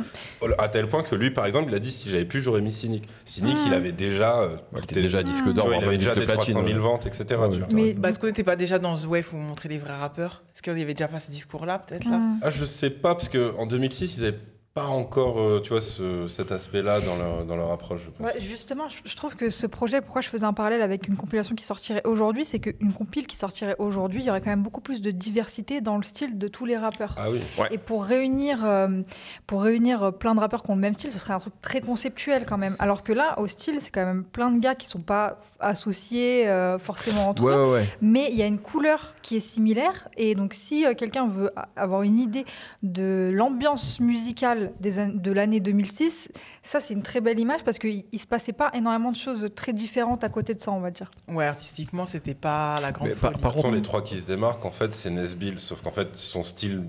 À 0.59 0.70
tel 0.70 0.88
point 0.88 1.01
que 1.01 1.16
lui, 1.16 1.32
par 1.32 1.47
exemple, 1.47 1.70
il 1.72 1.76
a 1.76 1.80
dit 1.80 1.89
si 1.91 2.09
j'avais 2.12 2.26
pu, 2.26 2.41
j'aurais 2.41 2.62
mis 2.62 2.72
Cynic. 2.72 3.07
Cynic, 3.26 3.55
Mm. 3.55 3.59
il 3.68 3.74
avait 3.74 3.91
déjà. 3.91 4.39
euh, 4.41 4.57
t'étais 4.82 4.99
est- 4.99 5.03
déjà 5.03 5.24
disque 5.24 5.49
d'or, 5.51 5.70
il 5.74 5.84
avait 5.84 5.97
déjà 5.97 6.14
des 6.14 6.26
platine. 6.26 6.53
300 6.53 6.62
000 6.68 6.68
ouais. 6.68 6.74
ventes, 6.84 7.05
etc. 7.07 7.24
Ouais, 7.41 7.49
tu 7.49 7.57
vois. 7.57 7.68
Mais 7.72 7.95
Parce 7.95 8.18
qu'on 8.20 8.28
n'était 8.28 8.43
pas 8.43 8.55
déjà 8.55 8.78
dans 8.78 8.95
The 8.97 9.05
Wave 9.07 9.28
où 9.34 9.38
on 9.38 9.39
montrait 9.41 9.70
les 9.70 9.78
vrais 9.80 9.97
rappeurs 9.97 10.43
Est-ce 10.53 10.62
qu'il 10.62 10.78
y 10.78 10.82
avait 10.84 10.93
déjà 10.93 11.07
pas 11.07 11.20
ce 11.20 11.32
discours-là, 11.32 11.80
peut-être 11.80 12.05
là? 12.05 12.18
Hmm. 12.18 12.39
Ah, 12.43 12.49
je 12.51 12.66
sais 12.66 12.89
pas, 12.91 13.16
parce 13.16 13.30
qu'en 13.30 13.66
2006, 13.66 14.18
ils 14.18 14.26
avaient 14.26 14.38
pas 14.74 14.86
encore, 14.86 15.38
euh, 15.38 15.59
tu 15.61 15.72
vois, 15.72 15.82
ce- 15.82 16.28
cet 16.30 16.53
aspect-là 16.53 17.01
dans 17.01 17.17
leur, 17.17 17.43
dans 17.43 17.57
leur 17.57 17.72
approche, 17.72 17.99
je 18.05 18.09
pense. 18.09 18.26
Ouais, 18.26 18.39
justement, 18.39 18.86
je, 18.88 19.15
trouve 19.17 19.36
que 19.36 19.49
ce 19.49 19.67
projet, 19.67 19.99
pourquoi 19.99 20.22
je 20.22 20.30
faisais 20.30 20.45
un 20.45 20.53
parallèle 20.53 20.82
avec 20.82 21.09
une 21.09 21.17
compilation 21.17 21.55
qui 21.55 21.65
sortirait 21.65 22.01
aujourd'hui, 22.05 22.45
c'est 22.45 22.59
qu'une 22.59 22.93
compile 22.93 23.28
qui 23.28 23.36
sortirait 23.36 23.76
aujourd'hui, 23.80 24.22
il 24.22 24.28
y 24.28 24.30
aurait 24.30 24.39
quand 24.39 24.49
même 24.49 24.63
beaucoup 24.63 24.80
plus 24.80 25.01
de 25.01 25.11
diversité 25.11 25.82
dans 25.82 25.97
le 25.97 26.03
style 26.03 26.38
de 26.38 26.47
tous 26.47 26.63
les 26.65 26.78
rappeurs. 26.78 27.15
Ah 27.17 27.30
oui. 27.30 27.41
Et 27.69 27.78
pour 27.78 28.05
réunir, 28.05 28.63
euh, 28.63 29.01
pour 29.45 29.61
réunir 29.63 30.03
euh, 30.03 30.11
plein 30.11 30.36
de 30.36 30.39
rappeurs 30.39 30.63
qui 30.63 30.72
ont 30.72 30.76
le 30.76 30.82
même 30.82 30.93
style, 30.93 31.11
ce 31.11 31.19
serait 31.19 31.34
un 31.34 31.39
truc 31.39 31.53
très 31.61 31.82
conceptuel 31.82 32.45
quand 32.45 32.57
même. 32.57 32.78
Alors 32.80 33.03
que 33.03 33.11
là, 33.11 33.38
au 33.39 33.47
style, 33.47 33.82
c'est 33.82 33.91
quand 33.91 34.05
même 34.05 34.24
plein 34.24 34.51
de 34.51 34.59
gars 34.61 34.76
qui 34.76 34.88
sont 34.88 35.01
pas 35.01 35.38
associés 35.59 36.47
euh, 36.47 36.80
forcément 36.80 37.28
entre 37.28 37.43
Ouais, 37.43 37.82
eux. 37.82 37.86
Mais 38.01 38.30
il 38.32 38.38
y 38.38 38.41
a 38.41 38.47
une 38.47 38.59
couleur 38.59 39.15
qui 39.22 39.36
est 39.36 39.41
similaire. 39.41 40.07
Et 40.15 40.34
donc, 40.34 40.53
si 40.53 40.86
euh, 40.86 40.93
quelqu'un 40.93 41.28
veut 41.28 41.51
avoir 41.76 42.03
une 42.03 42.19
idée 42.19 42.45
de 42.84 43.32
l'ambiance 43.34 43.99
musicale 43.99 44.61
des 44.80 44.99
an- 44.99 45.12
de 45.14 45.32
l'année 45.32 45.59
2006, 45.59 46.30
ça, 46.64 46.80
c'est 46.80 46.93
une 46.93 47.01
très 47.03 47.22
belle 47.22 47.39
image 47.39 47.64
parce 47.64 47.78
qu'il 47.80 48.03
ne 48.12 48.18
se 48.18 48.28
passait 48.28 48.53
pas 48.53 48.70
énormément 48.74 49.12
de 49.12 49.16
choses 49.18 49.47
très 49.55 49.74
différentes 49.74 50.24
à 50.24 50.30
côté 50.30 50.53
de 50.53 50.59
ça, 50.62 50.72
on 50.72 50.80
va 50.80 50.91
dire. 50.91 51.09
Ouais, 51.28 51.45
artistiquement, 51.45 52.05
c'était 52.05 52.34
pas 52.34 52.80
la 52.80 52.91
grande 52.91 53.09
Mais 53.09 53.16
par- 53.16 53.32
folie. 53.32 53.41
par 53.41 53.53
sont 53.53 53.62
contre- 53.64 53.76
les 53.76 53.82
trois 53.82 54.03
qui 54.03 54.18
se 54.20 54.26
démarquent, 54.26 54.66
en 54.66 54.72
fait, 54.72 54.93
c'est 54.93 55.09
Nesbill, 55.09 55.59
sauf 55.59 55.82
qu'en 55.82 55.91
fait, 55.91 56.16
son 56.16 56.43
style 56.43 56.84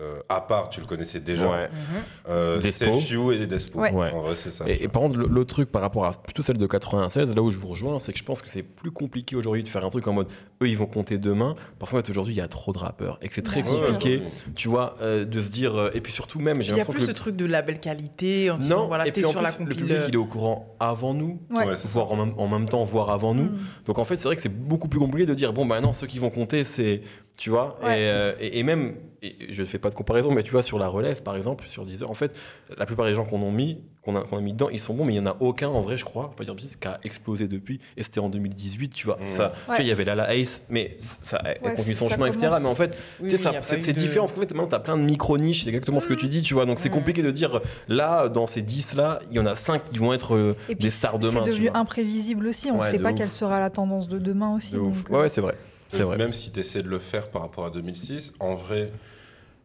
euh, 0.00 0.20
à 0.28 0.40
part, 0.40 0.70
tu 0.70 0.80
le 0.80 0.86
connaissais 0.86 1.18
déjà. 1.20 1.50
Ouais. 1.50 1.68
Mhm. 1.68 2.02
Euh, 2.28 2.60
Despo. 2.60 2.84
c'est 2.84 3.00
Few 3.14 3.32
et 3.32 3.46
Despo. 3.46 3.80
Ouais. 3.80 3.92
Ouais. 3.92 4.12
En 4.12 4.20
vrai, 4.22 4.36
c'est 4.36 4.52
ça. 4.52 4.64
Et, 4.68 4.84
et 4.84 4.88
par 4.88 5.02
contre, 5.02 5.16
le- 5.16 5.26
l'autre 5.26 5.52
truc 5.54 5.72
par 5.72 5.82
rapport 5.82 6.06
à 6.06 6.12
plutôt 6.12 6.42
celle 6.42 6.56
de 6.58 6.66
96, 6.66 7.34
là 7.34 7.42
où 7.42 7.50
je 7.50 7.58
vous 7.58 7.66
rejoins, 7.68 7.98
c'est 7.98 8.12
que 8.12 8.18
je 8.18 8.24
pense 8.24 8.40
que 8.42 8.48
c'est 8.48 8.62
plus 8.62 8.90
compliqué 8.92 9.34
aujourd'hui 9.34 9.62
de 9.64 9.68
faire 9.68 9.84
un 9.84 9.90
truc 9.90 10.06
en 10.06 10.12
mode 10.12 10.28
eux 10.62 10.68
ils 10.68 10.76
vont 10.76 10.86
compter 10.86 11.18
demain, 11.18 11.54
parce 11.78 11.90
qu'en 11.90 11.96
fait 11.98 12.08
aujourd'hui 12.10 12.34
il 12.34 12.38
y 12.38 12.40
a 12.40 12.48
trop 12.48 12.72
de 12.72 12.78
rappeurs 12.78 13.18
et 13.22 13.28
que 13.28 13.34
c'est 13.34 13.42
très 13.42 13.62
Ouais, 13.62 13.68
compliqué, 13.88 14.18
ouais. 14.18 14.26
tu 14.54 14.68
vois, 14.68 14.96
euh, 15.02 15.24
de 15.24 15.40
se 15.40 15.50
dire. 15.50 15.76
euh, 15.76 15.90
et 15.94 16.00
puis 16.00 16.12
surtout 16.12 16.38
même, 16.40 16.62
j'ai 16.62 16.72
Il 16.72 16.78
y 16.78 16.80
a 16.80 16.84
plus 16.84 16.94
que. 16.94 17.02
ce 17.02 17.06
le- 17.08 17.14
truc 17.14 17.36
de 17.36 17.44
label 17.46 17.80
qualité 17.80 18.50
en 18.50 18.58
disant 18.58 18.82
non, 18.82 18.86
voilà, 18.86 19.04
et 19.06 19.12
t'es 19.12 19.20
puis 19.20 19.24
en 19.26 19.30
sur 19.32 19.40
plus, 19.40 19.44
la 19.44 19.50
le 19.50 19.56
compile. 19.56 19.76
public 19.76 19.98
il 20.08 20.14
est 20.14 20.16
au 20.16 20.26
courant 20.26 20.76
avant 20.80 21.14
nous, 21.14 21.40
Ouais. 21.50 21.66
Ouais, 21.66 21.74
c'est 21.76 21.88
voire 21.90 22.12
en 22.12 22.16
même, 22.16 22.34
en 22.38 22.46
même 22.48 22.68
temps, 22.68 22.84
voire 22.84 23.10
avant 23.10 23.34
nous. 23.34 23.44
Mm. 23.44 23.58
Donc 23.86 23.98
en 23.98 24.04
fait, 24.04 24.16
c'est 24.16 24.24
vrai 24.24 24.36
que 24.36 24.42
c'est 24.42 24.48
beaucoup 24.48 24.88
plus 24.88 25.00
compliqué 25.00 25.26
de 25.26 25.34
dire 25.34 25.52
bon 25.52 25.66
bah 25.66 25.80
non, 25.80 25.92
ceux 25.92 26.06
qui 26.06 26.18
vont 26.18 26.30
compter, 26.30 26.62
c'est 26.64 27.02
tu 27.38 27.48
vois, 27.50 27.78
Ouais. 27.82 28.02
et, 28.02 28.10
euh, 28.10 28.32
et, 28.40 28.58
et 28.58 28.62
même, 28.64 28.96
et 29.22 29.34
je 29.50 29.62
ne 29.62 29.66
fais 29.66 29.78
pas 29.78 29.90
de 29.90 29.94
comparaison, 29.94 30.30
mais 30.32 30.42
tu 30.42 30.50
vois 30.50 30.62
sur 30.62 30.78
la 30.78 30.88
relève 30.88 31.22
par 31.22 31.36
exemple, 31.36 31.66
sur 31.66 31.86
Deezer, 31.86 32.10
en 32.10 32.14
fait, 32.14 32.36
la 32.76 32.84
plupart 32.84 33.06
des 33.06 33.14
gens 33.14 33.24
qu'on 33.24 33.40
a 33.46 33.50
mis, 33.50 33.78
qu'on 34.02 34.14
a, 34.16 34.22
qu'on 34.22 34.38
a 34.38 34.40
mis 34.40 34.52
dedans, 34.52 34.68
ils 34.70 34.80
sont 34.80 34.92
bons, 34.94 35.04
mais 35.04 35.14
il 35.14 35.16
y 35.16 35.20
en 35.20 35.26
a 35.26 35.36
aucun 35.40 35.68
en 35.68 35.80
vrai, 35.80 35.96
je 35.96 36.04
crois, 36.04 36.32
pas 36.36 36.42
dire 36.44 36.54
qui 36.56 36.88
a 36.88 36.98
explosé 37.04 37.46
depuis. 37.46 37.78
Et 37.96 38.02
c'était 38.02 38.20
en 38.20 38.28
2018, 38.28 38.88
tu 38.90 39.06
vois. 39.06 39.16
Mm. 39.22 39.26
Ça, 39.26 39.52
tu 39.54 39.70
Ouais. 39.70 39.76
vois, 39.76 39.84
il 39.84 39.88
y 39.88 39.92
avait 39.92 40.04
Lala 40.04 40.34
Ace, 40.34 40.62
mais 40.68 40.96
ça 40.98 41.36
a 41.38 41.48
Ouais, 41.48 41.58
continué 41.62 41.94
son 41.94 42.08
ça 42.08 42.14
chemin, 42.16 42.26
etc. 42.26 42.56
Mais 42.60 42.68
en 42.68 42.74
fait, 42.74 42.96
Oui, 43.20 43.28
tu 43.28 43.36
sais, 43.38 43.50
c'est 43.62 43.92
de- 43.92 43.98
différent. 43.98 44.26
Parce 44.26 44.32
qu'en 44.34 44.40
fait, 44.40 44.54
maintenant, 44.54 44.68
tu 44.68 44.74
as 44.74 44.80
plein 44.80 44.96
de 44.96 45.02
micro-niches. 45.02 45.62
C'est 45.64 45.68
exactement 45.68 46.00
ce 46.00 46.08
que 46.08 46.14
tu 46.14 46.26
dis, 46.28 46.42
tu 46.42 46.54
vois. 46.54 46.64
Donc, 46.66 46.78
c'est 46.80 46.88
Mm. 46.88 46.92
compliqué 46.92 47.22
de 47.22 47.30
dire, 47.30 47.60
là, 47.88 48.28
dans 48.28 48.46
ces 48.46 48.62
10-là, 48.62 49.20
il 49.30 49.36
y 49.36 49.40
en 49.40 49.46
a 49.46 49.54
5 49.54 49.84
qui 49.92 49.98
vont 49.98 50.12
être 50.12 50.34
euh, 50.34 50.56
Et 50.68 50.74
puis, 50.74 50.84
des 50.84 50.90
stars 50.90 51.18
demain. 51.18 51.42
C'est 51.44 51.50
devenu 51.52 51.70
imprévisible 51.74 52.46
aussi. 52.48 52.70
On 52.70 52.76
ne 52.76 52.80
Ouais, 52.80 52.90
sait 52.90 52.98
pas 52.98 53.10
ouf. 53.12 53.16
quelle 53.18 53.30
sera 53.30 53.60
la 53.60 53.70
tendance 53.70 54.08
de 54.08 54.18
demain 54.18 54.54
aussi. 54.56 54.72
De 54.72 54.78
ouf. 54.78 54.98
donc, 55.04 55.10
euh, 55.10 55.14
Ouais, 55.14 55.20
ouais, 55.22 55.28
c'est 55.28 55.40
vrai. 55.40 55.54
C'est 55.88 56.00
Et 56.00 56.02
vrai. 56.02 56.16
Même 56.18 56.32
si 56.32 56.50
tu 56.52 56.60
essaies 56.60 56.82
de 56.82 56.88
le 56.88 56.98
faire 56.98 57.28
par 57.30 57.42
rapport 57.42 57.64
à 57.66 57.70
2006, 57.70 58.34
en 58.40 58.54
vrai, 58.54 58.90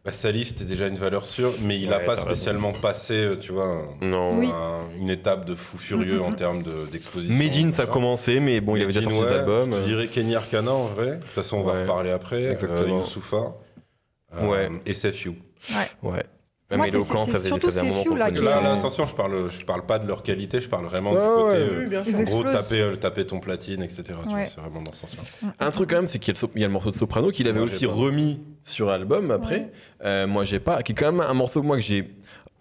bah, 0.04 0.12
Salif, 0.12 0.48
c'était 0.48 0.64
déjà 0.64 0.86
une 0.88 0.96
valeur 0.96 1.26
sûre, 1.26 1.52
mais 1.62 1.78
il 1.78 1.88
n'a 1.88 1.98
Ouais, 1.98 2.04
pas 2.06 2.14
raison. 2.14 2.26
spécialement 2.26 2.72
passé, 2.72 3.14
euh, 3.14 3.36
tu 3.36 3.52
vois, 3.52 3.66
un- 3.66 4.06
Non. 4.06 4.36
Oui. 4.38 4.48
un- 4.52 4.82
une 4.98 5.10
étape 5.10 5.44
de 5.44 5.54
fou 5.54 5.78
furieux 5.78 6.18
Mm, 6.20 6.22
en 6.22 6.32
termes 6.32 6.62
de- 6.62 6.86
d'exposition. 6.90 7.34
Medine, 7.36 7.70
ça 7.70 7.82
a 7.82 7.86
commencé, 7.86 8.40
mais 8.40 8.60
bon, 8.60 8.76
il 8.76 8.82
avait 8.82 8.92
déjà 8.92 9.02
sorti 9.02 9.18
des 9.18 9.24
ouais, 9.24 9.32
albums. 9.38 9.72
Je 9.72 9.76
euh, 9.76 9.80
te 9.80 9.86
dirais 9.86 10.06
Kenny 10.08 10.34
Arcana 10.34 10.72
en 10.72 10.86
vrai. 10.86 11.16
De 11.16 11.20
toute 11.22 11.30
façon, 11.30 11.58
on 11.58 11.62
va 11.62 11.72
Ouais. 11.74 11.82
reparler 11.82 12.10
après. 12.10 12.44
Exactement. 12.52 12.80
Euh, 12.96 13.00
Youssoufa. 13.00 13.54
euh, 14.36 14.48
Ouais. 14.50 14.70
Et 14.86 14.94
SFU. 14.94 15.32
Ouais. 16.02 16.24
Moi, 16.70 16.78
Même 16.78 16.86
c'est- 16.90 16.96
Eloquent, 16.96 17.26
c'est- 17.26 17.32
ça 17.32 17.36
faisait 17.38 17.48
surtout 17.48 17.70
ça 17.70 17.80
faisait 17.82 17.92
ces 18.02 18.14
là, 18.16 18.30
qui 18.30 18.42
Là, 18.42 18.72
attention, 18.72 19.06
je 19.06 19.14
parle, 19.14 19.50
je 19.50 19.64
parle 19.66 19.84
pas 19.84 19.98
de 19.98 20.06
leur 20.08 20.22
qualité, 20.22 20.60
je 20.62 20.68
parle 20.68 20.86
vraiment 20.86 21.12
Ouais, 21.12 21.20
du 21.20 21.26
côté. 21.28 21.56
ouais. 21.56 21.62
euh, 21.62 21.80
Oui, 21.82 21.88
bien 21.90 22.02
Ils 22.06 22.12
sûr. 22.12 22.20
en 22.20 22.40
gros, 22.40 22.42
taper, 22.50 22.80
euh, 22.80 22.96
taper 22.96 23.26
ton 23.26 23.38
platine, 23.38 23.82
etc. 23.82 24.02
tu 24.06 24.12
vois, 24.14 24.32
Ouais. 24.32 24.46
C'est 24.52 24.60
vraiment 24.60 24.80
dans 24.80 24.92
ce 24.92 25.02
sens-là. 25.02 25.48
Un 25.60 25.70
truc 25.70 25.90
quand 25.90 25.96
même, 25.96 26.06
c'est 26.06 26.18
qu'il 26.18 26.28
y, 26.28 26.30
a 26.30 26.34
le 26.34 26.38
so- 26.38 26.50
il 26.54 26.62
y 26.62 26.64
a 26.64 26.66
le 26.66 26.72
morceau 26.72 26.88
de 26.90 26.94
Soprano 26.94 27.30
qu'il 27.30 27.46
avait 27.48 27.58
Moi, 27.58 27.66
aussi 27.66 27.84
remis 27.84 28.40
sur 28.64 28.88
album 28.88 29.30
après. 29.30 29.56
Ouais. 29.58 29.72
Euh, 30.06 30.26
moi, 30.26 30.44
j'ai 30.44 30.58
pas. 30.58 30.82
Qui 30.82 30.92
est 30.92 30.94
quand 30.94 31.12
même 31.12 31.20
un 31.20 31.34
morceau 31.34 31.62
moi 31.62 31.76
que 31.76 31.82
j'ai. 31.82 32.14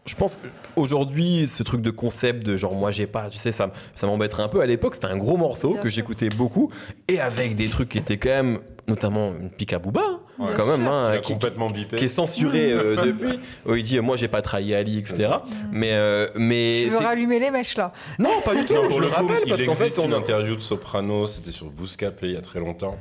Je 0.06 0.16
pense 0.16 0.38
qu'aujourd'hui, 0.76 1.48
ce 1.48 1.64
truc 1.64 1.82
de 1.82 1.90
concept 1.90 2.46
de 2.46 2.58
genre 2.58 2.76
moi 2.76 2.92
j'ai 2.92 3.08
pas, 3.08 3.30
tu 3.30 3.38
sais, 3.38 3.54
ça, 3.54 3.72
ça 3.96 4.06
m'embêterait 4.06 4.44
un 4.44 4.50
peu. 4.50 4.60
À 4.60 4.66
l'époque, 4.66 4.96
c'était 4.96 5.08
un 5.08 5.16
gros 5.18 5.38
morceau 5.38 5.72
Bien 5.74 5.82
que 5.82 5.90
sûr. 5.90 5.96
j'écoutais 5.96 6.28
beaucoup 6.28 6.70
et 7.08 7.22
avec 7.22 7.56
des 7.56 7.70
trucs 7.70 7.88
qui 7.88 8.00
étaient 8.00 8.18
quand 8.18 8.30
même, 8.30 8.60
notamment 8.90 9.30
une 9.40 9.50
pique 9.50 9.72
à 9.72 9.80
Booba, 9.80 10.02
hein, 10.06 10.20
Ouais. 10.40 10.48
quand 10.56 10.66
même, 10.66 10.88
hein, 10.88 11.20
qui, 11.22 11.34
complètement 11.34 11.70
bipé. 11.70 11.96
qui 11.96 12.06
est 12.06 12.08
censuré 12.08 12.72
euh, 12.72 12.96
depuis. 13.06 13.40
Où 13.68 13.76
il 13.76 13.84
dit 13.84 14.00
moi 14.00 14.18
j'ai 14.18 14.28
pas 14.28 14.42
trahi 14.42 14.74
Ali, 14.74 14.98
etc. 14.98 15.30
Mais, 15.72 15.92
euh, 15.94 16.28
mais 16.36 16.84
Tu 16.86 16.90
veux 16.90 16.98
rallumer 16.98 17.40
les 17.40 17.52
mèches 17.52 17.78
là? 17.78 17.94
Non, 18.18 18.42
pas 18.44 18.56
du 18.56 18.66
tout. 18.66 18.74
Non, 18.74 18.90
je 18.90 18.96
le 19.00 19.06
le 19.06 19.08
coup, 19.12 19.16
rappelle 19.16 19.44
parce 19.48 19.62
il 19.62 19.68
qu'en 19.68 19.74
fait, 19.74 19.84
existe 19.86 20.00
on 20.00 20.06
une 20.08 20.14
interview 20.16 20.56
de 20.56 20.62
Soprano, 20.62 21.28
c'était 21.28 21.52
sur 21.52 21.68
Bouscapé 21.68 22.28
il 22.28 22.34
y 22.34 22.38
a 22.38 22.42
très 22.42 22.60
longtemps, 22.60 22.98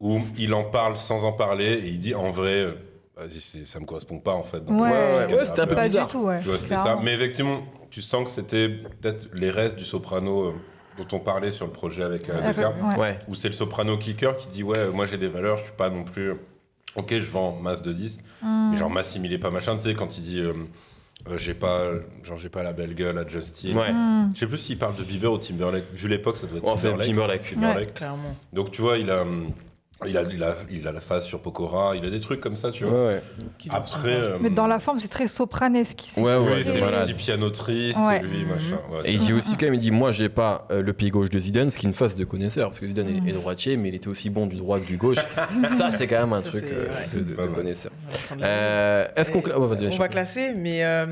où 0.00 0.20
il 0.38 0.54
en 0.54 0.64
parle 0.64 0.96
sans 0.96 1.24
en 1.24 1.32
parler 1.32 1.66
et 1.84 1.88
il 1.88 1.98
dit 1.98 2.14
en 2.14 2.30
vrai, 2.30 2.52
euh, 2.62 2.72
vas-y, 3.16 3.66
ça 3.66 3.78
me 3.78 3.84
correspond 3.84 4.18
pas 4.18 4.32
en 4.32 4.42
fait. 4.42 4.64
Donc, 4.64 4.80
Ouais, 4.80 4.88
ouais, 4.90 5.34
ouais, 5.34 5.44
c'était 5.44 5.60
un 5.60 5.66
peu 5.66 5.74
Pas 5.74 5.84
bizarre. 5.86 6.06
du 6.06 6.12
tout, 6.12 6.22
ouais. 6.24 6.40
Tu 6.40 6.48
vois, 6.48 6.58
c'était 6.58 6.76
ça. 6.76 6.82
clairement. 6.82 7.02
Mais 7.02 7.12
effectivement, 7.14 7.60
tu 7.90 8.00
sens 8.00 8.24
que 8.24 8.30
c'était 8.30 8.68
peut-être 8.70 9.28
les 9.34 9.50
restes 9.50 9.76
du 9.76 9.84
Soprano 9.84 10.44
euh, 10.46 10.52
dont 10.96 11.16
on 11.16 11.20
parlait 11.20 11.50
sur 11.50 11.66
le 11.66 11.72
projet 11.72 12.02
avec 12.04 12.28
euh, 12.30 12.40
Descartes, 12.40 12.76
ouais. 12.94 12.98
Ouais. 12.98 13.18
où 13.28 13.34
c'est 13.34 13.48
le 13.48 13.54
soprano 13.54 13.96
kicker 13.98 14.36
qui 14.36 14.46
dit 14.48 14.62
ouais 14.62 14.86
moi 14.92 15.06
j'ai 15.06 15.18
des 15.18 15.26
valeurs, 15.26 15.58
je 15.58 15.64
suis 15.64 15.72
pas 15.72 15.90
non 15.90 16.04
plus 16.04 16.32
ok 16.96 17.10
je 17.18 17.30
vends 17.30 17.52
masse 17.60 17.82
de 17.82 17.92
disques, 17.92 18.22
Mm. 18.42 18.70
mais 18.72 18.76
genre 18.76 18.90
masse 18.90 19.16
il 19.16 19.32
est 19.32 19.38
pas 19.38 19.50
machin, 19.50 19.76
tu 19.76 19.82
sais 19.88 19.94
quand 19.94 20.18
il 20.18 20.22
dit 20.24 20.40
euh, 20.40 20.52
euh, 21.30 21.38
j'ai 21.38 21.54
pas 21.54 21.92
genre 22.22 22.38
j'ai 22.38 22.48
pas 22.50 22.62
la 22.62 22.72
belle 22.72 22.94
gueule 22.94 23.16
à 23.18 23.26
Justin. 23.26 23.76
Ouais. 23.76 23.92
Mm. 23.92 24.30
Je 24.34 24.40
sais 24.40 24.46
plus 24.46 24.58
s'il 24.58 24.78
parle 24.78 24.96
de 24.96 25.02
Bieber 25.02 25.32
ou 25.32 25.38
Timberlake. 25.38 25.84
Vu 25.92 26.08
l'époque, 26.08 26.36
ça 26.36 26.46
doit 26.46 26.58
être 26.58 26.64
On 26.66 26.76
fait 26.76 26.88
Timberlake. 26.88 27.06
Timberlake. 27.08 27.54
Timberlake. 27.54 27.94
Clairement. 27.94 28.36
Donc 28.52 28.70
tu 28.72 28.82
vois, 28.82 28.98
il 28.98 29.10
a, 29.10 29.24
il 30.06 30.16
a, 30.18 30.22
il 30.22 30.42
a, 30.42 30.56
il 30.70 30.88
a 30.88 30.92
la 30.92 31.00
phase 31.00 31.24
sur 31.24 31.40
Pokora, 31.40 31.94
il 31.96 32.04
a 32.04 32.10
des 32.10 32.20
trucs 32.20 32.40
comme 32.40 32.56
ça, 32.56 32.70
tu 32.70 32.84
vois. 32.84 32.92
Ouais, 32.98 33.06
ouais. 33.14 33.22
Qui- 33.58 33.68
Après, 33.70 34.22
euh, 34.22 34.38
Mais 34.40 34.50
dans 34.50 34.66
la 34.66 34.78
forme, 34.78 34.98
c'est 34.98 35.08
très 35.08 35.26
sopranesque. 35.28 36.02
c'est 36.08 36.20
Ouais, 36.20 36.36
oui, 36.36 36.44
ouais, 36.52 36.64
c'est 36.64 36.80
petit 36.80 37.14
piano 37.14 37.50
triste, 37.50 37.98
Ouais. 37.98 38.20
lui, 38.20 38.44
machin. 38.44 38.78
Ouais, 38.90 39.00
Et 39.08 39.12
il 39.14 39.20
dit 39.20 39.32
aussi 39.32 39.56
quand 39.56 39.66
même, 39.66 39.74
il 39.74 39.80
dit 39.80 39.90
moi 39.90 40.10
j'ai 40.12 40.28
pas 40.28 40.66
euh, 40.70 40.82
le 40.82 40.92
pied 40.92 41.10
gauche 41.10 41.30
de 41.30 41.38
Zidane, 41.38 41.70
ce 41.70 41.78
qui 41.78 41.86
est 41.86 41.88
une 41.88 41.94
phase 41.94 42.14
de 42.16 42.24
connaisseur, 42.24 42.68
parce 42.70 42.80
que 42.80 42.86
Zidane 42.86 43.08
est- 43.08 43.20
Mm. 43.20 43.28
est, 43.28 43.32
droitier, 43.32 43.76
mais 43.76 43.88
il 43.88 43.94
était 43.94 44.08
aussi 44.08 44.30
bon 44.30 44.46
du 44.46 44.56
droit 44.56 44.78
que 44.80 44.86
du 44.86 44.96
gauche. 44.96 45.18
ça 45.78 45.90
c'est 45.90 46.06
quand 46.06 46.20
même 46.20 46.32
un 46.32 46.42
Ça, 46.42 46.50
truc 46.50 46.64
euh, 46.64 46.88
ouais. 46.88 47.20
de, 47.22 47.46
connaisseur. 47.54 47.92
Est-ce 49.16 49.32
qu'on 49.32 49.42
oh, 49.54 49.70
on 49.90 49.96
va 49.96 50.08
classer, 50.08 50.52
mais 50.56 50.84
euh, 50.84 51.06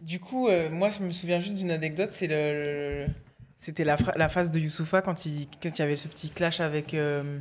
du 0.00 0.20
coup, 0.20 0.48
euh, 0.48 0.68
moi, 0.70 0.88
je 0.90 1.00
me 1.02 1.10
souviens 1.10 1.38
juste 1.40 1.58
d'une 1.58 1.70
anecdote. 1.70 2.08
C'est 2.12 2.26
le, 2.26 3.06
le- 3.06 3.12
c'était 3.58 3.84
la, 3.84 3.96
la 4.16 4.28
phase 4.28 4.50
de 4.50 4.58
Youssoufa 4.58 5.02
quand 5.02 5.26
il, 5.26 5.48
quand 5.62 5.68
il 5.70 5.78
y 5.78 5.82
avait 5.82 5.96
ce 5.96 6.06
petit 6.08 6.30
clash 6.30 6.60
avec, 6.60 6.94
euh, 6.94 7.38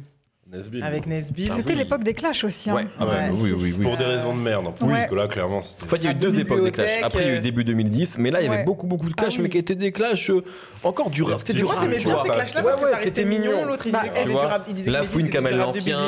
Nesbill. 0.52 0.84
avec 0.84 1.08
Nesbill. 1.08 1.50
Ah 1.52 1.56
C'était 1.58 1.74
oui. 1.74 1.80
l'époque 1.80 2.04
des 2.04 2.14
clashs 2.14 2.44
aussi. 2.44 2.70
hein. 2.70 2.76
Ouais, 2.76 2.88
ah 3.00 3.06
bah, 3.08 3.12
Ouais. 3.14 3.30
oui, 3.34 3.52
oui, 3.58 3.74
oui. 3.80 3.84
Pour 3.84 3.98
des 3.98 4.04
raisons 4.06 4.36
de 4.36 4.40
merde, 4.42 4.68
en 4.68 4.72
plus. 4.72 4.86
Ouais. 4.86 4.92
Parce 4.94 5.10
que 5.10 5.16
là, 5.16 5.28
clairement. 5.28 5.58
En 5.58 5.62
fait, 5.64 5.96
il 5.98 6.04
y 6.04 6.08
a 6.08 6.12
eu 6.12 6.14
deux 6.14 6.40
époques 6.40 6.64
des 6.64 6.72
clashs. 6.72 7.02
Après, 7.02 7.22
il 7.24 7.28
y 7.28 7.30
a 7.32 7.34
eu 7.34 7.38
euh, 7.38 7.42
début 7.42 7.64
2010, 7.64 8.20
mais 8.20 8.30
là, 8.30 8.42
il 8.42 8.46
y 8.46 8.48
avait 8.48 8.58
Ouais. 8.58 8.64
beaucoup, 8.64 8.86
beaucoup 8.86 9.10
de 9.10 9.16
clashs, 9.16 9.34
Ah 9.34 9.38
oui. 9.38 9.44
mais 9.44 9.50
qui 9.50 9.58
étaient 9.58 9.74
des 9.74 9.92
clashs 9.92 10.30
euh, 10.30 10.44
encore 10.84 11.10
du 11.10 11.24
rap. 11.24 11.40
C'était 11.40 11.54
du 11.54 11.64
Moi, 11.64 11.74
Moi, 11.74 11.82
rap, 11.82 11.90
j'aimais 11.90 12.00
tu 12.00 12.08
bien 12.08 12.18
ces 12.22 12.30
clashs-là 12.30 12.60
Ouais, 12.62 12.66
parce 12.70 12.78
que 12.80 12.86
ça 12.90 12.96
restait 12.98 13.10
c'était 13.10 13.26
mignon. 13.26 13.66
L'autre, 13.66 13.88
il 13.88 13.92
Bah, 13.92 14.00
disait 14.04 14.10
que 14.10 14.14
tu 14.14 14.20
c'était 14.22 14.32
vois, 14.34 14.42
du 14.46 14.52
rap- 14.52 14.66
il 14.68 14.74
disait 14.76 14.92
La 14.92 15.04
fouine 15.04 15.30
Kamel 15.32 15.58
l'ancien. 15.58 16.00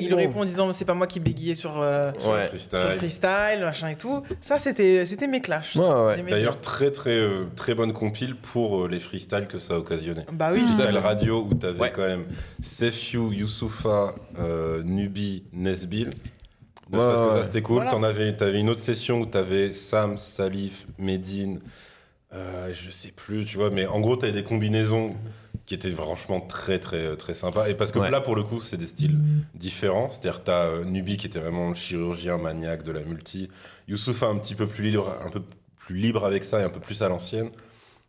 Il 0.00 0.14
répond 0.14 0.40
en 0.40 0.44
disant 0.46 0.72
c'est 0.72 0.84
pas 0.86 0.94
moi 0.94 1.06
qui 1.06 1.20
bégayais 1.20 1.54
sur, 1.54 1.78
euh, 1.82 2.10
freestyle. 2.48 2.78
sur 2.80 2.88
le 2.88 2.94
freestyle, 2.96 3.60
machin 3.60 3.88
et 3.90 3.96
tout. 3.96 4.22
Ça, 4.40 4.58
c'était 4.58 5.26
mes 5.28 5.42
clashs. 5.42 5.76
D'ailleurs, 5.76 6.62
très, 6.62 6.90
très, 6.92 7.10
euh, 7.10 7.44
très 7.56 7.74
bonne 7.74 7.92
compile 7.92 8.36
pour 8.36 8.88
les 8.88 9.00
freestyles 9.00 9.46
que 9.48 9.58
ça 9.58 9.74
a 9.74 9.76
occasionné. 9.78 10.22
Bah 10.32 10.48
oui. 10.50 10.60
Freestyle 10.60 10.96
radio 10.96 11.46
où 11.50 11.52
t'avais 11.54 11.90
quand 11.90 12.06
même 12.06 12.24
Youssoufa, 13.32 14.14
euh, 14.38 14.82
Nubi, 14.82 15.44
Nesbill. 15.52 16.10
Ne 16.90 16.96
Ouais, 16.96 17.02
serait-ce 17.04 17.22
que 17.22 17.38
ça, 17.40 17.44
c'était 17.44 17.62
cool. 17.62 17.76
Voilà. 17.76 17.90
T'en 17.90 18.02
avais, 18.02 18.34
t'avais 18.36 18.60
une 18.60 18.70
autre 18.70 18.80
session 18.80 19.20
où 19.20 19.26
t'avais 19.26 19.72
Sam, 19.74 20.16
Salif, 20.16 20.86
Medine, 20.98 21.60
euh, 22.32 22.72
je 22.72 22.90
sais 22.90 23.10
plus, 23.14 23.44
tu 23.44 23.56
vois, 23.58 23.70
mais 23.70 23.86
en 23.86 24.00
gros, 24.00 24.16
t'avais 24.16 24.32
des 24.32 24.44
combinaisons 24.44 25.14
qui 25.66 25.74
étaient 25.74 25.90
franchement 25.90 26.40
très, 26.40 26.78
très, 26.78 27.14
très 27.16 27.34
sympas. 27.34 27.68
Et 27.68 27.74
parce 27.74 27.92
que 27.92 27.98
Ouais. 27.98 28.10
là, 28.10 28.22
pour 28.22 28.36
le 28.36 28.42
coup, 28.42 28.62
c'est 28.62 28.78
des 28.78 28.86
styles 28.86 29.18
différents. 29.54 30.10
C'est-à-dire, 30.10 30.42
t'as 30.42 30.66
euh, 30.68 30.84
Nubi 30.84 31.18
qui 31.18 31.26
était 31.26 31.38
vraiment 31.40 31.68
le 31.68 31.74
chirurgien 31.74 32.38
maniaque 32.38 32.84
de 32.84 32.92
la 32.92 33.02
multi, 33.02 33.50
Youssoufa 33.86 34.26
un 34.26 34.38
petit 34.38 34.54
peu 34.54 34.66
plus 34.66 34.84
libre, 34.84 35.14
un 35.24 35.28
peu 35.28 35.42
plus 35.76 35.96
libre 35.96 36.24
avec 36.24 36.44
ça 36.44 36.60
et 36.60 36.62
un 36.64 36.70
peu 36.70 36.80
plus 36.80 37.02
à 37.02 37.08
l'ancienne. 37.10 37.50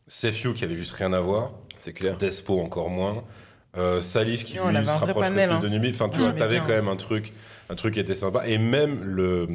Sefiu 0.07 0.53
qui 0.53 0.63
avait 0.63 0.75
juste 0.77 0.93
rien 0.93 1.11
à 1.11 1.19
voir. 1.19 1.51
C'est 1.79 1.93
clair. 1.93 2.15
Despo 2.17 2.59
encore 2.61 2.89
moins. 2.89 3.23
Euh, 3.79 4.01
Salif 4.01 4.43
qui 4.43 4.53
lui 4.53 4.59
se 4.59 5.13
panel, 5.13 5.49
plus 5.49 5.55
hein. 5.57 5.59
de 5.59 5.69
Nubi. 5.69 5.89
Enfin, 5.89 6.09
tu 6.09 6.19
Ouais, 6.19 6.25
vois, 6.25 6.33
t'avais 6.33 6.59
quand 6.59 6.67
même 6.67 6.87
un 6.87 6.95
truc, 6.95 7.33
un 7.69 7.75
truc 7.75 7.93
qui 7.93 7.99
était 7.99 8.15
sympa. 8.15 8.45
Et 8.45 8.57
même 8.57 9.03
le 9.03 9.47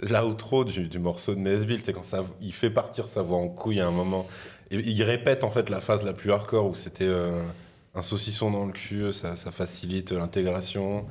l'outro 0.02 0.64
du, 0.64 0.88
du 0.88 0.98
morceau 0.98 1.34
de 1.34 1.40
Nesbill, 1.40 1.80
c'est 1.84 1.92
quand 1.92 2.04
ça, 2.04 2.24
il 2.40 2.52
fait 2.52 2.70
partir 2.70 3.06
sa 3.06 3.22
voix 3.22 3.38
en 3.38 3.48
couille 3.48 3.80
à 3.80 3.86
un 3.86 3.92
moment. 3.92 4.26
Et 4.70 4.76
il 4.76 5.02
répète 5.02 5.44
en 5.44 5.50
fait 5.50 5.70
la 5.70 5.80
phase 5.80 6.04
la 6.04 6.12
plus 6.12 6.32
hardcore 6.32 6.66
où 6.66 6.74
c'était 6.74 7.04
euh, 7.04 7.42
un 7.94 8.02
saucisson 8.02 8.50
dans 8.50 8.66
le 8.66 8.72
cul, 8.72 9.12
ça, 9.12 9.36
ça 9.36 9.50
facilite 9.50 10.12
l'intégration. 10.12 11.06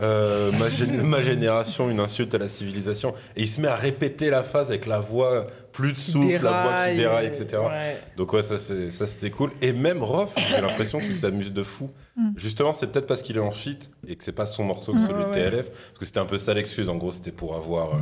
Euh, 0.00 0.50
ma, 0.52 0.68
gé- 0.68 0.90
ma 1.02 1.22
génération, 1.22 1.88
une 1.90 2.00
insulte 2.00 2.34
à 2.34 2.38
la 2.38 2.48
civilisation. 2.48 3.14
Et 3.36 3.42
il 3.42 3.48
se 3.48 3.60
met 3.60 3.68
à 3.68 3.74
répéter 3.74 4.30
la 4.30 4.42
phase 4.44 4.68
avec 4.68 4.86
la 4.86 4.98
voix 5.00 5.46
plus 5.72 5.92
de 5.92 5.98
souffle, 5.98 6.44
la 6.44 6.62
voix 6.62 6.88
qui 6.90 6.96
déraille, 6.96 7.26
etc. 7.26 7.62
Ouais. 7.66 7.96
Donc 8.16 8.32
ouais, 8.32 8.42
ça 8.42 8.58
c'est- 8.58 8.90
ça, 8.90 9.06
c'était 9.06 9.30
cool. 9.30 9.50
Et 9.62 9.72
même 9.72 10.02
Rof, 10.02 10.32
j'ai 10.36 10.60
l'impression 10.60 10.98
qu'il 10.98 11.14
s'amuse 11.14 11.52
de 11.52 11.62
fou. 11.62 11.90
Mm. 12.16 12.30
Justement, 12.36 12.72
c'est 12.72 12.86
peut-être 12.88 13.06
parce 13.06 13.22
qu'il 13.22 13.36
est 13.36 13.40
en 13.40 13.50
feat 13.50 13.90
et 14.06 14.16
que 14.16 14.24
c'est 14.24 14.32
pas 14.32 14.46
son 14.46 14.64
morceau 14.64 14.92
que 14.92 14.98
celui 15.00 15.24
de. 15.24 15.30
TLF. 15.32 15.70
Parce 15.70 15.98
que 16.00 16.04
c'était 16.06 16.20
un 16.20 16.26
peu 16.26 16.38
ça 16.38 16.54
l'excuse. 16.54 16.88
En 16.88 16.96
gros, 16.96 17.12
c'était 17.12 17.32
pour 17.32 17.54
avoir, 17.56 17.94
euh, 17.94 17.98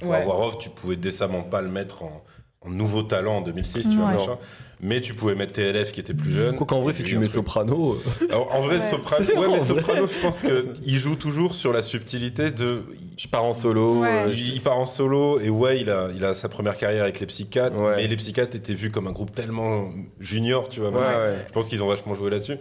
pour 0.00 0.10
Ouais. 0.10 0.18
avoir 0.22 0.36
Rof, 0.38 0.58
tu 0.58 0.70
pouvais 0.70 0.96
décemment 0.96 1.42
pas 1.42 1.62
le 1.62 1.68
mettre 1.68 2.02
en 2.02 2.22
nouveau 2.70 3.02
talent 3.02 3.38
en 3.38 3.40
2006, 3.42 3.88
tu 3.88 3.96
vois, 3.96 4.06
Ouais. 4.06 4.12
machin. 4.14 4.38
Mais 4.84 5.00
tu 5.00 5.14
pouvais 5.14 5.36
mettre 5.36 5.52
TLF 5.52 5.92
qui 5.92 6.00
était 6.00 6.12
plus 6.14 6.32
jeune. 6.32 6.56
Quoi 6.56 6.66
qu'en 6.66 6.80
vrai, 6.80 6.92
si 6.92 7.04
tu 7.04 7.16
mets. 7.16 7.28
Soprano. 7.28 7.96
Alors, 8.28 8.52
en 8.52 8.62
vrai, 8.62 8.78
Ouais. 8.78 8.90
Soprano, 8.90 9.24
C'est 9.28 9.38
ouais, 9.38 9.46
mais 9.46 9.54
en 9.54 9.56
vrai. 9.58 9.66
Soprano, 9.80 10.06
je 10.08 10.18
pense 10.18 10.42
qu'il 10.42 10.98
joue 10.98 11.14
toujours 11.14 11.54
sur 11.54 11.72
la 11.72 11.82
subtilité 11.82 12.50
de. 12.50 12.82
Je 13.16 13.28
pars 13.28 13.44
en 13.44 13.52
solo. 13.52 14.00
Ouais. 14.00 14.24
euh, 14.26 14.30
Il, 14.32 14.54
il 14.56 14.60
part 14.60 14.78
en 14.78 14.86
solo 14.86 15.38
et 15.38 15.50
ouais, 15.50 15.80
il 15.80 15.88
a, 15.88 16.10
il 16.16 16.24
a 16.24 16.34
sa 16.34 16.48
première 16.48 16.76
carrière 16.76 17.04
avec 17.04 17.20
les 17.20 17.26
Psychiatres, 17.26 17.80
Ouais. 17.80 17.94
mais 17.96 18.08
les 18.08 18.16
Psychiatres 18.16 18.56
étaient 18.56 18.74
vus 18.74 18.90
comme 18.90 19.06
un 19.06 19.12
groupe 19.12 19.32
tellement 19.32 19.90
junior, 20.18 20.68
tu 20.68 20.80
vois. 20.80 20.88
Ouais, 20.90 20.96
machin. 20.98 21.18
ouais. 21.26 21.44
Je 21.46 21.52
pense 21.52 21.68
qu'ils 21.68 21.82
ont 21.84 21.88
vachement 21.88 22.16
joué 22.16 22.30
là-dessus. 22.30 22.56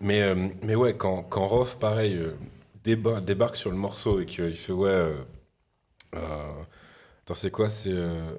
Mais, 0.00 0.22
euh, 0.22 0.34
mais 0.62 0.76
ouais, 0.76 0.94
quand, 0.96 1.22
quand 1.24 1.48
Rof, 1.48 1.76
pareil, 1.80 2.14
euh, 2.16 2.34
déba- 2.84 3.20
débarque 3.20 3.56
sur 3.56 3.70
le 3.70 3.76
morceau 3.76 4.20
et 4.20 4.26
qu'il 4.26 4.54
fait 4.54 4.72
ouais. 4.72 4.90
euh, 4.90 5.12
euh, 6.14 6.18
attends, 7.24 7.34
c'est 7.34 7.50
quoi 7.50 7.68
C'est. 7.68 7.90
euh, 7.92 8.32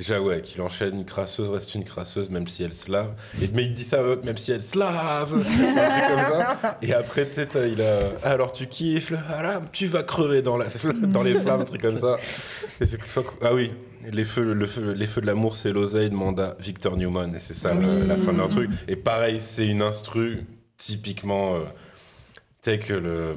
Déjà, 0.00 0.18
ouais, 0.18 0.40
qu'il 0.40 0.62
enchaîne 0.62 0.94
une 0.94 1.04
crasseuse 1.04 1.50
reste 1.50 1.74
une 1.74 1.84
crasseuse, 1.84 2.30
même 2.30 2.46
si 2.46 2.62
elle 2.62 2.72
se 2.72 2.90
lave. 2.90 3.12
Mais 3.52 3.64
il 3.64 3.74
dit 3.74 3.84
ça, 3.84 3.98
euh, 3.98 4.16
même 4.24 4.38
si 4.38 4.50
elle 4.50 4.62
se 4.62 4.78
lave. 4.78 5.34
un 5.34 5.40
truc 5.42 6.08
comme 6.08 6.38
ça. 6.38 6.78
Et 6.80 6.94
après, 6.94 7.28
tu 7.28 7.34
sais, 7.34 7.48
il 7.70 7.82
a. 7.82 7.98
Alors, 8.26 8.54
tu 8.54 8.66
kiffes, 8.66 9.12
haram, 9.28 9.64
tu 9.72 9.88
vas 9.88 10.02
crever 10.02 10.40
dans, 10.40 10.56
la, 10.56 10.68
dans 11.02 11.22
les 11.22 11.38
flammes, 11.38 11.60
un 11.60 11.64
truc 11.64 11.82
comme 11.82 11.98
ça. 11.98 12.16
Ah 13.42 13.52
oui, 13.52 13.72
les 14.10 14.24
feux, 14.24 14.54
le 14.54 14.66
feu, 14.66 14.92
les 14.92 15.06
feux 15.06 15.20
de 15.20 15.26
l'amour, 15.26 15.54
c'est 15.54 15.70
l'oseille, 15.70 16.08
demande 16.08 16.40
à 16.40 16.56
Victor 16.58 16.96
Newman. 16.96 17.34
Et 17.34 17.38
c'est 17.38 17.52
ça 17.52 17.74
la 17.74 18.16
fin 18.16 18.32
d'un 18.32 18.48
truc. 18.48 18.70
Et 18.88 18.96
pareil, 18.96 19.38
c'est 19.42 19.66
une 19.66 19.82
instru 19.82 20.46
typiquement. 20.78 21.56
Euh, 21.56 21.64
tu 22.62 22.70
sais 22.70 22.78
que 22.78 22.94
le. 22.94 23.34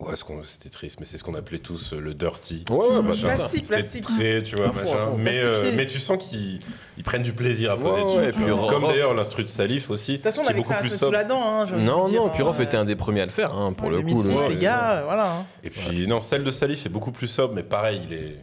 Ouais, 0.00 0.14
c'était 0.44 0.68
triste, 0.68 1.00
mais 1.00 1.06
c'est 1.06 1.18
ce 1.18 1.24
qu'on 1.24 1.34
appelait 1.34 1.58
tous 1.58 1.92
euh, 1.92 1.98
le 2.00 2.14
dirty. 2.14 2.64
Ouais, 2.70 2.76
ouais, 2.76 3.02
bah. 3.02 3.12
Plastique, 3.20 3.66
plastique. 3.66 4.04
très, 4.04 4.44
tu 4.44 4.54
vois, 4.54 4.68
machin. 4.68 4.84
fond. 4.84 5.16
Mais, 5.18 5.40
euh, 5.42 5.72
mais 5.74 5.86
tu 5.86 5.98
sens 5.98 6.24
qu'ils 6.24 6.60
ils 6.96 7.02
prennent 7.02 7.24
du 7.24 7.32
plaisir 7.32 7.72
à 7.72 7.76
poser 7.76 8.02
ouais, 8.02 8.04
dessus. 8.04 8.28
et 8.28 8.32
puis 8.32 8.44
Comme 8.68 8.86
d'ailleurs 8.86 9.12
l'instru 9.14 9.42
de 9.42 9.48
Salif 9.48 9.90
aussi. 9.90 10.12
De 10.12 10.16
toute 10.18 10.24
façon, 10.24 10.42
on 10.44 10.46
avait 10.46 10.62
ça 10.62 10.76
plus 10.76 10.90
sous 10.90 10.98
sobre. 10.98 11.12
la 11.14 11.24
dent. 11.24 11.42
Hein, 11.42 11.66
Non, 11.78 12.04
dire, 12.08 12.22
non, 12.22 12.28
puis 12.28 12.42
hein, 12.42 12.46
Rof 12.46 12.60
euh, 12.60 12.62
était 12.62 12.76
un 12.76 12.84
des 12.84 12.94
premiers 12.94 13.22
à 13.22 13.26
le 13.26 13.32
faire, 13.32 13.52
hein, 13.52 13.72
pour 13.72 13.90
le 13.90 14.00
coup. 14.00 14.22
2006, 14.22 14.28
le- 14.28 14.36
ouais, 14.36 14.48
les 14.50 14.54
c'est 14.54 14.60
gars, 14.62 14.90
euh, 14.92 15.04
voilà. 15.04 15.32
hein. 15.32 15.46
Et 15.64 15.70
puis, 15.70 16.06
non, 16.06 16.20
celle 16.20 16.44
de 16.44 16.50
Salif 16.52 16.86
est 16.86 16.90
beaucoup 16.90 17.10
plus 17.12 17.26
sobre, 17.28 17.54
mais 17.54 17.64
pareil, 17.64 18.00
il 18.08 18.12
est 18.12 18.36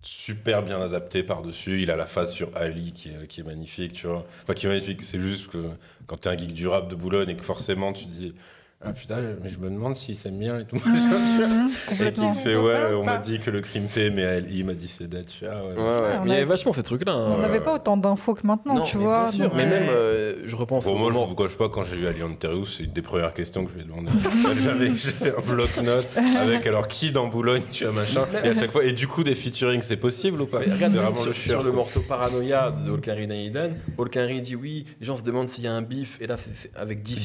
super 0.00 0.62
bien 0.62 0.80
adapté 0.80 1.22
par-dessus. 1.22 1.82
Il 1.82 1.90
a 1.90 1.96
la 1.96 2.06
phase 2.06 2.32
sur 2.32 2.48
Ali 2.56 2.92
qui 2.94 3.10
est, 3.10 3.26
qui 3.28 3.40
est 3.42 3.44
magnifique, 3.44 3.92
tu 3.92 4.06
vois. 4.06 4.24
Enfin, 4.42 4.54
qui 4.54 4.64
est 4.64 4.68
magnifique, 4.70 5.02
c'est 5.02 5.20
juste 5.20 5.48
que 5.50 5.58
quand 6.06 6.16
t'es 6.16 6.30
un 6.30 6.36
geek 6.38 6.54
du 6.54 6.66
rap 6.68 6.88
de 6.88 6.94
Boulogne 6.94 7.28
et 7.28 7.36
que 7.36 7.44
forcément 7.44 7.92
tu 7.92 8.06
te 8.06 8.10
dis. 8.10 8.34
Ah 8.84 8.92
putain, 8.92 9.16
mais 9.42 9.50
je 9.50 9.58
me 9.58 9.70
demande 9.70 9.94
s'il 9.96 10.16
s'aime 10.16 10.38
bien 10.38 10.58
et 10.60 10.64
tout. 10.64 10.76
Mhm, 10.86 11.68
et 12.06 12.12
qui 12.12 12.28
se 12.34 12.38
fait, 12.40 12.56
ouais, 12.56 12.94
on 12.94 13.04
m'a 13.04 13.18
dit 13.18 13.38
que 13.40 13.50
le 13.50 13.60
crime 13.60 13.86
paie, 13.92 14.10
mais 14.10 14.24
Ali 14.24 14.62
m'a 14.64 14.74
dit 14.74 14.88
c'est. 14.88 15.04
Je 15.12 15.46
ah 15.46 15.62
ouais. 15.64 15.74
Ouais, 15.74 15.82
ouais. 15.82 15.98
on 16.20 16.24
Mais 16.24 16.26
il 16.26 16.32
y 16.32 16.36
avait 16.36 16.44
vachement 16.44 16.72
ces 16.72 16.82
trucs-là. 16.82 17.12
hein. 17.12 17.34
On 17.36 17.38
n'avait 17.40 17.58
ouais. 17.58 17.64
pas 17.64 17.74
autant 17.74 17.96
d'infos 17.96 18.34
que 18.34 18.46
maintenant, 18.46 18.74
Non, 18.74 18.82
tu 18.82 18.96
mais 18.98 19.04
vois. 19.04 19.22
bien 19.24 19.32
sûr. 19.32 19.44
donc- 19.44 19.52
Mais 19.56 19.64
Ouais. 19.64 19.68
même, 19.70 19.88
euh, 19.90 20.34
je 20.44 20.56
repense 20.56 20.84
Bon, 20.84 20.92
au 20.94 20.98
moi, 20.98 21.08
je 21.08 21.14
moment- 21.14 21.26
vous 21.26 21.34
cache 21.34 21.56
pas, 21.56 21.68
quand 21.68 21.84
j'ai 21.84 21.96
eu 21.96 22.06
Ali 22.06 22.22
Onterius, 22.22 22.76
c'est 22.78 22.84
une 22.84 22.92
des 22.92 23.02
premières 23.02 23.34
questions 23.34 23.64
que 23.64 23.70
je 23.72 23.76
lui 23.76 23.82
ai 23.82 23.84
demandé. 23.86 24.10
J'avais 24.64 24.88
un 25.36 25.40
bloc-notes 25.40 26.08
avec 26.40 26.66
alors 26.66 26.88
qui 26.88 27.12
dans 27.12 27.26
Boulogne, 27.28 27.62
tu 27.72 27.86
as 27.86 27.92
machin. 27.92 28.26
Et 28.44 28.48
à 28.48 28.54
chaque 28.54 28.72
fois, 28.72 28.84
et 28.84 28.92
du 28.92 29.06
coup, 29.08 29.22
des 29.24 29.34
featuring, 29.34 29.80
c'est 29.82 29.96
possible 29.96 30.40
ou 30.42 30.46
pas? 30.46 30.58
Regarde 30.58 30.78
C'est 30.78 30.88
même 30.88 30.92
vraiment 30.92 31.16
sur, 31.16 31.26
le 31.26 31.34
sur 31.34 31.62
le 31.62 31.72
morceau 31.72 32.00
Paranoia 32.00 32.70
de 32.70 32.90
Olkari 32.90 33.26
Danidan, 33.26 33.70
Olkari 33.98 34.40
dit 34.40 34.56
oui, 34.56 34.86
les 35.00 35.06
gens 35.06 35.16
se 35.16 35.22
demandent 35.22 35.48
s'il 35.48 35.64
y 35.64 35.68
a 35.68 35.72
un 35.72 35.82
bif, 35.82 36.18
et 36.20 36.26
là 36.26 36.36
c'est 36.36 36.70
avec 36.76 37.02
DC, 37.02 37.20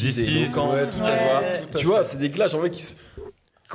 ouais, 0.55 0.85
tout 0.87 1.03
à 1.03 1.46
tu 1.77 1.85
vois. 1.85 2.03
c'est 2.03 2.17
des 2.17 2.31
clashs 2.31 2.53
en 2.53 2.61
fait 2.61 2.69
qui 2.69 2.81
se- 2.83 2.93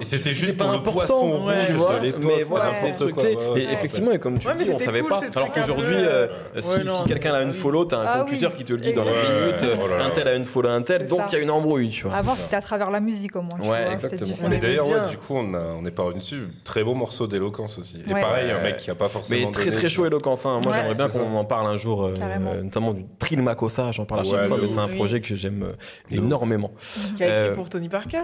Et 0.01 0.05
c'était 0.05 0.33
juste 0.33 0.57
pas 0.57 0.65
pour 0.65 0.73
le 0.73 0.83
poisson 0.83 1.33
rouge 1.33 1.47
ouais, 1.49 1.67
tu 1.67 1.73
de 1.73 1.77
vois, 1.77 1.99
l'époque, 2.01 2.23
mais 2.25 2.31
c'était 2.39 2.45
voilà, 2.45 2.71
quoi, 3.13 3.25
ouais, 3.53 3.61
et 3.61 3.73
effectivement, 3.73 4.13
et 4.13 4.19
comme 4.19 4.39
tu 4.39 4.49
dis, 4.59 4.71
on 4.75 4.79
savait 4.79 5.01
cool, 5.01 5.11
pas. 5.11 5.21
Alors 5.37 5.53
qu'aujourd'hui, 5.53 5.97
euh, 5.97 6.29
euh, 6.57 6.63
si, 6.63 7.05
quelqu'un 7.09 7.35
a 7.35 7.43
une 7.43 7.51
ah 7.51 7.53
follow, 7.53 7.85
t'as 7.85 7.99
un 7.99 8.05
Ah 8.07 8.19
computer 8.21 8.47
oui. 8.47 8.53
qui 8.57 8.65
te 8.65 8.73
le 8.73 8.81
dit 8.81 8.95
dans 8.95 9.05
la 9.05 9.11
minute, 9.11 9.79
oh 9.85 9.89
là 9.89 9.99
là. 9.99 10.05
un 10.07 10.11
tel 10.11 10.29
a 10.29 10.35
une 10.35 10.47
follow 10.47 10.71
un 10.71 10.81
tel, 10.81 11.07
donc 11.09 11.21
il 11.29 11.35
y 11.35 11.37
a 11.37 11.41
une 11.43 11.51
embrouille, 11.51 11.91
tu 11.91 12.05
vois. 12.05 12.15
Avant, 12.17 12.35
c'était 12.35 12.57
à 12.57 12.63
travers 12.63 12.91
la 12.91 13.01
musique 13.01 13.37
au 13.37 13.43
moins. 13.43 13.71
Ouais, 13.71 13.93
exactement. 13.93 14.49
Mais 14.49 14.57
d'ailleurs, 14.59 15.11
du 15.11 15.19
coup, 15.19 15.35
on, 15.37 15.53
a, 15.53 15.61
on 15.79 15.85
est 15.85 15.91
pas 15.91 16.05
revenu 16.05 16.21
dessus. 16.21 16.49
Très 16.65 16.83
beau 16.83 16.95
morceau 16.95 17.27
d'éloquence 17.27 17.77
aussi. 17.79 18.03
Et 18.09 18.13
pareil, 18.13 18.51
un 18.51 18.61
mec 18.63 18.79
qui 18.79 18.91
a 18.91 18.95
pas 18.95 19.11
forcément. 19.11 19.47
Mais 19.47 19.53
très 19.53 19.71
très 19.73 19.91
chaud 19.91 20.07
éloquence. 20.07 20.47
Hein. 20.47 20.61
Moi 20.65 20.73
j'aimerais 20.73 20.95
bien 20.95 21.09
qu'on 21.09 21.37
en 21.37 21.45
parle 21.45 21.67
un 21.67 21.77
jour, 21.77 22.05
euh, 22.05 22.63
notamment 22.63 22.95
du 22.95 23.05
Trill 23.19 23.43
Makossa, 23.43 23.93
j'en 23.93 24.07
parle 24.07 24.23
à 24.23 24.25
chaque 24.25 24.47
fois, 24.47 24.57
mais 24.61 24.69
c'est 24.69 24.79
un 24.79 24.89
projet 24.89 25.21
que 25.21 25.35
j'aime 25.35 25.65
euh, 25.65 25.73
énormément. 26.17 26.73
Qui 27.17 27.25
a 27.25 27.29
écrit 27.29 27.39
Euh, 27.51 27.55
pour 27.55 27.69
Tony 27.69 27.89
Parker? 27.91 28.23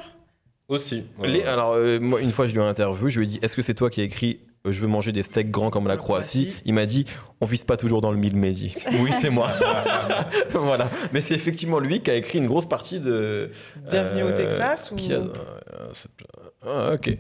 Aussi. 0.69 1.05
Les- 1.25 1.45
alors, 1.45 1.73
euh, 1.75 1.99
moi, 1.99 2.21
une 2.21 2.31
fois, 2.31 2.47
je 2.47 2.53
lui 2.55 2.61
ai 2.61 2.65
interviewé, 2.65 3.11
je 3.11 3.21
lui 3.21 3.27
ai 3.27 3.29
dit 3.31 3.39
Est-ce 3.43 3.57
que 3.57 3.63
c'est 3.63 3.73
toi 3.75 3.89
qui 3.89 4.03
as 4.03 4.05
écrit 4.05 4.41
euh, 4.67 4.73
je 4.73 4.81
veux 4.81 4.87
manger 4.87 5.13
des 5.13 5.23
steaks 5.23 5.51
grands 5.51 5.71
comme 5.71 5.89
la 5.89 5.97
Croatie? 5.97 6.53
Il 6.67 6.75
m'a 6.75 6.85
dit 6.85 7.07
on 7.41 7.47
vise 7.47 7.65
pas 7.65 7.77
toujours 7.79 8.03
dans 8.03 8.11
le 8.11 8.19
mille 8.19 8.37
midi. 8.37 8.75
oui, 9.01 9.11
c'est 9.19 9.31
moi. 9.31 9.51
voilà. 10.51 10.87
Mais 11.15 11.23
c'est 11.23 11.35
effectivement 11.35 11.79
lui 11.79 12.01
qui 12.01 12.11
a 12.11 12.15
écrit 12.17 12.39
une 12.39 12.47
grosse 12.47 12.69
partie 12.69 13.01
de. 13.01 13.51
Bienvenue 13.91 14.25
au 14.25 14.29
euh, 14.29 14.33
Texas 14.37 14.93
ou- 14.93 14.97
ah, 16.67 16.93
ok. 16.95 17.17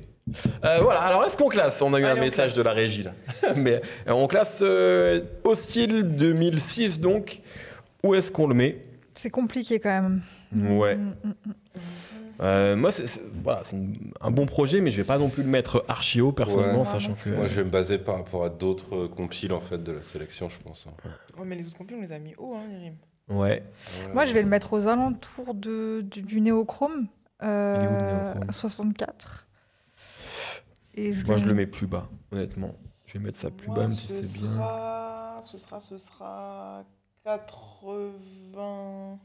Euh, 0.62 0.78
voilà, 0.82 1.00
alors 1.00 1.24
est-ce 1.24 1.38
qu'on 1.38 1.48
classe? 1.48 1.80
On 1.80 1.94
a 1.94 2.00
eu 2.00 2.04
Allez, 2.04 2.20
un 2.20 2.22
message 2.24 2.52
classe. 2.52 2.54
de 2.56 2.62
la 2.62 2.72
régie 2.72 3.02
là. 3.02 3.12
Mais 3.56 3.80
on 4.06 4.26
classe 4.26 4.58
euh, 4.60 5.22
Hostile 5.44 6.02
2006 6.02 7.00
donc. 7.00 7.40
Où 8.04 8.14
est-ce 8.14 8.30
qu'on 8.30 8.46
le 8.46 8.54
met? 8.54 8.84
C'est 9.14 9.30
compliqué 9.30 9.80
quand 9.80 9.88
même. 10.02 10.22
Ouais. 10.76 10.96
Mm, 10.96 11.14
mm, 11.24 11.28
mm. 11.46 11.52
Euh, 12.40 12.76
moi, 12.76 12.92
c'est 12.92 13.20
voilà, 13.42 13.62
un 14.20 14.30
bon 14.30 14.46
projet, 14.46 14.80
mais 14.80 14.90
je 14.90 14.96
vais 14.96 15.04
pas 15.06 15.18
non 15.18 15.28
plus 15.28 15.42
le 15.42 15.48
mettre 15.48 15.84
archi 15.88 16.20
haut 16.20 16.30
personnellement, 16.32 16.80
Ouais. 16.80 16.84
sachant 16.84 17.14
que. 17.14 17.30
Moi, 17.30 17.46
je 17.48 17.56
vais 17.56 17.64
me 17.64 17.70
baser 17.70 17.98
par 17.98 18.16
rapport 18.16 18.44
à 18.44 18.48
d'autres 18.50 18.94
euh, 18.94 19.08
compiles 19.08 19.52
en 19.52 19.60
fait 19.60 19.82
de 19.82 19.90
la 19.92 20.02
sélection, 20.02 20.48
je 20.48 20.58
pense. 20.60 20.86
hein. 20.88 21.10
Ouais, 21.38 21.44
mais 21.46 21.56
les 21.56 21.66
autres 21.66 21.76
compil, 21.76 21.96
on 21.98 22.02
les 22.02 22.12
a 22.12 22.18
mis 22.18 22.34
haut, 22.38 22.54
hein, 22.54 22.62
Yerim. 22.70 22.94
Ouais. 23.28 23.62
Moi, 24.14 24.24
je 24.24 24.32
vais 24.32 24.42
le 24.42 24.48
mettre 24.48 24.72
aux 24.72 24.86
alentours 24.86 25.54
de, 25.54 26.00
du, 26.08 26.22
du 26.22 26.40
néochrome. 26.40 27.08
euh, 27.42 27.74
Il 27.76 27.84
est 27.84 27.88
où, 27.88 27.96
le 27.96 28.06
néochrome? 28.06 28.52
64. 28.52 29.46
Et 30.94 31.12
je 31.12 31.26
Moi, 31.26 31.38
je 31.38 31.44
le 31.44 31.54
mets 31.54 31.66
plus 31.66 31.86
bas, 31.86 32.08
honnêtement. 32.32 32.74
Je 33.06 33.14
vais 33.14 33.18
mettre 33.24 33.38
ça 33.38 33.50
plus 33.50 33.66
Moi, 33.68 33.76
bas, 33.76 33.82
même 33.82 33.92
si 33.92 34.06
ce 34.06 34.24
c'est 34.24 34.40
bien. 34.40 34.52
sera- 34.52 35.40
Ce 35.42 35.58
sera, 35.58 35.80
ce 35.80 35.98
sera 35.98 36.84
80. 37.24 39.18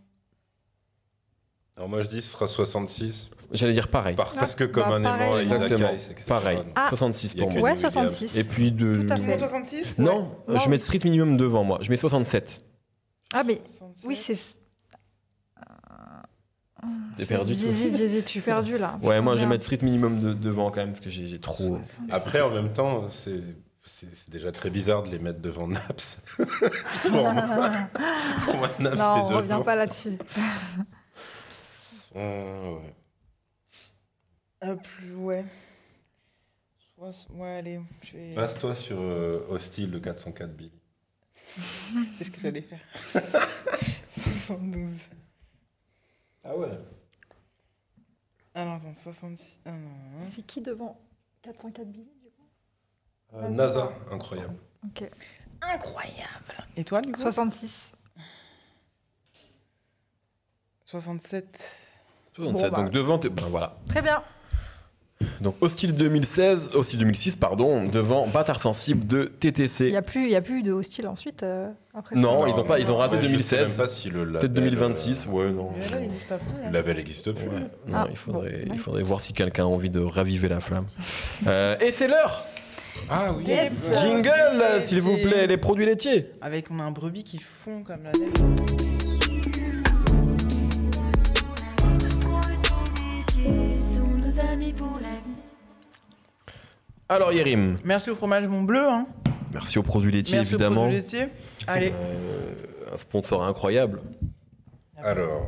Alors 1.77 1.89
moi, 1.89 2.01
je 2.01 2.07
dis 2.07 2.21
ce 2.21 2.29
sera 2.31 2.47
66. 2.47 3.29
J'allais 3.51 3.73
dire 3.73 3.87
pareil. 3.87 4.15
Par- 4.15 4.31
Ah, 4.35 4.39
parce 4.39 4.55
que 4.55 4.63
comme 4.63 4.83
bah, 4.83 4.95
un 4.95 5.03
aimant 5.03 5.39
Isaac 5.39 5.61
Exactement. 5.63 5.89
Hayes, 5.89 6.07
etc. 6.11 6.25
Pareil. 6.27 6.59
Ah. 6.75 6.85
66 6.89 7.33
Il 7.33 7.37
y 7.37 7.41
a 7.41 7.43
pour 7.45 7.51
moi. 7.53 7.61
Ouais, 7.61 7.71
Williams. 7.73 7.93
66. 7.93 8.35
Et 8.37 8.43
puis 8.43 8.71
de. 8.71 8.95
Tout 9.07 9.13
à 9.13 9.17
fait. 9.17 9.23
monde 9.23 9.39
66 9.39 9.99
Non, 9.99 10.31
Non. 10.47 10.57
je 10.59 10.69
mets 10.69 10.77
strict 10.77 11.03
minimum 11.05 11.37
devant 11.37 11.63
moi. 11.63 11.79
Je 11.81 11.89
mets 11.89 11.97
67. 11.97 12.61
Ah, 13.33 13.43
mais 13.43 13.61
67. 13.67 14.05
oui, 14.07 14.15
c'est. 14.15 14.37
T'es 17.15 17.25
perdu. 17.25 17.55
toi 17.55 17.63
J'hésite, 17.63 17.95
j'hésite, 17.95 18.25
je 18.25 18.29
suis 18.29 18.41
perdu 18.41 18.77
là. 18.77 18.99
Ouais, 19.01 19.21
moi, 19.21 19.33
je 19.35 19.39
vais 19.41 19.45
Merde. 19.45 19.51
mettre 19.51 19.63
strict 19.63 19.83
minimum 19.83 20.19
de- 20.19 20.33
devant 20.33 20.69
quand 20.69 20.81
même, 20.81 20.89
parce 20.89 20.99
que 20.99 21.09
j'ai 21.09 21.27
j'ai 21.27 21.39
trop. 21.39 21.77
Après, 22.11 22.41
en 22.41 22.51
même 22.51 22.73
temps, 22.73 23.07
c'est 23.09 23.41
c'est 23.85 24.29
déjà 24.29 24.51
très 24.51 24.69
bizarre 24.69 25.03
de 25.03 25.09
les 25.09 25.19
mettre 25.19 25.39
devant 25.39 25.67
Naps. 25.67 26.21
pour, 26.37 27.11
moi, 27.11 27.33
pour 28.45 28.55
moi, 28.55 28.69
Naps, 28.79 28.97
Non, 28.97 29.03
on 29.05 29.29
c'est 29.29 29.35
revient 29.35 29.47
devant. 29.49 29.61
pas 29.63 29.75
là-dessus. 29.75 30.17
Euh, 32.15 32.79
ouais. 32.79 32.95
Euh, 34.63 34.75
plus, 34.75 35.15
ouais. 35.15 35.45
Ouais, 37.31 37.57
allez, 37.57 37.81
je 38.03 38.15
vais... 38.15 38.33
Passe-toi 38.33 38.75
sur 38.75 38.97
euh, 38.99 39.45
Hostile 39.49 39.91
de 39.91 39.99
404 39.99 40.55
Billy. 40.55 40.71
c'est 42.15 42.23
ce 42.23 42.31
que 42.31 42.39
j'allais 42.39 42.61
faire. 42.61 42.79
72. 44.09 45.07
Ah 46.45 46.55
ouais 46.55 46.79
Ah 48.53 48.63
non, 48.63 48.75
attends, 48.75 48.93
66. 48.93 49.59
Ah 49.65 49.71
non, 49.71 49.77
non. 49.89 50.25
C'est 50.33 50.45
qui 50.45 50.61
devant 50.61 50.97
404 51.41 51.85
billets 51.91 52.05
du 52.21 52.29
coup? 52.29 52.47
Euh, 53.33 53.49
NASA, 53.49 53.91
incroyable. 54.11 54.55
Ok. 54.85 55.09
Incroyable. 55.73 56.67
Et 56.77 56.85
toi, 56.85 57.01
Nico? 57.01 57.19
66. 57.19 57.93
67. 60.85 61.82
67. 62.35 62.69
Bon, 62.71 62.75
bah. 62.75 62.83
Donc 62.83 62.91
devant. 62.91 63.17
Ben 63.17 63.31
voilà. 63.49 63.75
Très 63.89 64.01
bien. 64.01 64.21
Donc 65.39 65.55
Hostile 65.61 65.93
2016, 65.93 66.71
Hostile 66.73 66.99
2006, 66.99 67.37
pardon, 67.37 67.85
devant 67.87 68.27
Bâtard 68.27 68.59
Sensible 68.59 69.07
de 69.07 69.31
Il 69.41 69.51
TTC. 69.51 69.89
n'y 69.89 69.95
a, 69.95 70.01
plus- 70.01 70.25
il 70.25 70.31
y 70.31 70.35
a 70.35 70.41
plus 70.41 70.63
de 70.63 70.73
hostile 70.73 71.07
ensuite 71.07 71.43
euh, 71.43 71.69
après 71.93 72.17
Non, 72.17 72.41
ça. 72.41 72.49
ils 72.49 72.53
ont 72.59 72.63
pas- 72.65 72.79
ils 72.79 72.91
ont 72.91 72.97
raté 72.97 73.15
Mais 73.15 73.21
je 73.21 73.27
sais 73.37 73.55
2016. 73.57 73.67
même 73.69 73.77
pas 73.77 73.87
si 73.87 74.09
le 74.09 74.25
label, 74.25 74.39
Peut-être 74.39 74.53
2026, 74.53 75.27
euh, 75.27 75.31
ouais, 75.31 75.51
non. 75.51 75.69
Mais 75.77 75.87
là, 75.87 75.97
il 76.01 76.05
existe 76.05 76.27
pas. 76.29 76.39
Le 76.65 76.73
label 76.73 76.97
n'existe 76.97 77.31
plus. 77.31 77.47
Ouais, 77.47 77.53
non, 77.87 77.93
Ah, 77.95 78.07
il, 78.09 78.17
faudrait, 78.17 78.63
bon, 78.65 78.73
il 78.73 78.79
faudrait 78.79 79.03
voir 79.03 79.21
si 79.21 79.31
quelqu'un 79.31 79.63
a 79.63 79.67
envie 79.67 79.89
de 79.89 80.01
raviver 80.01 80.49
la 80.49 80.59
flamme. 80.59 80.87
Euh, 81.47 81.77
et 81.79 81.91
c'est 81.93 82.07
l'heure 82.09 82.43
Ah 83.09 83.31
oui. 83.33 83.45
Yes. 83.47 83.91
Jingle, 84.01 84.31
s'il 84.81 84.99
vous 85.01 85.17
plaît, 85.17 85.47
les 85.47 85.57
produits 85.57 85.85
laitiers 85.85 86.31
Avec, 86.41 86.69
on 86.69 86.79
a 86.79 86.83
un 86.83 86.91
brebis 86.91 87.23
qui 87.23 87.37
fond 87.37 87.83
comme 87.83 88.03
la 88.03 88.11
neige. 88.11 89.02
Alors 97.13 97.31
Yerim, 97.31 97.75
Merci 97.83 98.09
au 98.09 98.15
fromage 98.15 98.47
Mont 98.47 98.63
Bleu. 98.63 98.87
Hein. 98.87 99.05
merci 99.53 99.77
aux 99.77 99.83
produits 99.83 100.11
laitiers 100.11 100.37
Merci 100.37 100.53
évidemment. 100.55 100.81
aux 100.81 100.83
produits 100.85 100.97
laitiers. 100.97 101.27
Allez. 101.67 101.93
Euh, 101.93 102.53
un 102.93 102.97
sponsor 102.97 103.43
incroyable. 103.43 104.01
Alors, 104.97 105.45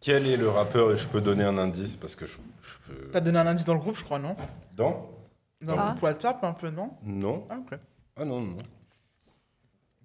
quel 0.00 0.26
est 0.26 0.36
le 0.38 0.48
rappeur 0.48 0.92
Et 0.92 0.96
je 0.96 1.06
peux 1.06 1.20
donner 1.20 1.44
un 1.44 1.58
indice 1.58 1.96
parce 1.96 2.14
que 2.16 2.24
je, 2.24 2.32
je 2.62 2.72
peux. 2.94 3.10
T'as 3.10 3.20
donné 3.20 3.38
un 3.40 3.46
indice 3.46 3.66
dans 3.66 3.74
le 3.74 3.80
groupe, 3.80 3.96
je 3.98 4.04
crois, 4.04 4.18
non? 4.18 4.34
Dans? 4.76 5.10
Dans 5.60 5.74
Ah. 5.76 5.82
le 5.84 5.90
groupe 5.90 6.02
WhatsApp, 6.02 6.42
un 6.44 6.52
peu, 6.54 6.70
non? 6.70 6.90
Non. 7.04 7.44
Ah, 7.50 7.56
ok. 7.58 7.78
Ah 8.16 8.24
non, 8.24 8.40
non. 8.40 8.50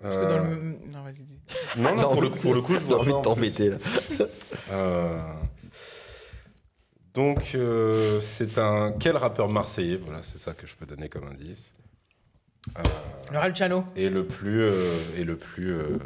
Parce 0.02 0.16
que 0.18 0.22
Euh, 0.24 0.28
dans 0.38 0.44
le... 0.44 0.78
Non, 0.92 1.04
vas-y, 1.04 1.24
dis. 1.24 1.40
Non, 1.78 1.96
non, 1.96 2.10
pour 2.14 2.22
le, 2.22 2.30
pour 2.32 2.54
le 2.54 2.62
coup, 2.62 2.74
je 2.74 2.80
vois 2.80 3.00
envie 3.00 3.12
de 3.12 3.16
en 3.16 3.22
t'embêter 3.22 3.70
là. 3.70 3.78
Euh, 4.72 5.22
Donc, 7.18 7.52
euh, 7.56 8.20
c'est 8.22 8.58
un. 8.60 8.92
Quel 9.00 9.18
rappeur 9.18 9.50
marseillais 9.50 9.98
Voilà, 9.98 10.22
c'est 10.24 10.38
ça 10.40 10.54
que 10.54 10.68
je 10.68 10.76
peux 10.76 10.86
donner 10.86 11.10
comme 11.10 11.28
indice. 11.28 11.74
Euh, 12.78 12.84
Le 13.32 13.40
Ralciano. 13.40 13.84
et 13.96 14.10
le 14.10 14.24
plus, 14.26 14.62
euh, 14.62 14.94
et 15.18 15.24
le 15.24 15.36
plus 15.36 15.72
euh, 15.74 15.98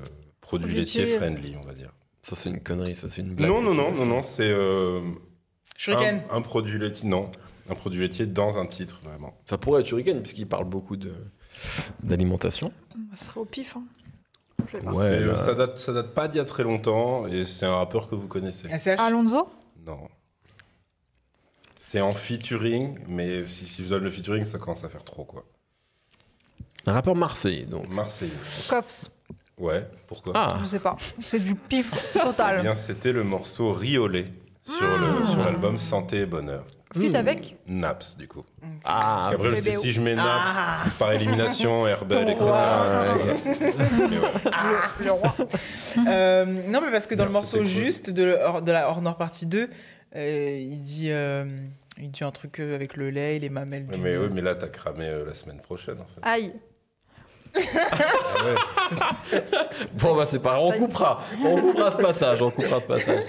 produit 0.42 0.74
laitier 0.74 1.18
friendly, 1.18 1.56
on 1.62 1.66
va 1.68 1.74
dire. 1.74 1.92
Ça 2.22 2.36
c'est 2.36 2.50
une 2.50 2.62
connerie, 2.62 2.96
ça 2.96 3.10
c'est 3.10 3.22
une 3.22 3.34
blague. 3.36 3.50
Non, 3.50 3.62
non, 3.62 3.74
non, 3.74 3.92
non, 3.92 4.06
non, 4.06 4.22
c'est 4.22 4.50
euh, 4.52 5.02
Shuriken. 5.76 6.22
un, 6.30 6.38
un 6.38 6.42
produit 6.42 6.78
laitier. 6.80 7.10
Non, 7.10 7.30
un 7.70 7.76
produit 7.76 8.00
laitier 8.00 8.26
dans 8.28 8.58
un 8.60 8.66
titre, 8.66 9.02
vraiment. 9.04 9.34
Ça 9.46 9.58
pourrait 9.58 9.82
être 9.82 9.88
Shuriken 9.88 10.22
puisqu'il 10.22 10.48
parle 10.48 10.66
beaucoup 10.66 10.96
de 10.98 11.12
d'alimentation. 12.04 12.72
Ce 13.16 13.26
serait 13.26 13.40
au 13.42 13.46
pif. 13.46 13.76
hein. 13.76 13.84
Ouais, 14.94 15.20
là. 15.26 15.36
ça, 15.36 15.56
date, 15.56 15.78
ça 15.78 15.92
date 15.92 16.14
pas 16.14 16.28
d'il 16.28 16.38
y 16.38 16.42
a 16.42 16.46
très 16.46 16.64
longtemps 16.64 17.26
et 17.28 17.44
c'est 17.46 17.66
un 17.66 17.76
rappeur 17.76 18.08
que 18.08 18.16
vous 18.16 18.28
connaissez. 18.28 18.68
SH. 18.70 19.00
Alonso? 19.00 19.50
Non. 19.86 20.08
C'est 21.84 22.00
en 22.00 22.14
featuring, 22.14 23.00
mais 23.08 23.48
si, 23.48 23.68
si 23.68 23.84
je 23.84 23.90
donne 23.90 24.04
le 24.04 24.12
featuring, 24.12 24.46
ça 24.46 24.60
commence 24.60 24.84
à 24.84 24.90
faire 24.90 25.04
trop, 25.04 25.24
quoi. 25.24 25.44
Un 26.86 26.94
rappeur 26.94 27.16
marseillais 27.16 27.66
donc. 27.66 27.90
Marseillais. 27.90 28.32
Coffs. 28.70 29.10
Ouais, 29.58 29.88
pourquoi? 30.06 30.34
Ah, 30.36 30.60
Je 30.62 30.66
sais 30.68 30.80
pas. 30.80 30.96
C'est 31.20 31.40
du 31.40 31.56
pif 31.56 31.92
Eh 32.16 32.20
total. 32.20 32.62
bien, 32.62 32.76
c'était 32.76 33.12
le 33.12 33.24
morceau 33.24 33.74
Riolet 33.74 34.28
sur 34.64 34.80
le- 35.00 35.26
sur 35.26 35.44
l'album 35.44 35.80
Santé 35.80 36.20
et 36.20 36.26
Bonheur. 36.28 36.66
Fit 36.94 37.16
avec? 37.16 37.58
Naps, 37.68 38.16
du 38.18 38.28
coup. 38.28 38.44
ah, 38.84 39.00
Parce 39.24 39.30
qu'après, 39.30 39.52
bébé, 39.54 39.78
si 39.78 39.92
je 39.92 40.02
mets 40.02 40.14
Naps 40.14 40.28
Ah. 40.56 40.84
par 41.00 41.14
élimination, 41.14 41.88
Herbel, 41.88 42.30
etc. 42.30 42.46
Ah, 42.54 43.06
Mais 44.10 44.20
ouais. 44.20 44.28
le 45.06 45.12
roi. 45.12 45.36
Euh, 46.08 46.46
non, 46.46 46.80
mais 46.82 46.90
parce 46.92 47.06
que 47.06 47.16
dans 47.16 47.26
le 47.26 47.32
Merci, 47.32 47.54
morceau 47.56 47.66
c'était 47.66 47.76
cool. 47.76 47.84
juste 47.86 48.10
de, 48.12 48.24
la- 48.24 48.62
de 48.62 48.72
la 48.72 48.88
Hors 48.90 49.02
Nord 49.02 49.18
partie 49.18 49.46
2, 49.46 49.64
euh, 49.64 49.68
il, 50.16 50.82
dit, 50.82 51.12
euh, 51.12 51.46
il 51.98 52.12
dit 52.12 52.24
un 52.24 52.32
truc 52.32 52.60
euh, 52.60 52.76
avec 52.76 52.98
le 52.98 53.10
lait 53.10 53.38
et 53.38 53.40
les 53.40 53.50
mamelles 53.50 53.88
du... 53.88 54.00
mais, 54.00 54.18
oui, 54.18 54.28
mais 54.34 54.42
là, 54.42 54.56
t'as 54.56 54.68
cramé 54.68 55.06
euh, 55.08 55.26
la 55.26 55.34
semaine 55.34 55.60
prochaine, 55.62 56.00
en 56.00 56.06
fait. 56.06 56.20
Aïe. 56.22 56.54
Ah 57.54 58.46
ouais. 58.46 58.56
Bon 59.94 60.16
bah 60.16 60.26
c'est 60.26 60.40
pas 60.40 60.52
grave, 60.52 60.64
on 60.64 60.72
coupera. 60.72 61.22
On 61.44 61.60
coupera 61.60 61.92
ce 61.92 61.98
passage, 61.98 62.42
on 62.42 62.50
coupera 62.50 62.80
ce 62.80 62.86
passage. 62.86 63.24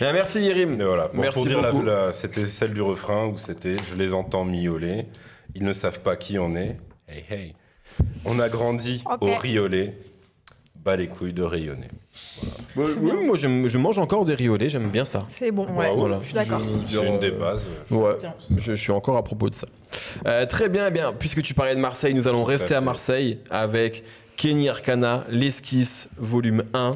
Merci 0.00 0.40
Yerim. 0.42 0.76
Mais 0.76 0.84
voilà, 0.84 1.08
Bon, 1.08 1.22
Merci 1.22 1.34
pour 1.38 1.46
dire, 1.46 1.60
la- 1.60 1.72
beaucoup. 1.72 1.84
la- 1.84 2.12
c'était 2.12 2.46
celle 2.46 2.72
du 2.72 2.82
refrain 2.82 3.26
où 3.26 3.36
c'était 3.36 3.76
Je 3.90 3.96
les 3.96 4.14
entends 4.14 4.44
miauler, 4.44 5.06
ils 5.56 5.64
ne 5.64 5.72
savent 5.72 6.00
pas 6.00 6.14
qui 6.16 6.38
on 6.38 6.54
est. 6.54 6.76
Hey, 7.08 7.24
hey. 7.30 7.54
On 8.24 8.38
a 8.38 8.48
grandi 8.48 9.02
au 9.20 9.34
riolet, 9.34 9.96
bas 10.76 10.94
les 10.96 11.08
couilles 11.08 11.34
de 11.34 11.42
rayonner. 11.42 11.88
Ouais, 12.76 12.86
oui, 13.00 13.12
moi 13.26 13.36
je 13.36 13.78
mange 13.78 13.98
encore 13.98 14.24
des 14.24 14.34
riolets, 14.34 14.68
j'aime 14.68 14.90
bien 14.90 15.04
ça. 15.04 15.24
C'est 15.28 15.50
bon. 15.52 15.66
Ouais. 15.74 15.92
Voilà. 15.94 16.18
Je 16.20 16.26
suis 16.26 16.34
d'accord. 16.34 16.60
C'est 16.88 17.06
une 17.06 17.18
des 17.18 17.30
euh, 17.30 17.38
bases. 17.38 17.62
Ouais, 17.90 18.16
Tiens. 18.18 18.34
je, 18.56 18.74
je 18.74 18.80
suis 18.82 18.90
encore 18.92 19.16
à 19.16 19.22
propos 19.22 19.48
de 19.48 19.54
ça. 19.54 19.66
Euh, 20.26 20.44
très 20.46 20.68
bien, 20.68 20.86
eh 20.88 20.90
bien, 20.90 21.12
puisque 21.12 21.42
tu 21.42 21.54
parlais 21.54 21.74
de 21.74 21.80
Marseille, 21.80 22.14
nous 22.14 22.26
allons 22.28 22.44
rester 22.44 22.74
à. 22.74 22.80
Marseille 22.80 23.38
avec 23.50 24.02
Kenny 24.36 24.68
Arcana, 24.68 25.24
l'esquisse, 25.30 26.08
volume 26.18 26.64
1, 26.74 26.90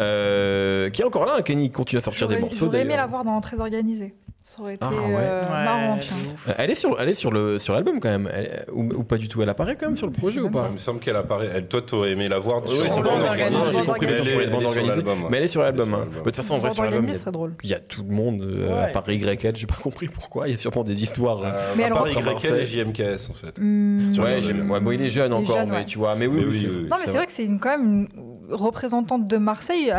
euh, 0.00 0.90
qui 0.90 1.02
est 1.02 1.04
encore 1.04 1.26
là. 1.26 1.34
hein, 1.38 1.42
Kenny 1.42 1.70
continue 1.70 1.98
à 1.98 2.02
sortir 2.02 2.28
des 2.28 2.38
morceaux. 2.38 2.66
j'aurais 2.66 2.80
aimé 2.80 2.90
d'ailleurs. 2.90 3.04
la 3.04 3.10
voir 3.10 3.24
dans 3.24 3.40
Très 3.40 3.60
organisé. 3.60 4.14
Ça 4.56 4.62
aurait 4.62 4.74
été 4.74 4.84
Ah, 4.86 4.90
ouais. 4.90 4.96
euh, 5.14 5.40
Ouais, 5.42 5.48
marrant, 5.50 5.98
tiens. 6.00 6.54
Elle 6.56 6.70
est 6.70 6.74
sur, 6.74 6.98
elle 6.98 7.08
est 7.10 7.14
sur 7.14 7.30
le 7.30 7.58
sur 7.58 7.74
l'album 7.74 8.00
quand 8.00 8.08
même, 8.08 8.30
Elle- 8.32 8.64
ou, 8.72 8.82
ou 8.94 9.04
pas 9.04 9.18
du 9.18 9.28
tout. 9.28 9.42
Elle 9.42 9.48
apparaît 9.50 9.76
quand 9.76 9.86
même 9.86 9.96
sur 9.96 10.06
le 10.06 10.12
projet 10.12 10.40
ou 10.40 10.48
pas 10.48 10.66
Il 10.70 10.72
me 10.72 10.78
semble 10.78 11.00
qu'elle 11.00 11.16
apparaît. 11.16 11.50
Elle, 11.54 11.68
toi, 11.68 11.82
t'aurais 11.82 12.12
aimé 12.12 12.28
la 12.28 12.38
voir 12.38 12.62
Oui, 12.66 12.70
sur 12.90 13.02
bande 13.02 13.20
bon, 13.20 13.26
organisée. 13.26 13.62
J'ai 13.74 13.84
compris, 13.84 14.06
elle 14.06 14.14
elle 14.14 14.60
sur 14.70 14.86
l'album, 14.86 15.22
ouais. 15.24 15.28
Mais 15.30 15.36
elle 15.36 15.44
est 15.44 15.48
sur 15.48 15.60
l'album. 15.60 15.88
Elle 15.88 15.94
hein. 15.94 15.98
l'album. 15.98 16.18
De 16.20 16.24
toute 16.24 16.36
façon, 16.36 16.54
en 16.54 16.58
vrai, 16.58 16.70
sur 16.70 16.82
l'album, 16.82 17.04
il 17.04 17.10
y 17.10 17.14
a- 17.14 17.18
serait 17.18 17.30
drôle. 17.30 17.54
il 17.62 17.68
y 17.70 17.74
a 17.74 17.80
tout 17.80 18.04
le 18.08 18.14
monde, 18.14 18.40
euh, 18.40 18.68
Ouais. 18.74 18.84
à 18.84 18.86
part 18.86 19.04
YL, 19.10 19.54
j'ai 19.54 19.66
pas 19.66 19.74
compris 19.74 20.08
pourquoi. 20.08 20.48
Il 20.48 20.52
y 20.52 20.54
a 20.54 20.58
sûrement 20.58 20.82
des 20.82 21.02
histoires. 21.02 21.42
euh, 21.42 21.50
Euh, 21.52 21.74
Mais 21.76 21.84
à 21.84 21.86
elle 21.88 21.92
part 21.92 22.08
YL 22.08 22.18
et 22.18 22.22
Marseille. 22.22 22.66
JMKS, 22.66 23.28
en 23.30 23.34
fait. 23.34 23.58
Hmm, 23.60 24.12
Ouais, 24.18 24.80
bon, 24.80 24.90
il 24.92 25.02
est 25.02 25.10
jeune 25.10 25.32
encore, 25.34 25.66
mais 25.66 25.84
tu 25.84 25.98
vois. 25.98 26.14
Mais 26.14 26.26
oui. 26.26 26.66
Non, 26.90 26.96
mais 26.98 27.04
c'est 27.04 27.10
vrai 27.16 27.26
que 27.26 27.32
c'est 27.32 27.44
une- 27.44 27.60
quand 27.60 27.76
même 27.76 28.08
une 28.16 28.54
représentante 28.54 29.26
de 29.28 29.36
Marseille. 29.36 29.92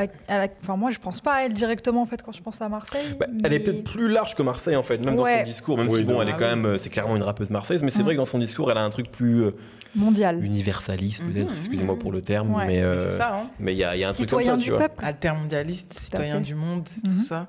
Enfin, 0.64 0.76
moi, 0.76 0.90
je 0.90 0.98
pense 1.00 1.22
pas 1.22 1.34
à 1.34 1.42
elle 1.44 1.54
directement 1.54 2.02
en 2.02 2.06
fait 2.08 2.24
quand 2.24 2.32
je 2.32 2.42
pense 2.42 2.60
à 2.62 2.70
Marseille. 2.70 3.06
Bah, 3.20 3.28
Elle 3.44 3.54
est 3.54 3.60
peut-être 3.60 3.84
plus 3.84 4.08
large 4.10 4.36
que 4.40 4.44
Marseille 4.44 4.76
en 4.76 4.84
fait, 4.84 5.04
même 5.06 5.16
dans 5.16 5.26
son 5.26 5.44
discours, 5.44 5.78
même 5.78 5.88
Oui, 5.90 6.00
si 6.00 6.04
bon, 6.04 6.14
non. 6.14 6.22
elle 6.24 6.30
est 6.30 6.34
quand 6.34 6.40
oui. 6.40 6.56
même, 6.56 6.66
euh, 6.66 6.78
c'est 6.78 6.90
clairement 6.90 7.16
une 7.16 7.24
rappeuse 7.24 7.50
marseillaise, 7.50 7.84
mais 7.84 7.92
c'est 7.92 8.00
Mm. 8.00 8.04
vrai 8.04 8.14
que 8.16 8.20
dans 8.20 8.26
son 8.26 8.40
discours, 8.40 8.72
elle 8.72 8.78
a 8.78 8.84
un 8.84 8.90
truc 8.90 9.12
plus 9.12 9.44
euh, 9.44 9.52
mondiale. 9.96 10.44
universaliste 10.44 11.24
peut-être, 11.24 11.48
Mhm, 11.48 11.54
excusez-moi 11.54 11.96
mhm. 11.96 12.02
pour 12.02 12.12
le 12.12 12.22
terme, 12.22 12.54
Ouais. 12.54 12.66
mais 12.66 12.74
Mais 12.78 12.82
euh, 12.84 13.10
c'est 13.10 13.18
ça, 13.18 13.36
hein. 13.36 13.48
mais 13.60 13.74
il 13.74 13.78
y 13.78 13.84
a, 13.84 13.96
il 13.96 14.00
y 14.02 14.04
a 14.04 14.10
un 14.10 14.14
truc 14.14 14.30
comme 14.30 14.40
Citoyen 14.40 14.52
ça, 14.54 14.58
du 14.58 14.64
tu 14.64 14.70
vois. 14.72 14.80
peuple. 14.80 15.06
Altermondialiste, 15.06 15.94
citoyen 15.94 16.42
du 16.42 16.56
monde, 16.56 16.88
Mhm. 17.04 17.12
tout 17.18 17.22
ça. 17.24 17.48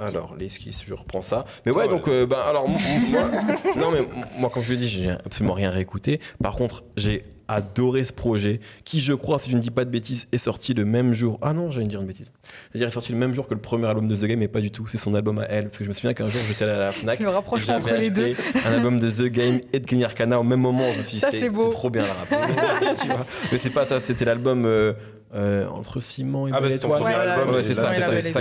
Alors, 0.00 0.34
l'esquisse, 0.36 0.82
je 0.84 0.94
reprends 0.94 1.22
ça. 1.22 1.44
Mais 1.64 1.70
Ah 1.72 1.78
ouais, 1.78 1.88
donc, 1.88 2.08
euh, 2.08 2.26
ben, 2.26 2.38
alors, 2.48 2.68
moi, 2.68 2.78
non, 3.76 3.90
mais 3.92 4.00
moi, 4.38 4.50
comme 4.50 4.62
je 4.62 4.72
l'ai 4.72 4.78
dit, 4.78 4.88
j'ai 4.88 5.10
absolument 5.10 5.54
rien 5.54 5.70
réécouté. 5.70 6.20
Par 6.42 6.56
contre, 6.56 6.82
j'ai 6.96 7.24
adoré 7.54 8.04
ce 8.04 8.12
projet, 8.12 8.60
qui, 8.84 9.00
je 9.00 9.12
crois, 9.12 9.38
si 9.38 9.50
je 9.50 9.56
ne 9.56 9.60
dis 9.60 9.70
pas 9.70 9.84
de 9.84 9.90
bêtises, 9.90 10.28
est 10.32 10.38
sorti 10.38 10.74
le 10.74 10.84
même 10.84 11.12
jour. 11.12 11.38
Ah 11.42 11.52
non, 11.52 11.70
j'allais 11.70 11.86
dire 11.86 12.00
une 12.00 12.06
bêtise. 12.06 12.26
C'est-à-dire, 12.70 12.88
est 12.88 12.92
sorti 12.92 13.12
le 13.12 13.18
même 13.18 13.32
jour 13.32 13.46
que 13.48 13.54
le 13.54 13.60
premier 13.60 13.86
album 13.86 14.08
de 14.08 14.16
The 14.16 14.24
Game, 14.24 14.38
mais 14.38 14.48
pas 14.48 14.60
du 14.60 14.70
tout. 14.70 14.86
C'est 14.86 14.98
son 14.98 15.14
album 15.14 15.38
à 15.38 15.44
elle. 15.44 15.64
Parce 15.64 15.78
que 15.78 15.84
je 15.84 15.88
me 15.88 15.94
souviens 15.94 16.14
qu'un 16.14 16.26
jour, 16.26 16.40
j'étais 16.46 16.64
allé 16.64 16.72
à 16.72 16.78
la 16.78 16.92
Fnac. 16.92 17.20
Entre 17.20 17.58
j'avais 17.58 17.98
les 17.98 18.10
deux. 18.10 18.34
un 18.66 18.72
album 18.72 18.98
de 18.98 19.10
The 19.10 19.26
Game 19.28 19.60
et 19.72 19.80
de 19.80 19.86
Kenny 19.86 20.04
Arcana 20.04 20.38
au 20.38 20.44
même 20.44 20.60
moment. 20.60 20.92
Je 20.92 20.98
me 20.98 21.02
suis 21.02 21.18
dit, 21.18 21.24
c'est 21.30 21.50
trop 21.50 21.90
bien 21.90 22.02
le 22.02 22.08
rap. 22.08 22.48
Mais 23.52 23.58
c'est 23.58 23.70
pas 23.70 23.86
ça, 23.86 24.00
c'était 24.00 24.24
l'album 24.24 24.64
euh, 24.66 24.92
euh, 25.34 25.66
entre 25.68 26.00
Ciment 26.00 26.46
et 26.46 26.50
Ah, 26.52 26.60
bah, 26.60 26.66
c'est 26.70 26.78
son 26.78 26.88
Étoile. 26.88 27.02
premier 27.02 27.14
Ouais, 27.14 27.20
album. 27.20 27.54
Ouais, 27.54 27.62
c'est 27.62 27.74
ça, 27.74 27.92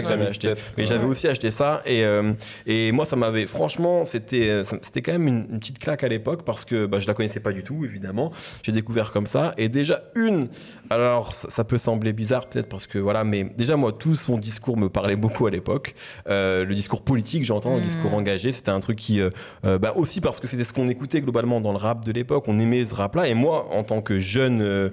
que 0.01 0.07
j'avais 0.07 0.25
acheté. 0.27 0.53
Mais 0.77 0.85
j'avais 0.85 1.05
aussi 1.05 1.27
acheté 1.27 1.51
ça 1.51 1.81
et, 1.85 2.03
euh, 2.03 2.33
et 2.65 2.91
moi 2.91 3.05
ça 3.05 3.15
m'avait 3.15 3.47
franchement 3.47 4.03
c'était 4.05 4.49
euh, 4.49 4.63
c'était 4.81 5.01
quand 5.01 5.11
même 5.13 5.27
une, 5.27 5.45
une 5.51 5.59
petite 5.59 5.79
claque 5.79 6.03
à 6.03 6.07
l'époque 6.07 6.43
parce 6.43 6.65
que 6.65 6.85
bah, 6.85 6.99
je 6.99 7.07
la 7.07 7.13
connaissais 7.13 7.39
pas 7.39 7.51
du 7.53 7.63
tout 7.63 7.85
évidemment. 7.85 8.31
J'ai 8.63 8.71
découvert 8.71 9.11
comme 9.11 9.27
ça 9.27 9.53
et 9.57 9.69
déjà 9.69 10.03
une 10.15 10.49
alors 10.89 11.33
ça, 11.33 11.49
ça 11.49 11.63
peut 11.63 11.77
sembler 11.77 12.13
bizarre 12.13 12.47
peut-être 12.47 12.67
parce 12.69 12.87
que 12.87 12.97
voilà 12.99 13.23
mais 13.23 13.43
déjà 13.57 13.75
moi 13.77 13.91
tout 13.93 14.15
son 14.15 14.37
discours 14.37 14.77
me 14.77 14.89
parlait 14.89 15.15
beaucoup 15.15 15.45
à 15.47 15.49
l'époque. 15.51 15.95
Euh, 16.27 16.65
le 16.65 16.75
discours 16.75 17.03
politique 17.03 17.43
j'entends, 17.45 17.75
le 17.75 17.81
Mm. 17.81 17.85
discours 17.85 18.13
engagé 18.13 18.51
c'était 18.51 18.71
un 18.71 18.79
truc 18.79 18.97
qui 18.97 19.19
bah, 19.63 19.93
aussi 19.95 20.21
parce 20.21 20.39
que 20.39 20.47
c'était 20.47 20.63
ce 20.63 20.73
qu'on 20.73 20.87
écoutait 20.87 21.21
globalement 21.21 21.61
dans 21.61 21.71
le 21.71 21.77
rap 21.77 22.05
de 22.05 22.11
l'époque. 22.11 22.45
On 22.47 22.59
aimait 22.59 22.85
ce 22.85 22.93
rap 22.95 23.15
là 23.15 23.27
et 23.27 23.33
moi 23.33 23.67
en 23.71 23.83
tant 23.83 24.01
que 24.01 24.19
jeune 24.19 24.61
euh, 24.61 24.89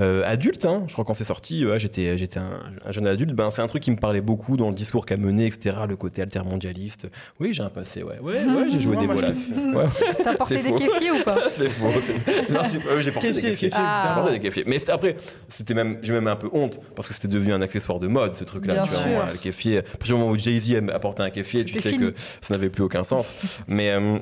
euh, 0.00 0.22
adulte, 0.26 0.64
hein, 0.64 0.84
je 0.86 0.92
crois 0.92 1.04
quand 1.04 1.14
c'est 1.14 1.24
sorti, 1.24 1.35
ouais, 1.50 1.78
j'étais 1.78 2.16
j'étais 2.18 2.38
un, 2.38 2.60
un 2.84 2.92
jeune 2.92 3.06
adulte, 3.06 3.32
ben 3.32 3.50
c'est 3.50 3.62
un 3.62 3.66
truc 3.66 3.82
qui 3.82 3.90
me 3.90 3.96
parlait 3.96 4.20
beaucoup 4.20 4.56
dans 4.56 4.68
le 4.68 4.74
discours 4.74 5.06
qu'a 5.06 5.16
mené, 5.16 5.46
etc. 5.46 5.76
Le 5.88 5.96
côté 5.96 6.22
altermondialiste. 6.22 7.08
Oui, 7.40 7.52
j'ai 7.52 7.62
un 7.62 7.68
passé, 7.68 8.02
ouais, 8.02 8.18
ouais, 8.20 8.44
ouais, 8.44 8.70
j'ai 8.70 8.80
joué 8.80 8.96
des 8.96 9.06
bolas. 9.06 9.30
Ouais, 9.56 9.84
T'as 10.24 10.34
porté 10.34 10.62
des 10.62 10.72
kéfiers 10.72 11.10
ou 11.12 11.22
pas 11.24 11.38
c'est 11.50 11.68
faux. 11.68 11.86
Non, 12.50 12.60
j'ai 13.00 13.12
porté 13.12 13.28
des 13.32 13.40
Kéfier, 13.40 13.50
kéfiers. 13.56 13.70
Ah. 13.74 14.20
Porté 14.20 14.38
des. 14.38 14.64
Mais 14.66 14.90
après, 14.90 15.16
c'était 15.48 15.74
même, 15.74 15.98
j'ai 16.02 16.12
même 16.12 16.28
un 16.28 16.36
peu 16.36 16.48
honte 16.52 16.80
parce 16.94 17.08
que 17.08 17.14
c'était 17.14 17.28
devenu 17.28 17.52
un 17.52 17.62
accessoire 17.62 17.98
de 17.98 18.06
mode, 18.06 18.34
ce 18.34 18.44
truc-là. 18.44 18.74
Bien 18.74 18.84
tu 18.84 19.08
vois, 19.08 19.32
le 19.32 19.38
kéfier. 19.38 19.78
À 19.78 19.82
partir 19.82 20.14
du 20.16 20.20
moment 20.20 20.30
où 20.30 20.38
Jay-Z 20.38 20.74
a 20.90 20.94
apporté 20.94 21.22
un 21.22 21.30
kéfier, 21.30 21.64
tu 21.64 21.78
sais 21.78 21.90
fini. 21.90 22.12
que 22.12 22.14
ça 22.40 22.54
n'avait 22.54 22.70
plus 22.70 22.82
aucun 22.82 23.04
sens. 23.04 23.34
Mais 23.68 23.90
euh, 23.90 24.18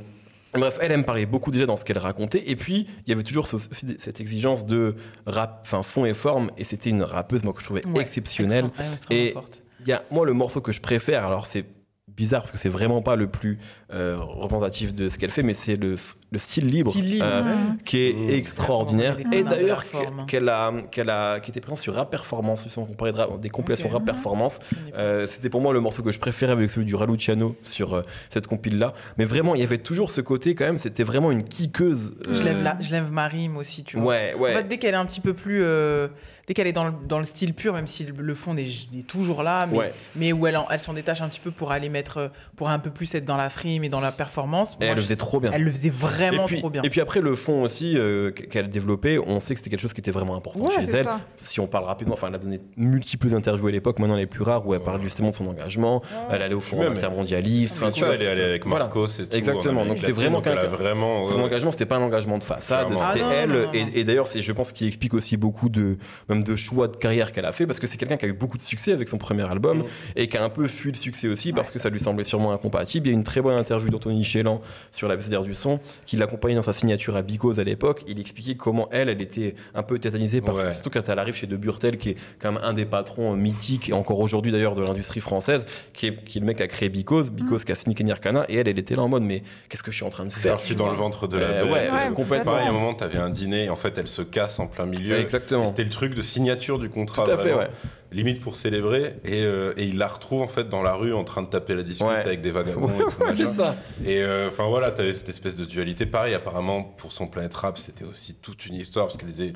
bref, 0.60 0.78
elle, 0.80 0.92
elle 0.92 0.98
me 0.98 1.04
parlait 1.04 1.26
beaucoup 1.26 1.50
déjà 1.50 1.66
dans 1.66 1.76
ce 1.76 1.84
qu'elle 1.84 1.98
racontait. 1.98 2.42
Et 2.50 2.56
puis, 2.56 2.86
il 3.06 3.10
y 3.10 3.12
avait 3.12 3.22
toujours 3.22 3.46
ce- 3.46 3.56
cette 3.98 4.20
exigence 4.20 4.64
de 4.66 4.94
rap, 5.26 5.60
enfin 5.62 5.82
fond 5.82 6.04
et 6.04 6.14
forme. 6.14 6.50
Et 6.58 6.64
c'était 6.64 6.90
une 6.90 7.02
rappeuse, 7.02 7.42
moi, 7.44 7.52
que 7.52 7.60
je 7.60 7.64
trouvais 7.64 7.86
Ouais, 7.86 8.02
exceptionnelle. 8.02 8.70
extrêmement 8.92 9.10
Et-. 9.10 9.34
Il 9.80 9.88
y 9.88 9.92
a, 9.92 10.02
moi, 10.10 10.24
le 10.24 10.32
morceau 10.32 10.60
que 10.60 10.72
je 10.72 10.80
préfère, 10.80 11.24
alors 11.26 11.46
c'est 11.46 11.64
bizarre 12.08 12.42
parce 12.42 12.52
que 12.52 12.58
c'est 12.58 12.68
vraiment 12.68 13.02
pas 13.02 13.16
le 13.16 13.26
plus 13.26 13.58
euh, 13.92 14.16
représentatif 14.18 14.94
de 14.94 15.08
ce 15.08 15.18
qu'elle 15.18 15.30
fait, 15.30 15.42
mais 15.42 15.52
c'est 15.54 15.76
le, 15.76 15.96
le 16.34 16.38
style 16.38 16.66
libre. 16.66 16.90
Style 16.90 17.10
libre, 17.12 17.24
euh, 17.26 17.54
qui 17.84 17.98
est 18.08 18.12
Mmh. 18.14 18.30
extraordinaire 18.30 19.16
et 19.32 19.42
d'ailleurs 19.42 19.84
qu'elle 20.26 20.48
a 20.48 20.72
qu'elle 20.90 21.10
a 21.10 21.40
qui 21.40 21.50
était 21.50 21.60
présent 21.60 21.76
sur 21.76 21.94
Rap 21.94 22.10
Performance 22.10 22.64
justement 22.64 22.86
on 22.90 22.94
parlait 22.94 23.12
de 23.12 23.18
rap- 23.18 23.40
des 23.40 23.48
compilations. 23.50 23.88
Rap 23.88 24.04
Performance 24.04 24.58
euh, 24.96 25.26
c'était 25.26 25.48
pour 25.48 25.60
moi 25.60 25.72
le 25.72 25.80
morceau 25.80 26.02
que 26.02 26.12
je 26.12 26.18
préférais 26.18 26.52
avec 26.52 26.68
celui 26.70 26.86
du 26.86 26.94
Raluciano 26.94 27.56
sur 27.62 27.94
euh, 27.94 28.02
cette 28.30 28.46
compile 28.46 28.78
là 28.78 28.92
mais 29.18 29.24
vraiment 29.24 29.54
il 29.54 29.60
y 29.60 29.64
avait 29.64 29.78
toujours 29.78 30.10
ce 30.10 30.20
côté 30.20 30.54
quand 30.54 30.64
même 30.64 30.78
c'était 30.78 31.02
vraiment 31.04 31.30
une 31.30 31.44
kickeuse 31.44 32.12
Je 32.30 32.42
lève, 32.42 32.62
la, 32.62 32.76
je 32.80 32.90
lève 32.92 33.10
ma 33.10 33.26
rime 33.28 33.56
aussi, 33.56 33.84
tu 33.84 33.96
vois. 33.96 34.06
ouais 34.06 34.34
ouais 34.38 34.52
En 34.52 34.56
fait, 34.58 34.68
dès 34.68 34.78
qu'elle 34.78 34.94
est 34.94 34.98
un 34.98 35.06
petit 35.06 35.20
peu 35.20 35.34
plus. 35.34 35.62
euh, 35.62 36.08
dès 36.46 36.52
qu'elle 36.54 36.66
est 36.66 36.72
dans 36.72 36.84
le, 36.84 36.92
dans 37.08 37.18
le 37.18 37.24
style 37.24 37.54
pur, 37.54 37.72
même 37.72 37.86
si 37.86 38.04
le, 38.04 38.34
fond 38.34 38.54
est, 38.56 38.66
est 38.66 39.06
toujours 39.06 39.42
là, 39.42 39.66
mais, 39.66 39.78
ouais 39.78 39.92
mais 40.16 40.32
où 40.32 40.46
elle, 40.46 40.56
en- 40.58 40.66
elle 40.70 40.78
s'en 40.78 40.92
détache 40.92 41.20
un 41.22 41.28
petit 41.28 41.40
peu 41.40 41.50
pour 41.50 41.70
aller 41.72 41.88
mettre. 41.88 42.30
pour 42.56 42.68
un 42.68 42.78
peu 42.78 42.90
plus 42.90 43.14
être 43.14 43.24
dans 43.24 43.36
la 43.36 43.48
frime 43.50 43.82
et 43.84 43.88
dans 43.88 44.00
la 44.00 44.12
performance. 44.12 44.78
Moi, 44.78 44.88
elle 44.88 44.96
le 44.96 45.02
faisait 45.02 45.16
trop 45.16 45.40
bien 45.40 45.50
Elle 45.54 45.62
le 45.64 45.70
faisait 45.70 45.90
vraiment 45.90 46.23
et 46.32 46.38
puis, 46.46 46.58
trop 46.58 46.70
bien. 46.70 46.82
et 46.82 46.88
puis 46.90 47.00
après 47.00 47.20
le 47.20 47.34
fond 47.34 47.62
aussi 47.62 47.98
euh, 47.98 48.30
qu'elle 48.30 48.68
développait, 48.68 49.18
on 49.18 49.40
sait 49.40 49.54
que 49.54 49.60
c'était 49.60 49.70
quelque 49.70 49.80
chose 49.80 49.92
qui 49.92 50.00
était 50.00 50.10
vraiment 50.10 50.36
important 50.36 50.60
Ouais, 50.64 50.70
chez 50.80 50.90
elle. 50.96 51.04
ça. 51.04 51.20
Si 51.42 51.60
on 51.60 51.66
parle 51.66 51.84
rapidement, 51.84 52.14
enfin 52.14 52.28
elle 52.28 52.36
a 52.36 52.38
donné 52.38 52.60
multiples 52.76 53.34
interviews 53.34 53.66
à 53.66 53.70
l'époque, 53.72 53.98
maintenant 53.98 54.16
les 54.16 54.26
plus 54.26 54.42
rares 54.42 54.66
où 54.66 54.72
elle 54.74 54.80
parle 54.80 55.02
justement 55.02 55.28
de 55.30 55.34
son 55.34 55.46
engagement, 55.46 56.02
elle 56.30 56.42
allait 56.42 56.54
au 56.54 56.60
fond 56.60 56.80
intermondialiste, 56.82 57.82
enfin, 57.82 57.90
tu 57.92 58.04
elle 58.04 58.22
est 58.22 58.26
allée 58.28 58.42
avec 58.42 58.66
Voilà. 58.66 58.84
Marcos 58.86 59.06
et 59.08 59.26
tout. 59.26 59.36
Exactement, 59.36 59.84
donc 59.84 59.98
c'est 60.00 60.12
vraiment 60.12 60.38
donc 60.38 60.46
elle 60.46 60.58
a 60.58 60.62
quelqu'un- 60.62 60.76
vraiment. 60.76 61.26
Son 61.28 61.40
engagement, 61.40 61.70
c'était 61.70 61.86
pas 61.86 61.96
un 61.96 62.02
engagement 62.02 62.38
de 62.38 62.44
façade, 62.44 62.88
c'était 62.88 63.00
Ah 63.00 63.14
elle. 63.42 63.50
non, 63.50 63.54
non, 63.62 63.70
et, 63.72 64.04
d'ailleurs, 64.04 64.26
c'est, 64.26 64.42
je 64.42 64.52
pense, 64.52 64.72
qu'il 64.72 64.86
explique 64.86 65.14
aussi 65.14 65.36
beaucoup 65.36 65.68
de, 65.68 65.96
même 66.28 66.42
de 66.42 66.56
choix 66.56 66.88
de 66.88 66.96
carrière 66.96 67.32
qu'elle 67.32 67.44
a 67.46 67.52
fait, 67.52 67.66
parce 67.66 67.78
que 67.80 67.86
c'est 67.86 67.96
quelqu'un 67.96 68.16
qui 68.16 68.24
a 68.26 68.28
eu 68.28 68.32
beaucoup 68.32 68.56
de 68.56 68.62
succès 68.62 68.92
avec 68.92 69.08
son 69.08 69.18
premier 69.18 69.42
album 69.48 69.78
Mm. 69.78 69.84
et 70.16 70.28
qui 70.28 70.36
a 70.36 70.44
un 70.44 70.50
peu 70.50 70.66
fui 70.68 70.90
le 70.90 70.96
succès 70.96 71.28
aussi 71.28 71.52
parce 71.52 71.70
que 71.70 71.78
ça 71.78 71.88
lui 71.90 71.98
semblait 71.98 72.24
sûrement 72.24 72.52
incompatible. 72.52 73.06
Il 73.08 73.10
y 73.10 73.14
a 73.14 73.16
une 73.16 73.24
très 73.24 73.40
bonne 73.40 73.56
interview 73.56 73.88
d'Anthony 73.90 74.22
Chélan 74.24 74.60
sur 74.92 75.08
la 75.08 75.16
BCDR 75.16 75.42
du 75.42 75.54
son, 75.54 75.80
qui 76.06 76.13
l'accompagnait 76.18 76.54
dans 76.54 76.62
sa 76.62 76.72
signature 76.72 77.16
à 77.16 77.22
Bicose 77.22 77.60
à 77.60 77.64
l'époque. 77.64 78.02
Il 78.08 78.18
expliquait 78.20 78.54
comment 78.54 78.88
elle, 78.92 79.08
elle 79.08 79.20
était 79.20 79.54
un 79.74 79.82
peu 79.82 79.98
tétanisée 79.98 80.40
parce 80.40 80.58
Ouais. 80.60 80.68
que 80.68 80.74
surtout 80.74 80.90
quand 80.90 81.08
elle 81.08 81.18
arrive 81.18 81.34
chez 81.34 81.46
De 81.46 81.56
Burtel, 81.56 81.98
qui 81.98 82.10
est 82.10 82.16
quand 82.40 82.52
même 82.52 82.60
un 82.64 82.72
des 82.72 82.84
patrons 82.84 83.34
mythiques 83.36 83.88
et 83.88 83.92
encore 83.92 84.20
aujourd'hui 84.20 84.52
d'ailleurs 84.52 84.74
de 84.74 84.82
l'industrie 84.82 85.20
française, 85.20 85.66
qui 85.92 86.06
est, 86.08 86.24
qui 86.24 86.38
est 86.38 86.40
le 86.40 86.46
mec 86.46 86.56
qui 86.58 86.62
a 86.62 86.68
créé 86.68 86.88
Bicose, 86.88 87.30
Bicose 87.30 87.64
qui 87.64 87.72
a 87.72 87.74
signé 87.74 87.94
Kenny 87.94 88.12
Arcana, 88.12 88.44
et 88.48 88.56
elle, 88.56 88.68
elle 88.68 88.78
était 88.78 88.96
là 88.96 89.02
en 89.02 89.08
mode 89.08 89.22
mais 89.22 89.42
qu'est-ce 89.68 89.82
que 89.82 89.90
je 89.90 89.96
suis 89.96 90.04
en 90.06 90.10
train 90.10 90.24
de 90.24 90.30
faire 90.30 90.56
parti 90.56 90.74
dans 90.74 90.88
le 90.90 90.96
ventre 90.96 91.26
de 91.26 91.38
la 91.38 91.46
Euh, 91.46 91.64
bête. 91.64 91.72
ouais, 91.72 91.90
Ouais, 91.90 92.12
complètement. 92.14 92.52
Pareil, 92.52 92.66
à 92.66 92.70
un 92.70 92.72
moment, 92.72 92.94
t'avais 92.94 93.18
un 93.18 93.30
dîner, 93.30 93.64
et 93.64 93.68
en 93.70 93.76
fait, 93.76 93.96
elle 93.98 94.08
se 94.08 94.22
casse 94.22 94.58
en 94.58 94.66
plein 94.66 94.86
milieu. 94.86 95.18
Exactement. 95.18 95.66
C'était 95.66 95.84
le 95.84 95.90
truc 95.90 96.14
de 96.14 96.22
signature 96.22 96.78
du 96.78 96.88
contrat. 96.88 97.24
Tout 97.24 97.30
à 97.30 97.36
fait, 97.36 97.42
vraiment. 97.52 97.58
ouais. 97.58 97.68
Limite 98.14 98.40
pour 98.40 98.56
célébrer. 98.56 99.16
Et, 99.24 99.42
euh, 99.42 99.72
et 99.76 99.84
il 99.84 99.98
la 99.98 100.08
retrouve 100.08 100.42
en 100.42 100.48
fait 100.48 100.68
dans 100.68 100.82
la 100.82 100.94
rue 100.94 101.12
en 101.12 101.24
train 101.24 101.42
de 101.42 101.48
taper 101.48 101.74
la 101.74 101.82
discute 101.82 102.06
Ouais. 102.06 102.14
avec 102.24 102.40
des 102.40 102.50
vagabonds 102.50 102.88
et 102.88 103.02
tout. 103.02 103.24
c'est 103.34 103.48
ça. 103.48 103.76
Et 104.04 104.22
euh, 104.22 104.48
enfin 104.48 104.66
voilà, 104.68 104.90
t'avais 104.92 105.12
cette 105.14 105.28
espèce 105.28 105.54
de 105.56 105.64
dualité. 105.64 106.06
Pareil, 106.06 106.34
apparemment, 106.34 106.82
pour 106.82 107.12
son 107.12 107.26
Planète 107.26 107.54
Rap, 107.54 107.76
c'était 107.78 108.04
aussi 108.04 108.34
toute 108.34 108.66
une 108.66 108.74
histoire 108.76 109.06
parce 109.06 109.16
qu'elle 109.16 109.28
disait 109.28 109.52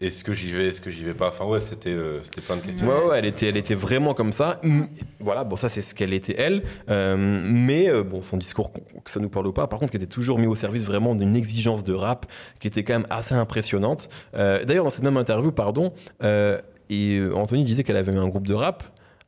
est-ce 0.00 0.24
que 0.24 0.34
j'y 0.34 0.50
vais, 0.50 0.66
est-ce 0.66 0.80
que 0.80 0.90
j'y 0.90 1.04
vais 1.04 1.14
pas? 1.14 1.28
Enfin 1.28 1.44
ouais, 1.44 1.60
c'était 1.60 1.90
euh, 1.90 2.20
c'était 2.24 2.40
plein 2.40 2.56
de 2.56 2.62
questions. 2.62 2.88
Ouais, 2.88 3.04
ouais, 3.10 3.18
elle 3.20 3.24
était, 3.24 3.46
elle 3.46 3.56
était 3.56 3.76
vraiment 3.76 4.14
comme 4.14 4.32
ça. 4.32 4.58
Mm, 4.64 4.82
Voilà, 5.20 5.44
bon, 5.44 5.54
ça 5.54 5.68
c'est 5.68 5.80
ce 5.80 5.94
qu'elle 5.94 6.12
était 6.12 6.34
elle. 6.36 6.64
Euh, 6.90 7.16
mais 7.16 7.88
euh, 7.88 8.02
bon, 8.02 8.20
son 8.20 8.36
discours, 8.36 8.72
que 8.72 9.10
ça 9.12 9.20
nous 9.20 9.28
parle 9.28 9.46
ou 9.46 9.52
pas, 9.52 9.68
par 9.68 9.78
contre, 9.78 9.92
qui 9.92 9.96
était 9.98 10.06
toujours 10.06 10.40
mis 10.40 10.48
au 10.48 10.56
service 10.56 10.82
vraiment 10.82 11.14
d'une 11.14 11.36
exigence 11.36 11.84
de 11.84 11.94
rap 11.94 12.26
qui 12.58 12.66
était 12.66 12.82
quand 12.82 12.94
même 12.94 13.06
assez 13.10 13.36
impressionnante. 13.36 14.08
Euh, 14.34 14.64
D'ailleurs, 14.64 14.82
dans 14.84 14.90
cette 14.90 15.04
même 15.04 15.16
interview, 15.16 15.52
pardon, 15.52 15.92
euh, 16.24 16.60
et 16.92 17.18
euh, 17.18 17.34
Anthony 17.34 17.64
disait 17.64 17.84
qu'elle 17.84 17.96
avait 17.96 18.14
un 18.14 18.28
groupe 18.28 18.46
de 18.46 18.54
rap. 18.54 18.84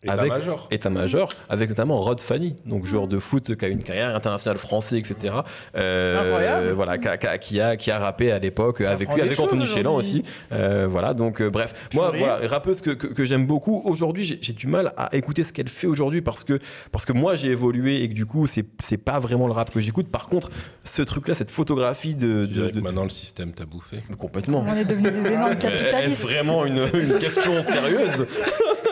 Avec 0.08 0.26
État-major. 0.26 0.68
état-major, 0.70 1.28
avec 1.48 1.68
notamment 1.68 2.00
Rod 2.00 2.20
Fanny, 2.20 2.56
donc 2.66 2.86
joueur 2.86 3.08
de 3.08 3.18
foot 3.18 3.54
qui 3.56 3.64
a 3.64 3.68
une 3.68 3.82
carrière 3.82 4.14
internationale 4.14 4.58
français, 4.58 4.98
etc. 4.98 5.34
Euh, 5.76 6.20
Incroyable. 6.22 6.70
Voilà, 6.72 6.98
qui 6.98 7.08
a, 7.08 7.16
qui 7.38 7.60
a- 7.60 7.76
qui 7.76 7.90
a, 7.90 7.98
rappé 7.98 8.30
à 8.32 8.38
l'époque 8.38 8.80
avec 8.80 9.12
lui, 9.12 9.20
avec 9.22 9.38
Anthony 9.38 9.66
Chélan 9.66 9.94
aussi. 9.96 10.24
Euh, 10.52 10.86
voilà, 10.88 11.14
donc 11.14 11.40
euh, 11.40 11.50
bref, 11.50 11.88
moi, 11.94 12.12
voilà, 12.16 12.38
rappeuse 12.46 12.80
que, 12.80 12.90
que, 12.90 13.06
que 13.06 13.24
j'aime 13.24 13.46
beaucoup. 13.46 13.82
Aujourd'hui, 13.84 14.24
j'ai 14.24 14.38
j'ai 14.42 14.52
du 14.52 14.66
mal 14.66 14.92
à 14.96 15.14
écouter 15.14 15.44
ce 15.44 15.52
qu'elle 15.52 15.68
fait 15.68 15.86
aujourd'hui 15.86 16.20
parce 16.22 16.44
que, 16.44 16.58
parce 16.92 17.04
que 17.04 17.12
moi, 17.12 17.34
j'ai 17.34 17.48
évolué 17.50 18.02
et 18.02 18.08
que 18.08 18.14
du 18.14 18.26
coup, 18.26 18.46
c'est 18.46 18.64
c'est 18.82 18.96
pas 18.98 19.18
vraiment 19.18 19.46
le 19.46 19.52
rap 19.52 19.72
que 19.72 19.80
j'écoute. 19.80 20.08
Par 20.10 20.28
contre, 20.28 20.50
ce 20.84 21.02
truc-là, 21.02 21.34
cette 21.34 21.50
photographie 21.50 22.14
de. 22.14 22.48
Maintenant 22.80 23.04
le 23.04 23.10
système 23.10 23.52
t'a 23.52 23.64
bouffé. 23.64 23.98
complètement. 24.18 24.64
On 24.68 24.74
est 24.76 24.84
devenus 24.84 25.12
des 25.12 25.32
énormes 25.32 25.52
Est-ce 25.52 25.58
capitalistes. 25.60 26.22
vraiment 26.22 26.64
une, 26.66 26.78
une 26.94 27.18
question 27.18 27.62
sérieuse 27.62 28.26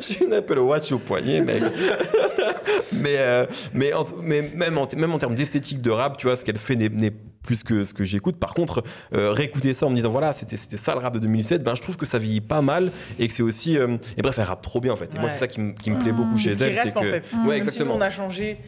J'ai 0.00 0.24
une 0.24 0.32
Apple 0.32 0.58
Watch 0.58 0.90
au 0.92 0.98
poignet, 0.98 1.40
mec. 1.40 1.62
mais, 2.92 3.16
euh, 3.18 3.46
mais, 3.74 3.92
en- 3.92 4.04
mais 4.22 4.42
même, 4.54 4.78
en, 4.78 4.88
même 4.96 5.12
en 5.14 5.18
termes 5.18 5.34
d'esthétique 5.34 5.80
de 5.80 5.90
rap, 5.90 6.16
tu 6.18 6.26
vois, 6.26 6.36
ce 6.36 6.44
qu'elle 6.44 6.58
fait 6.58 6.76
n'est 6.76 7.12
plus 7.42 7.62
que 7.64 7.84
ce 7.84 7.94
que 7.94 8.04
j'écoute. 8.04 8.36
Par 8.36 8.54
contre, 8.54 8.82
euh, 9.14 9.32
réécouter 9.32 9.72
ça 9.74 9.86
en 9.86 9.90
me 9.90 9.94
disant 9.94 10.10
voilà, 10.10 10.32
c'était 10.32 10.56
ça 10.56 10.92
le 10.94 11.00
rap 11.00 11.14
de 11.14 11.18
2007, 11.20 11.62
ben 11.62 11.74
je 11.74 11.80
trouve 11.82 11.96
que 11.96 12.04
ça 12.06 12.18
vieillit 12.18 12.40
pas 12.42 12.60
mal 12.60 12.92
et 13.18 13.28
que 13.28 13.32
c'est 13.34 13.42
aussi 13.42 13.78
euh, 13.78 13.96
et 14.16 14.22
bref, 14.22 14.38
elle 14.38 14.44
rappe 14.44 14.62
trop 14.62 14.80
bien 14.80 14.92
en 14.92 14.96
fait. 14.96 15.14
Et 15.14 15.18
moi 15.18 15.30
c'est 15.30 15.38
ça 15.38 15.48
qui, 15.48 15.60
me- 15.60 15.72
plaît 15.72 16.12
Mmh. 16.12 16.16
beaucoup 16.16 16.36
chez 16.36 16.50
C'est 16.50 16.58
ce 16.58 16.64
elle, 16.64 16.70
qui 16.70 16.76
c'est 16.76 16.82
reste 16.82 16.94
que 16.94 16.98
en 17.00 17.02
fait. 17.02 17.24
ouais 17.32 17.38
Même 17.38 17.50
si 17.52 17.56
exactement. 17.58 17.94
nous, 17.94 17.98
on 17.98 18.02
a 18.02 18.10
changé 18.10 18.58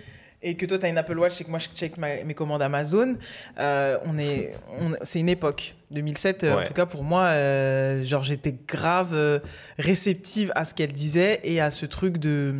et 0.43 0.57
que 0.57 0.67
toi 0.67 0.79
tu 0.79 0.85
as 0.87 0.89
une 0.89 0.99
Apple 0.99 1.19
Watch 1.19 1.41
et 1.41 1.45
que 1.45 1.51
moi 1.51 1.59
je 1.59 1.69
check 1.75 1.97
ma- 1.99 2.23
mes 2.25 2.35
commandes 2.35 2.63
Amazon, 2.63 3.17
euh, 3.59 3.99
on 4.05 4.19
est, 4.19 4.55
c'est 5.03 5.21
une 5.21 5.29
époque. 5.29 5.75
2007, 5.91 6.45
euh, 6.45 6.61
en 6.63 6.65
tout 6.65 6.73
cas 6.73 6.87
pour 6.87 7.05
moi, 7.05 7.25
euh, 7.25 8.03
genre 8.03 8.23
j'étais 8.23 8.55
grave 8.67 9.11
euh, 9.13 9.41
réceptive 9.79 10.51
à 10.55 10.65
ce 10.65 10.73
qu'elle 10.75 10.93
disait 10.93 11.41
et 11.45 11.61
à 11.61 11.71
ce 11.71 11.85
truc 11.87 12.17
de 12.19 12.55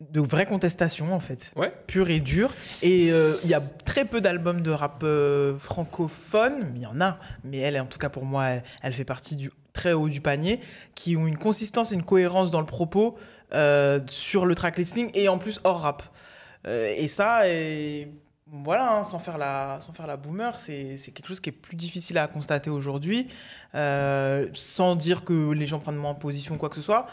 de 0.00 0.20
vraie 0.20 0.46
contestation 0.46 1.12
en 1.12 1.18
fait, 1.18 1.52
Ouais. 1.56 1.72
pure 1.88 2.08
et 2.08 2.20
dure. 2.20 2.54
Et 2.82 3.10
euh, 3.10 3.34
il 3.42 3.50
y 3.50 3.54
a 3.54 3.60
très 3.84 4.04
peu 4.04 4.20
d'albums 4.20 4.60
de 4.62 4.70
rap 4.70 5.00
euh, 5.02 5.58
francophone, 5.58 6.70
il 6.76 6.82
y 6.82 6.86
en 6.86 7.00
a, 7.00 7.18
mais 7.42 7.58
elle, 7.58 7.80
en 7.80 7.86
tout 7.86 7.98
cas 7.98 8.08
pour 8.08 8.24
moi, 8.24 8.46
elle, 8.46 8.62
elle 8.82 8.92
fait 8.92 9.04
partie 9.04 9.34
du 9.34 9.50
très 9.72 9.92
haut 9.92 10.08
du 10.08 10.20
panier, 10.20 10.60
qui 10.94 11.16
ont 11.16 11.26
une 11.26 11.36
consistance 11.38 11.90
et 11.90 11.96
une 11.96 12.04
cohérence 12.04 12.52
dans 12.52 12.60
le 12.60 12.66
propos 12.66 13.16
euh, 13.54 14.00
sur 14.06 14.46
le 14.46 14.54
track 14.54 14.78
listing 14.78 15.10
et 15.14 15.28
en 15.28 15.38
plus 15.38 15.60
hors 15.64 15.80
rap. 15.80 16.02
Euh, 16.66 16.92
et 16.96 17.08
ça, 17.08 17.42
voilà, 18.50 18.92
hein, 18.92 19.02
sans, 19.04 19.18
faire 19.18 19.38
la, 19.38 19.78
sans 19.80 19.92
faire 19.92 20.06
la 20.06 20.16
boomer, 20.16 20.58
c'est 20.58 20.96
quelque 21.14 21.28
chose 21.28 21.40
qui 21.40 21.50
est 21.50 21.52
plus 21.52 21.76
difficile 21.76 22.18
à 22.18 22.26
constater 22.26 22.70
aujourd'hui, 22.70 23.28
euh, 23.74 24.46
sans 24.54 24.96
dire 24.96 25.24
que 25.24 25.52
les 25.52 25.66
gens 25.66 25.78
prennent 25.78 25.96
moins 25.96 26.14
position 26.14 26.54
ou 26.54 26.58
quoi 26.58 26.68
que 26.68 26.76
ce 26.76 26.82
soit. 26.82 27.06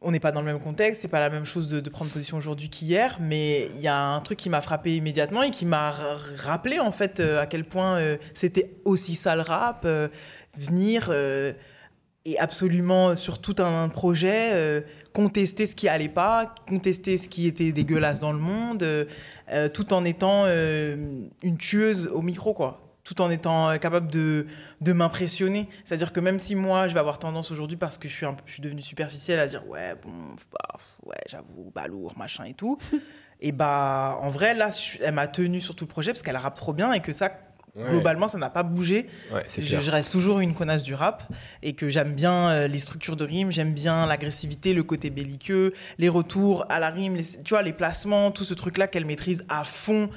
On 0.00 0.10
n'est 0.10 0.20
pas 0.20 0.32
dans 0.32 0.40
le 0.40 0.46
même 0.46 0.58
contexte, 0.58 1.02
c'est 1.02 1.08
pas 1.08 1.20
la 1.20 1.30
même 1.30 1.44
chose 1.44 1.68
de, 1.68 1.78
de 1.78 1.90
prendre 1.90 2.10
position 2.10 2.36
aujourd'hui 2.36 2.68
qu'hier, 2.68 3.18
mais 3.20 3.66
il 3.74 3.80
y 3.80 3.88
a 3.88 3.96
un 3.96 4.20
truc 4.20 4.38
qui 4.38 4.50
m'a 4.50 4.60
frappé 4.60 4.96
immédiatement 4.96 5.44
et 5.44 5.50
qui 5.52 5.64
m'a 5.64 5.92
ra- 5.92 6.16
rappelé 6.38 6.80
en 6.80 6.90
fait 6.90 7.20
à 7.20 7.46
quel 7.46 7.64
point 7.64 8.00
c'était 8.34 8.72
aussi 8.84 9.14
ça 9.14 9.36
le 9.36 9.42
rap, 9.42 9.86
venir 10.56 11.12
et 12.24 12.38
absolument 12.38 13.14
sur 13.14 13.40
tout 13.40 13.54
un 13.58 13.88
projet 13.88 14.84
contester 15.12 15.66
ce 15.66 15.74
qui 15.76 15.88
allait 15.88 16.08
pas, 16.08 16.54
contester 16.68 17.18
ce 17.18 17.28
qui 17.28 17.46
était 17.46 17.72
dégueulasse 17.72 18.20
dans 18.20 18.32
le 18.32 18.38
monde, 18.38 18.82
euh, 18.82 19.04
euh, 19.50 19.68
tout 19.68 19.92
en 19.92 20.04
étant 20.04 20.44
euh, 20.46 20.96
une 21.42 21.56
tueuse 21.58 22.08
au 22.12 22.22
micro 22.22 22.54
quoi. 22.54 22.78
Tout 23.04 23.20
en 23.20 23.30
étant 23.32 23.76
capable 23.78 24.06
de, 24.12 24.46
de 24.80 24.92
m'impressionner. 24.92 25.68
C'est-à-dire 25.82 26.12
que 26.12 26.20
même 26.20 26.38
si 26.38 26.54
moi, 26.54 26.86
je 26.86 26.94
vais 26.94 27.00
avoir 27.00 27.18
tendance 27.18 27.50
aujourd'hui, 27.50 27.76
parce 27.76 27.98
que 27.98 28.06
je 28.06 28.14
suis, 28.14 28.24
un, 28.24 28.36
je 28.46 28.52
suis 28.52 28.62
devenu 28.62 28.80
superficielle, 28.80 29.40
à 29.40 29.48
dire 29.48 29.66
ouais, 29.68 29.96
bon, 30.04 30.12
bah, 30.52 30.78
ouais, 31.04 31.16
j'avoue, 31.28 31.72
bah 31.74 31.88
lourd, 31.88 32.12
machin 32.16 32.44
et 32.44 32.54
tout. 32.54 32.78
et 33.40 33.50
bah, 33.50 34.18
en 34.22 34.28
vrai, 34.28 34.54
là, 34.54 34.70
je- 34.70 34.98
elle 35.02 35.14
m'a 35.14 35.26
tenu 35.26 35.60
sur 35.60 35.74
tout 35.74 35.84
le 35.84 35.88
projet 35.88 36.12
parce 36.12 36.22
qu'elle 36.22 36.36
rappe 36.36 36.54
trop 36.54 36.72
bien 36.72 36.92
et 36.92 37.00
que 37.00 37.12
ça, 37.12 37.32
Ouais. 37.74 37.88
globalement, 37.88 38.28
ça 38.28 38.36
n'a 38.36 38.50
pas 38.50 38.62
bougé. 38.62 39.06
Ouais, 39.32 39.46
je 39.56 39.90
reste 39.90 40.12
toujours 40.12 40.40
une 40.40 40.54
connasse 40.54 40.82
du 40.82 40.94
rap 40.94 41.22
et 41.62 41.72
que 41.72 41.88
j'aime 41.88 42.12
bien 42.12 42.50
euh, 42.50 42.66
les 42.68 42.78
structures 42.78 43.16
de 43.16 43.24
rime, 43.24 43.50
j'aime 43.50 43.72
bien 43.72 44.04
l'agressivité, 44.04 44.74
le 44.74 44.82
côté 44.82 45.08
belliqueux, 45.08 45.72
les 45.96 46.10
retours 46.10 46.66
à 46.68 46.78
la 46.80 46.90
rime, 46.90 47.16
les, 47.16 47.24
tu 47.24 47.50
vois, 47.54 47.62
les 47.62 47.72
placements, 47.72 48.30
tout 48.30 48.44
ce 48.44 48.52
truc-là 48.52 48.88
qu'elle 48.88 49.06
maîtrise 49.06 49.44
à 49.48 49.64
fond, 49.64 50.10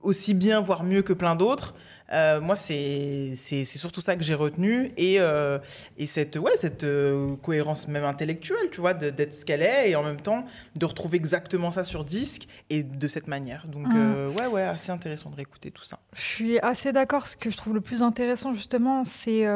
aussi 0.00 0.32
bien, 0.32 0.60
voire 0.60 0.84
mieux 0.84 1.02
que 1.02 1.12
plein 1.12 1.34
d'autres. 1.34 1.74
Euh, 2.12 2.40
moi, 2.40 2.56
c'est 2.56 3.34
surtout 3.64 4.00
ça 4.00 4.16
que 4.16 4.22
j'ai 4.22 4.34
retenu 4.34 4.90
et, 4.96 5.20
euh, 5.20 5.58
et 5.96 6.06
cette, 6.06 6.36
ouais, 6.36 6.56
cette 6.56 6.84
euh, 6.84 7.36
cohérence 7.36 7.88
même 7.88 8.04
intellectuelle, 8.04 8.68
tu 8.72 8.80
vois, 8.80 8.94
d'être 8.94 9.34
ce 9.34 9.44
qu'elle 9.44 9.62
est 9.62 9.90
et 9.90 9.96
en 9.96 10.02
même 10.02 10.20
temps 10.20 10.44
de 10.76 10.86
retrouver 10.86 11.16
exactement 11.16 11.70
ça 11.70 11.84
sur 11.84 12.04
disque 12.04 12.48
et 12.68 12.82
de 12.82 13.08
cette 13.08 13.28
manière. 13.28 13.66
Donc, 13.66 13.86
euh, 13.94 14.28
ouais, 14.30 14.46
ouais, 14.46 14.62
assez 14.62 14.90
intéressant 14.90 15.30
de 15.30 15.36
réécouter 15.36 15.70
tout 15.70 15.84
ça. 15.84 16.00
Je 16.14 16.22
suis 16.22 16.58
assez 16.60 16.92
d'accord. 16.92 17.26
Ce 17.26 17.36
que 17.36 17.50
je 17.50 17.56
trouve 17.56 17.74
le 17.74 17.80
plus 17.80 18.02
intéressant, 18.02 18.54
justement, 18.54 19.04
c'est 19.04 19.46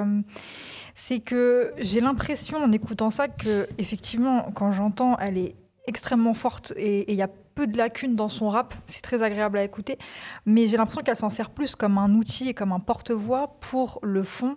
c'est 0.96 1.18
que 1.18 1.72
j'ai 1.78 2.00
l'impression, 2.00 2.58
en 2.58 2.70
écoutant 2.70 3.10
ça, 3.10 3.26
que 3.26 3.66
effectivement, 3.78 4.52
quand 4.54 4.70
j'entends, 4.70 5.18
elle 5.18 5.38
est 5.38 5.56
extrêmement 5.86 6.34
forte 6.34 6.72
et 6.76 6.94
et 6.94 7.12
il 7.12 7.18
y 7.18 7.22
a 7.22 7.28
peu 7.54 7.66
de 7.66 7.76
lacunes 7.78 8.16
dans 8.16 8.28
son 8.28 8.48
rap. 8.48 8.74
C'est 8.86 9.02
très 9.02 9.22
agréable 9.22 9.58
à 9.58 9.64
écouter. 9.64 9.98
Mais 10.46 10.66
j'ai 10.68 10.76
l'impression 10.76 11.02
qu'elle 11.02 11.16
s'en 11.16 11.30
sert 11.30 11.50
plus 11.50 11.74
comme 11.76 11.98
un 11.98 12.12
outil 12.14 12.48
et 12.48 12.54
comme 12.54 12.72
un 12.72 12.80
porte-voix 12.80 13.56
pour 13.60 13.98
le 14.02 14.22
fond. 14.24 14.56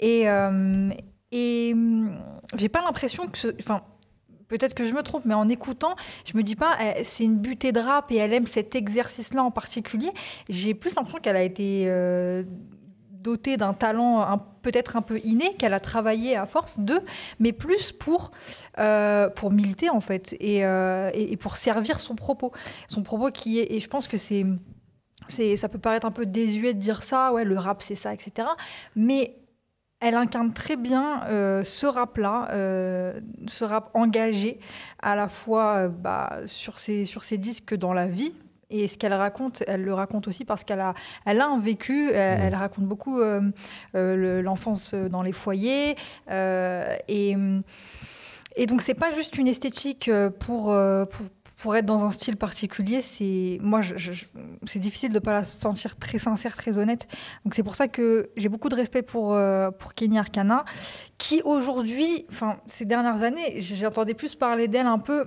Et, 0.00 0.28
euh, 0.28 0.90
hum, 1.32 2.10
j'ai 2.56 2.68
pas 2.68 2.82
l'impression 2.82 3.26
que. 3.28 3.38
ce- 3.38 3.48
Enfin, 3.60 3.82
Peut-être 4.48 4.72
que 4.72 4.86
je 4.86 4.94
me 4.94 5.02
trompe, 5.02 5.26
mais 5.26 5.34
en 5.34 5.46
écoutant, 5.50 5.94
je 6.24 6.34
me 6.34 6.42
dis 6.42 6.56
pas, 6.56 6.78
eh, 6.80 7.04
c'est 7.04 7.22
une 7.24 7.36
butée 7.36 7.70
de 7.70 7.80
rap 7.80 8.10
et 8.10 8.16
elle 8.16 8.32
aime 8.32 8.46
cet 8.46 8.74
exercice-là 8.74 9.44
en 9.44 9.50
particulier. 9.50 10.10
J'ai 10.48 10.72
plus 10.72 10.94
l'impression 10.94 11.18
qu'elle 11.20 11.36
a 11.36 11.42
été 11.42 11.84
euh, 11.86 12.44
dotée 13.28 13.58
d'un 13.58 13.74
talent 13.74 14.38
peut-être 14.62 14.96
un 14.96 15.02
peu 15.02 15.20
inné, 15.22 15.54
qu'elle 15.54 15.74
a 15.74 15.80
travaillé 15.80 16.34
à 16.36 16.46
force 16.46 16.78
de, 16.78 17.00
mais 17.38 17.52
plus 17.52 17.92
pour, 17.92 18.30
euh, 18.78 19.28
pour 19.28 19.50
militer 19.50 19.90
en 19.90 20.00
fait 20.00 20.34
et, 20.40 20.64
euh, 20.64 21.10
et, 21.12 21.32
et 21.32 21.36
pour 21.36 21.56
servir 21.56 22.00
son 22.00 22.14
propos. 22.14 22.52
Son 22.88 23.02
propos 23.02 23.30
qui 23.30 23.58
est, 23.58 23.72
et 23.74 23.80
je 23.80 23.88
pense 23.88 24.08
que 24.08 24.16
c'est. 24.16 24.46
Ça 25.28 25.68
peut 25.68 25.78
paraître 25.78 26.06
un 26.06 26.10
peu 26.10 26.24
désuet 26.24 26.72
de 26.72 26.80
dire 26.80 27.02
ça, 27.02 27.32
ouais, 27.34 27.44
le 27.44 27.58
rap 27.58 27.82
c'est 27.82 27.94
ça, 27.94 28.14
etc. 28.14 28.48
Mais 28.96 29.36
elle 30.00 30.14
incarne 30.14 30.54
très 30.54 30.76
bien 30.76 31.24
euh, 31.24 31.62
ce 31.64 31.86
rap-là, 31.86 32.48
ce 32.50 33.64
rap 33.64 33.90
engagé, 33.94 34.58
à 35.02 35.16
la 35.16 35.28
fois 35.28 35.88
bah, 35.88 36.38
sur, 36.46 36.78
ses, 36.78 37.04
sur 37.04 37.24
ses 37.24 37.36
disques 37.36 37.66
que 37.66 37.74
dans 37.74 37.92
la 37.92 38.06
vie. 38.06 38.32
Et 38.70 38.86
ce 38.88 38.98
qu'elle 38.98 39.14
raconte, 39.14 39.62
elle 39.66 39.82
le 39.82 39.94
raconte 39.94 40.28
aussi 40.28 40.44
parce 40.44 40.62
qu'elle 40.64 40.80
a, 40.80 40.92
elle 41.24 41.40
a 41.40 41.46
un 41.46 41.58
vécu. 41.58 42.10
Elle, 42.10 42.38
Mhm. 42.38 42.44
elle 42.46 42.54
raconte 42.54 42.84
beaucoup 42.84 43.18
euh, 43.20 43.40
euh, 43.94 44.14
le- 44.16 44.42
l'enfance 44.42 44.94
dans 44.94 45.22
les 45.22 45.32
foyers. 45.32 45.96
euh, 46.30 46.94
et, 47.08 47.34
et 48.56 48.66
donc, 48.66 48.82
c'est 48.82 48.94
pas 48.94 49.12
juste 49.12 49.38
une 49.38 49.48
esthétique 49.48 50.08
euh, 50.08 50.30
pour, 50.30 50.70
euh, 50.72 51.04
pour, 51.06 51.26
pour 51.56 51.76
être 51.76 51.86
dans 51.86 52.04
un 52.04 52.10
style 52.10 52.36
particulier. 52.36 53.00
C'est 53.00 53.58
moi, 53.62 53.80
c'est 54.66 54.78
difficile 54.78 55.10
de 55.10 55.14
ne 55.14 55.18
pas 55.20 55.32
la 55.32 55.44
sentir 55.44 55.96
très 55.96 56.18
sincère, 56.18 56.54
très 56.56 56.76
honnête. 56.76 57.06
Donc, 57.44 57.54
c'est 57.54 57.62
pour 57.62 57.74
ça 57.76 57.88
que 57.88 58.30
j'ai 58.36 58.48
beaucoup 58.48 58.68
de 58.68 58.74
respect 58.76 59.02
pour, 59.02 59.34
euh, 59.34 59.70
pour 59.70 59.94
Kenny 59.94 60.18
Arcana, 60.18 60.64
qui 61.18 61.40
aujourd'hui, 61.44 62.26
enfin, 62.30 62.58
ces 62.66 62.84
dernières 62.84 63.22
années, 63.22 63.60
j'entendais 63.60 64.14
plus 64.14 64.34
parler 64.34 64.68
d'elle 64.68 64.86
un 64.86 64.98
peu 64.98 65.26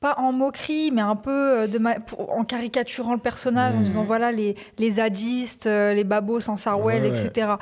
pas 0.00 0.14
en 0.18 0.32
moquerie, 0.32 0.90
mais 0.92 1.00
un 1.02 1.16
peu 1.16 1.30
euh, 1.62 1.66
de 1.66 1.78
ma- 1.78 1.98
pour- 2.00 2.30
en 2.36 2.44
caricaturant 2.44 3.14
le 3.14 3.20
personnage, 3.20 3.74
en 3.74 3.78
Mhm. 3.78 3.84
disant 3.84 4.04
voilà 4.04 4.30
les, 4.32 4.54
les 4.78 4.90
zadistes, 4.92 5.66
euh, 5.66 5.92
les 5.94 6.04
babos 6.04 6.40
sans 6.40 6.56
sarouel, 6.56 7.02
Ouais, 7.02 7.10
ouais. 7.10 7.26
etc. 7.26 7.52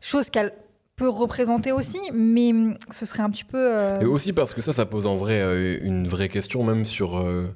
Chose 0.00 0.30
qu'elle 0.30 0.52
peut 0.96 1.08
représenter 1.08 1.72
aussi, 1.72 1.98
mais 2.12 2.50
hum, 2.52 2.76
ce 2.90 3.06
serait 3.06 3.22
un 3.22 3.30
petit 3.30 3.44
peu. 3.44 3.58
euh, 3.58 4.00
Et 4.00 4.04
aussi 4.04 4.32
parce 4.32 4.54
que 4.54 4.60
ça, 4.60 4.72
ça 4.72 4.86
pose 4.86 5.06
en 5.06 5.16
vrai 5.16 5.40
euh, 5.40 5.78
une 5.82 6.06
vraie 6.06 6.28
question 6.28 6.62
même 6.62 6.84
sur... 6.84 7.18
euh, 7.18 7.54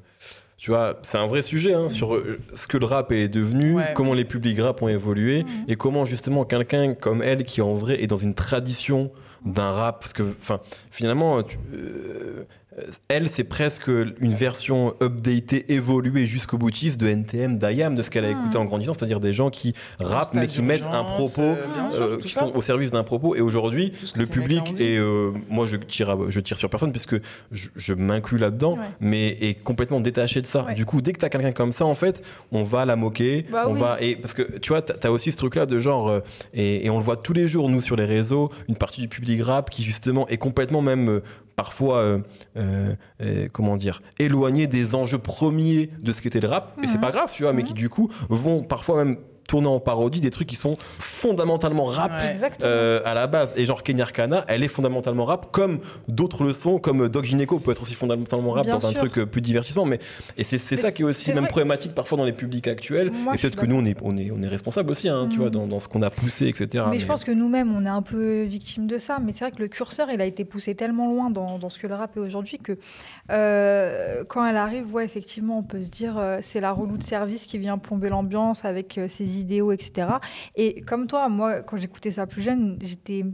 tu 0.56 0.70
vois, 0.70 0.98
c'est 1.02 1.18
un 1.18 1.26
vrai 1.26 1.42
sujet 1.42 1.74
hein, 1.74 1.90
sur 1.90 2.18
ce 2.54 2.66
que 2.66 2.78
le 2.78 2.86
rap 2.86 3.12
est 3.12 3.28
devenu, 3.28 3.74
Ouais. 3.74 3.92
comment 3.94 4.14
les 4.14 4.24
publics 4.24 4.58
rap 4.60 4.80
ont 4.80 4.88
évolué 4.88 5.42
Mhm. 5.44 5.50
et 5.68 5.76
comment 5.76 6.06
justement 6.06 6.44
quelqu'un 6.46 6.94
comme 6.94 7.22
elle 7.22 7.44
qui 7.44 7.60
en 7.60 7.74
vrai 7.74 8.02
est 8.02 8.06
dans 8.06 8.16
une 8.16 8.32
tradition 8.34 9.10
d'un 9.44 9.72
rap 9.72 10.00
parce 10.00 10.14
que 10.14 10.22
enfin 10.40 10.60
finalement 10.90 11.42
tu- 11.42 11.58
elle 13.08 13.28
c'est 13.28 13.44
presque 13.44 13.88
une 13.88 14.34
version 14.34 14.94
updatée 15.02 15.72
évoluée 15.72 16.26
jusqu'au 16.26 16.58
boutiste 16.58 17.00
de 17.00 17.06
NTM 17.06 17.58
d'IAM 17.58 17.94
de 17.94 18.02
ce 18.02 18.10
qu'elle 18.10 18.24
a 18.24 18.32
Mhm. 18.32 18.40
écouté 18.40 18.58
en 18.58 18.64
grandissant 18.64 18.94
c'est-à-dire 18.94 19.20
des 19.20 19.32
gens 19.32 19.50
qui 19.50 19.74
rappent 20.00 20.34
mais 20.34 20.48
qui 20.48 20.62
mettent 20.62 20.86
un 20.90 21.04
propos 21.04 21.42
euh, 21.42 21.56
euh, 21.94 22.18
qui 22.18 22.28
ça. 22.28 22.40
sont 22.40 22.52
au 22.54 22.62
service 22.62 22.90
d'un 22.90 23.04
propos 23.04 23.34
et 23.36 23.40
aujourd'hui 23.40 23.92
le 24.16 24.26
public 24.26 24.80
et 24.80 24.98
euh, 24.98 25.30
moi 25.48 25.66
je 25.66 25.76
tire 25.76 26.10
à- 26.10 26.18
je 26.28 26.40
tire 26.40 26.56
sur 26.56 26.68
personne 26.70 26.90
puisque 26.92 27.16
je, 27.52 27.68
je 27.76 27.94
m'inclus 27.94 28.38
là-dedans 28.38 28.74
Ouais. 28.74 28.84
mais 29.00 29.26
est 29.40 29.54
complètement 29.62 30.00
détaché 30.00 30.40
de 30.40 30.46
ça 30.46 30.64
Ouais. 30.64 30.74
du 30.74 30.84
coup 30.84 31.00
dès 31.00 31.12
que 31.12 31.18
tu 31.20 31.24
as 31.24 31.28
quelqu'un 31.28 31.52
comme 31.52 31.72
ça 31.72 31.84
en 31.86 31.94
fait 31.94 32.22
on 32.52 32.62
va 32.62 32.84
la 32.84 32.96
moquer 32.96 33.46
Bah 33.52 33.66
on 33.68 33.74
oui. 33.74 33.80
va 33.80 33.98
et 34.00 34.16
parce 34.16 34.34
que 34.34 34.42
tu 34.58 34.70
vois 34.70 34.82
t'as 34.82 35.08
as 35.08 35.12
aussi 35.12 35.30
ce 35.30 35.36
truc 35.36 35.54
là 35.54 35.66
de 35.66 35.78
genre 35.78 36.08
euh, 36.08 36.20
et, 36.54 36.86
et 36.86 36.90
on 36.90 36.98
le 36.98 37.04
voit 37.04 37.16
tous 37.16 37.32
les 37.34 37.46
jours 37.46 37.68
nous 37.70 37.80
sur 37.80 37.96
les 37.96 38.04
réseaux 38.06 38.50
une 38.68 38.76
partie 38.76 39.00
du 39.00 39.08
public 39.08 39.42
rap 39.42 39.70
qui 39.70 39.82
justement 39.82 40.26
est 40.28 40.38
complètement 40.38 40.82
même 40.82 41.08
euh, 41.08 41.20
parfois 41.56 41.98
euh, 41.98 42.18
euh, 42.56 42.94
euh, 43.20 43.46
comment 43.52 43.76
dire 43.76 44.02
éloigné 44.18 44.66
des 44.66 44.94
enjeux 44.94 45.18
premiers 45.18 45.90
de 46.02 46.12
ce 46.12 46.20
qu'était 46.22 46.40
le 46.40 46.48
rap 46.48 46.78
et 46.82 46.86
c'est 46.86 46.94
Mhm. 46.96 47.00
pas 47.00 47.10
grave 47.10 47.30
tu 47.32 47.42
vois 47.44 47.52
mais 47.52 47.62
Mhm. 47.62 47.68
qui 47.68 47.74
du 47.74 47.88
coup 47.88 48.10
vont 48.28 48.62
parfois 48.62 49.04
même 49.04 49.18
tourner 49.48 49.68
en 49.68 49.80
parodie 49.80 50.20
des 50.20 50.30
trucs 50.30 50.48
qui 50.48 50.56
sont 50.56 50.76
fondamentalement 50.98 51.84
rap 51.84 52.12
Ouais. 52.14 52.50
Euh, 52.62 53.00
à 53.04 53.14
la 53.14 53.26
base. 53.26 53.52
Et 53.56 53.64
genre 53.64 53.82
Kenny 53.82 54.00
Arcana, 54.02 54.44
elle 54.48 54.62
est 54.62 54.68
fondamentalement 54.68 55.24
rap, 55.24 55.50
comme 55.52 55.80
d'autres 56.08 56.44
le 56.44 56.52
sont, 56.52 56.78
comme 56.78 57.08
Doc 57.08 57.24
Gineco 57.24 57.58
peut 57.58 57.70
être 57.72 57.82
aussi 57.82 57.94
fondamentalement 57.94 58.50
rap 58.52 58.64
Bien 58.66 58.76
dans 58.76 58.86
un 58.86 58.92
truc 58.92 59.18
euh, 59.18 59.26
plus 59.26 59.40
divertissement. 59.40 59.84
Mais 59.84 59.98
et 60.36 60.44
c'est 60.44 60.58
ça 60.58 60.92
qui 60.92 61.02
est 61.02 61.04
aussi 61.04 61.30
même 61.30 61.40
vrai. 61.40 61.48
problématique 61.48 61.94
parfois 61.94 62.18
dans 62.18 62.24
les 62.24 62.32
publics 62.32 62.68
actuels. 62.68 63.10
Moi, 63.10 63.34
et 63.34 63.38
peut-être 63.38 63.56
que 63.56 63.66
nous 63.66 63.76
on 63.76 63.84
est 63.84 63.96
on 64.02 64.16
est 64.16 64.30
on 64.30 64.42
est 64.42 64.48
responsable 64.48 64.90
aussi, 64.90 65.08
hein, 65.08 65.26
tu 65.30 65.36
Mhm. 65.36 65.40
vois, 65.42 65.50
dans, 65.50 65.66
dans 65.66 65.80
ce 65.80 65.88
qu'on 65.88 66.02
a 66.02 66.10
poussé, 66.10 66.46
etc. 66.46 66.84
Mais 66.90 66.98
je 66.98 67.06
pense 67.06 67.24
que 67.24 67.32
nous-mêmes, 67.32 67.74
on 67.74 67.84
est 67.84 67.88
un 67.88 68.02
peu 68.02 68.42
victimes 68.42 68.86
de 68.86 68.98
ça. 68.98 69.18
Mais 69.22 69.32
c'est 69.32 69.40
vrai 69.44 69.50
que 69.52 69.60
le 69.62 69.68
curseur, 69.68 70.08
il 70.10 70.20
a 70.20 70.24
été 70.26 70.44
poussé 70.44 70.74
tellement 70.74 71.08
loin 71.10 71.30
dans, 71.30 71.58
dans 71.58 71.70
ce 71.70 71.78
que 71.78 71.86
le 71.86 71.94
rap 71.94 72.16
est 72.16 72.20
aujourd'hui 72.20 72.58
que 72.58 72.76
euh, 73.30 74.24
quand 74.28 74.44
elle 74.46 74.56
arrive, 74.56 74.92
ouais, 74.94 75.04
effectivement, 75.04 75.58
on 75.58 75.62
peut 75.62 75.82
se 75.82 75.88
dire 75.90 76.16
euh, 76.18 76.38
c'est 76.42 76.60
la 76.60 76.72
relou 76.72 76.96
de 76.96 77.02
service 77.02 77.46
qui 77.46 77.58
vient 77.58 77.78
plomber 77.78 78.08
l'ambiance 78.08 78.64
avec 78.64 78.98
euh, 78.98 79.08
etc. 79.42 80.08
Et 80.54 80.80
comme 80.82 81.06
toi, 81.06 81.28
moi, 81.28 81.62
quand 81.62 81.76
j'écoutais 81.76 82.10
ça 82.10 82.26
plus 82.26 82.42
jeune, 82.42 82.78
j'étais 82.82 83.24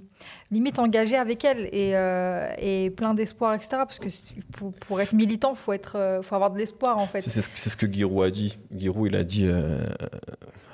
limite 0.51 0.79
engagée 0.79 1.17
avec 1.17 1.45
elle 1.45 1.69
et, 1.73 1.93
euh, 1.95 2.51
et 2.59 2.91
plein 2.91 3.15
d'espoir, 3.15 3.55
etc. 3.55 3.69
Parce 3.73 3.99
que 3.99 4.09
pour, 4.53 4.73
pour 4.75 5.01
être 5.01 5.13
militant, 5.13 5.55
faut 5.55 5.73
être, 5.73 5.97
euh, 5.97 6.23
faut 6.23 6.35
avoir 6.35 6.51
de 6.51 6.59
l'espoir 6.59 6.99
en 6.99 7.07
fait. 7.07 7.21
C'est 7.23 7.41
ce, 7.43 7.71
ce 7.71 7.77
que 7.77 7.91
Giroud 7.91 8.25
a 8.25 8.31
dit. 8.31 8.59
Giroud, 8.75 9.09
il 9.11 9.17
a 9.17 9.25
dit. 9.25 9.45
euh, 9.47 9.85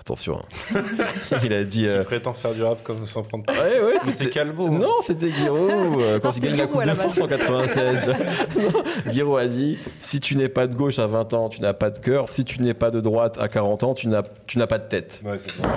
Attention. 0.06 0.40
hein. 0.72 0.82
il 1.44 1.52
a 1.52 1.64
dit. 1.64 1.84
euh, 1.88 1.98
Tu 2.02 2.06
prétends 2.06 2.32
faire 2.32 2.52
du 2.54 2.62
rap 2.62 2.80
comme 2.84 3.04
sans 3.06 3.24
prendre. 3.24 3.42
Ouais, 3.48 3.80
ouais, 3.80 3.94
Mais 4.06 4.12
c'est 4.12 4.18
c'était- 4.18 4.30
Calbo. 4.30 4.68
hein. 4.68 4.78
Non, 4.80 4.92
c'était 5.04 5.32
Giroud 5.32 5.68
euh, 6.00 6.20
quand 6.20 6.28
Non, 6.28 6.30
il 6.30 6.34
c'était 6.34 6.46
gagne 6.46 6.56
la 6.58 6.62
Giroud 6.66 6.70
Coupe 6.70 6.80
à 6.80 6.84
de 6.84 6.88
la 6.88 6.94
France 6.94 7.20
en 7.20 7.26
96. 7.26 8.14
Non, 8.56 9.12
Giroud 9.12 9.38
a 9.40 9.46
dit 9.48 9.78
si 9.98 10.20
tu 10.20 10.36
n'es 10.36 10.48
pas 10.48 10.68
de 10.68 10.74
gauche 10.74 11.00
à 11.00 11.08
20 11.08 11.34
ans, 11.34 11.48
tu 11.48 11.60
n'as 11.60 11.72
pas 11.74 11.90
de 11.90 11.98
cœur. 11.98 12.28
Si 12.28 12.44
tu 12.44 12.62
n'es 12.62 12.72
pas 12.72 12.92
de 12.92 13.00
droite 13.00 13.36
à 13.40 13.48
40 13.48 13.82
ans, 13.82 13.94
tu 13.94 14.06
n'as 14.06 14.22
tu 14.46 14.58
n'as 14.58 14.68
pas 14.68 14.78
de 14.78 14.88
tête. 14.88 15.20
Ouais, 15.24 15.38
c'est 15.44 15.50
ça. 15.60 15.68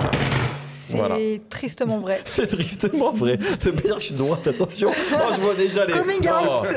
C'est 0.86 0.96
Voilà. 0.96 1.16
tristement 1.48 1.98
vrai. 1.98 2.20
C'est 2.32 2.46
tristement 2.46 3.12
vrai. 3.12 3.36
Ça 3.60 3.70
veut 3.70 3.72
pas 3.76 3.82
dire 3.82 3.94
que 3.96 4.00
je 4.00 4.06
suis 4.06 4.14
de 4.14 4.18
droite, 4.18 4.46
attention. 4.46 4.92
Oh, 5.12 5.16
je 5.34 5.40
vois 5.40 5.54
déjà 5.56 5.86
les. 5.86 5.92
Coming 5.92 6.20
Oh, 6.32 6.52
out 6.52 6.68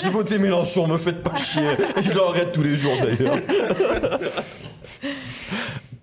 J'ai 0.00 0.08
voté 0.08 0.38
Mélenchon, 0.38 0.86
me 0.86 0.98
faites 0.98 1.20
pas 1.22 1.34
chier. 1.36 1.62
Et 1.96 2.02
je 2.04 2.12
le 2.12 2.20
regrette 2.20 2.52
tous 2.52 2.62
les 2.62 2.76
jours 2.76 2.92
d'ailleurs. 3.00 3.38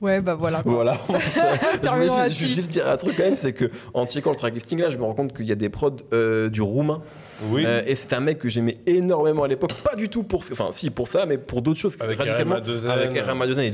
Ouais, 0.01 0.21
bah 0.21 0.35
voilà. 0.35 0.61
Voilà. 0.65 0.97
je 1.09 2.33
je 2.33 2.45
veux 2.45 2.53
juste 2.53 2.71
dire 2.71 2.87
un 2.87 2.95
truc 2.95 3.17
quand 3.17 3.23
même, 3.23 3.35
c'est 3.35 3.51
que 3.53 3.69
en 3.93 4.05
checkant 4.05 4.31
le 4.31 4.37
track 4.37 4.53
listing 4.53 4.79
là, 4.79 4.89
je 4.89 4.97
me 4.97 5.03
rends 5.03 5.13
compte 5.13 5.35
qu'il 5.35 5.45
y 5.45 5.51
a 5.51 5.55
des 5.55 5.69
prods 5.69 5.97
euh, 6.13 6.49
du 6.49 6.61
roumain. 6.61 7.01
Oui. 7.51 7.63
Euh, 7.65 7.81
et 7.85 7.95
c'est 7.95 8.13
un 8.13 8.19
mec 8.19 8.39
que 8.39 8.49
j'aimais 8.49 8.77
énormément 8.85 9.43
à 9.43 9.47
l'époque, 9.47 9.73
pas 9.83 9.95
du 9.95 10.09
tout 10.09 10.23
pour, 10.23 10.43
enfin 10.51 10.69
si 10.71 10.89
pour 10.89 11.07
ça, 11.07 11.25
mais 11.25 11.37
pour 11.37 11.61
d'autres 11.61 11.79
choses. 11.79 11.95
Avec 11.99 12.17
radicalement, 12.17 12.55
avec 12.55 13.15
et 13.15 13.71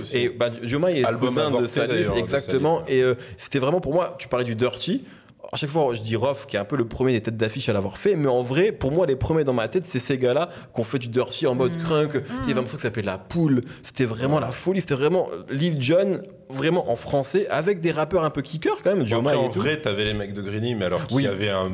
aussi. 0.00 0.16
Et 0.16 0.28
bah, 0.28 0.50
Diomaye 0.50 1.00
est 1.00 1.04
Album 1.04 1.34
cousin 1.34 1.50
de 1.60 1.66
Salif, 1.66 2.12
de 2.12 2.18
exactement. 2.18 2.80
Salif. 2.80 2.94
Et 2.94 3.02
euh, 3.02 3.14
c'était 3.36 3.58
vraiment 3.58 3.80
pour 3.80 3.92
moi, 3.92 4.16
tu 4.18 4.28
parlais 4.28 4.44
du 4.44 4.54
Dirty. 4.54 5.04
À 5.54 5.58
chaque 5.58 5.68
fois, 5.68 5.92
je 5.92 6.00
dis 6.00 6.16
Rof, 6.16 6.46
qui 6.46 6.56
est 6.56 6.58
un 6.58 6.64
peu 6.64 6.76
le 6.78 6.86
premier 6.88 7.12
des 7.12 7.20
têtes 7.20 7.36
d'affiche 7.36 7.68
à 7.68 7.74
l'avoir 7.74 7.98
fait, 7.98 8.16
mais 8.16 8.28
en 8.28 8.40
vrai, 8.40 8.72
pour 8.72 8.90
moi, 8.90 9.04
les 9.04 9.16
premiers 9.16 9.44
dans 9.44 9.52
ma 9.52 9.68
tête, 9.68 9.84
c'est 9.84 9.98
ces 9.98 10.16
gars-là 10.16 10.48
qui 10.74 10.80
ont 10.80 10.82
fait 10.82 10.98
du 10.98 11.08
dirty 11.08 11.46
en 11.46 11.54
mode 11.54 11.76
crunk. 11.76 12.14
Il 12.14 12.48
y 12.48 12.52
avait 12.52 12.60
un 12.60 12.62
morceau 12.62 12.78
qui 12.78 12.82
s'appelait 12.82 13.02
La 13.02 13.18
Poule. 13.18 13.60
C'était 13.82 14.06
vraiment 14.06 14.40
la 14.40 14.50
folie. 14.50 14.80
C'était 14.80 14.94
vraiment 14.94 15.28
euh, 15.30 15.42
Lil 15.54 15.78
Jon, 15.78 16.22
vraiment 16.48 16.90
en 16.90 16.96
français, 16.96 17.46
avec 17.50 17.80
des 17.80 17.90
rappeurs 17.90 18.24
un 18.24 18.30
peu 18.30 18.40
kickers 18.40 18.80
quand 18.82 18.96
même. 18.96 19.04
Bon, 19.06 19.18
après, 19.18 19.34
en 19.34 19.50
tout. 19.50 19.58
vrai, 19.58 19.76
t'avais 19.78 20.04
les 20.06 20.14
mecs 20.14 20.32
de 20.32 20.40
Greeny, 20.40 20.74
mais 20.74 20.86
alors 20.86 21.06
qu'il 21.06 21.18
Oui. 21.18 21.24
y 21.24 21.26
avait 21.26 21.50
un- 21.50 21.70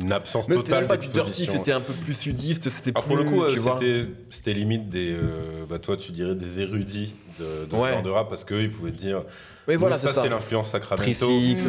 une 0.00 0.12
absence 0.12 0.48
Mais 0.48 0.54
c'était 0.54 0.68
totale 0.68 0.80
même 0.84 0.88
pas 0.88 0.96
du 0.96 1.08
dirty, 1.08 1.44
c'était 1.44 1.72
un 1.72 1.80
peu 1.80 1.92
plus 1.92 2.14
sudiste. 2.14 2.70
C'était 2.70 2.92
Alors 2.94 3.04
pour 3.04 3.16
le 3.18 3.26
plus, 3.26 3.34
coup, 3.34 3.44
c'était 3.76 4.06
c'était 4.30 4.54
limite 4.54 4.88
des, 4.88 5.12
euh, 5.12 5.66
bah 5.68 5.78
toi 5.78 5.98
tu 5.98 6.12
dirais 6.12 6.36
des 6.36 6.60
érudits 6.60 7.12
de, 7.40 7.66
de 7.66 7.74
Ouais. 7.76 7.92
genre 7.94 8.02
de 8.02 8.10
rap 8.10 8.28
parce 8.28 8.44
qu'eux 8.44 8.62
ils 8.62 8.70
pouvaient 8.70 8.92
te 8.92 8.98
dire. 8.98 9.22
Voilà, 9.66 9.94
nous, 9.96 10.02
ça 10.02 10.08
c'est 10.08 10.14
ça. 10.16 10.22
c'est 10.22 10.28
l'influence 10.30 10.68
Sacramento, 10.70 11.04
3-6, 11.04 11.56
ça 11.58 11.68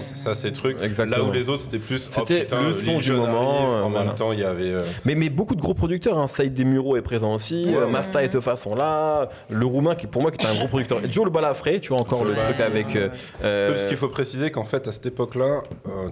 c'est 0.00 0.16
ça 0.16 0.34
c'est 0.34 0.50
truc. 0.50 0.76
Exactement. 0.82 1.16
Là 1.26 1.30
où 1.30 1.32
les 1.32 1.48
autres 1.48 1.62
c'était 1.62 1.78
plus. 1.78 2.08
oh, 2.10 2.20
C'était 2.26 2.40
putain, 2.40 2.60
le 2.62 2.72
son 2.72 2.98
du 2.98 3.12
moment, 3.12 3.56
arrive, 3.58 3.84
en 3.84 3.90
voilà. 3.90 4.06
même 4.06 4.14
temps, 4.16 4.32
il 4.32 4.40
y 4.40 4.42
avait. 4.44 4.72
euh, 4.72 4.80
Mais, 5.04 5.14
mais 5.14 5.28
beaucoup 5.28 5.54
de 5.54 5.60
gros 5.60 5.74
producteurs, 5.74 6.18
hein. 6.18 6.26
Saïd 6.26 6.54
Desmureaux 6.54 6.96
est 6.96 7.02
présent 7.02 7.32
aussi, 7.34 7.66
Ouais, 7.68 7.76
euh. 7.76 7.86
Masta 7.86 8.24
et 8.24 8.28
Tefa 8.30 8.56
sont 8.56 8.74
là, 8.74 9.28
le 9.48 9.64
roumain 9.64 9.94
qui 9.94 10.08
pour 10.08 10.22
moi 10.22 10.32
qui 10.32 10.44
est 10.44 10.48
un 10.48 10.54
gros 10.56 10.66
producteur, 10.66 10.98
Joe 11.08 11.24
le 11.26 11.30
Balafré, 11.30 11.80
tu 11.80 11.90
vois 11.90 12.00
encore 12.00 12.20
Joe 12.24 12.28
le 12.30 12.34
truc 12.36 12.58
avec... 12.58 12.96
euh, 12.96 13.10
euh, 13.44 13.68
Parce 13.70 13.86
qu'il 13.86 13.96
faut 13.96 14.08
préciser 14.08 14.50
qu'en 14.50 14.64
fait, 14.64 14.88
à 14.88 14.92
cette 14.92 15.06
époque-là, 15.06 15.62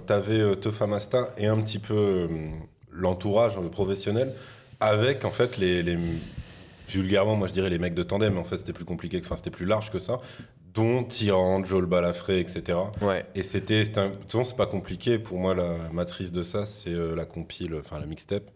t'avais 0.07 0.55
Tefa 0.57 0.87
Masta 0.87 1.31
et 1.37 1.47
un 1.49 1.57
petit 1.61 1.81
peu 1.81 2.29
l'entourage 2.93 3.55
professionnel 3.73 4.33
avec, 4.79 5.25
en 5.25 5.31
fait, 5.31 5.57
les, 5.59 5.83
les- 5.83 5.99
Vulgairement, 6.93 7.37
moi 7.37 7.49
je 7.49 7.53
dirais 7.53 7.71
les 7.71 7.79
mecs 7.79 7.95
de 7.95 8.03
tandem, 8.03 8.35
mais 8.35 8.41
en 8.41 8.45
fait 8.45 8.59
c'était 8.59 8.73
plus 8.73 8.85
compliqué, 8.85 9.21
enfin 9.25 9.37
c'était 9.37 9.51
plus 9.51 9.67
large 9.67 9.91
que 9.91 9.99
ça, 9.99 10.21
dont 10.75 11.05
Tyran, 11.05 11.65
Joel 11.65 11.87
Balafré, 11.87 12.41
etc. 12.41 12.79
Ouais. 13.01 13.27
Et 13.35 13.43
c'était. 13.43 13.85
De 13.85 14.09
toute 14.09 14.25
façon, 14.25 14.45
c'est 14.45 14.57
pas 14.57 14.67
compliqué. 14.67 15.19
Pour 15.19 15.39
moi, 15.39 15.55
la 15.55 15.77
matrice 15.93 16.33
de 16.33 16.43
ça, 16.43 16.65
c'est 16.67 16.91
euh, 16.95 17.15
la 17.15 17.25
compile, 17.27 17.75
enfin 17.79 18.01
la 18.01 18.07
mixtape, 18.07 18.51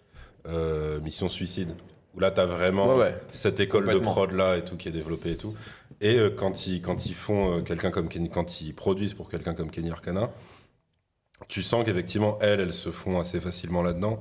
euh, 0.48 0.98
Mission 1.00 1.28
Suicide. 1.28 1.74
Où 2.14 2.20
là, 2.20 2.30
t'as 2.30 2.46
vraiment 2.46 2.88
Ouais, 2.96 3.00
ouais. 3.04 3.14
cette 3.30 3.60
école 3.60 3.92
de 3.92 3.98
prod 3.98 4.32
là 4.32 4.56
et 4.56 4.62
tout 4.62 4.76
qui 4.76 4.88
est 4.88 4.92
développée 4.92 5.32
et 5.32 5.36
tout. 5.36 5.54
Et 6.00 6.18
euh, 6.18 6.30
quand, 6.30 6.66
ils, 6.66 6.80
quand 6.80 7.04
ils 7.06 7.14
font 7.14 7.62
quelqu'un 7.62 7.90
comme 7.90 8.08
Kenny, 8.08 8.30
quand 8.30 8.62
ils 8.62 8.74
produisent 8.74 9.12
pour 9.14 9.28
quelqu'un 9.28 9.52
comme 9.52 9.70
Kenny 9.70 9.90
Arcana, 9.90 10.30
tu 11.48 11.62
sens 11.62 11.84
qu'effectivement, 11.84 12.38
elles, 12.40 12.60
elles 12.60 12.72
se 12.72 12.90
font 12.90 13.20
assez 13.20 13.40
facilement 13.40 13.82
là-dedans. 13.82 14.20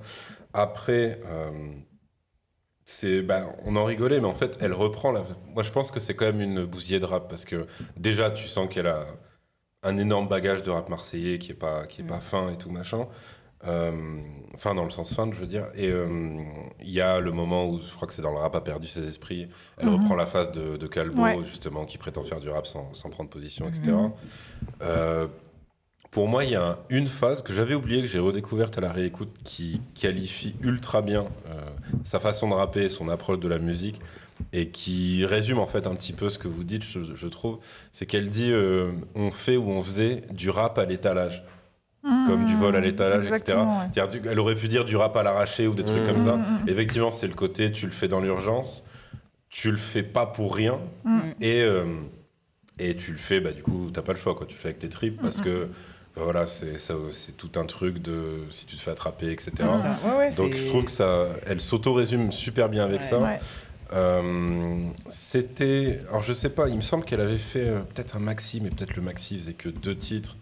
Après, 0.53 1.22
c'est, 2.86 3.22
ben, 3.24 3.48
on 3.66 3.76
en 3.76 3.84
rigolait, 3.84 4.20
mais 4.20 4.28
en 4.28 4.36
fait, 4.36 4.56
elle 4.62 4.74
reprend. 4.74 5.12
La... 5.12 5.24
Moi, 5.54 5.64
je 5.64 5.72
pense 5.72 5.92
que 5.92 6.00
c'est 6.00 6.14
quand 6.16 6.26
même 6.26 6.42
une 6.42 6.66
bousillée 6.66 7.00
de 7.00 7.06
rap 7.06 7.28
parce 7.30 7.44
que 7.46 7.66
déjà, 7.98 8.30
tu 8.30 8.48
sens 8.48 8.68
qu'elle 8.70 8.88
a 8.88 9.02
un 9.84 9.98
énorme 9.98 10.28
bagage 10.28 10.64
de 10.64 10.70
rap 10.72 10.90
marseillais 10.90 11.38
qui 11.40 11.52
est 11.52 11.56
pas, 11.56 11.86
qui 11.88 12.02
est 12.02 12.06
pas 12.06 12.20
fin 12.22 12.52
et 12.54 12.58
tout 12.58 12.70
machin. 12.70 13.08
Euh, 13.68 13.92
fin 14.58 14.76
dans 14.76 14.84
le 14.84 14.92
sens 14.92 15.16
fin, 15.16 15.28
je 15.32 15.40
veux 15.40 15.48
dire. 15.48 15.66
Et 15.74 15.90
euh, 15.90 16.08
il 16.82 16.92
y 16.92 17.02
a 17.02 17.20
le 17.20 17.32
moment 17.32 17.66
où 17.68 17.82
je 17.82 17.92
crois 17.96 18.08
que 18.08 18.14
c'est 18.14 18.22
dans 18.22 18.32
le 18.32 18.38
rap 18.38 18.56
a 18.56 18.62
perdu 18.62 18.88
ses 18.88 19.08
esprits. 19.08 19.48
Elle 19.78 19.88
Mhm. 19.88 19.96
reprend 20.02 20.16
la 20.16 20.28
phase 20.28 20.52
de, 20.52 20.78
de 20.78 20.88
Calbo, 20.88 21.24
Ouais. 21.24 21.40
justement, 21.44 21.86
qui 21.86 21.98
prétend 21.98 22.24
faire 22.24 22.40
du 22.40 22.50
rap 22.50 22.68
sans, 22.68 22.94
sans 22.94 23.10
prendre 23.10 23.30
position, 23.32 23.68
etc. 23.68 23.96
Euh, 24.84 25.28
pour 26.16 26.30
moi, 26.30 26.45
il 26.45 26.51
y 26.51 26.55
a 26.55 26.63
un- 26.66 26.78
une 26.89 27.09
phase 27.09 27.41
que 27.43 27.51
j'avais 27.51 27.76
oubliée, 27.76 27.99
que 28.01 28.07
j'ai 28.07 28.20
redécouverte 28.20 28.78
à 28.78 28.82
la 28.82 28.93
réécoute, 28.93 29.28
qui 29.43 29.82
qualifie 29.95 30.55
ultra 30.61 31.01
bien 31.01 31.26
euh, 31.49 31.59
sa 32.05 32.22
façon 32.22 32.47
de 32.47 32.53
rapper, 32.53 32.88
son 32.88 33.09
approche 33.09 33.39
de 33.41 33.49
la 33.49 33.59
musique, 33.59 33.99
et 34.53 34.70
qui 34.70 35.26
résume 35.26 35.59
en 35.59 35.68
fait 35.68 35.88
un 35.88 35.93
petit 35.93 36.13
peu 36.13 36.30
ce 36.30 36.39
que 36.39 36.47
vous 36.47 36.63
dites, 36.63 36.84
je, 36.86 37.01
je 37.16 37.28
trouve. 37.28 37.57
C'est 37.91 38.05
qu'elle 38.05 38.30
dit 38.30 38.49
euh, 38.53 38.91
on 39.13 39.30
fait 39.30 39.57
ou 39.57 39.70
on 39.70 39.82
faisait 39.84 40.22
du 40.32 40.49
rap 40.49 40.78
à 40.78 40.86
l'étalage, 40.86 41.43
comme 42.01 42.45
du 42.45 42.55
vol 42.55 42.78
à 42.78 42.80
l'étalage, 42.80 43.26
etc. 43.30 43.57
Mmh. 43.57 43.99
Ouais. 44.01 44.07
Du- 44.07 44.30
Elle 44.30 44.39
aurait 44.39 44.55
pu 44.55 44.70
dire 44.70 44.86
du 44.86 44.95
rap 44.95 45.18
à 45.18 45.24
l'arraché 45.24 45.68
ou 45.68 45.74
des 45.74 45.84
trucs 45.84 45.99
Mhm. 46.03 46.07
comme 46.07 46.22
ça. 46.22 46.38
Mm, 46.38 46.39
mm, 46.39 46.63
mm. 46.66 46.70
Effectivement, 46.70 47.11
c'est 47.11 47.28
le 47.28 47.34
côté 47.34 47.74
tu 47.74 47.88
le 47.88 47.91
fais 47.91 48.07
dans 48.07 48.22
l'urgence, 48.22 48.86
tu 49.49 49.70
le 49.70 49.76
fais 49.78 50.03
pas 50.03 50.26
pour 50.28 50.55
rien, 50.55 50.80
et, 51.41 51.61
euh, 51.61 51.84
et 52.80 52.95
tu 52.95 53.11
le 53.11 53.18
fais, 53.18 53.41
bah, 53.41 53.51
du 53.51 53.63
coup, 53.63 53.89
t'as 53.91 54.01
pas 54.01 54.13
le 54.13 54.20
choix, 54.20 54.34
quoi. 54.36 54.45
Tu 54.45 54.53
le 54.55 54.59
fais 54.61 54.70
avec 54.70 54.80
tes 54.80 54.88
tripes 54.89 55.20
parce 55.22 55.41
que 55.41 55.68
bah, 56.16 56.22
voilà, 56.24 56.45
c'est 56.47 57.38
tout 57.38 57.51
un 57.59 57.66
truc 57.66 57.99
de 57.99 58.39
si 58.49 58.66
tu 58.66 58.76
te 58.78 58.82
fais 58.82 58.91
attraper, 58.91 59.32
etc. 59.32 59.51
Ouais, 59.61 60.16
ouais, 60.18 60.32
Donc 60.32 60.55
je 60.55 60.68
trouve 60.68 60.86
que 60.86 60.91
ça, 60.91 61.28
elle 61.45 61.59
s'auto-résume 61.61 62.32
super 62.32 62.70
bien 62.70 62.84
avec 62.86 63.01
Ouais. 63.01 63.07
ça. 63.07 63.39
Euh, 63.93 64.86
C'était, 65.09 65.99
alors 66.09 66.24
je 66.24 66.34
sais 66.34 66.49
pas, 66.49 66.68
il 66.70 66.76
me 66.76 66.82
semble 66.82 67.05
qu'elle 67.05 67.22
avait 67.22 67.38
fait 67.38 67.68
euh, 67.68 67.80
peut-être 67.82 68.16
un 68.16 68.20
maxi, 68.20 68.59
mais 68.61 68.70
peut-être 68.70 68.95
le 68.95 69.01
maxi 69.01 69.38
faisait 69.38 69.53
que 69.53 69.70
deux 69.70 69.95
titres. 69.95 70.36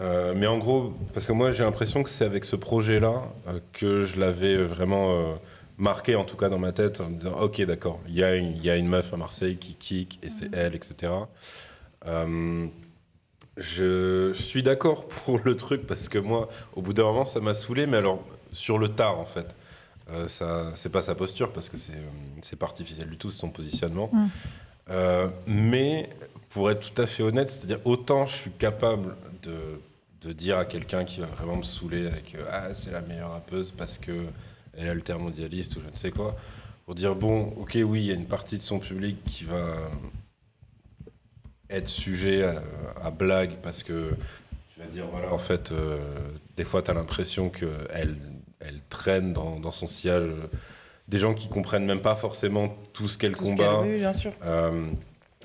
Euh, 0.00 0.34
mais 0.36 0.46
en 0.46 0.58
gros, 0.58 0.92
parce 1.14 1.26
que 1.26 1.32
moi 1.32 1.50
j'ai 1.50 1.64
l'impression 1.64 2.02
que 2.02 2.10
c'est 2.10 2.24
avec 2.24 2.44
ce 2.44 2.56
projet-là 2.56 3.22
que 3.72 4.04
je 4.04 4.20
l'avais 4.20 4.56
vraiment 4.62 5.38
marqué, 5.78 6.14
en 6.14 6.24
tout 6.24 6.36
cas 6.36 6.48
dans 6.50 6.58
ma 6.58 6.72
tête, 6.72 7.00
en 7.00 7.08
me 7.08 7.16
disant 7.16 7.36
ok 7.40 7.62
d'accord, 7.62 7.98
il 8.06 8.14
y, 8.14 8.18
y 8.20 8.70
a 8.70 8.76
une 8.76 8.86
meuf 8.88 9.12
à 9.14 9.16
Marseille 9.16 9.56
qui 9.56 9.74
kick 9.74 10.18
et 10.22 10.28
c'est 10.28 10.54
elle, 10.54 10.74
etc. 10.74 11.10
Je 13.58 14.32
suis 14.32 14.62
d'accord 14.62 15.06
pour 15.24 15.40
le 15.44 15.56
truc 15.56 15.86
parce 15.86 16.08
que 16.08 16.18
moi, 16.18 16.48
au 16.74 16.82
bout 16.82 16.94
d'un 16.94 17.04
moment, 17.04 17.24
ça 17.24 17.40
m'a 17.40 17.54
saoulé, 17.54 17.86
mais 17.86 17.98
alors 17.98 18.24
sur 18.52 18.78
le 18.78 18.88
tard 18.88 19.18
en 19.18 19.26
fait. 19.26 19.54
Euh, 20.10 20.26
ça, 20.26 20.72
c'est 20.74 20.88
pas 20.88 21.02
sa 21.02 21.14
posture 21.14 21.52
parce 21.52 21.68
que 21.68 21.76
c'est, 21.76 21.92
euh, 21.92 22.08
c'est 22.40 22.56
pas 22.56 22.64
artificiel 22.64 23.10
du 23.10 23.18
tout, 23.18 23.30
c'est 23.30 23.40
son 23.40 23.50
positionnement. 23.50 24.08
Mm. 24.10 24.26
Euh, 24.90 25.28
mais 25.46 26.08
pour 26.50 26.70
être 26.70 26.92
tout 26.92 27.02
à 27.02 27.06
fait 27.06 27.22
honnête, 27.22 27.50
c'est-à-dire 27.50 27.80
autant 27.84 28.26
je 28.26 28.34
suis 28.34 28.50
capable 28.50 29.16
de, 29.42 29.52
de 30.22 30.32
dire 30.32 30.58
à 30.58 30.64
quelqu'un 30.64 31.04
qui 31.04 31.20
va 31.20 31.26
vraiment 31.26 31.56
me 31.56 31.62
saouler 31.62 32.06
avec 32.06 32.34
euh, 32.34 32.44
ah 32.50 32.74
c'est 32.74 32.90
la 32.90 33.02
meilleure 33.02 33.32
rappeuse 33.32 33.72
parce 33.76 33.98
que 33.98 34.26
elle 34.76 34.88
a 34.88 34.94
le 34.94 35.02
terme 35.02 35.22
mondialiste 35.22 35.76
ou 35.76 35.80
je 35.80 35.90
ne 35.90 35.96
sais 35.96 36.10
quoi, 36.10 36.36
pour 36.86 36.94
dire 36.94 37.14
bon 37.14 37.52
ok 37.58 37.78
oui 37.84 38.00
il 38.00 38.06
y 38.06 38.10
a 38.10 38.14
une 38.14 38.26
partie 38.26 38.56
de 38.56 38.62
son 38.62 38.78
public 38.78 39.22
qui 39.24 39.44
va 39.44 39.90
être 41.70 41.88
sujet 41.88 42.44
à, 42.44 42.62
à 43.04 43.10
blague 43.10 43.56
parce 43.62 43.82
que 43.82 44.10
tu 44.74 44.80
vas 44.80 44.86
dire 44.86 45.06
voilà 45.10 45.32
en 45.32 45.38
fait 45.38 45.72
euh, 45.72 45.98
des 46.56 46.64
fois 46.64 46.82
tu 46.82 46.90
as 46.90 46.94
l'impression 46.94 47.50
qu'elle 47.50 48.16
elle 48.60 48.80
traîne 48.88 49.32
dans, 49.32 49.58
dans 49.60 49.72
son 49.72 49.86
sillage 49.86 50.24
euh, 50.24 50.46
des 51.08 51.18
gens 51.18 51.34
qui 51.34 51.48
comprennent 51.48 51.86
même 51.86 52.00
pas 52.02 52.16
forcément 52.16 52.76
tout 52.92 53.08
ce 53.08 53.16
qu'elle 53.18 53.36
combat 53.36 53.82
veut, 53.82 53.96
bien 53.96 54.12
sûr. 54.12 54.32
euh, 54.44 54.86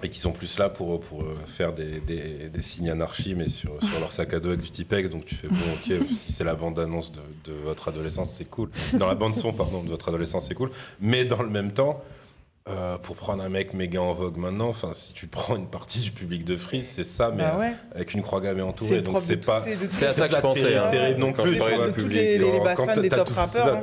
et 0.02 0.10
qui 0.10 0.20
sont 0.20 0.34
plus 0.34 0.58
là 0.58 0.68
pour, 0.68 1.00
pour 1.00 1.22
euh, 1.22 1.38
faire 1.48 1.72
des, 1.72 2.02
des, 2.02 2.50
des 2.50 2.62
signes 2.62 2.90
anarchie, 2.90 3.36
mais 3.36 3.48
sur, 3.48 3.82
sur 3.82 4.00
leur 4.02 4.12
sac 4.12 4.34
à 4.34 4.42
dos 4.42 4.50
avec 4.50 4.60
du 4.62 4.70
Tipex. 4.70 5.10
Donc 5.10 5.24
tu 5.24 5.36
fais, 5.36 5.48
bon, 5.48 5.56
ok, 5.56 5.94
si 6.26 6.34
c'est 6.34 6.44
la 6.44 6.56
bande-annonce 6.56 7.14
de, 7.14 7.22
de 7.46 7.54
votre 7.64 7.88
adolescence, 7.88 8.34
c'est 8.38 8.44
cool. 8.50 8.70
Dans 9.00 9.08
la 9.08 9.16
bande-son, 9.16 9.54
pardon, 9.54 9.82
de 9.82 9.88
votre 9.88 10.10
adolescence, 10.10 10.48
c'est 10.50 10.56
cool. 10.56 10.72
Mais 11.00 11.24
dans 11.24 11.42
le 11.42 11.48
même 11.50 11.72
temps, 11.72 12.04
euh, 12.70 12.98
pour 12.98 13.18
prendre 13.18 13.44
un 13.44 13.50
mec 13.50 13.74
méga 13.74 14.02
en 14.02 14.14
vogue 14.14 14.38
maintenant, 14.38 14.70
enfin, 14.70 14.92
si 14.94 15.12
tu 15.12 15.28
prends 15.28 15.58
une 15.58 15.68
partie 15.68 16.00
du 16.00 16.12
public 16.12 16.46
de 16.46 16.56
Freeze, 16.56 16.88
c'est 16.88 17.04
ça, 17.04 17.30
mais 17.30 17.44
Bah 17.44 17.58
ouais. 17.60 17.74
avec 17.94 18.14
une 18.14 18.22
croix 18.22 18.40
gammée 18.40 18.62
entourée. 18.62 19.02
Donc 19.02 19.20
c'est 19.20 19.46
pas. 19.46 19.62
C'est 19.92 20.06
à 20.06 20.14
ça 20.14 20.30
que 20.30 20.36
je 20.36 20.40
pensais. 20.40 20.78
hein, 20.78 20.88
terrible 20.90 21.20
non 21.20 21.34
quand 21.34 21.44
plus, 21.44 21.58
Quand- 21.58 21.66
t'as- 21.66 21.88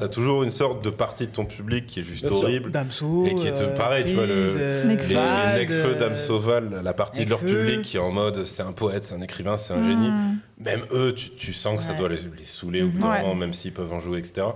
hein. 0.05 0.09
Toujours 0.09 0.45
une 0.45 0.51
sorte 0.51 0.83
de 0.83 0.89
partie 0.89 1.27
de 1.27 1.33
ton 1.33 1.45
public 1.45 1.87
qui 1.87 2.01
est 2.01 2.05
juste 2.05 2.25
Bien 2.27 2.35
horrible. 2.35 2.71
Damso, 2.71 3.27
Et 3.27 3.35
qui 3.35 3.49
est 3.49 3.61
euh, 3.61 3.75
pareil, 3.77 4.05
tu 4.07 4.15
vois, 4.15 4.25
le- 4.25 4.33
euh, 4.35 4.85
Nekfeu. 4.85 5.09
Les, 5.15 5.67
Necfeu, 5.67 5.95
Dame 5.97 6.17
Sauval, 6.17 6.81
la 6.83 6.95
partie 6.95 7.27
de 7.27 7.31
leur 7.31 7.41
public 7.41 7.83
qui 7.83 7.99
est 7.99 8.01
en 8.01 8.13
mode 8.13 8.45
c'est 8.45 8.63
un 8.63 8.73
poète, 8.73 9.05
c'est 9.05 9.15
un 9.15 9.21
écrivain, 9.21 9.59
c'est 9.59 9.75
un 9.75 9.83
génie. 9.87 10.09
Mm. 10.11 10.39
Même 10.59 10.83
eux, 10.93 11.15
tu, 11.15 11.53
sens 11.53 11.77
que 11.79 11.83
ça 11.83 11.93
doit 11.93 12.09
les, 12.09 12.17
saouler 12.45 12.83
au 12.83 12.89
bout 12.89 13.01
d'un 13.01 13.21
moment, 13.21 13.35
même 13.35 13.53
s'ils 13.53 13.73
peuvent 13.73 13.93
en 13.93 14.01
jouer, 14.01 14.21
etc. 14.21 14.47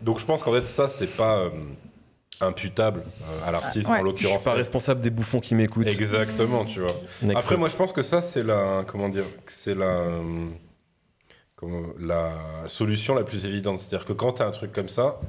Donc 0.00 0.20
je 0.20 0.24
pense 0.24 0.42
qu'en 0.42 0.52
fait, 0.52 0.66
ça, 0.68 0.88
c'est 0.88 1.14
pas 1.16 1.50
imputable 2.40 3.02
euh, 3.22 3.48
à 3.48 3.52
l'artiste, 3.52 3.86
Ouais. 3.88 3.92
en 3.92 3.94
Je 3.94 3.98
suis 3.98 4.04
l'occurrence. 4.04 4.44
pas 4.44 4.52
responsable 4.54 5.00
des 5.00 5.10
bouffons 5.10 5.40
qui 5.40 5.54
m'écoutent. 5.54 5.86
Exactement, 5.86 6.64
tu 6.64 6.80
vois. 6.80 6.94
Après, 7.34 7.56
moi, 7.56 7.68
je 7.68 7.76
pense 7.76 7.92
que 7.92 8.02
ça, 8.02 8.20
c'est 8.22 8.42
la. 8.42 8.84
Comment 8.86 9.08
dire 9.08 9.24
que 9.44 9.52
C'est 9.52 9.74
la. 9.74 10.08
comment- 11.56 11.92
la 11.98 12.30
solution 12.66 13.14
la 13.14 13.24
plus 13.24 13.44
évidente. 13.44 13.80
C'est-à-dire 13.80 14.04
que 14.06 14.12
quand 14.12 14.34
tu 14.34 14.42
as 14.42 14.46
un 14.46 14.50
truc 14.50 14.72
comme 14.72 14.88
ça, 14.88 15.20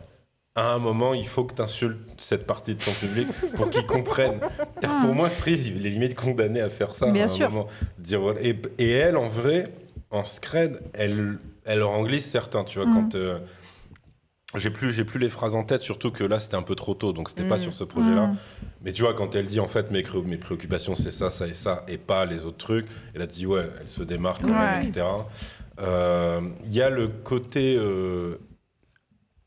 à 0.55 0.73
un 0.73 0.79
moment, 0.79 1.13
il 1.13 1.27
faut 1.27 1.43
que 1.43 1.53
tu 1.53 1.61
insultes 1.61 1.97
cette 2.17 2.45
partie 2.47 2.75
de 2.75 2.83
ton 2.83 2.91
public 2.91 3.27
pour 3.57 3.69
qu'ils 3.69 3.85
comprennent. 3.85 4.39
Pour 4.81 5.13
moi, 5.13 5.29
Freeze, 5.29 5.67
il 5.67 5.85
est 5.85 5.89
limite 5.89 6.15
condamné 6.15 6.61
à 6.61 6.69
faire 6.69 6.95
ça. 6.95 7.11
Bien 7.11 7.23
à 7.23 7.25
un 7.25 7.27
sûr. 7.29 7.49
moment. 7.51 7.67
Dire, 7.99 8.21
voilà. 8.21 8.41
et, 8.41 8.55
et 8.77 8.89
elle, 8.89 9.17
en 9.17 9.27
vrai, 9.27 9.71
en 10.11 10.23
scred, 10.23 10.81
elle, 10.93 11.37
elle 11.65 11.83
en 11.83 12.03
glisse 12.03 12.25
certains, 12.29 12.63
tu 12.63 12.79
vois, 12.79 12.87
Mm. 12.87 12.93
quand. 12.93 13.15
euh, 13.15 13.39
j'ai 14.57 14.69
plus, 14.69 14.91
j'ai 14.91 15.03
plus 15.05 15.19
les 15.19 15.29
phrases 15.29 15.55
en 15.55 15.63
tête, 15.63 15.81
surtout 15.81 16.11
que 16.11 16.23
là 16.23 16.39
c'était 16.39 16.55
un 16.55 16.61
peu 16.63 16.75
trop 16.75 16.93
tôt, 16.93 17.13
donc 17.13 17.29
c'était 17.29 17.47
pas 17.47 17.55
Mm. 17.57 17.59
sur 17.59 17.73
ce 17.75 17.83
projet-là. 17.83 18.27
Mm. 18.27 18.37
Mais 18.83 18.91
tu 18.91 19.01
vois, 19.03 19.13
quand 19.13 19.35
elle 19.35 19.47
dit 19.47 19.59
en 19.59 19.67
fait 19.67 19.91
mes, 19.91 20.03
préoccupations 20.37 20.95
c'est 20.95 21.11
ça, 21.11 21.31
ça 21.31 21.47
et 21.47 21.53
ça, 21.53 21.83
et 21.87 21.97
pas 21.97 22.25
les 22.25 22.45
autres 22.45 22.57
trucs, 22.57 22.87
et 23.13 23.19
là 23.19 23.27
tu 23.27 23.33
dis 23.33 23.45
ouais, 23.45 23.67
elle 23.81 23.89
se 23.89 24.03
démarque 24.03 24.41
quand 24.41 24.49
même, 24.49 24.81
etc. 24.81 25.05
Euh, 25.79 26.41
Il 26.65 26.73
y 26.73 26.81
a 26.81 26.89
le 26.89 27.07
côté. 27.07 27.75
euh, 27.77 28.37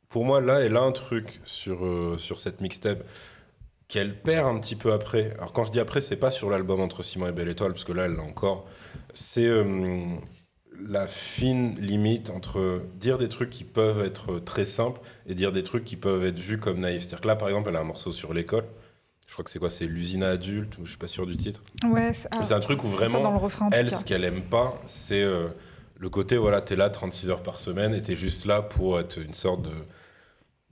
pour 0.09 0.25
moi, 0.25 0.41
là, 0.41 0.61
elle 0.61 0.75
a 0.77 0.81
un 0.81 0.93
truc 0.93 1.39
sur, 1.45 1.85
euh, 1.85 2.17
sur 2.19 2.41
cette 2.41 2.63
mixtape 2.63 3.05
qu'elle 3.89 4.19
perd 4.19 4.47
un 4.47 4.59
petit 4.59 4.75
peu 4.77 4.93
après. 4.95 5.33
Alors 5.37 5.53
quand 5.53 5.65
je 5.67 5.71
dis 5.73 5.81
après, 5.81 6.01
c'est 6.01 6.17
pas 6.17 6.31
sur 6.31 6.49
l'album 6.51 6.81
Entre 6.81 7.03
Simon 7.03 7.27
et 7.29 7.33
Belle 7.33 7.49
Étoile, 7.49 7.73
parce 7.73 7.85
que 7.85 7.93
là, 7.93 8.05
elle 8.07 8.15
l'a 8.17 8.23
encore. 8.23 8.67
C'est 9.13 9.45
euh, 9.47 9.65
la 10.87 11.07
fine 11.07 11.75
limite 11.79 12.31
entre 12.31 12.83
dire 12.95 13.19
des 13.19 13.29
trucs 13.29 13.51
qui 13.51 13.65
peuvent 13.65 14.05
être 14.05 14.39
très 14.39 14.67
simples 14.67 15.01
et 15.27 15.35
dire 15.35 15.53
des 15.53 15.63
trucs 15.63 15.85
qui 15.85 15.97
peuvent 15.97 16.25
être 16.25 16.39
vus 16.39 16.59
comme 16.59 16.81
naïfs. 16.81 17.03
C'est-à-dire 17.03 17.21
que 17.21 17.29
là, 17.29 17.37
par 17.37 17.49
exemple, 17.49 17.69
elle 17.69 17.77
a 17.77 17.81
un 17.81 17.85
morceau 17.85 18.13
sur 18.13 18.33
l'école. 18.33 18.65
Je 19.27 19.33
crois 19.33 19.45
que 19.45 19.51
c'est 19.51 19.59
quoi? 19.59 19.71
C'est 19.71 19.87
l'usina 19.87 20.31
adulte, 20.31 20.79
ou 20.79 20.85
je 20.85 20.91
suis 20.91 20.99
pas 20.99 21.07
sûr 21.07 21.27
du 21.27 21.37
titre. 21.37 21.63
Ouais, 21.85 22.13
c'est 22.15 22.29
ah, 22.31 22.43
C'est 22.45 22.55
un 22.55 22.61
truc 22.61 22.83
où 22.83 22.89
vraiment, 22.89 23.39
refrain, 23.39 23.69
Elle, 23.73 23.91
ce 23.91 24.05
qu'elle 24.05 24.25
aime 24.25 24.41
pas, 24.41 24.81
c'est 24.87 25.23
euh, 25.23 25.49
le 25.99 26.09
côté, 26.09 26.39
voilà, 26.39 26.63
t'es 26.63 26.77
là 26.77 26.89
36 26.89 27.29
heures 27.29 27.43
par 27.43 27.61
semaine 27.61 27.95
et 27.95 28.01
t'es 28.01 28.17
juste 28.17 28.47
là 28.47 28.63
pour 28.63 28.99
être 28.99 29.19
une 29.19 29.35
sorte 29.35 29.63
de, 29.63 29.75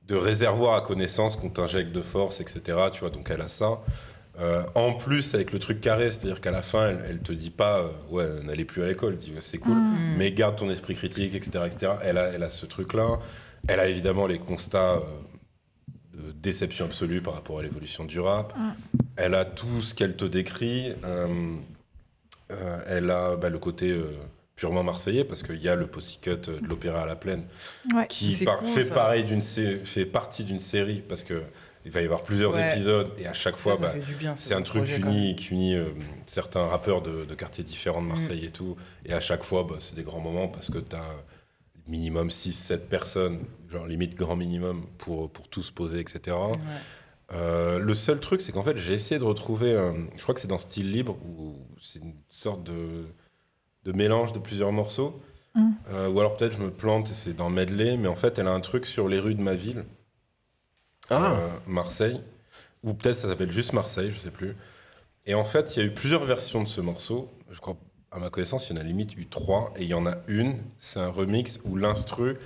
de 0.08 0.14
réservoir 0.16 0.74
à 0.74 0.80
connaissances 0.80 1.36
qu'on 1.36 1.50
t'injecte 1.50 1.92
de 1.92 2.00
force, 2.00 2.40
etc. 2.40 2.78
Tu 2.92 3.00
vois, 3.00 3.10
donc 3.10 3.28
elle 3.30 3.42
a 3.42 3.48
ça. 3.48 3.80
Euh, 4.38 4.62
en 4.74 4.92
plus, 4.92 5.34
avec 5.34 5.52
le 5.52 5.58
truc 5.58 5.80
carré, 5.80 6.10
c'est-à-dire 6.10 6.40
qu'à 6.42 6.50
la 6.50 6.60
fin, 6.62 6.90
elle, 6.90 6.98
elle 7.08 7.20
te 7.20 7.32
dit 7.32 7.50
pas, 7.50 7.78
euh, 7.80 7.88
ouais, 8.10 8.42
n'allez 8.44 8.64
plus 8.66 8.82
à 8.82 8.86
l'école, 8.86 9.14
elle 9.14 9.18
dit, 9.18 9.32
ouais, 9.32 9.40
c'est 9.40 9.56
cool, 9.58 9.76
Mm. 9.76 10.14
mais 10.18 10.30
garde 10.32 10.56
ton 10.56 10.68
esprit 10.68 10.94
critique, 10.94 11.34
etc. 11.34 11.64
etc. 11.66 11.92
Elle, 12.02 12.18
a, 12.18 12.24
elle 12.28 12.42
a 12.42 12.50
ce 12.50 12.66
truc-là. 12.66 13.18
Elle 13.68 13.80
a 13.80 13.88
évidemment 13.88 14.26
les 14.26 14.38
constats 14.38 14.96
euh, 14.96 15.00
de 16.14 16.32
déception 16.32 16.84
absolue 16.84 17.22
par 17.22 17.34
rapport 17.34 17.58
à 17.58 17.62
l'évolution 17.62 18.04
du 18.04 18.20
rap. 18.20 18.52
Mm. 18.56 18.70
Elle 19.16 19.34
a 19.34 19.44
tout 19.46 19.80
ce 19.80 19.94
qu'elle 19.94 20.16
te 20.16 20.26
décrit. 20.26 20.92
Euh, 21.04 21.54
euh, 22.52 22.78
elle 22.86 23.10
a 23.10 23.36
bah, 23.36 23.48
le 23.48 23.58
côté 23.58 23.90
euh, 23.90 24.04
purement 24.54 24.82
marseillais, 24.84 25.24
parce 25.24 25.42
qu'il 25.42 25.62
y 25.62 25.68
a 25.68 25.74
le 25.76 25.86
Pussycut 25.86 26.30
euh, 26.48 26.60
de 26.60 26.68
l'Opéra 26.68 27.02
à 27.02 27.06
la 27.06 27.16
Plaine, 27.16 27.44
Ouais. 27.94 28.06
qui 28.08 28.34
C'est 28.34 28.44
par- 28.44 28.58
cool, 28.60 28.68
fait, 28.68 28.84
ça. 28.84 28.94
pareil 28.94 29.24
d'une 29.24 29.42
fait 29.42 30.06
partie 30.06 30.44
d'une 30.44 30.60
série, 30.60 31.02
parce 31.08 31.24
que 31.24 31.42
il 31.86 31.92
va 31.92 32.02
y 32.02 32.04
avoir 32.04 32.22
plusieurs 32.24 32.52
Ouais. 32.54 32.72
épisodes, 32.74 33.08
et 33.16 33.26
à 33.26 33.32
chaque 33.32 33.56
fois, 33.56 33.76
bah, 33.80 33.94
c'est 34.34 34.54
un 34.54 34.62
truc 34.62 34.82
projet, 34.82 34.96
qui 35.00 35.06
unit, 35.06 35.36
qui 35.36 35.48
unit 35.54 35.74
euh, 35.76 35.84
certains 36.26 36.66
rappeurs 36.66 37.00
de, 37.00 37.24
de 37.24 37.34
quartiers 37.34 37.64
différents 37.64 38.02
Mm. 38.02 38.08
de 38.08 38.12
Marseille 38.12 38.44
et 38.44 38.50
tout. 38.50 38.76
Et 39.04 39.12
à 39.12 39.20
chaque 39.20 39.44
fois, 39.44 39.64
bah, 39.68 39.76
c'est 39.80 39.94
des 39.94 40.02
grands 40.02 40.20
moments 40.20 40.48
parce 40.48 40.68
que 40.70 40.78
tu 40.78 40.94
as 40.96 41.14
minimum 41.86 42.28
6-7 42.28 42.78
personnes, 42.88 43.38
genre 43.70 43.86
limite 43.86 44.16
grand 44.16 44.34
minimum, 44.36 44.84
pour, 44.98 45.30
pour 45.30 45.48
tous 45.48 45.70
poser, 45.70 46.00
etc. 46.00 46.36
Ouais. 46.36 46.58
Euh, 47.32 47.78
le 47.78 47.94
seul 47.94 48.20
truc, 48.20 48.40
c'est 48.40 48.52
qu'en 48.52 48.62
fait, 48.62 48.76
j'ai 48.76 48.94
essayé 48.94 49.18
de 49.18 49.24
retrouver, 49.24 49.72
euh, 49.72 49.92
je 50.16 50.22
crois 50.22 50.34
que 50.34 50.40
c'est 50.40 50.48
dans 50.48 50.58
Style 50.58 50.90
Libre, 50.92 51.16
où 51.24 51.56
c'est 51.80 52.00
une 52.00 52.14
sorte 52.28 52.62
de, 52.64 53.04
de 53.84 53.92
mélange 53.92 54.32
de 54.32 54.38
plusieurs 54.40 54.72
morceaux. 54.72 55.20
Mm. 55.54 55.70
Euh, 55.90 56.08
ou 56.08 56.20
alors 56.20 56.36
peut-être 56.36 56.52
je 56.58 56.62
me 56.62 56.70
plante 56.70 57.10
et 57.10 57.14
c'est 57.14 57.32
dans 57.32 57.48
Medley, 57.50 57.96
mais 57.96 58.08
en 58.08 58.14
fait, 58.16 58.38
elle 58.38 58.46
a 58.48 58.52
un 58.52 58.60
truc 58.60 58.84
sur 58.86 59.08
les 59.08 59.18
rues 59.20 59.34
de 59.36 59.42
ma 59.42 59.54
ville. 59.54 59.84
Ah. 61.10 61.32
Euh, 61.32 61.48
Marseille. 61.66 62.20
Ou 62.82 62.94
peut-être 62.94 63.16
ça 63.16 63.28
s'appelle 63.28 63.52
juste 63.52 63.72
Marseille, 63.72 64.12
je 64.12 64.18
sais 64.18 64.30
plus. 64.30 64.56
Et 65.26 65.34
en 65.34 65.44
fait, 65.44 65.76
il 65.76 65.80
y 65.80 65.82
a 65.82 65.86
eu 65.86 65.92
plusieurs 65.92 66.24
versions 66.24 66.62
de 66.62 66.68
ce 66.68 66.80
morceau. 66.80 67.28
Je 67.50 67.58
crois, 67.60 67.76
à 68.12 68.18
ma 68.18 68.30
connaissance, 68.30 68.68
il 68.68 68.76
y 68.76 68.78
en 68.78 68.80
a 68.80 68.84
limite 68.84 69.16
eu 69.16 69.26
trois. 69.26 69.72
Et 69.76 69.82
il 69.82 69.88
y 69.88 69.94
en 69.94 70.06
a 70.06 70.16
une, 70.28 70.58
c'est 70.78 71.00
un 71.00 71.08
remix 71.08 71.60
où 71.64 71.76
l'instru 71.76 72.36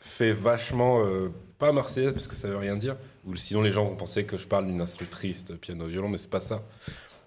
fait 0.00 0.32
vachement. 0.32 1.04
euh, 1.04 1.32
pas 1.58 1.72
marseillaise 1.72 2.12
parce 2.12 2.26
que 2.26 2.36
ça 2.36 2.48
veut 2.48 2.56
rien 2.56 2.76
dire. 2.76 2.96
Ou 3.24 3.36
sinon, 3.36 3.62
les 3.62 3.70
gens 3.70 3.84
vont 3.84 3.96
penser 3.96 4.24
que 4.24 4.36
je 4.36 4.46
parle 4.46 4.66
d'une 4.66 4.80
instru 4.80 5.06
triste, 5.06 5.54
piano, 5.56 5.86
violon, 5.86 6.08
mais 6.08 6.16
c'est 6.16 6.30
pas 6.30 6.40
ça. 6.40 6.62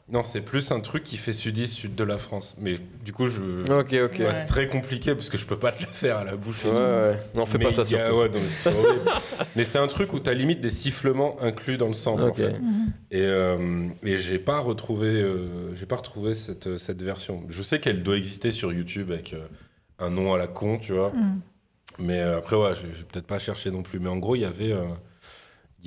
Non, 0.09 0.23
c'est 0.23 0.39
plus 0.39 0.71
un 0.71 0.79
truc 0.79 1.03
qui 1.03 1.17
fait 1.17 1.33
sud-est, 1.33 1.67
sud 1.73 1.93
de 1.95 2.03
la 2.05 2.17
France. 2.17 2.55
Mais 2.59 2.75
du 3.03 3.11
coup, 3.11 3.27
je. 3.27 3.63
Ok, 3.69 3.93
ok. 3.93 4.19
Ouais, 4.19 4.25
Ouais. 4.27 4.33
c'est 4.33 4.45
très 4.45 4.67
compliqué 4.67 5.13
parce 5.13 5.29
que 5.29 5.37
je 5.37 5.45
peux 5.45 5.57
pas 5.57 5.73
te 5.73 5.81
la 5.81 5.89
faire 5.89 6.17
à 6.19 6.23
la 6.23 6.37
bouche. 6.37 6.63
et 6.63 6.69
Ouais, 6.69 6.75
tout. 6.75 6.81
ouais. 6.81 7.19
Non, 7.35 7.45
fais 7.45 7.57
Mais 7.57 7.65
pas 7.65 7.83
ça 7.83 7.91
y 7.91 7.95
a- 7.97 8.15
ouais, 8.15 8.29
non, 8.29 8.35
mais 8.35 8.47
c'est 8.47 8.69
horrible. 8.73 9.01
mais 9.57 9.65
c'est 9.65 9.79
un 9.79 9.87
truc 9.87 10.13
où 10.13 10.19
tu 10.21 10.29
as 10.29 10.33
limite 10.33 10.61
des 10.61 10.69
sifflements 10.69 11.35
inclus 11.41 11.77
dans 11.77 11.89
le 11.89 11.93
sample. 11.93 12.23
en 12.23 12.27
Ok. 12.29 12.37
fait. 12.37 12.57
Mhm. 12.57 12.87
Et, 13.11 13.21
euh, 13.21 13.89
et 14.03 14.17
j'ai 14.17 14.39
pas 14.39 14.59
retrouvé, 14.59 15.07
euh, 15.07 15.75
j'ai 15.75 15.85
pas 15.85 15.97
retrouvé 15.97 16.33
cette, 16.35 16.77
cette 16.77 17.01
version. 17.01 17.43
Je 17.49 17.61
sais 17.61 17.81
qu'elle 17.81 18.01
doit 18.01 18.15
exister 18.15 18.51
sur 18.51 18.71
YouTube 18.71 19.11
avec 19.11 19.33
euh, 19.33 19.45
un 19.99 20.09
nom 20.09 20.33
à 20.33 20.37
la 20.37 20.47
con, 20.47 20.77
tu 20.79 20.93
vois. 20.93 21.09
Mm. 21.09 21.41
Mais 21.99 22.21
euh, 22.21 22.37
après, 22.37 22.55
ouais, 22.55 22.75
j'ai 22.75 22.87
j'ai 22.95 23.03
peut-être 23.03 23.27
pas 23.27 23.39
cherché 23.39 23.71
non 23.71 23.81
plus. 23.83 23.99
Mais 23.99 24.09
en 24.09 24.17
gros, 24.17 24.35
il 24.35 24.41
y 24.43 24.45
avait, 24.45 24.71
euh, 24.71 24.85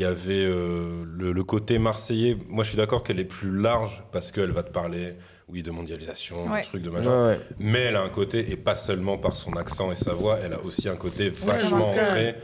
il 0.01 0.05
y 0.05 0.07
avait 0.07 0.47
euh, 0.47 1.05
le, 1.07 1.33
le 1.33 1.45
côté 1.45 1.79
marseillais. 1.79 2.35
Moi, 2.49 2.65
je 2.65 2.71
suis 2.71 2.79
d'accord 2.79 3.03
qu'elle 3.03 3.21
est 3.21 3.25
plus 3.27 3.55
large 3.55 4.03
parce 4.13 4.33
qu'elle 4.33 4.51
va 4.51 4.63
te 4.63 4.71
parler, 4.73 5.13
oui, 5.49 5.63
de 5.63 5.71
mondialisation, 5.71 6.51
Ouais. 6.51 6.63
de 6.63 6.67
trucs 6.67 6.83
de 6.83 6.89
machin. 6.89 7.27
ouais. 7.27 7.39
Mais 7.59 7.81
elle 7.81 7.97
a 7.97 8.03
un 8.03 8.09
côté, 8.09 8.51
et 8.51 8.57
pas 8.57 8.77
seulement 8.77 9.19
par 9.19 9.37
son 9.37 9.53
accent 9.53 9.93
et 9.93 9.97
sa 9.97 10.15
voix, 10.15 10.39
elle 10.43 10.55
a 10.55 10.61
aussi 10.63 10.89
un 10.89 10.97
côté 10.97 11.29
vachement 11.29 11.91
ancré. 11.91 12.35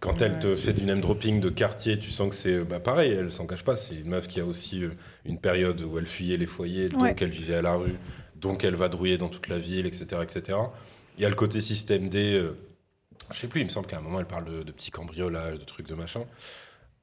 Quand 0.00 0.22
elle 0.22 0.38
te 0.38 0.54
fait 0.54 0.72
du 0.72 0.84
name 0.84 1.00
dropping 1.00 1.40
de 1.40 1.48
quartier, 1.50 1.98
tu 1.98 2.12
sens 2.12 2.30
que 2.30 2.36
c'est 2.36 2.58
bah, 2.60 2.78
pareil, 2.78 3.10
elle 3.10 3.32
s'en 3.32 3.46
cache 3.48 3.64
pas. 3.64 3.74
C'est 3.76 3.96
une 3.96 4.08
meuf 4.10 4.28
qui 4.28 4.38
a 4.38 4.44
aussi 4.44 4.84
euh, 4.84 4.90
une 5.24 5.40
période 5.40 5.80
où 5.82 5.98
elle 5.98 6.06
fuyait 6.06 6.36
les 6.36 6.46
foyers, 6.46 6.88
donc 6.90 7.02
Ouais. 7.02 7.16
elle 7.20 7.30
vivait 7.30 7.56
à 7.56 7.62
la 7.62 7.74
rue, 7.74 7.96
donc 8.36 8.62
elle 8.62 8.76
va 8.76 8.88
drouiller 8.88 9.18
dans 9.18 9.28
toute 9.28 9.48
la 9.48 9.58
ville, 9.58 9.84
etc. 9.84 10.06
etc. 10.22 10.56
Il 11.18 11.22
y 11.24 11.26
a 11.26 11.28
le 11.28 11.34
côté 11.34 11.60
système 11.60 12.08
D. 12.08 12.34
euh, 12.34 12.56
je 13.32 13.38
sais 13.40 13.48
plus, 13.48 13.62
il 13.62 13.64
me 13.64 13.68
semble 13.70 13.88
qu'à 13.88 13.98
un 13.98 14.00
moment 14.00 14.20
elle 14.20 14.26
parle 14.26 14.44
de, 14.44 14.62
de 14.62 14.70
petits 14.72 14.90
cambriolages, 14.92 15.58
de 15.58 15.64
trucs 15.64 15.88
de 15.88 15.94
machin. 15.94 16.22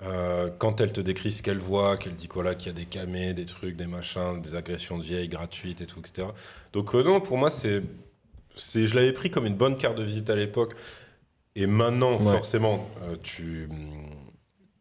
Euh, 0.04 0.52
quand 0.60 0.80
elle 0.80 0.94
te 0.94 1.02
décrit 1.02 1.32
ce 1.32 1.42
qu'elle 1.42 1.58
voit, 1.58 1.98
qu'elle 1.98 2.16
dit 2.16 2.28
quoi 2.28 2.44
là, 2.44 2.54
qu'il 2.54 2.68
y 2.68 2.70
a 2.70 2.74
des 2.74 2.86
camés, 2.86 3.34
des 3.34 3.46
trucs, 3.48 3.76
des 3.76 3.88
machins, 3.88 4.40
des 4.42 4.54
agressions 4.54 4.98
de 5.00 5.04
vieilles 5.04 5.28
gratuites 5.28 5.82
et 5.82 5.88
tout, 5.88 6.00
etc. 6.00 6.28
Donc 6.74 6.94
euh, 6.94 7.04
non, 7.04 7.20
pour 7.20 7.38
moi, 7.40 7.50
c'est, 7.50 7.82
c'est, 8.56 8.86
je 8.86 8.96
l'avais 8.96 9.14
pris 9.14 9.32
comme 9.32 9.48
une 9.48 9.56
bonne 9.56 9.76
carte 9.78 9.98
de 9.98 10.04
visite 10.04 10.30
à 10.30 10.36
l'époque. 10.36 10.76
Et 11.56 11.66
maintenant, 11.66 12.20
Ouais. 12.20 12.32
forcément, 12.32 12.88
euh, 13.04 13.16
tu 13.24 13.68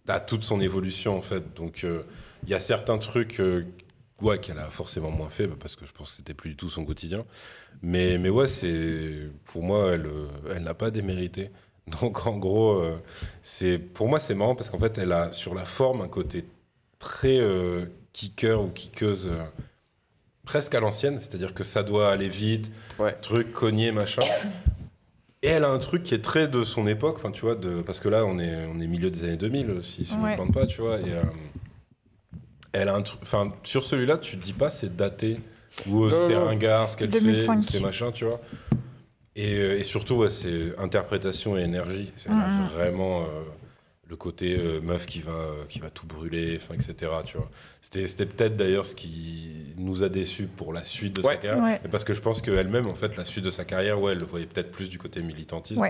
as 0.09 0.21
toute 0.21 0.45
son 0.45 0.61
évolution 0.61 1.17
en 1.17 1.23
fait. 1.23 1.55
Donc 1.55 1.83
il 1.85 2.49
y 2.51 2.55
a 2.55 2.61
certains 2.61 2.99
trucs 2.99 3.41
ouais, 4.21 4.39
qu'elle 4.39 4.59
a 4.59 4.71
forcément 4.71 5.11
moins 5.11 5.31
fait, 5.31 5.47
bah, 5.47 5.57
parce 5.59 5.77
que 5.77 5.87
je 5.87 5.93
pense 5.93 6.11
que 6.11 6.17
c'était 6.17 6.35
plus 6.35 6.51
du 6.51 6.57
tout 6.57 6.69
son 6.71 6.85
quotidien. 6.85 7.25
Mais, 7.83 8.19
mais 8.19 8.29
ouais, 8.31 8.47
c'est, 8.47 9.29
pour 9.45 9.63
moi, 9.63 9.93
elle, 9.93 10.09
elle 10.55 10.63
n'a 10.63 10.75
pas 10.75 10.91
démérité. 10.91 11.51
Donc 11.91 12.27
en 12.27 12.37
gros, 12.37 12.73
euh, 12.81 13.01
c'est, 13.43 13.79
pour 13.79 14.09
moi, 14.09 14.19
c'est 14.19 14.35
marrant 14.35 14.55
parce 14.55 14.71
qu'en 14.71 14.79
fait, 14.79 14.99
elle 14.99 15.13
a 15.13 15.31
sur 15.33 15.55
la 15.55 15.65
forme 15.65 16.01
un 16.01 16.09
côté 16.09 16.45
très 16.99 17.39
euh, 17.39 17.87
kicker 18.13 18.61
ou 18.61 18.69
kickeuse 18.69 19.29
euh, 19.31 19.43
presque 20.45 20.75
à 20.75 20.81
l'ancienne, 20.81 21.19
c'est-à-dire 21.21 21.55
que 21.55 21.63
ça 21.65 21.83
doit 21.83 22.11
aller 22.11 22.29
vite, 22.29 22.71
Ouais. 22.99 23.15
truc 23.21 23.53
cogné, 23.53 23.93
machin. 23.93 24.23
Et 25.43 25.49
elle 25.49 25.65
a 25.65 25.71
un 25.71 25.79
truc 25.79 26.03
qui 26.03 26.15
est 26.15 26.23
très 26.25 26.49
de 26.49 26.65
son 26.65 26.87
époque, 26.89 27.17
enfin 27.19 27.31
tu 27.31 27.43
vois, 27.43 27.55
de, 27.55 27.83
parce 27.83 28.01
que 28.01 28.09
là 28.09 28.25
on 28.25 28.39
est, 28.39 28.67
on 28.67 28.81
est 28.81 28.87
milieu 28.87 29.11
des 29.11 29.23
années 29.25 29.37
2000, 29.37 29.81
si, 29.83 30.05
si 30.05 30.11
je 30.13 30.15
ne 30.15 30.21
me 30.21 30.25
Ouais. 30.27 30.35
plante 30.35 30.53
pas, 30.53 30.67
tu 30.67 30.81
vois. 30.81 30.99
Et, 31.01 31.13
euh, 31.13 31.23
elle 32.73 32.89
a 32.89 32.95
un 32.95 33.03
truc. 33.03 33.21
Enfin, 33.23 33.53
sur 33.63 33.85
celui-là, 33.85 34.19
tu 34.19 34.37
te 34.39 34.43
dis 34.43 34.53
pas 34.53 34.71
c'est 34.71 34.97
daté 34.97 35.39
ou 35.87 36.11
c'est 36.11 36.37
ringard 36.37 36.91
ce 36.91 36.97
qu'elle 36.97 37.13
fait, 37.13 37.21
2005. 37.21 37.59
ou 37.59 37.63
c'est 37.63 37.81
machin, 37.81 38.11
tu 38.13 38.25
vois. 38.25 38.41
Et, 39.37 39.55
euh, 39.55 39.79
et 39.79 39.83
surtout, 39.83 40.15
ouais, 40.15 40.31
c'est 40.31 40.77
interprétation 40.79 41.57
et 41.57 41.63
énergie. 41.63 42.11
A 42.29 42.33
Mhm. 42.33 42.69
vraiment 42.75 43.21
euh, 43.23 43.25
le 44.09 44.17
côté 44.17 44.57
euh, 44.59 44.81
meuf 44.81 45.05
qui 45.07 45.21
va, 45.21 45.33
qui 45.69 45.79
va 45.79 45.91
tout 45.91 46.07
brûler, 46.07 46.59
etc. 46.73 46.95
Tu 47.27 47.37
vois. 47.37 47.51
C'était, 47.83 48.07
c'était 48.07 48.25
peut-être 48.27 48.57
d'ailleurs 48.57 48.87
ce 48.87 48.95
qui 48.95 49.75
nous 49.77 50.03
a 50.03 50.09
déçus 50.09 50.47
pour 50.47 50.73
la 50.73 50.85
suite 50.85 51.15
de 51.17 51.23
sa 51.23 51.37
carrière. 51.37 51.63
Ouais. 51.63 51.81
Parce 51.91 52.05
que 52.05 52.15
je 52.15 52.21
pense 52.21 52.41
qu'elle-même, 52.41 52.87
en 52.87 52.95
fait, 52.95 53.17
la 53.17 53.25
suite 53.25 53.45
de 53.45 53.51
sa 53.51 53.65
carrière, 53.65 54.01
ouais, 54.01 54.13
elle 54.13 54.19
le 54.21 54.25
voyait 54.25 54.47
peut-être 54.47 54.71
plus 54.73 54.89
du 54.89 54.99
côté 54.99 55.21
militantisme. 55.23 55.81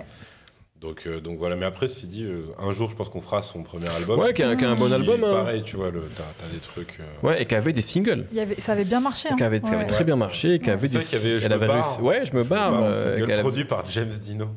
Ouais. 0.82 0.88
Donc, 0.88 1.02
euh, 1.06 1.20
donc 1.20 1.38
voilà. 1.38 1.56
Mais 1.56 1.66
après, 1.66 1.88
c'est 1.88 2.06
dit, 2.06 2.24
euh, 2.24 2.44
un 2.58 2.70
jour, 2.72 2.90
je 2.90 2.96
pense 2.96 3.08
qu'on 3.08 3.20
fera 3.20 3.42
son 3.42 3.62
premier 3.62 3.88
album. 3.90 4.20
Ouais, 4.20 4.34
qui 4.34 4.42
a, 4.42 4.54
qui 4.56 4.64
a 4.64 4.70
un 4.70 4.74
bon 4.76 4.92
album. 4.92 5.24
hein. 5.24 5.32
Pareil, 5.32 5.62
tu 5.62 5.76
vois, 5.76 5.90
t'as, 5.90 6.52
des 6.52 6.58
trucs. 6.60 6.98
euh, 7.00 7.26
Ouais, 7.26 7.42
et 7.42 7.46
qui 7.46 7.54
avait 7.54 7.72
des 7.72 7.82
singles. 7.82 8.26
Il 8.30 8.36
y 8.36 8.40
avait, 8.40 8.56
ça 8.60 8.72
avait 8.72 8.84
bien 8.84 9.00
marché. 9.00 9.28
hein. 9.30 9.36
Qui 9.36 9.42
avait, 9.44 9.60
qui 9.60 9.66
avait 9.68 9.76
Ouais. 9.78 9.86
très 9.86 10.04
bien 10.04 10.16
marché. 10.16 10.54
et 10.54 10.58
Qui 10.58 10.70
avait 10.70 10.86
C'est 10.86 10.98
des. 10.98 11.04
vrai 11.04 11.06
qu'il 11.18 11.18
y 11.18 11.30
avait 11.30 11.40
Je 11.40 11.44
elle 11.44 11.50
me 11.50 11.56
avait 11.56 11.66
barre. 11.66 11.98
réussi- 11.98 12.02
Ouais, 12.02 12.24
je 12.24 12.36
me 12.36 12.44
barre. 12.44 12.74
euh, 12.82 13.22
avait- 13.22 13.38
produit 13.40 13.64
par 13.64 13.84
James 13.88 14.08
Dino. 14.08 14.48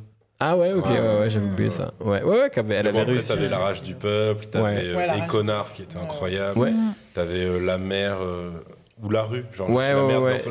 Ah 0.42 0.56
ouais, 0.56 0.72
ok, 0.72 0.86
ouais, 0.86 0.92
ouais, 0.92 1.30
j'avais 1.30 1.46
Euh, 1.48 1.52
oublié 1.52 1.70
ça. 1.70 1.94
Ouais, 2.00 2.24
ouais, 2.24 2.42
ouais, 2.44 2.50
qu'avait- 2.50 2.76
elle 2.76 2.84
bon, 2.84 2.90
avait 2.90 3.00
après, 3.02 3.12
réussi. 3.14 3.28
t'avais 3.28 3.50
La 3.50 3.58
Rage 3.58 3.84
du 3.84 3.94
Peuple, 3.96 4.46
t'avais 4.46 4.64
Ouais. 4.64 4.84
euh, 4.88 4.96
Ouais, 4.96 5.06
Les 5.08 5.20
Rage. 5.20 5.28
Connards 5.28 5.74
qui 5.74 5.82
était 5.82 5.98
Ouais. 5.98 6.04
incroyable, 6.04 6.58
Ouais. 6.60 6.72
T'avais 7.14 7.44
euh, 7.46 7.60
La 7.60 7.78
Mère 7.78 8.20
euh, 8.22 8.52
ou 9.04 9.10
La 9.10 9.24
Rue, 9.24 9.44
genre 9.54 9.70
Ouais, 9.70 9.90
la 9.94 10.02
ouais, 10.02 10.08
mère 10.08 10.20
des 10.22 10.26
ouais, 10.26 10.34
enfants- 10.36 10.50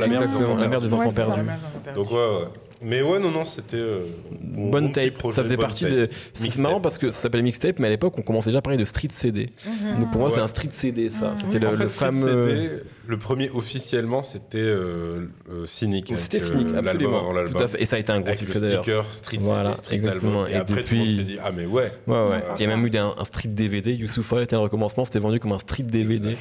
perdus. 1.14 1.40
Ouais. 1.40 1.46
Ouais. 1.46 1.92
Donc 1.94 2.10
ouais, 2.10 2.16
ouais. 2.16 2.44
Mais 2.80 3.02
ouais, 3.02 3.18
non, 3.18 3.30
non, 3.30 3.44
c'était 3.44 3.76
euh, 3.76 4.02
bon- 4.40 4.70
Bonne 4.70 4.86
bon 4.86 4.92
tape, 4.92 5.14
projet, 5.14 5.36
ça 5.36 5.42
faisait 5.42 5.56
partie 5.56 5.84
tape. 5.84 5.92
de. 5.94 6.08
C'est 6.32 6.44
Mixtape, 6.44 6.62
marrant 6.62 6.80
parce 6.80 6.96
que 6.96 7.10
ça 7.10 7.22
s'appelait 7.22 7.42
mixtape, 7.42 7.78
mais 7.80 7.88
à 7.88 7.90
l'époque 7.90 8.16
on 8.18 8.22
commençait 8.22 8.50
déjà 8.50 8.58
à 8.60 8.62
parler 8.62 8.78
de 8.78 8.84
street 8.84 9.08
CD. 9.10 9.50
Mhm. 9.66 10.00
Donc 10.00 10.10
pour 10.12 10.20
moi 10.20 10.30
Ouais. 10.30 10.36
c'est 10.36 10.40
un 10.42 10.46
street 10.48 10.68
CD 10.70 11.10
ça. 11.10 11.30
Mhm. 11.32 11.38
C'était 11.46 11.58
le, 11.58 11.68
en 11.68 11.70
fait, 11.72 11.82
le 11.84 11.88
Street 11.88 12.04
fameux. 12.06 12.42
CD, 12.44 12.70
le 13.08 13.16
premier 13.16 13.50
officiellement, 13.50 14.22
c'était 14.22 14.58
euh, 14.58 15.26
euh, 15.50 15.64
Cynic. 15.64 16.12
C'était 16.18 16.40
euh, 16.40 16.46
cynique, 16.46 16.66
l'album 16.70 16.86
absolument. 16.86 17.30
avant 17.30 17.44
Tout 17.50 17.58
à 17.58 17.66
fait. 17.68 17.82
Et 17.82 17.86
ça 17.86 17.96
a 17.96 17.98
été 17.98 18.12
un 18.12 18.20
gros 18.20 18.28
Avec 18.28 18.38
succès 18.40 18.60
d'ailleurs. 18.60 18.82
sticker 18.84 19.12
Street 19.12 19.38
Voilà, 19.40 19.70
CD, 19.70 19.76
Street 19.82 19.96
exactement. 19.96 20.44
Album. 20.44 20.48
Et, 20.48 20.52
Et 20.52 20.56
après, 20.56 20.82
tout 20.84 20.94
le 20.94 20.98
monde 21.00 21.08
depuis- 21.08 21.18
s'est 21.18 21.24
dit, 21.32 21.38
ah 21.42 21.50
mais 21.50 21.66
ouais. 21.66 21.92
Ouais, 22.06 22.14
ouais. 22.22 22.28
Ouais. 22.30 22.42
Il 22.58 22.62
y 22.62 22.66
a 22.66 22.68
même 22.68 22.86
eu 22.86 22.90
des- 22.90 22.98
un, 22.98 23.14
un 23.18 23.24
street 23.24 23.48
DVD. 23.48 23.92
Youssoufa 23.92 24.42
était 24.42 24.54
un 24.56 24.60
recommencement, 24.60 25.04
c'était 25.04 25.18
vendu 25.18 25.40
comme 25.40 25.52
un 25.52 25.58
street 25.58 25.82
DVD. 25.84 26.36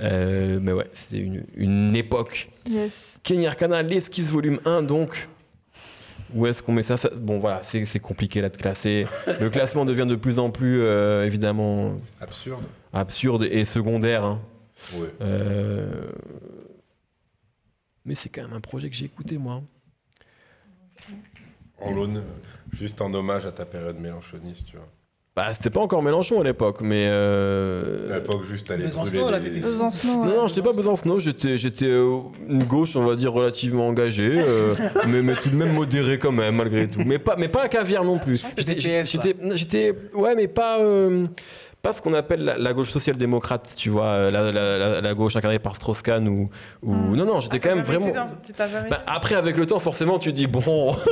Mais 0.00 0.72
ouais, 0.72 0.86
c'était 0.94 1.18
une, 1.22 1.44
une 1.56 1.94
époque. 1.96 2.48
Yes. 2.68 3.18
Kenny 3.24 3.46
Arcana, 3.46 3.82
l'esquisse 3.82 4.30
volume 4.30 4.58
1 4.64 4.82
donc. 4.82 5.28
Où 6.34 6.46
est-ce 6.46 6.62
qu'on 6.62 6.72
met 6.72 6.82
ça, 6.82 6.96
Ça- 6.96 7.10
Bon 7.14 7.38
voilà, 7.38 7.62
c'est 7.62 8.00
compliqué 8.00 8.40
là 8.40 8.48
de 8.48 8.56
classer. 8.56 9.06
Le 9.40 9.50
classement 9.50 9.84
devient 9.84 10.06
de 10.08 10.16
plus 10.16 10.38
en 10.38 10.50
plus 10.50 10.80
euh, 10.82 11.24
évidemment 11.26 12.00
Absurde. 12.20 12.64
absurde 12.92 13.44
et 13.44 13.64
secondaire. 13.64 14.24
hein. 14.24 14.40
Ouais. 14.94 15.08
Euh, 15.20 16.10
Mais 18.04 18.14
c'est 18.14 18.28
quand 18.28 18.42
même 18.42 18.52
un 18.54 18.60
projet 18.60 18.88
que 18.90 18.96
j'ai 18.96 19.04
écouté 19.04 19.38
moi. 19.38 19.62
En 21.78 21.90
l'aune, 21.92 22.22
juste 22.72 23.00
en 23.02 23.12
hommage 23.12 23.44
à 23.46 23.52
ta 23.52 23.64
période 23.66 23.98
mélanchoniste, 23.98 24.66
tu 24.68 24.76
vois. 24.76 24.88
Bah 25.34 25.46
c'était 25.54 25.70
pas 25.70 25.80
encore 25.80 26.02
Mélenchon 26.02 26.42
à 26.42 26.44
l'époque, 26.44 26.82
mais. 26.82 27.06
euh, 27.08 28.12
À 28.12 28.16
l'époque, 28.16 28.44
juste 28.44 28.70
aller 28.70 28.84
Besancenot, 28.84 29.22
brûler 29.22 29.38
là, 29.38 29.40
t'étais 29.40 29.60
Besancenot. 29.60 30.24
Non, 30.26 30.36
non, 30.42 30.46
j'étais 30.46 30.60
pas 30.60 30.72
Besancenot, 30.72 31.20
j'étais, 31.20 31.56
j'étais 31.56 31.86
euh, 31.86 32.18
une 32.50 32.64
gauche, 32.64 32.96
on 32.96 33.06
va 33.06 33.16
dire, 33.16 33.32
relativement 33.32 33.88
engagée, 33.88 34.34
euh, 34.46 34.74
mais, 35.08 35.22
mais 35.22 35.34
tout 35.36 35.48
de 35.48 35.56
même 35.56 35.72
modérée 35.72 36.18
quand 36.18 36.32
même, 36.32 36.56
malgré 36.56 36.86
tout. 36.86 37.00
Mais 37.06 37.18
pas, 37.18 37.36
mais 37.38 37.48
pas 37.48 37.64
un 37.64 37.68
caviar 37.68 38.04
non 38.04 38.18
plus. 38.18 38.42
que 38.42 38.48
J'étais, 38.58 39.04
j'étais, 39.06 39.34
j'étais- 39.54 39.94
ouais, 40.14 40.34
mais 40.34 40.48
pas, 40.48 40.80
euh, 40.80 41.26
pas 41.80 41.94
ce 41.94 42.02
qu'on 42.02 42.12
appelle 42.12 42.44
la, 42.44 42.58
la 42.58 42.72
gauche 42.74 42.90
social-démocrate, 42.90 43.72
tu 43.74 43.88
vois, 43.88 44.30
la, 44.30 44.52
la- 44.52 44.78
la- 44.78 45.00
la 45.00 45.14
gauche 45.14 45.34
incarnée 45.34 45.58
par 45.58 45.76
Strauss-Kahn 45.76 46.28
ou, 46.28 46.50
ou... 46.82 46.92
Mm. 46.94 47.16
non, 47.16 47.24
non, 47.24 47.40
j'étais 47.40 47.58
quand 47.58 47.74
même 47.74 47.84
vraiment. 47.84 48.12
Bah, 48.90 49.02
après, 49.06 49.34
avec 49.36 49.56
le 49.56 49.64
temps, 49.64 49.78
forcément, 49.78 50.18
tu 50.18 50.30
dis 50.34 50.46
bon. 50.46 50.94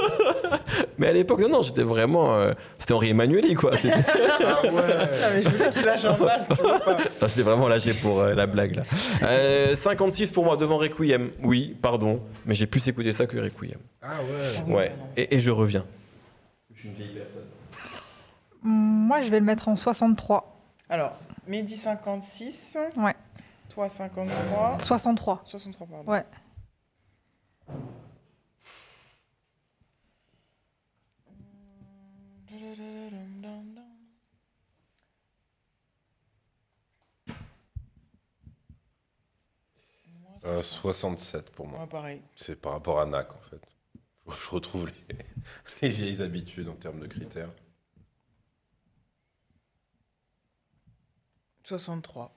mais 0.98 1.08
à 1.08 1.12
l'époque, 1.12 1.40
non, 1.40 1.48
non, 1.48 1.62
j'étais 1.62 1.82
vraiment. 1.82 2.34
euh, 2.34 2.52
C'était 2.78 2.92
Henri 2.94 3.10
Emmanueli, 3.10 3.54
quoi. 3.54 3.76
C'était- 3.76 3.94
Ah 4.06 5.30
mais 5.34 5.42
je 5.42 5.48
voulais 5.48 5.68
qu'il 5.70 5.82
lâche 5.84 6.04
un 6.04 6.16
masque. 6.16 6.54
pas. 6.56 6.76
Enfin, 6.76 7.26
J'étais 7.28 7.42
vraiment 7.42 7.68
lâché 7.68 7.92
pour 7.94 8.20
euh, 8.20 8.34
la 8.34 8.46
blague 8.46 8.76
là. 8.76 8.82
Euh, 9.22 9.74
56 9.76 10.32
pour 10.32 10.44
moi 10.44 10.56
devant 10.56 10.76
Requiem. 10.78 11.30
Oui, 11.42 11.76
pardon, 11.80 12.20
mais 12.46 12.54
j'ai 12.54 12.66
plus 12.66 12.86
écouté 12.88 13.12
ça 13.12 13.26
que 13.26 13.38
Requiem. 13.38 13.78
Ah 14.02 14.08
ouais. 14.68 14.74
Ouais. 14.74 14.92
Et, 15.16 15.36
et 15.36 15.40
je 15.40 15.50
reviens. 15.50 15.84
Mm, 18.62 18.68
Moi, 19.06 19.20
je 19.22 19.28
vais 19.30 19.38
le 19.40 19.44
mettre 19.46 19.68
en 19.68 19.76
63. 19.76 20.56
Alors, 20.88 21.12
Mehdi 21.46 21.76
56. 21.76 22.78
Ouais. 22.96 23.14
Toi 23.72 23.88
53. 23.88 24.78
63. 24.80 25.40
63, 25.44 25.86
pardon. 25.86 26.10
Ouais. 26.10 26.24
Euh, 40.44 40.62
67 40.62 41.50
pour 41.50 41.66
moi. 41.68 41.80
Ouais, 41.80 41.86
pareil. 41.86 42.22
C'est 42.36 42.56
par 42.56 42.72
rapport 42.72 43.00
à 43.00 43.06
NAC 43.06 43.32
en 43.34 43.40
fait. 43.40 43.60
Je 44.26 44.48
retrouve 44.50 44.86
les, 44.86 45.16
les 45.82 45.88
vieilles 45.90 46.22
habitudes 46.22 46.68
en 46.68 46.76
termes 46.76 47.00
de 47.00 47.06
critères. 47.06 47.50
63. 51.64 52.34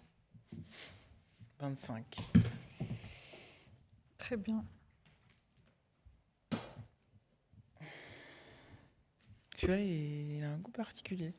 25. 1.60 2.18
Très 4.18 4.38
bien. 4.38 4.64
Celui-là, 9.58 9.80
il 9.80 10.44
a 10.44 10.50
un 10.52 10.58
goût 10.58 10.72
particulier. 10.72 11.34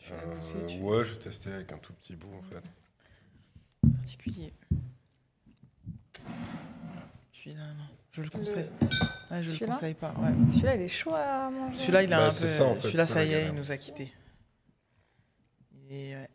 Je 0.00 0.06
sais 0.08 0.14
pas 0.14 0.42
si 0.42 0.52
tu 0.52 0.58
l'as 0.58 0.60
Euh, 0.60 0.60
goûté, 0.62 0.66
tu- 0.76 0.82
ouais, 0.82 1.04
je 1.04 1.14
testais 1.16 1.52
avec 1.52 1.72
un 1.72 1.78
tout 1.78 1.92
petit 1.94 2.14
bout 2.14 2.32
en 2.34 2.42
fait. 2.42 2.62
particulier. 3.92 4.52
Celui-là, 7.46 7.64
non. 7.78 7.84
Je 8.12 8.22
le 8.22 8.30
conseille. 8.30 8.70
Ouais, 9.30 9.42
je 9.42 9.52
le 9.52 9.66
conseille 9.66 9.94
pas. 9.94 10.12
Ouais. 10.18 10.30
Celui-là, 10.50 10.74
il 10.74 10.80
est 10.82 10.88
chaud 10.88 11.14
à 11.14 11.48
manger. 11.50 11.76
Celui-là, 11.78 12.02
il 12.02 12.12
a 12.12 12.16
Bah, 12.18 12.24
un 12.24 12.28
peu. 12.28 12.32
ça, 12.46 12.64
en 12.64 12.74
fait, 12.74 12.80
Celui-là, 12.80 13.06
ça 13.06 13.24
y 13.24 13.32
est, 13.34 13.46
il 13.46 13.52
nous 13.54 13.70
a 13.70 13.76
quittés. 13.76 14.12
Et 15.90 16.14
ouais. 16.16 16.28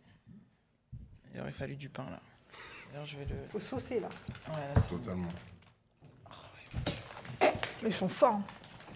Il 1.34 1.42
aurait 1.42 1.52
fallu 1.52 1.76
du 1.76 1.90
pain 1.90 2.06
là. 2.10 2.20
D'ailleurs, 2.92 3.06
je 3.08 3.18
vais 3.18 3.26
le. 3.26 3.36
Faut 3.50 3.60
saucer, 3.60 4.00
là. 4.00 4.08
Ouais, 4.54 4.54
là, 4.74 4.82
c'est- 4.82 4.90
Totalement. 4.90 5.32
Ils 7.86 7.94
sont 7.94 8.08
forts. 8.08 8.36
hein. 8.36 8.44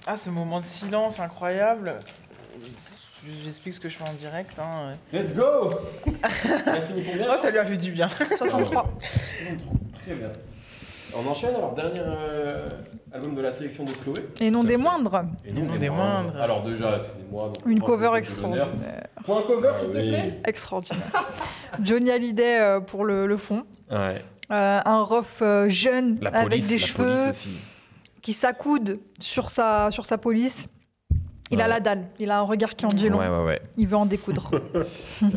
ah, 0.06 0.16
ce 0.18 0.30
moment 0.30 0.60
de 0.62 0.66
silence 0.66 1.20
incroyable. 1.20 2.00
J'explique 3.44 3.74
ce 3.74 3.80
que 3.80 3.90
je 3.90 3.98
fais 3.98 4.08
en 4.08 4.14
direct. 4.14 4.60
Hein. 4.60 4.96
Let's 5.12 5.34
go 5.34 5.72
Oh, 6.06 7.38
ça 7.38 7.50
lui 7.50 7.58
a 7.58 7.66
fait 7.66 7.78
du 7.78 7.92
bien. 7.92 8.08
63. 8.08 8.94
Très 10.04 10.14
bien. 10.14 10.32
On 11.18 11.30
enchaîne 11.30 11.56
alors, 11.56 11.74
dernier 11.74 12.02
euh, 12.02 12.68
album 13.14 13.36
de 13.36 13.42
la 13.42 13.54
sélection 13.54 13.84
de 13.86 13.92
Chloé. 13.92 14.28
Et 14.42 14.52
non 14.52 14.64
des 14.64 14.78
moindres. 14.78 15.24
Et 15.46 15.52
non 15.54 15.76
des 15.76 15.90
moindres. 15.90 16.36
Alors 16.40 16.62
déjà, 16.62 16.98
excusez-moi. 16.98 17.48
donc, 17.54 17.66
Une 17.66 17.82
cover 17.82 18.12
extraordinaire. 18.16 18.68
Pour 19.24 19.38
un 19.38 19.44
cover, 19.44 19.72
Ah 19.74 19.80
s'il 19.80 19.88
te 19.88 19.92
plaît 19.94 20.42
Extraordinaire. 20.46 21.32
Johnny 21.82 22.12
Hallyday 22.12 22.60
euh, 22.60 22.80
pour 22.82 23.06
le, 23.06 23.28
le 23.28 23.38
fond. 23.38 23.64
Ouais. 23.90 24.22
Euh, 24.52 24.80
un 24.86 25.02
ref 25.02 25.40
euh, 25.42 25.70
jeune 25.70 26.20
avec 26.34 26.68
des 26.68 26.78
cheveux 26.78 27.32
qui 28.22 28.34
s'accoude 28.34 29.00
sur 29.20 29.50
sa, 29.50 29.90
sur 29.92 30.06
sa 30.06 30.18
police. 30.18 30.68
Il 31.52 31.62
a 31.62 31.68
la 31.68 31.80
dalle. 31.80 32.04
Il 32.20 32.32
a 32.32 32.40
un 32.40 32.44
regard 32.44 32.76
qui 32.76 32.86
en 32.86 32.90
dit 32.90 33.08
long. 33.08 33.20
Ouais, 33.20 33.28
ouais, 33.28 33.46
ouais. 33.46 33.62
Il 33.78 33.88
veut 33.88 33.98
en 33.98 34.06
découdre. 34.06 34.50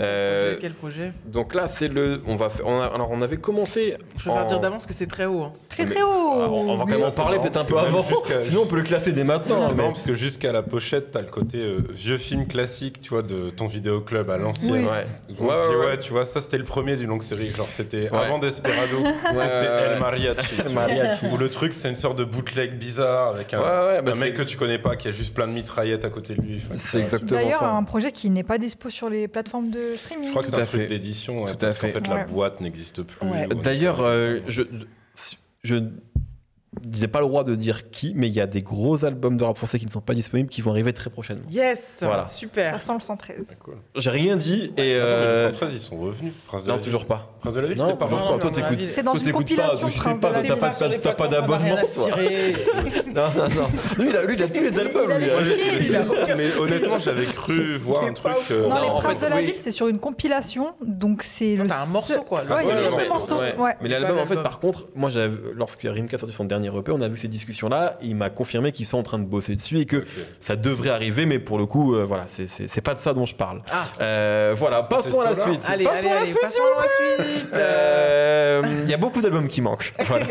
Euh, 0.00 0.56
Quel 0.60 0.72
projet? 0.72 1.12
donc 1.26 1.54
là, 1.54 1.68
c'est 1.68 1.86
le. 1.88 2.20
On 2.26 2.34
va 2.34 2.48
faire. 2.50 2.66
on 2.66 2.80
a- 2.80 2.86
alors, 2.86 3.10
on 3.12 3.22
avait 3.22 3.36
commencé. 3.36 3.96
Je 4.16 4.24
préfère 4.24 4.42
en- 4.42 4.46
dire 4.46 4.58
d'avance 4.60 4.86
que 4.86 4.92
c'est 4.92 5.06
très 5.06 5.24
haut. 5.26 5.42
hein. 5.42 5.52
Très 5.68 5.84
Mais- 5.84 5.90
très 5.92 6.02
haut. 6.02 6.08
Ah, 6.08 6.48
on 6.50 6.76
va 6.76 6.84
quand 6.84 6.90
même 6.98 7.04
en 7.04 7.10
parler 7.12 7.38
peut-être 7.38 7.58
un 7.60 7.64
peu 7.64 7.78
avant. 7.78 8.04
Sinon, 8.44 8.62
on 8.62 8.66
peut 8.66 8.76
le 8.76 8.82
classer 8.82 9.12
dès 9.12 9.22
maintenant. 9.24 9.56
c'est 9.58 9.64
hein, 9.64 9.68
mais- 9.70 9.74
marrant 9.76 9.88
parce 9.92 10.02
que 10.02 10.14
jusqu'à 10.14 10.50
la 10.50 10.62
pochette, 10.62 11.12
t'as 11.12 11.20
le 11.20 11.28
côté 11.28 11.58
euh, 11.58 11.78
vieux 11.92 12.18
film 12.18 12.46
classique, 12.48 13.00
tu 13.00 13.10
vois, 13.10 13.22
de 13.22 13.50
ton 13.50 13.66
vidéoclub 13.68 14.28
à 14.30 14.36
l'ancienne. 14.38 14.72
Oui. 14.72 14.78
Ouais. 14.84 15.46
Ouais, 15.46 15.68
dit, 15.70 15.76
ouais, 15.76 15.98
tu 16.00 16.10
vois, 16.12 16.26
ça 16.26 16.40
c'était 16.40 16.58
le 16.58 16.64
premier 16.64 16.96
d'une 16.96 17.08
longue 17.08 17.22
série. 17.22 17.50
Genre, 17.52 17.68
c'était 17.68 18.10
Ouais. 18.10 18.18
avant 18.18 18.38
Desperado, 18.38 18.98
Ouais, 18.98 19.12
c'était 19.24 19.68
ouais, 19.70 19.92
El. 19.92 19.98
Mariachi. 20.00 20.54
vois. 20.62 20.72
Mariachi. 20.72 21.26
Où 21.26 21.36
le 21.36 21.48
truc, 21.50 21.72
c'est 21.72 21.88
une 21.88 21.96
sorte 21.96 22.18
de 22.18 22.24
bootleg 22.24 22.76
bizarre 22.76 23.28
avec 23.34 23.54
un, 23.54 23.60
bah 24.02 24.14
mec 24.16 24.34
que 24.34 24.42
tu 24.42 24.56
connais 24.56 24.78
pas 24.78 24.96
qui 24.96 25.06
a 25.08 25.12
juste 25.12 25.32
plein 25.34 25.46
de 25.46 25.52
mitraillettes 25.52 25.97
à 26.04 26.10
côté 26.10 26.34
de 26.34 26.42
lui. 26.42 26.56
Enfin, 26.56 26.74
C'est 26.76 27.00
exactement 27.00 27.30
D'ailleurs, 27.40 27.60
ça. 27.60 27.70
un 27.72 27.82
projet 27.84 28.12
qui 28.12 28.30
n'est 28.30 28.42
pas 28.44 28.58
dispo 28.58 28.90
sur 28.90 29.08
les 29.08 29.28
plateformes 29.28 29.70
de 29.70 29.94
streaming. 29.96 30.26
Je 30.26 30.30
crois 30.30 30.42
que 30.42 30.48
c'est 30.48 30.56
un 30.56 30.62
à 30.62 30.66
truc 30.66 30.88
d'édition, 30.88 31.42
Tout 31.44 31.50
à 31.50 31.54
parce 31.56 31.78
qu'en 31.78 31.88
fait. 31.88 31.92
fait, 31.92 32.08
la 32.08 32.24
boîte 32.24 32.60
n'existe 32.60 33.02
plus. 33.02 33.26
Ouais. 33.28 33.48
D'ailleurs, 33.62 34.00
euh, 34.00 34.40
je, 34.48 34.62
je 36.92 36.98
j'ai 37.00 37.08
pas 37.08 37.20
le 37.20 37.26
droit 37.26 37.44
de 37.44 37.54
dire 37.54 37.90
qui, 37.90 38.12
mais 38.14 38.28
il 38.28 38.34
y 38.34 38.40
a 38.40 38.46
des 38.46 38.60
gros 38.60 39.04
albums 39.04 39.36
de 39.36 39.44
rap 39.44 39.56
français 39.56 39.78
qui 39.78 39.86
ne 39.86 39.90
sont 39.90 40.00
pas 40.02 40.12
disponibles 40.14 40.50
qui 40.50 40.60
vont 40.60 40.70
arriver 40.70 40.92
très 40.92 41.08
prochainement. 41.10 41.44
Yes 41.50 41.98
Voilà. 42.02 42.26
Super 42.26 42.74
Ça 42.74 42.78
sent 42.80 42.92
le 42.94 43.00
113. 43.00 43.58
Cool. 43.64 43.76
J'ai 43.96 44.10
rien 44.10 44.36
dit 44.36 44.72
et. 44.76 44.94
Euh, 44.96 45.46
le 45.48 45.52
113, 45.54 45.70
ils 45.72 45.80
sont 45.80 45.96
revenus. 45.98 46.32
Prince 46.46 46.64
de 46.64 46.68
Non, 46.68 46.74
la 46.74 46.78
Ville. 46.80 46.84
toujours 46.84 47.06
pas. 47.06 47.32
Prince 47.40 47.54
de 47.54 47.60
la 47.60 47.68
Ville, 47.68 47.78
Non, 47.78 47.86
c'était 47.86 47.98
pas 47.98 48.04
toujours 48.06 48.28
pas. 48.34 48.38
Toi, 48.38 48.50
t'écoutes. 48.50 48.88
C'est 48.88 49.02
dans 49.02 49.12
toi, 49.14 49.20
une 49.24 49.32
compilation, 49.32 49.78
pas, 49.80 49.86
je 49.88 49.92
sais 49.92 49.98
Prince 49.98 50.18
pas, 50.20 50.30
t'as 50.42 50.56
pas, 50.56 50.98
t'as 51.00 51.14
pas 51.14 51.28
d'abonnement. 51.28 51.76
toi. 51.94 52.08
non, 53.14 53.22
Non, 53.36 53.48
non. 53.48 53.68
Lui, 54.04 54.10
il 54.10 54.16
a, 54.16 54.24
lui, 54.24 54.34
il 54.36 54.42
a 54.42 54.48
tous 54.48 54.62
les 54.62 54.78
albums. 54.78 55.10
Il 55.10 55.24
lui. 55.24 55.86
Il 55.88 56.36
Mais 56.36 56.54
honnêtement, 56.60 56.98
j'avais 56.98 57.26
cru 57.26 57.76
voir 57.78 58.02
Il 58.04 58.10
un 58.10 58.12
truc. 58.12 58.32
pas 58.34 58.38
euh, 58.52 58.68
Non, 58.68 58.74
les 58.82 58.88
Princes 59.00 59.18
de 59.22 59.26
la. 59.26 59.40
Ville, 59.40 59.56
c'est 59.56 59.70
sur 59.70 59.88
une 59.88 59.98
compilation, 60.00 60.74
donc 60.84 61.22
c'est 61.22 61.56
le. 61.56 61.66
t'as 61.66 61.82
un 61.82 61.86
morceau, 61.86 62.22
quoi. 62.22 62.40
Ouais, 62.40 62.46
il 62.62 62.68
y 62.68 62.70
a 62.70 62.74
Ouais, 62.74 62.78
juste 62.82 63.00
le 63.02 63.08
morceau. 63.08 63.34
Mais 63.40 63.52
Pas 63.88 63.88
l'album, 63.88 64.18
en 64.18 64.26
fait, 64.26 64.42
par 64.42 64.58
contre, 64.60 64.86
moi, 64.94 65.08
j'avais- 65.10 65.34
lorsque 65.54 65.82
Rimka 65.82 66.18
sorti 66.18 66.34
son 66.34 66.44
dernier 66.44 66.57
EP, 66.66 66.92
on 66.92 67.00
a 67.00 67.08
vu 67.08 67.18
ces 67.18 67.28
discussions-là. 67.28 67.96
Il 68.02 68.16
m'a 68.16 68.30
confirmé 68.30 68.72
qu'ils 68.72 68.86
sont 68.86 68.98
en 68.98 69.02
train 69.02 69.18
de 69.18 69.24
bosser 69.24 69.54
dessus 69.54 69.78
et 69.80 69.86
que 69.86 70.04
ça 70.40 70.56
devrait 70.56 70.90
arriver, 70.90 71.26
mais 71.26 71.38
pour 71.38 71.58
le 71.58 71.66
coup, 71.66 71.94
euh, 71.94 72.04
voilà, 72.04 72.24
c'est- 72.26 72.46
c'est 72.48 72.68
c'est 72.68 72.80
pas 72.80 72.94
de 72.94 72.98
ça 72.98 73.14
dont 73.14 73.26
je 73.26 73.34
parle. 73.34 73.62
Ah. 73.70 73.86
Euh, 74.00 74.54
voilà, 74.56 74.82
passons 74.82 75.20
à 75.20 75.30
la 75.30 75.34
suite. 75.34 75.62
Allez, 75.68 75.84
passons 75.84 75.98
allez, 75.98 76.08
à 76.10 76.14
la 76.14 76.20
allez, 76.20 76.30
suite. 76.30 76.38
Euh, 77.54 78.62
Il 78.84 78.90
y 78.90 78.94
a 78.94 78.96
beaucoup 78.96 79.20
d'albums 79.20 79.48
qui 79.48 79.60
manquent. 79.62 79.92
Voilà. 80.08 80.24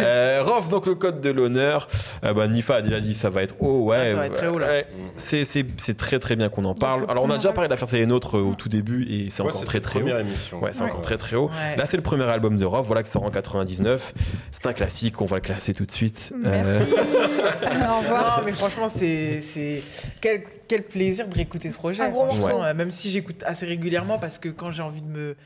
Euh, 0.00 0.42
Rof, 0.44 0.68
donc 0.68 0.86
le 0.86 0.94
code 0.94 1.20
de 1.20 1.30
l'honneur. 1.30 1.86
Euh, 2.24 2.32
bah, 2.34 2.46
Nifa 2.48 2.76
a 2.76 2.82
déjà 2.82 3.00
dit 3.00 3.14
ça 3.14 3.30
va 3.30 3.42
être 3.42 3.54
haut. 3.60 3.84
Ouais, 3.86 3.98
Ah, 4.00 4.10
ça 4.10 4.16
va 4.16 4.26
être 4.26 4.32
très 4.34 4.48
haut, 4.48 4.58
là. 4.58 4.66
ouais. 4.66 4.86
C'est- 5.16 5.44
C'est 5.44 5.64
c'est 5.78 5.96
très 5.96 6.18
très 6.18 6.36
bien 6.36 6.48
qu'on 6.48 6.64
en 6.64 6.74
parle. 6.74 7.02
le 7.02 7.10
Alors 7.10 7.24
on 7.24 7.30
a 7.30 7.36
déjà 7.36 7.52
parlé 7.52 7.68
de 7.68 7.72
la 7.72 7.76
Fierté 7.76 7.98
des 7.98 8.06
Nôtres 8.06 8.34
au 8.38 8.54
tout 8.54 8.68
début 8.68 9.04
et 9.10 9.28
c'est 9.30 9.42
Ouais, 9.42 9.48
encore 9.50 9.64
très 9.64 9.80
très 9.80 10.02
haut. 10.02 10.18
émission. 10.18 10.60
Ouais, 10.62 10.70
c'est 10.72 10.82
Ouais. 10.82 10.90
encore 10.90 11.02
très 11.02 11.16
très 11.16 11.36
haut. 11.36 11.46
Ouais. 11.48 11.76
Là, 11.76 11.86
c'est 11.86 11.96
le 11.96 12.02
premier 12.02 12.24
album 12.24 12.56
de 12.58 12.64
Rof, 12.64 12.86
voilà, 12.86 13.02
qui 13.02 13.10
sort 13.10 13.22
en 13.24 13.30
99. 13.30 14.12
C'est 14.50 14.66
un 14.66 14.72
classique, 14.72 15.20
on 15.20 15.26
va 15.26 15.36
le 15.36 15.42
classer 15.46 15.72
tout 15.74 15.86
de 15.86 15.90
suite. 15.90 16.32
Euh, 16.34 16.38
Merci. 16.62 16.92
Au 16.92 17.98
revoir. 18.00 18.38
Non, 18.40 18.44
mais 18.44 18.52
franchement, 18.52 18.88
c'est. 18.88 19.40
c'est- 19.40 19.82
Quel, 20.20 20.44
quel 20.68 20.82
plaisir 20.82 21.28
de 21.28 21.34
réécouter 21.34 21.70
ce 21.70 21.76
projet. 21.76 22.02
Un 22.04 22.10
gros 22.10 22.26
franchement, 22.26 22.48
morceau. 22.48 22.62
euh, 22.64 22.74
Même 22.74 22.90
si 22.90 23.10
j'écoute 23.10 23.42
assez 23.46 23.66
régulièrement, 23.66 24.18
parce 24.18 24.38
que 24.38 24.48
quand 24.48 24.70
j'ai 24.70 24.82
envie 24.82 25.02
de 25.02 25.08
me. 25.08 25.36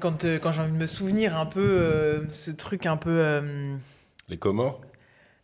Quand, 0.00 0.24
euh, 0.24 0.38
quand 0.38 0.52
j'ai 0.52 0.60
envie 0.62 0.72
de 0.72 0.76
me 0.76 0.86
souvenir 0.86 1.36
un 1.36 1.46
peu 1.46 1.60
euh, 1.60 2.28
ce 2.30 2.50
truc 2.50 2.86
un 2.86 2.96
peu. 2.96 3.10
euh, 3.10 3.74
Les 4.28 4.36
Comores 4.36 4.80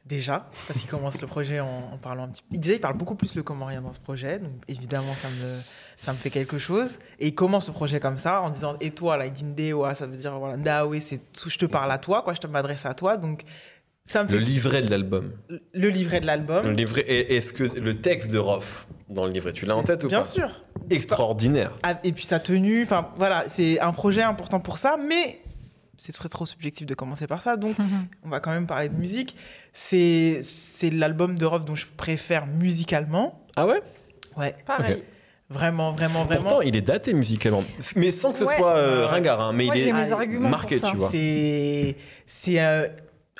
déjà, 0.06 0.48
parce 0.66 0.80
qu'il 0.80 0.88
commence 0.90 1.20
le 1.20 1.28
projet 1.28 1.60
en, 1.60 1.90
en 1.92 1.96
parlant 1.96 2.24
un 2.24 2.28
petit 2.28 2.42
peu. 2.50 2.56
Déjà, 2.58 2.74
il 2.74 2.80
parle 2.80 2.96
beaucoup 2.96 3.14
plus 3.14 3.36
le 3.36 3.44
comorien 3.44 3.80
dans 3.80 3.92
ce 3.92 4.00
projet, 4.00 4.40
donc 4.40 4.50
évidemment, 4.66 5.14
ça 5.14 5.28
me, 5.28 5.60
ça 6.00 6.12
me 6.12 6.18
fait 6.18 6.30
quelque 6.30 6.58
chose. 6.58 6.98
Et 7.18 7.28
il 7.28 7.34
commence 7.34 7.66
le 7.66 7.72
projet 7.74 8.00
comme 8.00 8.18
ça, 8.18 8.40
en 8.40 8.50
disant 8.50 8.76
Et 8.80 8.90
toi, 8.90 9.16
là, 9.16 9.26
Dewa, 9.28 9.94
ça 9.94 10.06
veut 10.06 10.16
dire, 10.16 10.38
voilà, 10.38 10.56
Ndawe, 10.56 10.98
c'est 11.00 11.20
tout, 11.32 11.50
je 11.50 11.58
te 11.58 11.66
parle 11.66 11.92
à 11.92 11.98
toi, 11.98 12.22
quoi, 12.22 12.34
je 12.34 12.40
te 12.40 12.46
m'adresse 12.46 12.86
à 12.86 12.94
toi. 12.94 13.16
Donc, 13.16 13.42
ça 14.04 14.24
me 14.24 14.30
Le 14.30 14.38
livret 14.38 14.80
de 14.82 14.90
l'album. 14.90 15.32
Le 15.74 15.88
livret 15.90 16.20
de 16.20 16.26
l'album. 16.26 16.66
Le 16.66 16.72
livret, 16.72 17.02
et- 17.02 17.36
est-ce 17.36 17.52
que 17.52 17.64
le 17.64 18.00
texte 18.00 18.30
de 18.30 18.38
Rof 18.38 18.88
dans 19.08 19.24
le 19.26 19.30
livret, 19.30 19.52
tu 19.52 19.66
l'as 19.66 19.76
en 19.76 19.82
tête 19.82 20.02
ou 20.04 20.08
Bien 20.08 20.20
pas? 20.20 20.24
sûr. 20.24 20.48
Extraordinaire. 20.88 21.72
Ah, 21.82 21.98
Et 22.02 22.12
puis 22.12 22.24
sa 22.24 22.40
tenue, 22.40 22.82
enfin 22.82 23.08
voilà, 23.16 23.44
c'est 23.48 23.78
un 23.80 23.92
projet 23.92 24.22
important 24.22 24.58
pour 24.60 24.78
ça, 24.78 24.96
mais 24.96 25.40
ce 25.98 26.12
serait 26.12 26.28
trop 26.30 26.46
subjectif 26.46 26.86
de 26.86 26.94
commencer 26.94 27.26
par 27.26 27.42
ça, 27.42 27.56
donc 27.58 27.76
on 28.24 28.28
va 28.30 28.40
quand 28.40 28.52
même 28.52 28.66
parler 28.66 28.88
de 28.88 28.94
musique. 28.96 29.36
C'est 29.74 30.40
c'est 30.42 30.90
l'album 30.90 31.38
de 31.38 31.44
Rof 31.44 31.64
dont 31.64 31.74
je 31.74 31.86
préfère 31.96 32.46
musicalement. 32.46 33.44
Ah 33.56 33.66
ouais? 33.66 33.82
Ouais, 34.36 34.56
Pareil. 34.66 35.04
Vraiment, 35.50 35.92
vraiment, 35.92 36.24
vraiment. 36.24 36.40
Pourtant, 36.42 36.60
il 36.62 36.76
est 36.76 36.80
daté 36.80 37.12
musicalement. 37.12 37.64
Mais 37.96 38.10
sans 38.10 38.32
que 38.32 38.38
ce 38.38 38.44
Ouais. 38.44 38.56
soit 38.56 38.76
euh, 38.76 39.06
ringard, 39.06 39.40
hein, 39.40 39.52
mais 39.52 39.66
Moi, 39.66 39.76
il 39.76 39.82
j'ai 39.82 39.88
est 39.88 39.92
mes 39.92 40.12
arguments 40.12 40.48
marqué, 40.48 40.76
pour 40.76 40.86
ça. 40.88 40.92
tu 40.92 40.96
vois. 40.98 41.08
C'est. 41.10 41.96
c'est 42.26 42.60
euh, 42.60 42.86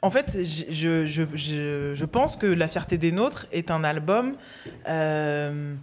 en 0.02 0.10
fait, 0.10 0.38
je, 0.42 0.64
je, 0.70 1.06
je, 1.06 1.22
je- 1.34 1.92
je 1.94 2.04
pense 2.06 2.36
que 2.36 2.46
La 2.46 2.68
fierté 2.68 2.98
des 2.98 3.12
nôtres 3.12 3.46
est 3.52 3.70
un 3.70 3.84
album 3.84 4.34
euh, 4.88 5.74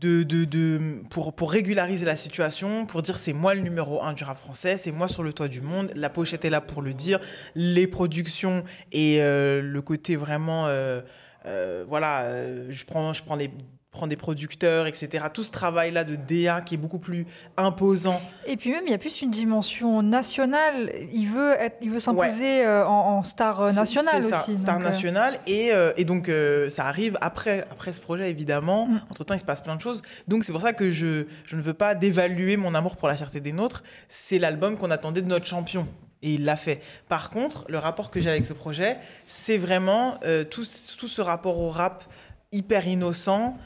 de, 0.00 0.22
de, 0.24 0.44
de, 0.44 0.80
pour, 1.08 1.32
pour 1.34 1.52
régulariser 1.52 2.04
la 2.04 2.16
situation, 2.16 2.84
pour 2.84 3.00
dire 3.02 3.16
c'est 3.16 3.32
moi 3.32 3.54
le 3.54 3.60
numéro 3.60 4.02
un 4.02 4.12
du 4.12 4.24
rap 4.24 4.38
français, 4.38 4.76
c'est 4.76 4.90
moi 4.90 5.06
sur 5.06 5.22
le 5.22 5.32
toit 5.32 5.46
du 5.48 5.60
monde. 5.60 5.90
La 5.94 6.10
pochette 6.10 6.44
est 6.44 6.50
là 6.50 6.60
pour 6.60 6.82
le 6.82 6.94
dire. 6.94 7.20
Les 7.54 7.86
productions 7.86 8.64
et 8.92 9.22
euh, 9.22 9.62
le 9.62 9.82
côté 9.82 10.16
vraiment. 10.16 10.66
euh, 10.66 11.00
euh, 11.46 11.84
voilà, 11.88 12.22
euh, 12.22 12.66
je 12.70 12.84
prends, 12.84 13.12
je 13.12 13.22
prends 13.22 13.36
des 13.36 13.50
prends 13.94 14.06
des 14.06 14.16
producteurs, 14.16 14.86
etc. 14.86 15.24
Tout 15.32 15.42
ce 15.44 15.50
travail-là 15.52 16.04
de 16.04 16.16
DA 16.16 16.60
qui 16.60 16.74
est 16.74 16.78
beaucoup 16.78 16.98
plus 16.98 17.26
imposant 17.56 18.20
Et 18.46 18.56
puis 18.56 18.70
même, 18.70 18.82
il 18.84 18.90
y 18.90 18.94
a 18.94 18.98
plus 18.98 19.22
une 19.22 19.30
dimension 19.30 20.02
nationale. 20.02 20.92
Il 21.12 21.28
veut, 21.28 21.52
être, 21.58 21.76
il 21.80 21.90
veut 21.90 22.00
s'imposer 22.00 22.66
euh, 22.66 22.86
en, 22.86 23.18
en 23.18 23.22
star 23.22 23.60
euh, 23.62 23.68
C'est- 23.68 23.74
nationale 23.76 24.22
ça, 24.22 24.40
aussi. 24.42 24.56
Star 24.58 24.76
euh, 24.78 24.82
nationale. 24.82 25.38
Et, 25.46 25.72
euh, 25.72 25.92
et 25.96 26.04
donc, 26.04 26.28
euh, 26.28 26.68
ça 26.70 26.86
arrive 26.86 27.16
après, 27.20 27.66
après 27.70 27.92
ce 27.92 28.00
projet, 28.00 28.30
évidemment. 28.30 28.86
Mm. 28.86 29.00
Entre-temps, 29.10 29.34
il 29.34 29.40
se 29.40 29.44
passe 29.44 29.60
plein 29.62 29.76
de 29.76 29.80
choses. 29.80 30.02
Donc, 30.28 30.44
c'est 30.44 30.52
pour 30.52 30.60
ça 30.60 30.72
que 30.72 30.90
je, 30.90 31.26
je 31.46 31.56
ne 31.56 31.62
veux 31.62 31.74
pas 31.74 31.94
dévaluer 31.94 32.56
mon 32.56 32.74
amour 32.74 32.96
pour 32.96 33.08
la 33.08 33.14
fierté 33.14 33.40
des 33.40 33.52
nôtres. 33.52 33.82
C'est 34.08 34.38
l'album 34.38 34.76
qu'on 34.76 34.90
attendait 34.90 35.22
de 35.22 35.28
notre 35.28 35.46
champion. 35.46 35.86
Et 36.22 36.34
il 36.34 36.44
l'a 36.44 36.56
fait. 36.56 36.80
Par 37.08 37.30
contre, 37.30 37.64
le 37.68 37.78
rapport 37.78 38.10
que 38.10 38.18
j'ai 38.18 38.30
avec 38.30 38.44
ce 38.44 38.54
projet, 38.54 38.96
c'est 39.26 39.58
vraiment 39.58 40.18
euh, 40.24 40.42
tout, 40.42 40.64
ce- 40.64 40.96
tout 40.96 41.06
ce 41.08 41.20
rapport 41.22 41.58
au 41.58 41.70
rap 41.70 42.04
hyper 42.50 42.86
innocent, 42.88 43.56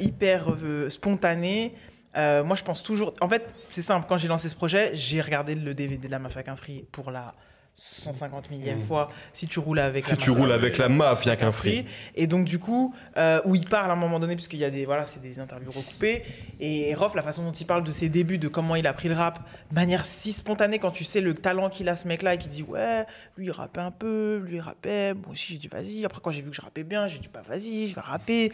hyper 0.00 0.50
euh, 0.62 0.88
spontané. 0.90 1.74
Euh, 2.16 2.42
moi, 2.42 2.56
je 2.56 2.64
pense 2.64 2.82
toujours. 2.82 3.14
En 3.20 3.28
fait, 3.28 3.52
c'est 3.68 3.82
simple. 3.82 4.06
Quand 4.08 4.16
j'ai 4.16 4.28
lancé 4.28 4.48
ce 4.48 4.56
projet, 4.56 4.90
j'ai 4.94 5.20
regardé 5.20 5.54
le 5.54 5.74
DVD 5.74 6.06
de 6.08 6.10
la 6.10 6.18
Mafia 6.18 6.42
qu'un 6.42 6.56
Free 6.56 6.84
pour 6.90 7.10
la 7.10 7.34
150 7.80 8.50
millième 8.50 8.78
Mm. 8.80 8.86
fois. 8.86 9.10
Si 9.32 9.46
tu 9.46 9.60
roules 9.60 9.78
avec 9.78 10.04
Si 10.04 10.10
la 10.10 10.16
tu 10.16 10.30
Mafia 10.30 10.42
roules 10.42 10.52
avec 10.52 10.78
la 10.78 10.88
mafia 10.88 11.36
qu'un 11.36 11.52
free. 11.52 11.84
et 12.16 12.26
donc 12.26 12.44
du 12.44 12.58
coup, 12.58 12.92
euh, 13.16 13.40
où 13.44 13.54
il 13.54 13.68
parle 13.68 13.88
à 13.90 13.92
un 13.92 13.96
moment 13.96 14.18
donné, 14.18 14.34
puisqu'il 14.34 14.58
y 14.58 14.64
a 14.64 14.70
des, 14.70 14.84
voilà, 14.84 15.06
c'est 15.06 15.22
des 15.22 15.38
interviews 15.38 15.70
recoupées, 15.70 16.24
et 16.58 16.92
Rof, 16.96 17.14
la 17.14 17.22
façon 17.22 17.44
dont 17.44 17.52
il 17.52 17.66
parle 17.66 17.84
de 17.84 17.92
ses 17.92 18.08
débuts, 18.08 18.38
de 18.38 18.48
comment 18.48 18.74
il 18.74 18.84
a 18.88 18.92
pris 18.92 19.08
le 19.08 19.14
rap, 19.14 19.38
de 19.70 19.74
manière 19.76 20.04
si 20.06 20.32
spontanée, 20.32 20.80
quand 20.80 20.90
tu 20.90 21.04
sais 21.04 21.20
le 21.20 21.34
talent 21.34 21.68
qu'il 21.70 21.88
a 21.88 21.94
ce 21.94 22.08
mec-là, 22.08 22.34
et 22.34 22.38
qui 22.38 22.48
dit 22.48 22.64
ouais, 22.64 23.04
lui 23.36 23.46
il 23.46 23.50
rappait 23.52 23.80
un 23.80 23.92
peu, 23.92 24.42
lui 24.44 24.56
il 24.56 24.60
rappait, 24.60 25.14
moi 25.14 25.28
aussi 25.30 25.52
j'ai 25.52 25.58
dit 25.58 25.68
vas-y, 25.68 26.04
après 26.04 26.20
quand 26.20 26.32
j'ai 26.32 26.42
vu 26.42 26.50
que 26.50 26.56
je 26.56 26.62
rappais 26.62 26.82
bien, 26.82 27.06
j'ai 27.06 27.20
dit 27.20 27.30
bah 27.32 27.42
vas-y, 27.48 27.86
je 27.86 27.94
vais 27.94 28.00
rapper. 28.00 28.50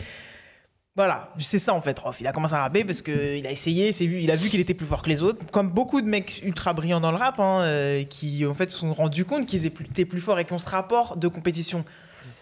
Voilà, 0.96 1.32
c'est 1.38 1.58
ça 1.58 1.74
en 1.74 1.80
fait, 1.80 1.98
Rof. 1.98 2.20
Il 2.20 2.26
a 2.28 2.32
commencé 2.32 2.54
à 2.54 2.62
rapper 2.62 2.84
parce 2.84 3.02
qu'il 3.02 3.46
a 3.46 3.50
essayé, 3.50 3.90
vu, 3.90 4.20
il 4.20 4.30
a 4.30 4.36
vu 4.36 4.48
qu'il 4.48 4.60
était 4.60 4.74
plus 4.74 4.86
fort 4.86 5.02
que 5.02 5.08
les 5.08 5.24
autres. 5.24 5.44
Comme 5.50 5.70
beaucoup 5.70 6.00
de 6.00 6.06
mecs 6.06 6.40
ultra 6.44 6.72
brillants 6.72 7.00
dans 7.00 7.10
le 7.10 7.16
rap, 7.16 7.40
hein, 7.40 7.62
euh, 7.62 8.04
qui 8.04 8.46
en 8.46 8.54
fait 8.54 8.70
se 8.70 8.78
sont 8.78 8.92
rendus 8.92 9.24
compte 9.24 9.44
qu'ils 9.46 9.66
étaient 9.66 10.04
plus 10.04 10.20
forts 10.20 10.38
et 10.38 10.44
qu'on 10.44 10.58
se 10.58 10.68
rapport 10.68 11.16
de 11.16 11.26
compétition. 11.26 11.84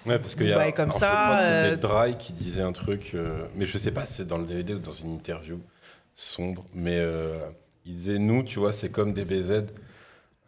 Ouais, 0.05 0.19
parce 0.19 0.35
qu'il 0.35 0.49
y 0.49 0.53
a. 0.53 0.71
comme 0.73 0.93
ça, 0.93 1.29
moi, 1.29 1.37
euh, 1.41 1.71
C'était 1.71 1.89
Dry 1.89 2.19
qui 2.19 2.35
disait 2.35 2.61
un 2.61 2.73
truc, 2.73 3.13
euh, 3.15 3.47
mais 3.57 3.65
je 3.65 3.79
sais 3.79 3.91
pas 3.91 4.05
si 4.05 4.15
c'est 4.15 4.27
dans 4.27 4.39
le 4.39 4.45
DVD 4.45 4.75
ou 4.75 4.81
dans 4.81 4.93
une 4.93 5.15
interview 5.15 5.59
sombre, 6.15 6.67
mais 6.75 7.01
il 7.87 7.97
disait 7.97 8.19
Nous, 8.19 8.43
tu 8.43 8.59
vois, 8.59 8.75
c'est 8.75 8.91
comme 8.91 9.15
des 9.15 9.25
BZ, 9.25 9.65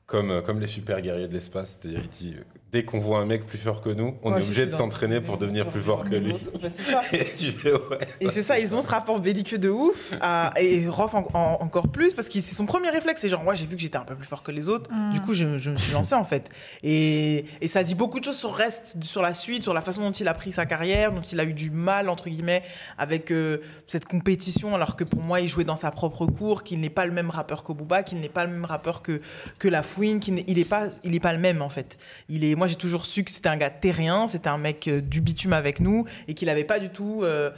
comme, 0.04 0.42
comme 0.42 0.60
les 0.60 0.66
super 0.66 1.00
guerriers 1.00 1.28
de 1.28 1.32
l'espace. 1.32 1.78
C'est-à-dire, 1.80 2.02
il 2.02 2.10
dit 2.10 2.36
Dès 2.74 2.84
qu'on 2.84 2.98
voit 2.98 3.20
un 3.20 3.24
mec 3.24 3.46
plus 3.46 3.56
fort 3.58 3.80
que 3.82 3.88
nous, 3.88 4.16
on 4.24 4.32
Ouais, 4.32 4.40
est 4.40 4.42
obligé 4.42 4.66
de 4.66 4.72
s'entraîner 4.72 5.20
pour 5.20 5.38
devenir 5.38 5.68
plus 5.68 5.80
fort 5.80 6.02
que 6.02 6.16
lui. 6.16 6.34
Bah, 6.60 6.68
ça. 6.90 7.02
Et 7.12 7.18
Ouais. 7.64 8.30
C'est 8.30 8.42
ça, 8.42 8.58
ils 8.58 8.74
ont 8.74 8.80
ce 8.80 8.90
rapport 8.90 9.20
belliqueux 9.20 9.58
de 9.58 9.68
ouf. 9.68 10.12
et 10.58 10.88
Rof 10.88 11.14
en- 11.14 11.28
en- 11.34 11.58
encore 11.60 11.86
plus, 11.86 12.14
parce 12.14 12.28
que 12.28 12.40
c'est 12.40 12.54
son 12.56 12.66
premier 12.66 12.90
réflexe. 12.90 13.20
C'est 13.20 13.28
genre, 13.28 13.46
ouais, 13.46 13.54
j'ai 13.54 13.66
vu 13.66 13.76
que 13.76 13.80
j'étais 13.82 13.96
un 13.96 14.04
peu 14.04 14.16
plus 14.16 14.26
fort 14.26 14.42
que 14.42 14.50
les 14.50 14.68
autres. 14.68 14.90
Mm. 14.92 15.10
Du 15.12 15.20
coup, 15.20 15.34
je, 15.34 15.56
je 15.56 15.70
me 15.70 15.76
suis 15.76 15.92
lancé 15.92 16.16
en 16.16 16.24
fait. 16.24 16.50
Et, 16.82 17.44
et 17.60 17.68
ça 17.68 17.84
dit 17.84 17.94
beaucoup 17.94 18.18
de 18.18 18.24
choses 18.24 18.38
sur 18.38 18.48
le 18.50 18.56
reste, 18.56 18.96
sur 19.04 19.22
la 19.22 19.34
suite, 19.34 19.62
sur 19.62 19.72
la 19.72 19.80
façon 19.80 20.00
dont 20.02 20.10
il 20.10 20.26
a 20.26 20.34
pris 20.34 20.50
sa 20.50 20.66
carrière, 20.66 21.12
dont 21.12 21.20
il 21.20 21.38
a 21.38 21.44
eu 21.44 21.52
du 21.52 21.70
mal, 21.70 22.08
entre 22.08 22.28
guillemets, 22.28 22.64
avec 22.98 23.30
euh, 23.30 23.58
cette 23.86 24.06
compétition, 24.06 24.74
alors 24.74 24.96
que 24.96 25.04
pour 25.04 25.22
moi, 25.22 25.40
il 25.40 25.46
jouait 25.48 25.62
dans 25.62 25.76
sa 25.76 25.92
propre 25.92 26.26
cour, 26.26 26.64
qu'il 26.64 26.80
n'est 26.80 26.90
pas 26.90 27.06
le 27.06 27.12
même 27.12 27.30
rappeur 27.30 27.62
que 27.62 27.72
Booba, 27.72 28.02
qu'il 28.02 28.18
n'est 28.18 28.28
pas 28.28 28.44
le 28.44 28.50
même 28.50 28.64
rappeur 28.64 29.00
que, 29.00 29.20
que 29.60 29.68
La 29.68 29.84
Fouine, 29.84 30.18
qu'il 30.18 30.34
n'est 30.34 30.44
il 30.48 30.58
est 30.58 30.64
pas, 30.64 30.86
il 31.04 31.14
est 31.14 31.20
pas 31.20 31.32
le 31.32 31.38
même 31.38 31.62
en 31.62 31.68
fait. 31.68 31.98
Il 32.28 32.44
est, 32.44 32.56
moi, 32.56 32.63
j'ai 32.66 32.76
toujours 32.76 33.04
su 33.04 33.24
que 33.24 33.30
c'était 33.30 33.48
un 33.48 33.56
gars 33.56 33.70
terrien, 33.70 34.26
c'était 34.26 34.48
un 34.48 34.58
mec 34.58 34.88
euh, 34.88 35.00
du 35.00 35.20
bitume 35.20 35.52
avec 35.52 35.80
nous, 35.80 36.04
et 36.28 36.34
qu'il 36.34 36.46
n'avait 36.46 36.64
pas 36.64 36.78
du 36.78 36.90
tout, 36.90 37.20
euh, 37.22 37.50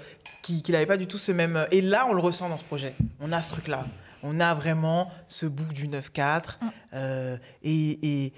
qu'il 0.43 0.63
qu'il 0.63 0.75
avait 0.75 0.87
pas 0.87 0.97
du 0.97 1.07
tout 1.07 1.19
ce 1.19 1.33
même. 1.33 1.67
Et 1.71 1.81
là, 1.81 2.07
on 2.09 2.15
le 2.15 2.21
ressent 2.21 2.49
dans 2.49 2.59
ce 2.59 2.65
projet. 2.65 2.95
On 3.21 3.33
a 3.33 3.43
ce 3.43 3.51
truc-là. 3.51 3.87
On 4.23 4.41
a 4.41 4.55
vraiment 4.55 5.11
ce 5.27 5.47
bouc 5.47 5.73
du 5.73 5.89
9-4. 5.89 6.59
euh, 6.95 7.37
et, 7.63 8.25
et, 8.27 8.33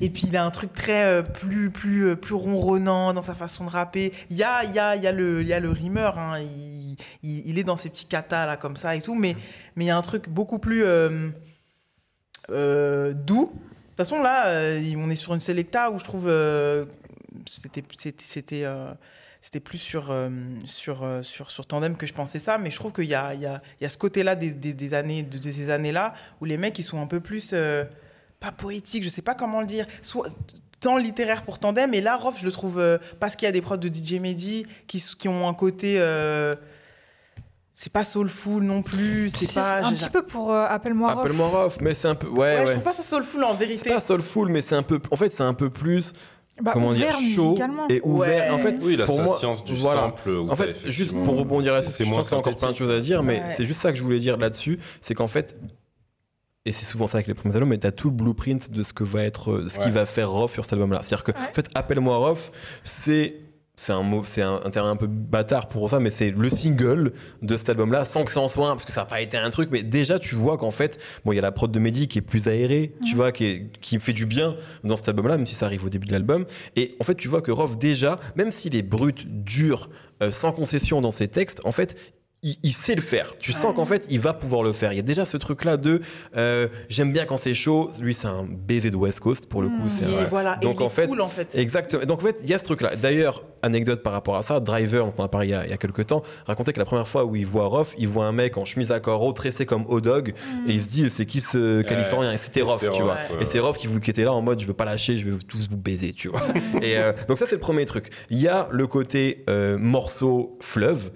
et 0.00 0.10
puis 0.10 0.24
il 0.28 0.36
a 0.36 0.44
un 0.44 0.50
truc 0.50 0.72
très 0.72 1.04
euh, 1.04 1.22
plus, 1.22 1.70
plus, 1.70 2.08
euh, 2.08 2.16
plus 2.16 2.34
ronronnant 2.34 3.12
dans 3.12 3.22
sa 3.22 3.34
façon 3.34 3.64
de 3.64 3.70
rapper. 3.70 4.12
Il 4.30 4.36
y 4.36 4.42
a, 4.42 4.64
il 4.64 4.72
y 4.72 4.78
a, 4.78 4.96
il 4.96 5.02
y 5.02 5.06
a, 5.06 5.12
le, 5.12 5.42
il 5.42 5.48
y 5.48 5.52
a 5.52 5.60
le 5.60 5.70
rimeur, 5.70 6.18
hein. 6.18 6.38
il, 6.40 6.96
il, 7.22 7.48
il 7.48 7.58
est 7.58 7.64
dans 7.64 7.76
ses 7.76 7.88
petits 7.88 8.06
katas 8.06 8.46
là 8.46 8.56
comme 8.56 8.76
ça 8.76 8.96
et 8.96 9.02
tout, 9.02 9.14
mais 9.14 9.36
mais 9.76 9.84
il 9.84 9.88
y 9.88 9.90
a 9.90 9.96
un 9.96 10.02
truc 10.02 10.28
beaucoup 10.28 10.58
plus 10.58 10.84
euh, 10.84 11.30
euh, 12.50 13.12
doux. 13.12 13.52
De 13.98 14.04
toute 14.04 14.10
façon 14.10 14.22
là, 14.22 14.46
euh, 14.46 14.94
on 14.96 15.10
est 15.10 15.16
sur 15.16 15.34
une 15.34 15.40
selecta 15.40 15.90
où 15.90 15.98
je 15.98 16.04
trouve 16.04 16.28
euh, 16.28 16.84
c'était 17.46 17.82
euh, 18.64 18.94
c'était 19.40 19.58
plus 19.58 19.78
sur, 19.78 20.14
sur, 20.66 21.04
sur, 21.22 21.50
sur 21.50 21.66
Tandem 21.66 21.96
que 21.96 22.06
je 22.06 22.12
pensais 22.12 22.38
ça, 22.38 22.58
mais 22.58 22.70
je 22.70 22.76
trouve 22.76 22.92
qu'il 22.92 23.06
y 23.06 23.16
a, 23.16 23.34
y, 23.34 23.44
a, 23.44 23.60
y 23.80 23.84
a 23.84 23.88
ce 23.88 23.98
côté-là 23.98 24.36
des, 24.36 24.54
des, 24.54 24.94
années, 24.94 25.24
de, 25.24 25.50
ces 25.50 25.70
années-là 25.70 26.14
où 26.40 26.44
les 26.44 26.56
mecs 26.56 26.78
ils 26.78 26.84
sont 26.84 27.02
un 27.02 27.08
peu 27.08 27.18
plus, 27.18 27.52
pas 28.38 28.52
poétiques, 28.52 29.02
je 29.02 29.08
sais 29.08 29.22
pas 29.22 29.34
comment 29.34 29.60
le 29.60 29.66
dire, 29.66 29.88
tant 30.78 30.96
littéraire 30.96 31.42
pour 31.42 31.58
Tandem. 31.58 31.92
Et 31.92 32.00
là, 32.00 32.16
Rof, 32.16 32.38
je 32.38 32.46
le 32.46 32.52
trouve, 32.52 32.80
parce 33.18 33.34
qu'il 33.34 33.46
y 33.46 33.48
a 33.48 33.52
des 33.52 33.62
prods 33.62 33.78
de 33.78 33.88
DJ 33.88 34.20
Mehdi 34.20 34.64
qui, 34.86 35.02
qui 35.18 35.26
ont 35.26 35.48
un 35.48 35.54
côté. 35.54 35.98
C'est 37.80 37.92
pas 37.92 38.02
soulful 38.02 38.64
non 38.64 38.82
plus, 38.82 39.30
c'est 39.30 39.54
pas. 39.54 39.84
un 39.86 39.92
petit 39.92 40.10
peu 40.10 40.22
pour 40.22 40.52
euh, 40.52 40.66
Appelle-moi 40.68 41.12
Rof. 41.12 41.20
Appelle-moi 41.24 41.46
Rof, 41.48 41.78
mais 41.80 41.94
c'est 41.94 42.08
un 42.08 42.16
peu. 42.16 42.26
Ouais, 42.26 42.36
Ouais, 42.38 42.56
ouais. 42.56 42.66
je 42.66 42.70
trouve 42.72 42.82
pas 42.82 42.92
ça 42.92 43.04
soulful 43.04 43.44
en 43.44 43.52
C'est 43.52 43.58
vérité. 43.66 43.88
pas 43.90 44.00
soulful, 44.00 44.48
mais 44.48 44.62
c'est 44.62 44.74
un 44.74 44.82
peu. 44.82 44.98
En 45.12 45.16
fait, 45.16 45.28
c'est 45.28 45.44
un 45.44 45.54
peu 45.54 45.70
plus. 45.70 46.12
Bah, 46.60 46.72
comment 46.74 46.92
dire 46.92 47.12
Chaud 47.12 47.56
et 47.88 48.00
ouvert. 48.02 48.46
Ouais. 48.46 48.50
En 48.50 48.58
fait, 48.58 48.74
Oui, 48.82 48.94
il 48.94 49.00
a 49.00 49.04
pour 49.04 49.22
moi, 49.22 49.38
science 49.38 49.64
du 49.64 49.76
voilà. 49.76 50.00
sample. 50.00 50.28
où 50.30 50.50
En 50.50 50.56
fait, 50.56 50.74
juste 50.90 51.14
pour 51.22 51.36
rebondir 51.38 51.72
à 51.74 51.82
ce 51.82 51.90
c'est 51.90 52.04
moins 52.04 52.24
encore 52.32 52.56
plein 52.56 52.72
de 52.72 52.76
choses 52.76 52.90
à 52.90 52.98
dire, 52.98 53.22
mais 53.22 53.34
Ouais. 53.34 53.54
c'est 53.56 53.64
juste 53.64 53.80
ça 53.80 53.92
que 53.92 53.96
je 53.98 54.02
voulais 54.02 54.18
dire 54.18 54.36
là-dessus, 54.38 54.80
c'est 55.00 55.14
qu'en 55.14 55.28
fait, 55.28 55.56
et 56.64 56.72
c'est 56.72 56.84
souvent 56.84 57.06
ça 57.06 57.18
avec 57.18 57.28
les 57.28 57.34
premiers 57.34 57.54
albums, 57.54 57.68
mais 57.68 57.78
t'as 57.78 57.92
tout 57.92 58.08
le 58.10 58.16
blueprint 58.16 58.72
de 58.72 58.82
ce 58.82 58.92
que 58.92 59.04
va 59.04 59.22
être, 59.22 59.52
euh, 59.52 59.68
ce 59.68 59.78
qui 59.78 59.90
va 59.90 60.04
faire 60.04 60.30
Rof 60.32 60.52
sur 60.52 60.64
cet 60.64 60.72
album-là. 60.72 60.98
C'est-à-dire 61.04 61.22
que, 61.22 61.30
Ouais. 61.30 61.38
en 61.48 61.54
fait, 61.54 61.68
appelle-moi 61.76 62.16
Rof, 62.16 62.50
c'est 62.82 63.36
c'est 63.80 63.92
un 63.92 64.02
mot, 64.02 64.22
c'est 64.24 64.42
un, 64.42 64.60
un 64.64 64.70
terme 64.70 64.88
un 64.88 64.96
peu 64.96 65.06
bâtard 65.06 65.68
pour 65.68 65.88
ça, 65.88 66.00
mais 66.00 66.10
c'est 66.10 66.32
le 66.32 66.50
single 66.50 67.12
de 67.42 67.56
cet 67.56 67.68
album-là, 67.68 68.04
sans 68.04 68.24
que 68.24 68.30
ça 68.32 68.40
en 68.40 68.48
soit 68.48 68.66
un, 68.66 68.72
parce 68.72 68.84
que 68.84 68.90
ça 68.90 69.02
n'a 69.02 69.06
pas 69.06 69.20
été 69.20 69.36
un 69.36 69.50
truc, 69.50 69.68
mais 69.70 69.84
déjà 69.84 70.18
tu 70.18 70.34
vois 70.34 70.56
qu'en 70.56 70.72
fait, 70.72 70.98
bon, 71.24 71.30
il 71.30 71.36
y 71.36 71.38
a 71.38 71.42
la 71.42 71.52
prod 71.52 71.70
de 71.70 71.78
Mehdi 71.78 72.08
qui 72.08 72.18
est 72.18 72.22
plus 72.22 72.48
aérée, 72.48 72.92
tu 73.06 73.14
vois, 73.14 73.30
qui, 73.30 73.44
est- 73.46 73.70
qui 73.80 73.94
me 73.94 74.00
fait 74.00 74.12
du 74.12 74.26
bien 74.26 74.56
dans 74.82 74.96
cet 74.96 75.08
album-là, 75.08 75.36
même 75.36 75.46
si 75.46 75.54
ça 75.54 75.66
arrive 75.66 75.84
au 75.84 75.90
début 75.90 76.08
de 76.08 76.12
l'album. 76.12 76.44
Et 76.74 76.96
en 77.00 77.04
fait, 77.04 77.14
tu 77.14 77.28
vois 77.28 77.40
que 77.40 77.52
Rof, 77.52 77.78
déjà, 77.78 78.18
même 78.34 78.50
s'il 78.50 78.74
est 78.74 78.82
brut, 78.82 79.26
dur, 79.44 79.90
euh, 80.24 80.32
sans 80.32 80.50
concession 80.50 81.00
dans 81.00 81.12
ses 81.12 81.28
textes, 81.28 81.60
en 81.64 81.70
fait, 81.70 81.96
il, 82.42 82.56
il 82.62 82.72
sait 82.72 82.94
le 82.94 83.00
faire. 83.02 83.36
Tu 83.38 83.52
sens 83.52 83.74
qu'en 83.74 83.84
fait, 83.84 84.06
il 84.10 84.20
va 84.20 84.32
pouvoir 84.32 84.62
le 84.62 84.72
faire. 84.72 84.92
Il 84.92 84.96
y 84.96 85.00
a 85.00 85.02
déjà 85.02 85.24
ce 85.24 85.36
truc-là 85.36 85.76
de 85.76 86.00
euh, 86.36 86.68
j'aime 86.88 87.12
bien 87.12 87.24
quand 87.24 87.36
c'est 87.36 87.54
chaud. 87.54 87.90
Lui, 88.00 88.14
c'est 88.14 88.28
un 88.28 88.44
baiser 88.48 88.90
de 88.90 88.96
West 88.96 89.20
Coast 89.20 89.46
pour 89.48 89.62
le 89.62 89.68
coup. 89.68 89.84
Mm. 89.86 89.90
c'est 89.90 90.04
Et 90.10 90.24
voilà, 90.24 90.56
et 90.56 90.60
Donc, 90.60 90.76
il 90.78 90.82
est 90.82 90.86
en 90.86 90.88
fait, 90.88 91.06
cool 91.08 91.20
en 91.20 91.28
fait. 91.28 91.48
Exactement. 91.54 92.04
Donc 92.04 92.20
en 92.22 92.26
fait, 92.26 92.36
il 92.42 92.48
y 92.50 92.54
a 92.54 92.58
ce 92.58 92.64
truc-là. 92.64 92.96
D'ailleurs, 92.96 93.42
anecdote 93.62 94.02
par 94.04 94.12
rapport 94.12 94.36
à 94.36 94.42
ça, 94.42 94.60
Driver, 94.60 95.04
dont 95.06 95.14
on 95.18 95.24
a 95.24 95.28
parlé 95.28 95.48
il 95.48 95.50
y 95.50 95.54
a, 95.54 95.64
il 95.64 95.70
y 95.70 95.72
a 95.72 95.76
quelques 95.76 96.06
temps, 96.06 96.22
racontait 96.46 96.72
que 96.72 96.78
la 96.78 96.84
première 96.84 97.08
fois 97.08 97.24
où 97.24 97.34
il 97.34 97.44
voit 97.46 97.66
Rof, 97.66 97.94
il 97.98 98.06
voit 98.06 98.26
un 98.26 98.32
mec 98.32 98.56
en 98.56 98.64
chemise 98.64 98.92
à 98.92 99.00
carreaux, 99.00 99.32
tressé 99.32 99.66
comme 99.66 99.84
O-Dog, 99.88 100.32
et 100.68 100.72
il 100.72 100.82
se 100.84 100.88
dit 100.88 101.10
c'est 101.10 101.26
qui 101.26 101.40
ce 101.40 101.82
Californien? 101.82 102.32
Et 102.32 102.36
c'était 102.36 102.62
Rof, 102.62 102.78
c'est 102.80 102.90
tu 102.92 103.02
vois. 103.02 103.14
ouais. 103.14 103.42
Et 103.42 103.44
c'est 103.44 103.58
Rof 103.58 103.76
qui, 103.76 103.88
vous- 103.88 103.98
qui 103.98 104.10
était 104.10 104.22
là 104.24 104.32
en 104.32 104.42
mode 104.42 104.60
je 104.60 104.66
veux 104.66 104.74
pas 104.74 104.84
lâcher, 104.84 105.16
je 105.16 105.24
vais 105.24 105.32
vous- 105.32 105.42
tous 105.42 105.68
vous 105.68 105.76
baiser, 105.76 106.12
tu 106.12 106.28
vois. 106.28 106.40
et 106.82 106.98
euh, 106.98 107.12
donc 107.26 107.38
ça 107.38 107.46
c'est 107.46 107.56
le 107.56 107.60
premier 107.60 107.84
truc. 107.84 108.10
Il 108.30 108.40
y 108.40 108.46
a 108.46 108.68
le 108.70 108.86
côté 108.86 109.44
euh, 109.50 109.76
morceau 109.76 110.56
fleuve 110.60 111.10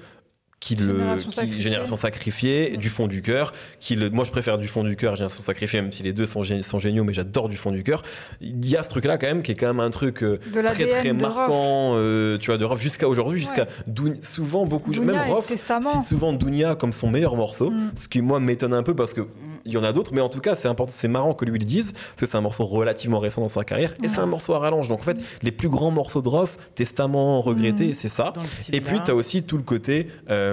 qui 0.62 0.76
le 0.76 0.94
Génération 1.00 1.28
qui- 1.28 1.34
sacrifiée. 1.34 1.60
génération 1.60 1.96
sacrifiée 1.96 2.76
du 2.76 2.88
fond 2.88 3.08
du 3.08 3.20
cœur 3.20 3.52
qui 3.80 3.96
le 3.96 4.10
moi 4.10 4.24
je 4.24 4.30
préfère 4.30 4.58
du 4.58 4.68
fond 4.68 4.84
du 4.84 4.94
cœur 4.94 5.16
génération 5.16 5.42
sacrifiée 5.42 5.82
même 5.82 5.90
si 5.90 6.04
les 6.04 6.12
deux 6.12 6.24
sont, 6.24 6.42
gé- 6.42 6.62
sont 6.62 6.78
géniaux 6.78 7.02
mais 7.02 7.12
j'adore 7.12 7.48
du 7.48 7.56
fond 7.56 7.72
du 7.72 7.82
cœur 7.82 8.02
il 8.40 8.64
y 8.68 8.76
a 8.76 8.82
ce 8.84 8.88
truc 8.88 9.04
là 9.04 9.18
quand 9.18 9.26
même 9.26 9.42
qui 9.42 9.50
est 9.50 9.54
quand 9.56 9.66
même 9.66 9.80
un 9.80 9.90
truc 9.90 10.22
euh, 10.22 10.38
De 10.54 10.62
très 10.62 10.86
très 10.86 11.12
marquant 11.12 11.94
euh, 11.96 12.38
tu 12.38 12.46
vois 12.50 12.58
de 12.58 12.64
Rof 12.64 12.80
jusqu'à 12.80 13.08
aujourd'hui 13.08 13.40
jusqu'à 13.40 13.66
Ouais. 14.02 14.12
Souvent 14.22 14.64
beaucoup 14.64 14.92
Dounia 14.92 15.12
même 15.24 15.32
Rof 15.32 15.48
cite 15.48 15.66
souvent 16.06 16.32
Dounia 16.32 16.74
comme 16.76 16.92
son 16.92 17.10
meilleur 17.10 17.34
morceau 17.36 17.70
Mm. 17.70 17.90
ce 17.96 18.06
qui 18.08 18.20
moi 18.22 18.38
m'étonne 18.38 18.72
un 18.74 18.82
peu 18.84 18.94
parce 18.94 19.14
que 19.14 19.22
il 19.64 19.72
y 19.72 19.76
en 19.76 19.84
a 19.84 19.92
d'autres 19.92 20.12
mais 20.14 20.20
en 20.20 20.28
tout 20.28 20.40
cas 20.40 20.54
c'est 20.54 20.68
important 20.68 20.92
c'est 20.94 21.08
marrant 21.08 21.34
que 21.34 21.44
lui 21.44 21.58
le 21.58 21.64
dise 21.64 21.92
parce 21.92 22.20
que 22.20 22.26
c'est 22.26 22.36
un 22.36 22.40
morceau 22.40 22.64
relativement 22.64 23.18
récent 23.18 23.40
dans 23.40 23.48
sa 23.48 23.64
carrière 23.64 23.94
et 24.04 24.08
c'est 24.08 24.20
un 24.20 24.26
morceau 24.26 24.54
à 24.54 24.58
rallonge 24.60 24.88
donc 24.88 25.00
en 25.00 25.02
fait 25.02 25.18
les 25.42 25.50
plus 25.52 25.68
grands 25.68 25.90
morceaux 25.90 26.22
de 26.22 26.28
Rof 26.28 26.56
Testament 26.74 27.40
regretté 27.40 27.88
Mm. 27.88 27.94
c'est 27.94 28.08
ça 28.08 28.32
et 28.72 28.80
puis 28.80 28.98
tu 29.04 29.10
as 29.10 29.14
aussi 29.14 29.42
tout 29.42 29.56
le 29.56 29.62
côté 29.62 30.08
euh, 30.30 30.51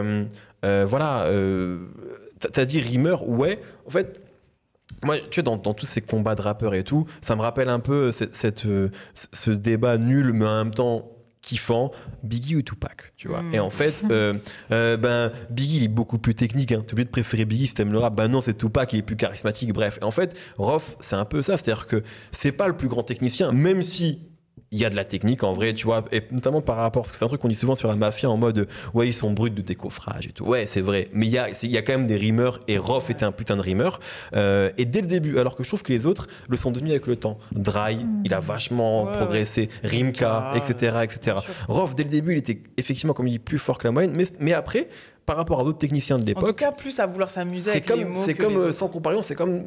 euh, 0.66 0.86
voilà 0.88 1.24
euh, 1.26 1.80
t'as- 2.40 2.66
dit 2.66 2.80
rimeur 2.80 3.28
ouais 3.30 3.60
en 3.88 3.90
fait 3.90 4.22
moi, 5.04 5.16
tu 5.30 5.40
vois, 5.40 5.44
dans, 5.44 5.58
dans 5.58 5.74
tous 5.74 5.86
ces 5.86 6.02
combats 6.02 6.36
de 6.36 6.42
rappeurs 6.42 6.74
et 6.74 6.84
tout, 6.84 7.06
ça 7.22 7.36
me 7.38 7.42
rappelle 7.42 7.70
un 7.70 7.80
peu 7.80 8.12
cette, 8.12 8.36
cette, 8.36 8.66
euh, 8.66 8.90
ce- 9.14 9.52
débat 9.52 9.98
nul, 9.98 10.34
mais 10.34 10.46
en 10.46 10.66
même 10.66 10.74
temps 10.74 11.10
kiffant, 11.42 11.92
Biggie 12.24 12.58
ou 12.58 12.62
Tupac, 12.62 13.14
tu 13.16 13.30
vois. 13.30 13.42
Mm. 13.42 13.56
Et 13.56 13.60
en 13.60 13.70
fait, 13.70 14.04
euh, 14.12 14.34
euh, 14.72 14.98
ben, 14.98 15.32
Biggie, 15.52 15.78
il 15.78 15.84
est 15.86 15.88
beaucoup 15.88 16.18
plus 16.18 16.36
technique. 16.36 16.74
Hein. 16.74 16.84
Tu 16.86 16.94
oublié 16.96 17.06
de 17.06 17.12
préférer 17.12 17.46
Biggie 17.46 17.68
si 17.68 17.76
t'aimes 17.76 17.94
le 17.94 18.00
rap. 18.00 18.14
Ben 18.14 18.28
non, 18.28 18.42
c'est 18.42 18.58
Tupac, 18.58 18.92
il 18.92 19.00
est 19.00 19.04
plus 19.04 19.16
charismatique. 19.16 19.72
Bref. 19.72 20.00
Et 20.02 20.04
en 20.04 20.12
fait, 20.12 20.36
Rof, 20.58 20.98
c'est 21.00 21.16
un 21.16 21.24
peu 21.24 21.42
ça. 21.42 21.56
C'est-à-dire 21.56 21.88
que 21.88 22.04
c'est 22.34 22.52
pas 22.52 22.68
le 22.68 22.76
plus 22.76 22.90
grand 22.90 23.04
technicien, 23.04 23.54
même 23.54 23.82
si 23.82 24.20
il 24.72 24.78
y 24.80 24.86
a 24.86 24.90
de 24.92 24.96
la 24.96 25.04
technique 25.04 25.44
en 25.44 25.52
vrai, 25.54 25.74
tu 25.74 25.86
vois, 25.86 26.06
et 26.12 26.22
notamment 26.32 26.62
par 26.62 26.78
rapport, 26.78 27.02
parce 27.02 27.12
que 27.12 27.18
c'est 27.18 27.26
un 27.26 27.28
truc 27.28 27.42
qu'on 27.42 27.48
dit 27.48 27.56
souvent 27.56 27.74
sur 27.76 27.88
la 27.88 27.96
mafia 27.96 28.30
en 28.30 28.38
mode 28.38 28.68
ouais, 28.94 29.08
ils 29.08 29.14
sont 29.14 29.32
bruts 29.32 29.50
de 29.50 29.62
décoffrage 29.62 30.28
et 30.28 30.32
tout. 30.32 30.46
Ouais, 30.46 30.68
c'est 30.68 30.82
vrai, 30.82 31.08
mais 31.12 31.26
il 31.26 31.32
y 31.32 31.38
a, 31.40 31.48
il 31.64 31.72
y 31.72 31.78
a 31.78 31.82
quand 31.82 31.94
même 31.94 32.06
des 32.08 32.18
rimeurs 32.18 32.60
et 32.68 32.78
Rof 32.78 33.10
était 33.10 33.24
un 33.26 33.32
putain 33.32 33.56
de 33.58 33.62
rimeur. 33.62 34.00
Euh, 34.36 34.70
et 34.78 34.86
dès 34.86 35.02
le 35.02 35.08
début, 35.08 35.40
alors 35.40 35.56
que 35.56 35.64
je 35.64 35.70
trouve 35.70 35.82
que 35.82 35.92
les 35.92 36.06
autres 36.06 36.28
le 36.50 36.56
sont 36.58 36.70
devenus 36.72 36.92
avec 36.92 37.08
le 37.08 37.16
temps. 37.16 37.40
Dry, 37.52 38.06
il 38.24 38.34
a 38.34 38.40
vachement 38.40 39.06
Ouais, 39.06 39.12
progressé, 39.18 39.70
Rimka, 39.84 40.52
Ah, 40.54 40.58
etc. 40.58 40.98
etc. 41.04 41.38
Rof, 41.68 41.96
dès 41.96 42.04
le 42.04 42.10
début, 42.10 42.34
il 42.34 42.38
était 42.38 42.62
effectivement, 42.78 43.14
comme 43.14 43.28
il 43.28 43.32
dit, 43.32 43.40
plus 43.40 43.60
fort 43.60 43.78
que 43.80 43.88
la 43.88 43.92
moyenne, 43.92 44.14
mais, 44.16 44.26
mais 44.40 44.54
après, 44.54 44.88
par 45.26 45.38
rapport 45.38 45.60
à 45.62 45.64
d'autres 45.64 45.78
techniciens 45.80 46.18
de 46.18 46.22
En 46.22 46.26
tout 46.26 46.42
l'époque, 46.42 46.56
cas, 46.58 46.72
plus 46.72 47.00
à 47.00 47.06
vouloir 47.08 47.30
s'amuser 47.30 47.72
c'est 47.72 47.90
avec 47.90 47.90
les 47.98 48.06
mots 48.06 48.22
c'est 48.24 48.34
comme 48.36 48.54
les 48.54 48.60
euh, 48.60 48.72
sans 48.72 48.88
comparaison, 48.88 49.22
c'est 49.24 49.36
comme. 49.36 49.64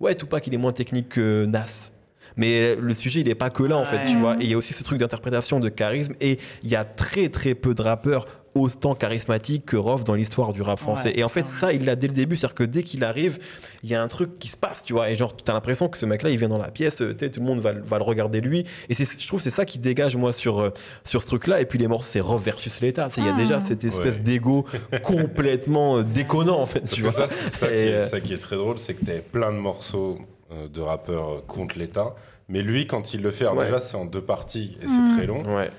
Ouais, 0.00 0.14
Tupac, 0.14 0.46
il 0.46 0.54
est 0.54 0.58
moins 0.58 0.72
technique 0.72 1.08
que 1.10 1.44
Nas. 1.46 1.92
Mais 2.36 2.76
le 2.76 2.92
sujet, 2.94 3.20
il 3.20 3.26
n'est 3.28 3.34
pas 3.34 3.50
que 3.50 3.62
là, 3.62 3.76
en 3.76 3.84
fait, 3.84 4.04
tu 4.06 4.16
vois. 4.16 4.34
Et 4.40 4.44
il 4.44 4.50
y 4.50 4.54
a 4.54 4.56
aussi 4.58 4.72
ce 4.74 4.82
truc 4.84 4.98
d'interprétation, 4.98 5.58
de 5.60 5.68
charisme. 5.68 6.14
Et 6.20 6.38
il 6.62 6.70
y 6.70 6.76
a 6.76 6.84
très, 6.84 7.28
très 7.30 7.54
peu 7.54 7.74
de 7.74 7.80
rappeurs 7.82 8.26
autant 8.54 8.94
charismatiques 8.94 9.66
que 9.66 9.76
Rof 9.76 10.02
dans 10.04 10.14
l'histoire 10.14 10.54
du 10.54 10.62
rap 10.62 10.78
français. 10.78 11.10
Ouais, 11.10 11.18
et 11.20 11.24
en 11.24 11.28
fait, 11.28 11.44
ça, 11.46 11.58
ça, 11.60 11.72
il 11.74 11.84
l'a 11.84 11.94
dès 11.94 12.06
le 12.08 12.14
début. 12.14 12.36
C'est-à-dire 12.36 12.54
que 12.54 12.64
dès 12.64 12.82
qu'il 12.84 13.04
arrive, 13.04 13.38
il 13.82 13.90
y 13.90 13.94
a 13.94 14.02
un 14.02 14.08
truc 14.08 14.38
qui 14.38 14.48
se 14.48 14.56
passe, 14.56 14.82
tu 14.82 14.94
vois. 14.94 15.10
Et 15.10 15.16
genre, 15.16 15.36
t'as 15.36 15.52
l'impression 15.52 15.88
que 15.90 15.98
ce 15.98 16.06
mec-là, 16.06 16.30
il 16.30 16.38
vient 16.38 16.48
dans 16.48 16.56
la 16.58 16.70
pièce, 16.70 17.02
euh, 17.02 17.12
tu 17.14 17.24
sais, 17.26 17.30
tout 17.30 17.40
le 17.40 17.46
monde 17.46 17.60
va, 17.60 17.72
le- 17.72 17.82
va 17.82 17.98
le 17.98 18.04
regarder 18.04 18.40
lui. 18.40 18.64
Et 18.88 18.94
je 18.94 19.26
trouve 19.26 19.40
que 19.40 19.44
c'est 19.44 19.50
ça 19.54 19.66
qui 19.66 19.78
dégage, 19.78 20.16
moi, 20.16 20.32
sur, 20.32 20.60
euh, 20.60 20.70
sur 21.04 21.20
ce 21.20 21.26
truc-là. 21.26 21.60
Et 21.60 21.66
puis 21.66 21.78
les 21.78 21.86
morceaux, 21.86 22.08
c'est 22.12 22.20
Rof 22.20 22.42
versus 22.42 22.80
l'État. 22.80 23.08
Il 23.18 23.24
y 23.24 23.28
a 23.28 23.34
Ah. 23.34 23.38
déjà 23.38 23.60
cette 23.60 23.84
espèce 23.84 24.14
Ouais. 24.16 24.20
d'ego 24.20 24.64
complètement 25.02 25.98
euh, 25.98 26.02
déconnant, 26.02 26.60
en 26.60 26.66
fait, 26.66 26.84
tu 26.90 27.02
vois. 27.02 27.12
ça, 27.12 27.26
c'est 27.28 27.50
ça, 27.50 27.66
qui 27.68 27.74
Et, 27.74 27.76
est, 27.88 27.92
euh, 27.94 28.08
ça 28.08 28.20
qui 28.20 28.32
est 28.32 28.38
très 28.38 28.56
drôle, 28.56 28.78
c'est 28.78 28.94
que 28.94 29.04
tu 29.04 29.12
plein 29.32 29.52
de 29.52 29.58
morceaux 29.58 30.18
de 30.50 30.80
rappeurs 30.80 31.28
euh, 31.30 31.40
contre 31.46 31.78
l'État. 31.78 32.14
Mais 32.48 32.62
lui, 32.62 32.86
quand 32.86 33.12
il 33.14 33.22
le 33.22 33.30
fait, 33.30 33.44
alors 33.44 33.56
Ouais. 33.56 33.66
déjà, 33.66 33.80
c'est 33.80 33.96
en 33.96 34.04
deux 34.04 34.20
parties 34.20 34.76
et 34.80 34.86
c'est 34.86 35.16
très 35.16 35.26
long. 35.26 35.42
Ouais. 35.56 35.70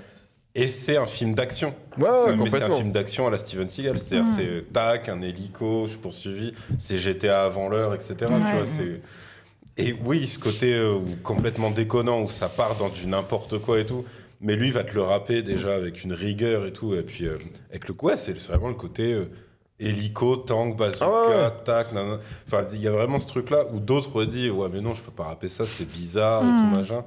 Et 0.56 0.68
c'est 0.68 0.98
un 0.98 1.06
film 1.06 1.36
d'action. 1.36 1.74
Ouais, 1.98 2.10
ouais, 2.10 2.16
C'est 2.26 2.30
un- 2.32 2.36
mais 2.38 2.50
c'est 2.50 2.64
un 2.64 2.72
film 2.72 2.92
d'action 2.92 3.28
à 3.28 3.30
la 3.30 3.38
Steven 3.38 3.70
Seagal. 3.70 4.00
C'est-à-dire, 4.00 4.28
Mm. 4.28 4.36
c'est 4.38 4.46
euh, 4.48 4.62
tac, 4.74 5.08
un 5.08 5.22
hélico, 5.22 5.84
je 5.86 5.92
suis 5.92 6.00
poursuivi, 6.00 6.54
c'est 6.80 6.98
GTA 6.98 7.44
avant 7.46 7.70
l'heure, 7.70 7.94
etc. 7.94 8.16
Tu 8.20 8.26
vois, 8.28 8.66
c'est. 8.66 9.02
Et 9.80 9.96
oui, 10.04 10.26
ce 10.28 10.40
côté 10.40 10.74
euh, 10.74 10.98
complètement 11.24 11.70
déconnant 11.70 12.22
où 12.24 12.30
ça 12.30 12.50
part 12.50 12.76
dans 12.78 12.90
du 12.90 13.06
n'importe 13.06 13.60
quoi 13.60 13.80
et 13.80 13.86
tout. 13.86 14.04
Mais 14.42 14.56
lui 14.56 14.72
va 14.72 14.84
te 14.84 14.94
le 14.94 15.02
rapper 15.04 15.44
déjà 15.44 15.76
avec 15.76 16.04
une 16.04 16.14
rigueur 16.14 16.66
et 16.66 16.74
tout. 16.74 16.96
Et 16.96 17.04
puis, 17.04 17.26
euh, 17.28 17.38
avec 17.70 17.88
le 17.88 17.96
ouais, 18.02 18.18
c'est 18.18 18.40
c'est 18.40 18.52
vraiment 18.52 18.68
le 18.70 18.74
côté 18.76 19.14
euh, 19.14 19.26
hélico, 19.80 20.38
tank, 20.38 20.76
bazooka, 20.78 21.06
Ah 21.06 21.30
ouais, 21.30 21.36
ouais. 21.36 21.52
tac, 21.64 21.92
nanana. 21.94 22.20
Enfin, 22.48 22.66
il 22.74 22.82
y 22.82 22.88
a 22.88 22.92
vraiment 22.92 23.20
ce 23.20 23.28
truc-là 23.28 23.66
où 23.72 23.80
d'autres 23.80 24.26
disent 24.26 24.52
Ouais, 24.52 24.70
mais 24.72 24.82
non, 24.82 24.94
je 24.94 25.02
peux 25.02 25.12
pas 25.12 25.26
rapper 25.26 25.50
ça, 25.50 25.66
c'est 25.66 25.86
bizarre 25.88 26.44
et 26.44 26.48
Mm. 26.48 26.58
tout 26.62 26.76
machin. 26.78 27.04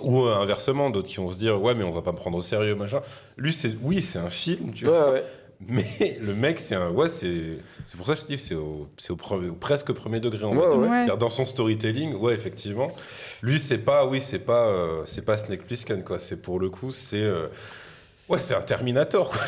Ou 0.00 0.24
euh, 0.24 0.34
inversement, 0.36 0.88
d'autres 0.90 1.08
qui 1.08 1.16
vont 1.18 1.30
se 1.30 1.38
dire 1.38 1.60
Ouais, 1.60 1.74
mais 1.74 1.84
on 1.84 1.90
va 1.90 2.00
pas 2.02 2.12
me 2.12 2.16
prendre 2.16 2.38
au 2.38 2.42
sérieux, 2.42 2.74
machin. 2.74 3.00
Lui, 3.36 3.52
c'est 3.52 3.74
oui, 3.82 4.02
c'est 4.02 4.18
un 4.18 4.30
film, 4.30 4.72
tu 4.72 4.86
vois. 4.86 5.06
Ouais, 5.08 5.12
ouais. 5.14 5.24
Mais 5.68 6.18
le 6.20 6.34
mec, 6.34 6.58
c'est 6.58 6.74
un. 6.74 6.90
Ouais, 6.90 7.08
c'est. 7.08 7.58
C'est 7.86 7.96
pour 7.96 8.04
ça 8.06 8.14
que 8.14 8.20
je 8.20 8.26
dis 8.26 8.34
que 8.34 8.40
c'est 8.42 8.56
au, 8.56 8.88
c'est 8.96 9.12
au, 9.12 9.16
pre- 9.16 9.48
au 9.50 9.54
presque 9.54 9.92
premier 9.92 10.18
degré. 10.18 10.42
En 10.44 10.56
Ouais, 10.56 10.66
vrai. 10.66 10.76
ouais. 10.76 10.88
C'est-à-dire, 10.88 11.18
Dans 11.18 11.28
son 11.28 11.46
storytelling, 11.46 12.16
ouais, 12.16 12.34
effectivement. 12.34 12.90
Lui, 13.42 13.60
c'est 13.60 13.78
pas. 13.78 14.04
Oui, 14.06 14.20
c'est 14.20 14.40
pas. 14.40 14.66
euh, 14.66 15.02
c'est 15.06 15.24
pas 15.24 15.38
Snake 15.38 15.62
Plissken, 15.64 16.02
quoi. 16.02 16.18
C'est 16.18 16.42
pour 16.42 16.58
le 16.58 16.68
coup, 16.68 16.90
c'est. 16.90 17.22
euh, 17.22 17.46
ouais, 18.28 18.38
c'est 18.38 18.54
un 18.54 18.60
Terminator, 18.60 19.30
quoi. 19.30 19.40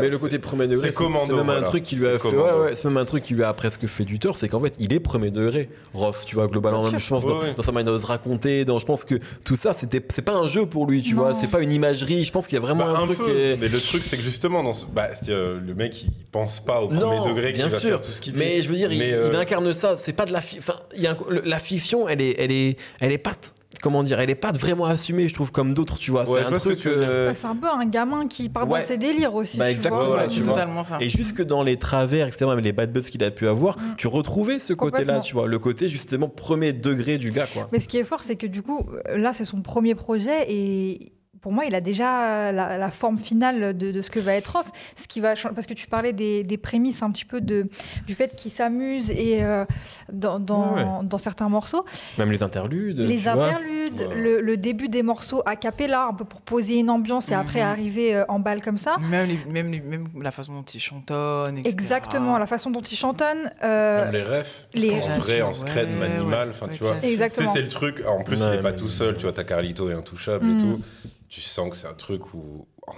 Mais 0.00 0.08
le 0.08 0.18
côté 0.18 0.38
premier 0.38 0.66
degré, 0.66 0.90
c'est 0.90 1.00
même 1.32 1.50
un 1.50 1.62
truc 1.62 1.84
qui 1.84 1.96
lui 1.96 2.06
a 2.06 2.12
fait, 2.12 2.18
commando. 2.18 2.42
ouais, 2.60 2.64
ouais, 2.68 2.74
c'est 2.74 2.86
même 2.86 2.96
un 2.96 3.04
truc 3.04 3.22
qui 3.24 3.34
lui 3.34 3.44
a 3.44 3.52
presque 3.52 3.86
fait 3.86 4.04
du 4.04 4.18
tort, 4.18 4.36
c'est 4.36 4.48
qu'en 4.48 4.60
fait, 4.60 4.74
il 4.78 4.92
est 4.92 5.00
premier 5.00 5.30
degré, 5.30 5.68
Rof, 5.92 6.24
tu 6.24 6.34
vois, 6.34 6.46
globalement, 6.48 6.82
même, 6.82 6.98
je 6.98 7.08
pense, 7.08 7.24
dans, 7.24 7.38
Ouais, 7.38 7.44
ouais. 7.48 7.54
dans 7.54 7.62
sa 7.62 7.72
manière 7.72 7.92
de 7.92 7.98
se 7.98 8.06
raconter, 8.06 8.64
dans, 8.64 8.78
je 8.78 8.86
pense 8.86 9.04
que 9.04 9.16
tout 9.44 9.56
ça, 9.56 9.72
c'était, 9.72 10.02
c'est 10.12 10.22
pas 10.22 10.32
un 10.34 10.46
jeu 10.46 10.66
pour 10.66 10.86
lui, 10.86 11.02
tu 11.02 11.14
Non. 11.14 11.22
vois, 11.22 11.34
c'est 11.34 11.50
pas 11.50 11.60
une 11.60 11.72
imagerie, 11.72 12.24
je 12.24 12.32
pense 12.32 12.46
qu'il 12.46 12.54
y 12.54 12.58
a 12.58 12.60
vraiment 12.60 12.84
Bah, 12.86 12.96
un, 12.98 13.02
un 13.02 13.06
truc 13.06 13.18
peu. 13.18 13.24
qui 13.26 13.30
est- 13.30 13.56
Mais 13.60 13.68
le 13.68 13.80
truc, 13.80 14.02
c'est 14.04 14.16
que 14.16 14.22
justement, 14.22 14.62
dans 14.62 14.74
ce... 14.74 14.86
bah, 14.86 15.08
c'est-à-dire, 15.14 15.36
euh, 15.36 15.60
le 15.64 15.74
mec, 15.74 16.02
il 16.02 16.10
pense 16.32 16.60
pas 16.60 16.80
au 16.82 16.88
premier 16.88 17.00
Non, 17.00 17.28
degré 17.28 17.52
qu'il 17.52 17.62
va 17.62 17.70
sûr. 17.70 17.80
faire 17.80 18.00
tout 18.00 18.10
ce 18.10 18.20
qu'il 18.20 18.32
dit. 18.32 18.38
Mais 18.38 18.60
je 18.62 18.68
veux 18.68 18.76
dire, 18.76 18.90
il, 18.92 18.98
Mais, 18.98 19.08
il 19.10 19.14
euh, 19.14 19.38
incarne 19.38 19.72
ça. 19.72 19.96
C'est 19.98 20.12
pas 20.12 20.24
de 20.26 20.32
la, 20.32 20.40
fi- 20.40 20.58
enfin, 20.58 20.74
il 20.96 21.02
y 21.02 21.06
a 21.06 21.12
un- 21.12 21.16
la 21.44 21.58
fiction, 21.58 22.08
elle 22.08 22.20
est, 22.20 22.34
elle 22.38 22.50
est, 22.52 22.76
elle 23.00 23.12
est 23.12 23.18
pas, 23.18 23.34
t- 23.34 23.48
comment 23.80 24.02
dire, 24.02 24.20
elle 24.20 24.30
est 24.30 24.34
pas 24.34 24.52
vraiment 24.52 24.86
assumée, 24.86 25.28
je 25.28 25.34
trouve, 25.34 25.52
comme 25.52 25.74
d'autres, 25.74 25.98
tu 25.98 26.10
vois. 26.10 26.28
Ouais, 26.28 26.40
c'est 26.42 26.48
un 26.48 26.58
que 26.58 26.58
truc. 26.58 26.86
euh, 26.86 27.28
Bah, 27.28 27.34
c'est 27.34 27.46
un 27.46 27.56
peu 27.56 27.66
un 27.68 27.84
gamin 27.86 28.26
qui 28.28 28.48
part 28.48 28.68
Ouais. 28.68 28.80
dans 28.80 28.86
ses 28.86 28.96
délires 28.98 29.34
aussi. 29.34 29.58
Bah, 29.58 29.66
tu 29.66 29.72
exactement, 29.72 30.04
vois. 30.04 30.16
ouais, 30.16 30.22
Ouais, 30.22 30.28
tu 30.28 30.34
c'est 30.36 30.40
vois. 30.42 30.52
totalement 30.54 30.82
ça. 30.82 30.98
Et 31.00 31.08
jusque 31.08 31.42
dans 31.42 31.62
les 31.62 31.76
travers, 31.76 32.26
etc., 32.26 32.46
même 32.46 32.58
les 32.60 32.72
bad 32.72 32.92
buzz 32.92 33.10
qu'il 33.10 33.22
a 33.24 33.30
pu 33.30 33.46
avoir, 33.48 33.76
tu 33.96 34.06
retrouvais 34.08 34.58
ce 34.58 34.72
côté-là, 34.72 35.20
tu 35.20 35.34
vois, 35.34 35.46
le 35.46 35.58
côté 35.58 35.88
justement 35.88 36.28
premier 36.28 36.72
degré 36.72 37.18
du 37.18 37.30
gars, 37.30 37.46
quoi. 37.52 37.68
Mais 37.72 37.80
ce 37.80 37.88
qui 37.88 37.98
est 37.98 38.04
fort, 38.04 38.22
c'est 38.22 38.36
que 38.36 38.46
du 38.46 38.62
coup, 38.62 38.86
là, 39.14 39.32
c'est 39.32 39.44
son 39.44 39.62
premier 39.62 39.94
projet 39.94 40.46
et 40.52 41.12
pour 41.44 41.52
moi, 41.52 41.66
il 41.66 41.74
a 41.74 41.82
déjà 41.82 42.52
la, 42.52 42.78
la 42.78 42.88
forme 42.90 43.18
finale 43.18 43.76
de, 43.76 43.92
de 43.92 44.00
ce 44.00 44.08
que 44.08 44.18
va 44.18 44.32
être 44.32 44.56
off. 44.56 44.70
Ce 44.96 45.06
qui 45.06 45.20
va 45.20 45.34
changer- 45.34 45.54
parce 45.54 45.66
que 45.66 45.74
tu 45.74 45.86
parlais 45.86 46.14
des, 46.14 46.42
des 46.42 46.56
prémices 46.56 47.02
un 47.02 47.10
petit 47.10 47.26
peu 47.26 47.42
de, 47.42 47.66
du 48.06 48.14
fait 48.14 48.34
qu'il 48.34 48.50
s'amuse 48.50 49.10
et 49.10 49.44
euh, 49.44 49.66
dans, 50.10 50.40
dans, 50.40 50.72
Ouais, 50.74 50.84
dans 51.02 51.18
certains 51.18 51.50
morceaux. 51.50 51.84
Même 52.16 52.32
les 52.32 52.42
interludes. 52.42 52.98
Les 52.98 53.28
interludes, 53.28 54.00
Ouais. 54.00 54.16
le, 54.16 54.40
le 54.40 54.56
début 54.56 54.88
des 54.88 55.02
morceaux 55.02 55.42
a 55.44 55.54
cappella, 55.56 56.06
un 56.06 56.14
peu 56.14 56.24
pour 56.24 56.40
poser 56.40 56.78
une 56.78 56.88
ambiance 56.88 57.30
et 57.30 57.34
après 57.34 57.60
Mhm. 57.60 57.66
arriver 57.68 58.16
euh, 58.16 58.24
en 58.28 58.38
balle 58.38 58.62
comme 58.62 58.78
ça. 58.78 58.96
Même, 59.10 59.28
les- 59.28 59.52
même, 59.52 59.70
les- 59.70 59.80
même 59.82 60.06
la 60.22 60.30
façon 60.30 60.54
dont 60.54 60.62
il 60.62 60.80
chantonne, 60.80 61.58
etc. 61.58 61.74
Exactement, 61.74 62.38
la 62.38 62.46
façon 62.46 62.70
dont 62.70 62.80
il 62.80 62.96
chantonne. 62.96 63.50
euh, 63.62 64.04
Même 64.06 64.14
les 64.14 64.22
refs. 64.22 64.66
les- 64.72 64.92
En 64.92 65.18
vrai, 65.18 65.42
en 65.42 65.52
scred 65.52 65.90
ouais, 65.90 66.08
manimal, 66.08 66.48
enfin, 66.48 66.68
ouais, 66.68 66.72
tu 66.72 66.82
vois. 66.84 66.92
classique. 66.92 67.00
Tu 67.02 67.06
sais, 67.08 67.12
Exactement. 67.12 67.52
c'est 67.52 67.62
le 67.62 67.68
truc. 67.68 68.02
En 68.08 68.24
plus, 68.24 68.40
Ouais, 68.40 68.48
il 68.54 68.58
est 68.60 68.62
pas 68.62 68.70
mais- 68.70 68.76
tout 68.76 68.88
seul. 68.88 69.16
Tu 69.16 69.24
vois, 69.24 69.32
t'as 69.32 69.44
Carlito 69.44 69.90
et 69.90 69.92
Intouchable 69.92 70.46
et 70.48 70.54
Mm. 70.54 70.58
tout. 70.60 70.80
Tu 71.28 71.40
sens 71.40 71.70
que 71.70 71.76
c'est 71.76 71.86
un 71.86 71.94
truc 71.94 72.34
où, 72.34 72.66
en, 72.86 72.92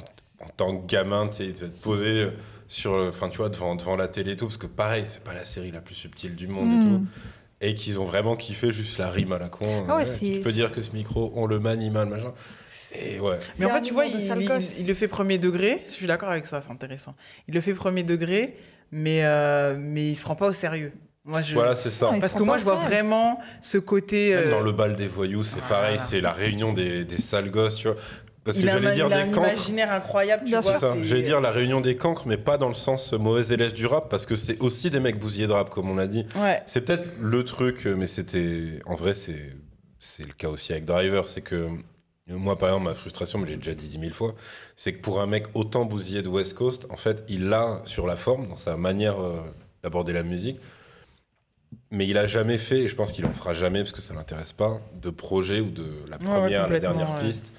en 0.45 0.49
tant 0.57 0.77
que 0.77 0.87
gamin, 0.87 1.29
tu 1.29 1.45
vas 1.47 1.53
te 1.53 1.65
poser 1.83 2.29
sur, 2.69 2.97
le- 2.97 3.09
enfin, 3.09 3.29
tu 3.29 3.39
vois, 3.39 3.49
devant, 3.49 3.75
devant 3.77 3.97
la 3.97 4.09
télé 4.09 4.33
et 4.33 4.37
tout, 4.37 4.47
parce 4.47 4.59
que 4.59 4.67
pareil, 4.67 5.05
c'est 5.07 5.23
pas 5.25 5.35
la 5.35 5.45
série 5.45 5.71
la 5.71 5.81
plus 5.81 5.95
subtile 5.95 6.35
du 6.35 6.49
monde 6.49 6.73
et 6.73 6.77
Mm. 6.77 6.81
tout. 6.81 7.07
Et 7.63 7.75
qu'ils 7.75 7.99
ont 8.01 8.05
vraiment 8.05 8.37
kiffé 8.37 8.71
juste 8.71 8.99
la 8.99 9.09
rime 9.09 9.33
à 9.33 9.39
la 9.39 9.49
con. 9.49 9.87
Ah 9.89 9.97
ouais, 9.97 10.19
tu 10.19 10.41
peux 10.41 10.53
dire 10.53 10.73
que 10.73 10.83
ce 10.83 10.91
micro, 10.93 11.33
on 11.35 11.47
le 11.47 11.59
manie 11.59 11.89
mal, 11.89 12.07
machin. 12.07 12.35
Et 12.95 13.19
ouais. 13.19 13.39
Mais 13.59 13.65
en 13.65 13.71
fait, 13.71 13.81
tu 13.81 13.95
vois, 13.95 14.05
il, 14.05 14.13
il 14.79 14.87
le 14.87 14.93
fait 14.95 15.09
premier 15.09 15.39
degré. 15.39 15.81
Je 15.87 15.91
suis 15.91 16.07
d'accord 16.07 16.29
avec 16.29 16.45
ça, 16.45 16.61
c'est 16.61 16.71
intéressant. 16.71 17.15
Il 17.49 17.55
le 17.55 17.63
fait 17.63 17.73
premier 17.73 18.03
degré, 18.03 18.57
mais, 18.93 19.25
euh, 19.25 19.75
mais 19.79 20.11
il 20.11 20.17
se 20.17 20.23
prend 20.23 20.37
pas 20.37 20.49
au 20.49 20.53
sérieux. 20.53 20.93
Moi, 21.27 21.43
je... 21.43 21.55
Voilà, 21.55 21.75
c'est 21.77 21.91
ça. 21.91 22.11
Parce 22.21 22.35
que 22.35 22.43
moi, 22.45 22.57
je 22.57 22.63
vois 22.65 22.77
vraiment 22.77 23.41
ce 23.61 23.79
côté. 23.79 24.35
Même 24.35 24.47
euh, 24.47 24.51
dans 24.53 24.61
le 24.61 24.71
bal 24.73 24.97
des 24.97 25.09
voyous, 25.09 25.43
c'est 25.45 25.59
voilà. 25.61 25.69
pareil, 25.69 25.99
c'est 25.99 26.21
la 26.21 26.33
réunion 26.33 26.73
des, 26.73 27.05
des 27.05 27.19
sales 27.19 27.51
gosses, 27.51 27.77
tu 27.77 27.89
vois. 27.89 27.97
Parce 28.45 28.59
que 28.59 28.63
il 28.63 28.69
a, 28.69 28.77
un, 28.77 28.81
j'allais 28.81 28.95
dire 28.95 29.07
il 29.09 29.13
a 29.13 29.25
des 29.25 29.31
un 29.31 29.35
cancres. 29.35 29.49
imaginaire 29.53 29.91
incroyable, 29.93 30.45
tu 30.45 30.51
Bien 30.51 30.61
vois. 30.61 30.75
C'est 30.75 30.79
ça. 30.79 30.93
c'est- 30.95 31.05
J'allais 31.05 31.23
dire 31.23 31.41
la 31.41 31.51
réunion 31.51 31.81
des 31.81 31.97
cancres, 31.97 32.29
mais 32.29 32.37
pas 32.37 32.59
dans 32.59 32.69
le 32.69 32.75
sens 32.75 33.13
mauvais 33.13 33.53
élève 33.53 33.73
du 33.73 33.87
rap, 33.87 34.09
parce 34.09 34.25
que 34.25 34.37
c'est 34.37 34.61
aussi 34.61 34.89
des 34.89 35.01
mecs 35.01 35.19
bousillés 35.19 35.49
de 35.49 35.53
rap, 35.53 35.69
comme 35.71 35.91
on 35.91 35.97
l'a 35.97 36.07
dit. 36.07 36.25
Ouais. 36.37 36.63
C'est 36.67 36.83
peut-être 36.83 37.05
le 37.21 37.45
truc, 37.45 37.87
euh, 37.89 37.97
mais 37.97 38.07
c'était. 38.07 38.79
En 38.87 38.95
vrai, 38.95 39.15
c'est 39.15 39.53
c'est 39.99 40.25
le 40.25 40.33
cas 40.33 40.49
aussi 40.49 40.71
avec 40.73 40.85
Driver. 40.85 41.27
C'est 41.27 41.41
que. 41.41 41.57
euh, 41.57 41.69
Moi, 42.29 42.57
par 42.57 42.69
exemple, 42.69 42.85
ma 42.85 42.95
frustration, 42.95 43.41
mais 43.41 43.49
j'ai 43.49 43.57
déjà 43.57 43.75
dit 43.75 43.89
dix 43.89 43.99
mille 43.99 44.15
fois, 44.15 44.37
c'est 44.77 44.93
que 44.93 45.01
pour 45.03 45.21
un 45.21 45.27
mec 45.27 45.47
autant 45.55 45.85
bousillé 45.85 46.23
de 46.23 46.29
West 46.29 46.55
Coast, 46.55 46.87
en 46.91 46.97
fait, 46.97 47.25
il 47.29 47.49
l'a 47.49 47.83
sur 47.85 48.07
la 48.07 48.15
forme, 48.15 48.47
dans 48.47 48.57
sa 48.57 48.77
manière 48.77 49.17
d'aborder 49.83 50.13
la 50.13 50.23
musique, 50.23 50.59
mais 51.91 52.07
il 52.07 52.19
a 52.19 52.27
jamais 52.27 52.59
fait, 52.59 52.81
et 52.81 52.89
je 52.89 52.95
pense 52.97 53.13
qu'il 53.13 53.25
en 53.27 53.33
fera 53.33 53.55
jamais 53.55 53.81
parce 53.81 53.93
que 53.93 54.01
ça 54.03 54.15
l'intéresse 54.15 54.53
pas, 54.53 54.81
de 55.01 55.11
projet 55.11 55.61
ou 55.61 55.71
de 55.71 55.85
la 56.09 56.17
Ouais, 56.17 56.25
première 56.25 56.65
à 56.65 56.69
la 56.69 56.81
dernière 56.81 57.15
ouais. 57.15 57.21
piste. 57.23 57.53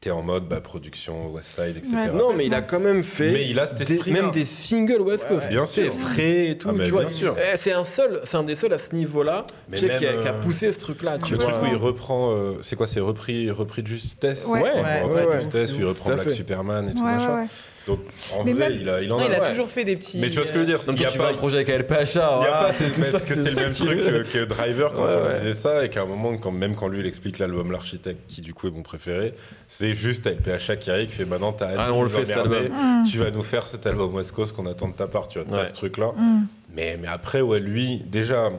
T'es 0.00 0.12
en 0.12 0.22
mode 0.22 0.46
bah, 0.48 0.60
production, 0.60 1.28
Westside, 1.32 1.76
etc. 1.76 1.90
Ouais. 1.96 2.12
Non, 2.12 2.32
mais 2.32 2.46
il 2.46 2.54
a 2.54 2.62
quand 2.62 2.78
même 2.78 3.02
fait. 3.02 3.32
Mais 3.32 3.48
il 3.48 3.58
a 3.58 3.66
cet 3.66 3.78
des- 3.78 3.94
esprit-là. 3.94 4.22
même 4.22 4.30
des 4.30 4.44
singles 4.44 5.00
West 5.00 5.24
Ouais, 5.24 5.30
Coast. 5.30 5.46
ouais. 5.46 5.48
Bien 5.52 5.64
C'est 5.64 5.86
sûr. 5.86 5.92
frais 5.94 6.46
et 6.50 6.56
tout. 6.56 6.68
Ah, 6.70 6.84
tu 6.84 6.90
vois. 6.92 7.04
Eh, 7.52 7.56
C'est 7.56 7.72
un 7.72 7.82
seul, 7.82 8.20
c'est 8.22 8.36
un 8.36 8.44
des 8.44 8.54
seuls 8.54 8.72
à 8.72 8.78
ce 8.78 8.94
niveau-là. 8.94 9.44
Qui, 9.74 9.90
a, 9.90 9.98
qui 9.98 10.06
a 10.06 10.10
euh, 10.12 10.40
poussé 10.40 10.72
ce 10.72 10.78
truc-là. 10.78 11.18
Tu 11.18 11.32
Le 11.32 11.38
vois. 11.40 11.50
truc 11.50 11.62
où 11.64 11.66
il 11.66 11.76
reprend, 11.76 12.30
euh, 12.30 12.58
c'est 12.62 12.76
quoi, 12.76 12.86
c'est 12.86 13.00
repris, 13.00 13.50
repris 13.50 13.82
de 13.82 13.88
Justesse? 13.88 14.46
Ouais. 14.46 14.62
Ouais, 14.62 14.70
Ouais, 14.80 15.02
repris 15.02 15.14
ouais, 15.16 15.22
de 15.24 15.28
ouais. 15.30 15.40
Justesse, 15.40 15.72
où 15.72 15.80
il 15.80 15.84
reprend 15.86 16.14
Black. 16.14 16.30
Superman 16.30 16.88
et 16.90 16.92
tout 16.94 16.98
Ouais, 17.02 17.10
ouais, 17.10 17.16
machin. 17.16 17.48
Donc 17.88 17.98
en 18.36 18.44
Mais 18.44 18.52
vrai, 18.52 18.68
même- 18.68 18.78
il, 18.80 18.88
a, 18.88 19.00
il 19.02 19.10
en 19.12 19.18
Non, 19.18 19.26
il 19.28 19.34
a 19.34 19.40
ouais. 19.40 19.48
toujours 19.50 19.68
fait 19.68 19.84
des 19.84 19.96
petits. 19.96 20.18
Mais 20.18 20.28
tu 20.28 20.36
vois 20.36 20.44
ce 20.44 20.48
que 20.50 20.54
je 20.54 20.60
veux 20.60 20.66
dire 20.66 20.78
Donc 20.84 20.94
Il 20.96 21.02
y 21.02 21.06
a 21.06 21.10
tu 21.10 21.18
pas, 21.18 21.28
fais 21.28 21.34
un 21.34 21.36
projet 21.36 21.56
avec 21.56 21.70
ALPHA. 21.70 22.04
il 22.04 22.14
y 22.14 22.18
a 22.20 22.36
voilà, 22.36 22.52
pas 22.64 22.72
c'est 22.74 22.92
tout 22.92 23.00
parce 23.00 23.12
ça, 23.12 23.20
que 23.20 23.34
c'est 23.34 23.50
le 23.50 23.56
même 23.56 23.70
truc 23.70 23.98
que, 23.98 24.22
que 24.38 24.44
Driver 24.44 24.92
quand 24.92 25.06
Ouais, 25.06 25.14
on 25.16 25.26
ouais. 25.26 25.38
disait 25.38 25.54
ça 25.54 25.84
et 25.84 25.88
qu'à 25.88 26.02
un 26.02 26.06
moment, 26.06 26.36
quand, 26.36 26.50
même 26.52 26.74
quand 26.76 26.86
lui 26.88 27.00
il 27.00 27.06
explique 27.06 27.38
l'album 27.38 27.72
L'architecte, 27.72 28.20
qui 28.28 28.40
du 28.42 28.54
coup 28.54 28.68
est 28.68 28.70
mon 28.70 28.82
préféré, 28.82 29.32
c'est 29.66 29.94
juste 29.94 30.26
avec 30.26 30.42
PHA 30.42 30.76
qui 30.76 30.90
arrive, 30.90 31.08
qui 31.08 31.14
fait 31.16 31.24
maintenant 31.24 31.52
t'arrêtes 31.52 31.76
Ah, 31.80 31.86
de 31.86 31.92
on 31.92 31.96
nous 31.98 32.02
le 32.04 32.08
fait, 32.10 32.26
cet 32.26 32.36
emmerder, 32.36 32.56
album. 32.66 33.02
Mm. 33.02 33.04
tu 33.10 33.18
vas 33.18 33.30
nous 33.30 33.42
faire 33.42 33.66
cet 33.66 33.86
album 33.86 34.14
West 34.14 34.32
Coast 34.32 34.54
qu'on 34.54 34.66
attend 34.66 34.88
de 34.88 34.94
ta 34.94 35.06
part, 35.06 35.28
tu 35.28 35.38
vois, 35.38 35.48
t'as 35.50 35.62
Ouais. 35.62 35.66
ce 35.68 35.72
truc 35.72 35.96
là. 35.98 36.12
Mm. 36.16 36.46
Mais, 36.74 36.98
mais 37.00 37.08
après, 37.08 37.40
ouais, 37.40 37.58
lui, 37.60 38.02
déjà, 38.06 38.50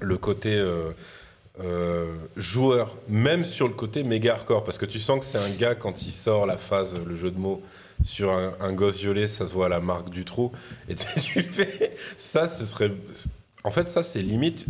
le 0.00 0.16
côté 0.16 0.54
euh, 0.54 0.90
euh, 1.62 2.14
joueur, 2.36 2.96
même 3.08 3.44
sur 3.44 3.68
le 3.68 3.74
côté 3.74 4.02
méga 4.02 4.34
hardcore, 4.34 4.64
parce 4.64 4.78
que 4.78 4.86
tu 4.86 4.98
sens 4.98 5.20
que 5.20 5.24
c'est 5.24 5.38
un 5.38 5.50
gars, 5.50 5.74
quand 5.74 6.02
il 6.02 6.10
sort 6.12 6.46
la 6.46 6.56
phase, 6.58 6.94
le 7.06 7.14
jeu 7.14 7.30
de 7.30 7.38
mots, 7.38 7.62
sur 8.04 8.30
un, 8.30 8.52
un 8.60 8.72
gosse 8.72 8.98
violet, 8.98 9.26
ça 9.26 9.46
se 9.48 9.52
voit 9.54 9.66
à 9.66 9.68
la 9.70 9.80
marque 9.80 10.10
du 10.10 10.24
trou. 10.24 10.52
Et 10.88 10.94
tu 10.94 11.06
fais. 11.42 11.96
Ça, 12.16 12.46
ce 12.46 12.64
serait. 12.66 12.92
En 13.64 13.70
fait, 13.72 13.88
ça, 13.88 14.02
c'est 14.04 14.20
limite 14.22 14.66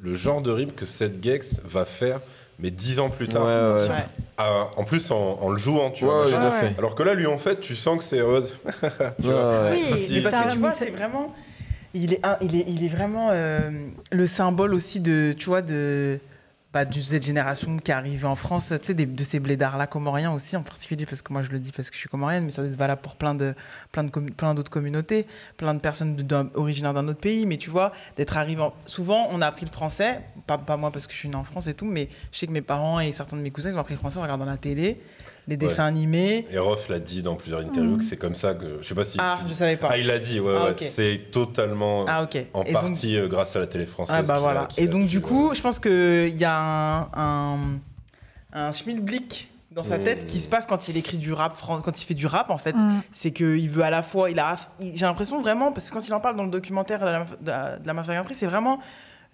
le 0.00 0.14
genre 0.16 0.42
de 0.42 0.50
rime 0.50 0.72
que 0.72 0.86
Seth 0.86 1.22
Gex 1.22 1.60
va 1.64 1.84
faire, 1.84 2.20
mais 2.58 2.70
dix 2.70 2.98
ans 2.98 3.10
plus 3.10 3.28
tard. 3.28 3.44
Ouais, 3.44 3.82
ouais. 3.82 3.88
Ouais. 3.88 4.04
À- 4.38 4.70
en 4.76 4.84
plus, 4.84 5.10
en, 5.10 5.38
en 5.40 5.50
le 5.50 5.58
jouant, 5.58 5.90
tu 5.90 6.04
Ouais, 6.04 6.10
vois. 6.10 6.50
fait. 6.50 6.74
Alors 6.78 6.94
que 6.94 7.02
là, 7.02 7.14
lui, 7.14 7.26
en 7.26 7.38
fait, 7.38 7.60
tu 7.60 7.76
sens 7.76 7.98
que 7.98 8.04
c'est. 8.04 8.18
tu 8.20 8.22
vois. 8.22 9.62
Ouais, 9.62 9.70
ouais. 9.70 9.78
Oui, 9.92 10.06
Il- 10.08 10.22
parce 10.22 10.46
que 10.46 10.52
tu 10.52 10.58
vois, 10.58 10.72
c'est 10.72 10.90
vraiment. 10.90 11.34
Il 11.94 12.12
est, 12.12 12.20
un- 12.24 12.36
il 12.42 12.54
est, 12.54 12.64
il 12.68 12.84
est 12.84 12.88
vraiment 12.88 13.28
euh, 13.32 13.70
le 14.12 14.26
symbole 14.26 14.74
aussi 14.74 15.00
de, 15.00 15.34
tu 15.36 15.46
vois, 15.46 15.62
de, 15.62 16.20
bah, 16.72 16.84
de 16.84 17.00
cette 17.00 17.24
génération 17.24 17.78
qui 17.78 17.90
est 17.90 17.94
arrivée 17.94 18.26
en 18.26 18.34
France, 18.34 18.72
tu 18.80 18.86
sais, 18.88 18.94
de 18.94 19.24
ces 19.24 19.40
blédards-là 19.40 19.86
comoriens 19.86 20.32
aussi, 20.32 20.54
en 20.56 20.62
particulier, 20.62 21.06
parce 21.06 21.22
que 21.22 21.32
moi 21.32 21.42
je 21.42 21.50
le 21.50 21.58
dis 21.58 21.72
parce 21.72 21.88
que 21.88 21.94
je 21.96 22.00
suis 22.00 22.08
comorienne, 22.10 22.44
mais 22.44 22.50
ça 22.50 22.60
doit 22.62 22.70
être 22.70 22.76
valable 22.76 23.00
pour 23.00 23.16
plein 23.16 23.34
de, 23.34 23.54
plein 23.90 24.04
de, 24.04 24.52
d'autres 24.54 24.70
communautés, 24.70 25.26
plein 25.56 25.72
de 25.74 25.80
personnes 25.80 26.16
originaires 26.54 26.92
d'un 26.92 27.08
autre 27.08 27.20
pays, 27.20 27.46
mais 27.46 27.56
tu 27.56 27.70
vois, 27.70 27.92
d'être 28.16 28.36
arrivé. 28.36 28.60
en- 28.60 28.74
Souvent, 28.84 29.28
on 29.30 29.40
a 29.40 29.46
appris 29.46 29.64
le 29.64 29.70
français, 29.72 30.20
pas, 30.46 30.58
pas 30.58 30.76
moi 30.76 30.90
parce 30.90 31.06
que 31.06 31.12
je 31.14 31.18
suis 31.18 31.28
né 31.30 31.36
en 31.36 31.44
France 31.44 31.66
et 31.68 31.74
tout, 31.74 31.86
mais 31.86 32.10
je 32.32 32.38
sais 32.38 32.46
que 32.46 32.52
mes 32.52 32.60
parents 32.62 33.00
et 33.00 33.12
certains 33.12 33.36
de 33.38 33.42
mes 33.42 33.50
cousins, 33.50 33.70
ils 33.70 33.76
ont 33.76 33.80
appris 33.80 33.94
le 33.94 33.98
français 34.00 34.18
en 34.18 34.22
regardant 34.22 34.44
la 34.44 34.58
télé, 34.58 35.00
les 35.48 35.56
dessins 35.56 35.86
animés. 35.86 36.46
Et 36.52 36.58
Roth 36.58 36.88
l'a 36.88 36.98
dit 37.00 37.22
dans 37.22 37.34
plusieurs 37.34 37.60
interviews 37.62 37.96
que 37.96 38.04
c'est 38.04 38.16
comme 38.18 38.34
ça 38.36 38.54
que. 38.54 38.78
Je 38.82 38.86
sais 38.86 38.94
pas 38.94 39.04
si. 39.04 39.16
Ah, 39.20 39.38
tu- 39.42 39.48
je 39.48 39.54
savais 39.54 39.76
pas. 39.76 39.88
Ah, 39.90 39.96
il 39.98 40.06
l'a 40.06 40.18
dit, 40.18 40.38
ouais, 40.38 40.54
Ah, 40.56 40.64
ouais. 40.66 40.76
C'est 40.88 41.30
totalement 41.32 42.04
Ah, 42.06 42.22
ok. 42.22 42.36
en 42.54 42.62
Et 42.64 42.72
donc- 42.72 42.82
partie 42.82 43.16
euh, 43.16 43.26
grâce 43.28 43.56
à 43.56 43.60
la 43.60 43.66
télé 43.66 43.86
française. 43.86 44.14
Ah 44.18 44.22
bah 44.22 44.36
a- 44.36 44.38
voilà. 44.38 44.68
Et 44.76 44.86
donc 44.86 45.02
pu, 45.04 45.08
du 45.08 45.16
euh, 45.16 45.20
coup, 45.20 45.50
je 45.54 45.60
pense 45.62 45.80
qu'il 45.80 46.28
y 46.36 46.44
a 46.44 46.54
un, 46.56 47.08
un, 47.14 47.58
un 48.52 48.72
schmilblick 48.72 49.50
dans 49.70 49.84
sa 49.84 49.98
Mmh. 49.98 50.02
tête 50.04 50.26
qui 50.26 50.40
se 50.40 50.48
passe 50.48 50.66
quand 50.66 50.88
il 50.88 50.96
écrit 50.96 51.18
du 51.18 51.32
rap, 51.32 51.56
quand 51.84 52.00
il 52.00 52.04
fait 52.04 52.14
du 52.14 52.26
rap 52.26 52.50
en 52.50 52.58
fait. 52.58 52.74
Mm. 52.74 53.00
C'est 53.12 53.30
qu'il 53.32 53.70
veut 53.70 53.84
à 53.84 53.90
la 53.90 54.02
fois, 54.02 54.28
il 54.30 54.38
a, 54.38 54.56
j'ai 54.80 55.06
l'impression 55.06 55.40
vraiment, 55.40 55.72
parce 55.72 55.88
que 55.88 55.94
quand 55.94 56.06
il 56.06 56.12
en 56.14 56.20
parle 56.20 56.36
dans 56.36 56.42
le 56.44 56.50
documentaire 56.50 56.98
de 57.00 57.04
la, 57.04 57.24
de 57.40 57.48
la, 57.50 57.78
de 57.78 57.86
la 57.86 57.92
Mafia 57.94 58.14
Grand 58.14 58.24
Prix, 58.24 58.34
c'est 58.34 58.46
vraiment 58.46 58.80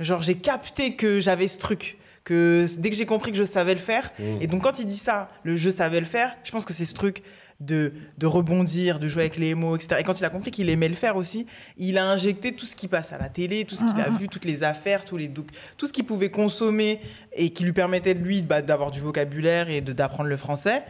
genre 0.01 0.23
j'ai 0.23 0.35
capté 0.35 0.97
que 0.97 1.19
j'avais 1.20 1.49
ce 1.49 1.59
truc. 1.59 1.99
Que 2.25 2.67
dès 2.79 2.89
que 2.91 2.97
j'ai 2.97 3.05
compris 3.07 3.33
que 3.33 3.39
je 3.39 3.45
savais 3.45 3.75
le 3.75 3.81
faire, 3.81 4.11
Mmh. 4.19 4.23
et 4.41 4.47
donc 4.47 4.63
quand 4.63 4.79
il 4.79 4.87
dit 4.87 4.97
ça, 4.97 5.29
le 5.43 5.57
je 5.57 5.69
savais 5.71 6.01
le 6.01 6.07
faire, 6.07 6.35
je 6.43 6.51
pense 6.51 6.65
que 6.65 6.73
c'est 6.73 6.87
ce 6.87 6.95
truc 6.95 7.23
de, 7.61 7.93
de 8.19 8.27
rebondir, 8.27 8.99
de 8.99 9.07
jouer 9.07 9.23
avec 9.25 9.37
les 9.37 9.55
mots, 9.55 9.77
etc. 9.77 9.97
Et 10.01 10.03
quand 10.05 10.19
il 10.19 10.25
a 10.25 10.31
compris 10.31 10.51
qu'il 10.51 10.69
aimait 10.71 10.89
le 10.89 10.95
faire 10.95 11.17
aussi, 11.17 11.47
il 11.77 11.99
a 11.99 12.05
injecté 12.07 12.53
tout 12.53 12.65
ce 12.67 12.75
qui 12.75 12.89
passe 12.89 13.13
à 13.13 13.19
la 13.19 13.29
télé, 13.29 13.65
tout 13.67 13.77
ce 13.77 13.85
qu'il 13.85 14.01
a 14.01 14.09
vu, 14.09 14.29
toutes 14.29 14.45
les 14.47 14.65
affaires, 14.65 15.05
tous 15.05 15.17
les 15.19 15.29
tout 15.29 15.87
ce 15.87 15.93
qu'il 15.93 16.05
pouvait 16.05 16.31
consommer 16.31 16.99
et 17.35 17.51
qui 17.51 17.63
lui 17.65 17.73
permettait 17.73 18.15
de 18.15 18.25
lui 18.25 18.41
bah, 18.43 18.63
d'avoir 18.63 18.91
du 18.91 19.01
vocabulaire 19.01 19.69
et 19.69 19.81
d'apprendre 19.83 20.29
le 20.31 20.37
français. 20.37 20.83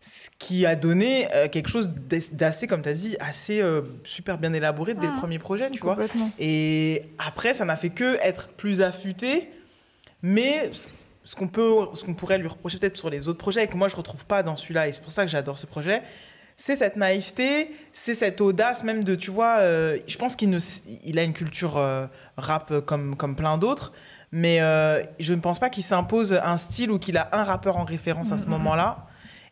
Ce 0.00 0.28
qui 0.38 0.66
a 0.66 0.76
donné 0.76 1.26
euh, 1.34 1.48
quelque 1.48 1.68
chose 1.68 1.90
d'as- 2.08 2.32
d'assez, 2.32 2.66
comme 2.68 2.82
tu 2.82 2.88
as 2.88 2.94
dit, 2.94 3.16
assez 3.18 3.60
euh, 3.60 3.82
super 4.04 4.38
bien 4.38 4.52
élaboré 4.52 4.94
dès 4.94 5.06
le 5.06 5.12
Mhm. 5.14 5.18
premier 5.18 5.38
projet, 5.40 5.68
tu 5.70 5.80
vois. 5.80 5.94
Complètement. 5.94 6.30
Et 6.38 7.06
après, 7.18 7.54
ça 7.54 7.64
n'a 7.64 7.76
fait 7.76 7.90
que 7.90 8.16
être 8.22 8.48
plus 8.50 8.82
affûté. 8.82 9.50
Mais 10.22 10.70
ce- 11.24 11.36
qu'on 11.36 11.48
peut, 11.48 11.72
ce 11.94 12.04
qu'on 12.04 12.14
pourrait 12.14 12.38
lui 12.38 12.48
reprocher 12.48 12.78
peut-être 12.78 12.96
sur 12.96 13.10
les 13.10 13.28
autres 13.28 13.38
projets 13.38 13.64
et 13.64 13.66
que 13.66 13.76
moi 13.76 13.88
je 13.88 13.96
retrouve 13.96 14.24
pas 14.26 14.42
dans 14.42 14.56
celui-là, 14.56 14.88
et 14.88 14.92
c'est 14.92 15.00
pour 15.02 15.12
ça 15.12 15.24
que 15.24 15.30
j'adore 15.30 15.58
ce 15.58 15.66
projet, 15.66 16.02
c'est 16.56 16.76
cette 16.76 16.96
naïveté, 16.96 17.70
c'est 17.92 18.14
cette 18.14 18.40
audace 18.40 18.82
même 18.82 19.04
de, 19.04 19.14
tu 19.14 19.30
vois, 19.30 19.58
euh, 19.58 19.98
je 20.06 20.16
pense 20.16 20.36
qu'il 20.36 20.48
ne, 20.50 20.58
il 21.04 21.18
a 21.18 21.22
une 21.22 21.32
culture 21.34 21.76
euh, 21.76 22.06
rap 22.36 22.72
comme, 22.86 23.14
comme 23.16 23.36
plein 23.36 23.58
d'autres, 23.58 23.92
mais 24.32 24.60
euh, 24.60 25.02
je 25.20 25.34
ne 25.34 25.40
pense 25.40 25.58
pas 25.58 25.68
qu'il 25.68 25.82
s'impose 25.82 26.32
un 26.42 26.56
style 26.56 26.90
ou 26.90 26.98
qu'il 26.98 27.16
a 27.18 27.28
un 27.32 27.44
rappeur 27.44 27.76
en 27.76 27.84
référence 27.84 28.32
à 28.32 28.38
ce 28.38 28.44
Mhm. 28.46 28.52
moment-là. 28.52 29.06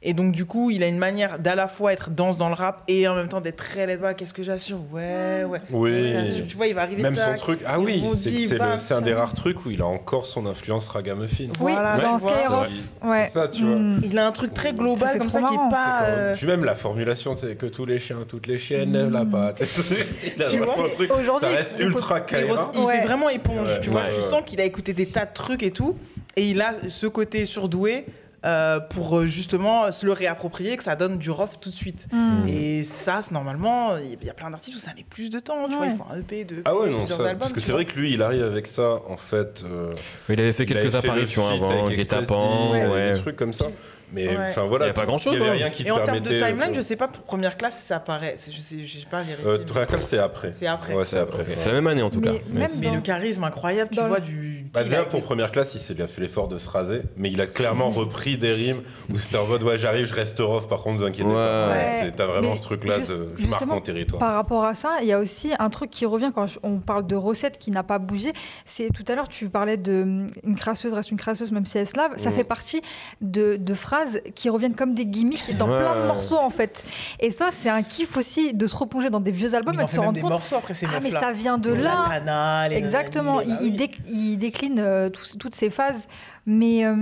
Et 0.07 0.13
donc, 0.13 0.33
du 0.33 0.45
coup, 0.45 0.71
il 0.71 0.83
a 0.83 0.87
une 0.87 0.99
manière 0.99 1.39
d'à 1.39 1.55
la 1.55 1.67
fois 1.67 1.93
être 1.93 2.11
dense 2.11 2.37
dans 2.37 2.49
le 2.49 2.55
rap 2.55 2.83
et 2.89 3.09
en 3.09 3.15
même 3.15 3.29
temps 3.29 3.41
d'être 3.41 3.57
très 3.57 3.87
laid 3.87 3.97
back. 4.01 4.19
Qu'est-ce 4.19 4.35
que 4.35 4.43
j'assure? 4.43 4.79
Ouais, 4.93 5.45
ouais. 5.45 5.61
Oui. 5.71 6.13
T'assures. 6.13 6.47
Tu 6.47 6.57
vois, 6.57 6.67
il 6.67 6.75
va 6.75 6.83
arriver 6.83 7.03
Même 7.03 7.17
son 7.17 7.35
truc. 7.37 7.61
Ah 7.67 7.81
oui, 7.81 8.03
c'est 8.15 8.95
un 8.95 9.01
des 9.01 9.15
rares 9.15 9.35
trucs 9.35 9.65
où 9.65 9.71
il 9.71 9.81
a 9.81 9.87
encore 9.87 10.27
son 10.27 10.45
influence 10.47 10.89
ragamuffin. 10.89 11.45
Oui, 11.61 11.73
Voilà, 11.73 11.97
dans. 11.97 12.19
Skyrock. 12.19 12.67
C'est 13.03 13.09
Ouais. 13.09 13.27
ça, 13.27 13.49
tu 13.49 13.65
vois. 13.65 13.77
Mm. 13.77 14.01
Il 14.05 14.19
a 14.19 14.27
un 14.27 14.33
truc 14.33 14.53
très 14.53 14.73
global 14.73 15.19
comme 15.19 15.31
ça 15.31 15.41
qui 15.43 15.55
est 15.55 15.71
pas. 15.71 16.03
euh, 16.03 16.35
Puis 16.37 16.47
même 16.47 16.65
la 16.65 16.75
formulation, 16.75 17.35
c'est 17.37 17.57
que 17.57 17.67
tous 17.67 17.87
les 17.87 17.99
chiens, 17.99 18.19
toutes 18.29 18.47
les 18.47 18.59
chiennes 18.59 18.93
lèvent 18.93 19.11
la 19.11 19.25
patte. 19.25 19.63
il 20.37 20.43
a 20.43 20.51
Tu 20.51 20.59
vois, 20.59 20.85
un 20.85 20.89
truc, 20.91 21.11
aujourd'hui, 21.13 21.49
ça 21.49 21.57
reste 21.57 21.77
ultra 21.79 22.19
re- 22.21 22.69
il 22.75 22.81
Ouais. 22.85 22.97
fait 23.01 23.07
vraiment 23.07 23.29
éponge, 23.31 23.69
Ouais, 23.69 23.81
tu 23.81 23.91
vois. 23.91 24.03
ouais, 24.03 24.11
tu 24.11 24.17
ouais. 24.17 24.23
sens 24.23 24.43
qu'il 24.45 24.61
a 24.61 24.65
écouté 24.65 24.93
des 24.93 25.07
tas 25.07 25.25
de 25.25 25.33
trucs 25.33 25.63
et 25.63 25.71
tout. 25.71 25.97
Et 26.37 26.51
il 26.51 26.61
a 26.61 26.73
ce 26.89 27.07
côté 27.07 27.47
surdoué 27.47 28.05
euh, 28.45 28.79
pour 28.81 29.19
euh, 29.19 29.27
justement 29.27 29.91
se 29.91 30.05
le 30.05 30.13
réapproprier, 30.13 30.77
que 30.77 30.83
ça 30.83 30.97
donne 30.97 31.19
du 31.19 31.31
rough 31.31 31.59
tout 31.61 31.71
de 31.71 31.75
suite. 31.75 32.07
Mm. 32.13 32.47
Et 32.49 32.83
ça, 32.83 33.21
c'est 33.23 33.33
normalement, 33.33 33.97
il 33.97 34.27
y 34.27 34.31
a 34.31 34.35
plein 34.35 34.51
d'artistes 34.51 34.77
où 34.77 34.81
ça 34.81 34.93
met 34.95 35.05
plus 35.09 35.31
de 35.31 35.41
temps, 35.41 35.69
tu 35.69 35.77
vois. 35.77 35.87
Il 35.87 35.97
faut 35.97 36.05
un 36.11 36.19
EP, 36.19 36.45
deux 36.45 36.63
Ah 36.65 36.77
ouais, 36.77 36.91
non, 36.91 36.99
plusieurs 36.99 37.19
ça, 37.19 37.25
albums. 37.25 37.39
parce 37.41 37.53
que 37.53 37.61
c'est 37.61 37.73
vrai 37.73 37.85
que 37.85 37.99
lui, 37.99 38.13
il 38.13 38.23
arrive 38.23 38.43
avec 38.45 38.67
ça, 38.67 39.01
en 39.09 39.17
fait. 39.17 39.63
euh, 39.65 39.93
Il 40.29 40.41
avait 40.41 40.53
fait 40.53 40.67
quelques 40.67 40.95
apparitions 40.95 41.47
avant, 41.47 41.89
D, 41.89 42.87
ouais. 42.89 43.13
des 43.13 43.19
trucs 43.19 43.37
comme 43.37 43.53
ça. 43.53 43.67
Mais 44.15 44.29
Ouais. 44.29 44.37
enfin 44.49 44.63
voilà, 44.63 44.87
Il 44.87 44.89
y 44.89 44.91
a 44.91 44.95
pas 44.95 45.05
Il 45.05 45.33
y 45.33 45.37
avait 45.37 45.49
hein. 45.49 45.53
rien 45.53 45.71
qui 45.71 45.83
Et 45.83 45.87
te 45.87 45.91
en 45.91 45.97
termes 45.97 46.21
de 46.21 46.29
permettait. 46.29 46.47
timeline, 46.53 46.71
euh, 46.71 46.75
je 46.77 46.81
sais 46.81 46.97
pas, 46.97 47.09
pour 47.09 47.23
première 47.25 47.57
classe, 47.57 47.83
ça 47.83 47.99
paraît. 48.01 48.35
c'est- 48.37 48.53
Je 48.53 48.61
sais, 48.61 48.77
je 48.87 48.99
sais 49.01 49.07
pas 49.11 49.23
vérifier. 49.23 49.47
Euh, 49.51 49.59
mais- 49.59 49.65
Triangle, 49.65 49.99
c'est 50.07 50.19
après. 50.19 50.53
C'est 50.53 50.67
après. 50.67 50.95
Ouais, 50.95 51.05
c'est 51.05 51.19
après. 51.19 51.45
C'est 51.59 51.69
la 51.69 51.75
même 51.75 51.87
année 51.89 52.03
en 52.03 52.11
tout 52.11 52.21
Mais 52.21 52.27
cas. 52.27 52.33
même 52.53 52.69
Mais- 52.81 52.87
dans- 52.87 52.95
le 52.95 53.01
charisme 53.01 53.43
incroyable, 53.45 53.91
tu 53.93 53.99
Dans 53.99 54.07
vois, 54.09 54.19
le- 54.19 54.25
du. 54.25 54.67
Bah, 54.73 54.83
déjà 54.85 55.05
pour 55.05 55.23
première 55.23 55.51
classe, 55.51 55.75
il 55.75 55.81
s'est 55.81 55.95
bien 55.95 56.07
fait 56.07 56.21
l'effort 56.21 56.49
de 56.49 56.59
se 56.59 56.69
raser, 56.69 57.03
mais 57.17 57.31
il 57.31 57.41
a 57.41 57.47
clairement 57.47 57.91
repris 57.91 58.39
des 58.39 58.53
rimes 58.53 58.83
où 59.13 59.19
c'était 59.19 59.37
en 59.39 59.47
mode 59.47 59.63
ouais 59.63 59.79
j'arrive, 59.79 60.07
je 60.07 60.15
reste 60.15 60.39
off, 60.41 60.69
par 60.69 60.81
contre 60.81 60.99
vous 61.01 61.05
inquiétez 61.07 61.31
pas. 61.33 61.69
Ouais. 61.71 62.01
C'est- 62.03 62.11
T'as 62.17 62.27
vraiment 62.27 62.51
Mais 62.51 62.57
ce 62.57 62.63
truc-là 62.63 62.99
juste- 62.99 63.11
de 63.11 63.29
je 63.39 63.47
marque 63.47 63.67
mon 63.67 63.81
territoire. 63.81 64.21
Par 64.21 64.35
rapport 64.35 64.65
à 64.65 64.75
ça, 64.77 64.99
il 65.03 65.07
y 65.09 65.13
a 65.13 65.19
aussi 65.19 65.53
un 65.59 65.71
truc 65.71 65.91
qui 65.91 66.07
revient 66.07 66.31
quand 66.35 66.47
on 66.63 66.79
parle 66.79 67.07
de 67.07 67.17
recette 67.17 67.59
qui 67.59 67.71
n'a 67.73 67.83
pas 67.83 67.99
bougé. 67.99 68.33
C'est 68.67 68.91
tout 68.93 69.05
à 69.09 69.15
l'heure, 69.17 69.29
tu 69.29 69.49
parlais 69.49 69.77
de 69.77 70.03
hum, 70.03 70.31
une 70.45 70.55
crasseuse 70.57 70.93
reste 70.93 71.11
une 71.11 71.17
crasseuse, 71.19 71.51
même 71.53 71.67
si 71.67 71.79
elle 71.79 71.87
se 71.87 71.97
lave. 71.97 72.13
Ça 72.17 72.31
Mm. 72.31 72.33
fait 72.35 72.45
partie 72.45 72.83
de, 73.21 73.57
de 73.57 73.75
phrases 74.05 74.21
qui 74.35 74.49
reviennent 74.49 74.75
comme 74.75 74.95
des 74.95 75.07
gimmicks 75.07 75.57
dans 75.57 75.69
Ouais. 75.69 75.79
plein 75.79 75.95
de 76.03 76.07
morceaux 76.07 76.37
en 76.39 76.51
fait. 76.51 76.85
Et 77.21 77.31
ça, 77.31 77.49
c'est 77.53 77.69
un 77.71 77.83
kiff 77.83 78.17
aussi 78.17 78.53
de 78.55 78.67
se 78.67 78.77
replonger 78.77 79.11
dans 79.11 79.21
des 79.21 79.31
vieux 79.33 79.55
albums 79.55 79.79
et 79.81 79.85
de 79.85 79.91
se 79.91 79.99
rendre 80.01 80.13
des 80.13 80.21
compte. 80.21 80.31
morceaux 80.31 80.57
après 80.57 80.75
ces 80.75 80.87
Ah, 80.87 81.01
mais 81.03 81.11
ça 81.11 81.33
vient 81.33 81.59
de 81.59 81.73
Les 81.73 81.83
là. 81.83 82.69
Les 82.69 82.77
Exactement, 82.77 83.41
il, 83.41 83.51
il 83.63 83.71
oui. 83.73 83.77
déc- 83.77 84.01
il 84.09 84.37
décline 84.39 84.79
euh, 84.79 85.11
toutes 85.11 85.55
ces 85.55 85.71
phases. 85.71 86.07
Mais 86.47 86.85
euh, 86.85 86.95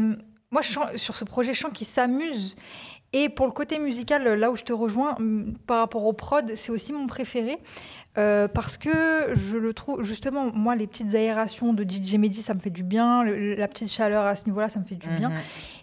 moi, 0.50 0.62
je 0.62 0.72
sens- 0.72 0.96
sur 0.96 1.16
ce 1.16 1.24
projet, 1.24 1.54
je 1.54 1.60
sens 1.60 1.72
qu'il 1.74 1.86
s'amuse. 1.86 2.54
Et 3.14 3.28
pour 3.28 3.44
le 3.46 3.52
côté 3.52 3.78
musical, 3.78 4.24
là 4.26 4.50
où 4.50 4.56
je 4.56 4.62
te 4.62 4.72
rejoins, 4.72 5.16
par 5.66 5.78
rapport 5.80 6.06
au 6.06 6.14
prod, 6.14 6.52
c'est 6.56 6.72
aussi 6.72 6.92
mon 6.94 7.06
préféré. 7.06 7.58
Euh, 8.18 8.46
parce 8.48 8.76
que 8.76 9.32
je 9.34 9.56
le 9.56 9.72
trouve, 9.74 10.02
justement, 10.02 10.50
moi, 10.52 10.76
les 10.76 10.86
petites 10.86 11.14
aérations 11.14 11.72
de 11.72 11.82
DJ 11.82 12.14
Mehdi, 12.16 12.42
ça 12.42 12.54
me 12.54 12.60
fait 12.60 12.70
du 12.70 12.82
bien. 12.82 13.22
Le- 13.22 13.54
la 13.54 13.68
petite 13.68 13.90
chaleur 13.90 14.24
à 14.26 14.34
ce 14.34 14.44
niveau-là, 14.46 14.68
ça 14.70 14.78
me 14.80 14.84
fait 14.84 14.94
du 14.96 15.08
bien. 15.08 15.30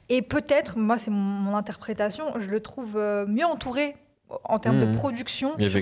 Et 0.10 0.22
peut-être, 0.22 0.78
moi, 0.78 0.98
c'est 0.98 1.12
mon, 1.12 1.18
mon 1.20 1.56
interprétation, 1.56 2.26
je 2.40 2.48
le 2.48 2.60
trouve 2.62 2.98
euh, 2.98 3.26
mieux 3.28 3.46
entouré 3.46 3.96
en 4.44 4.60
termes 4.60 4.80
de 4.80 4.86
production. 4.96 5.54
Il 5.58 5.64
y 5.64 5.68
avait 5.68 5.80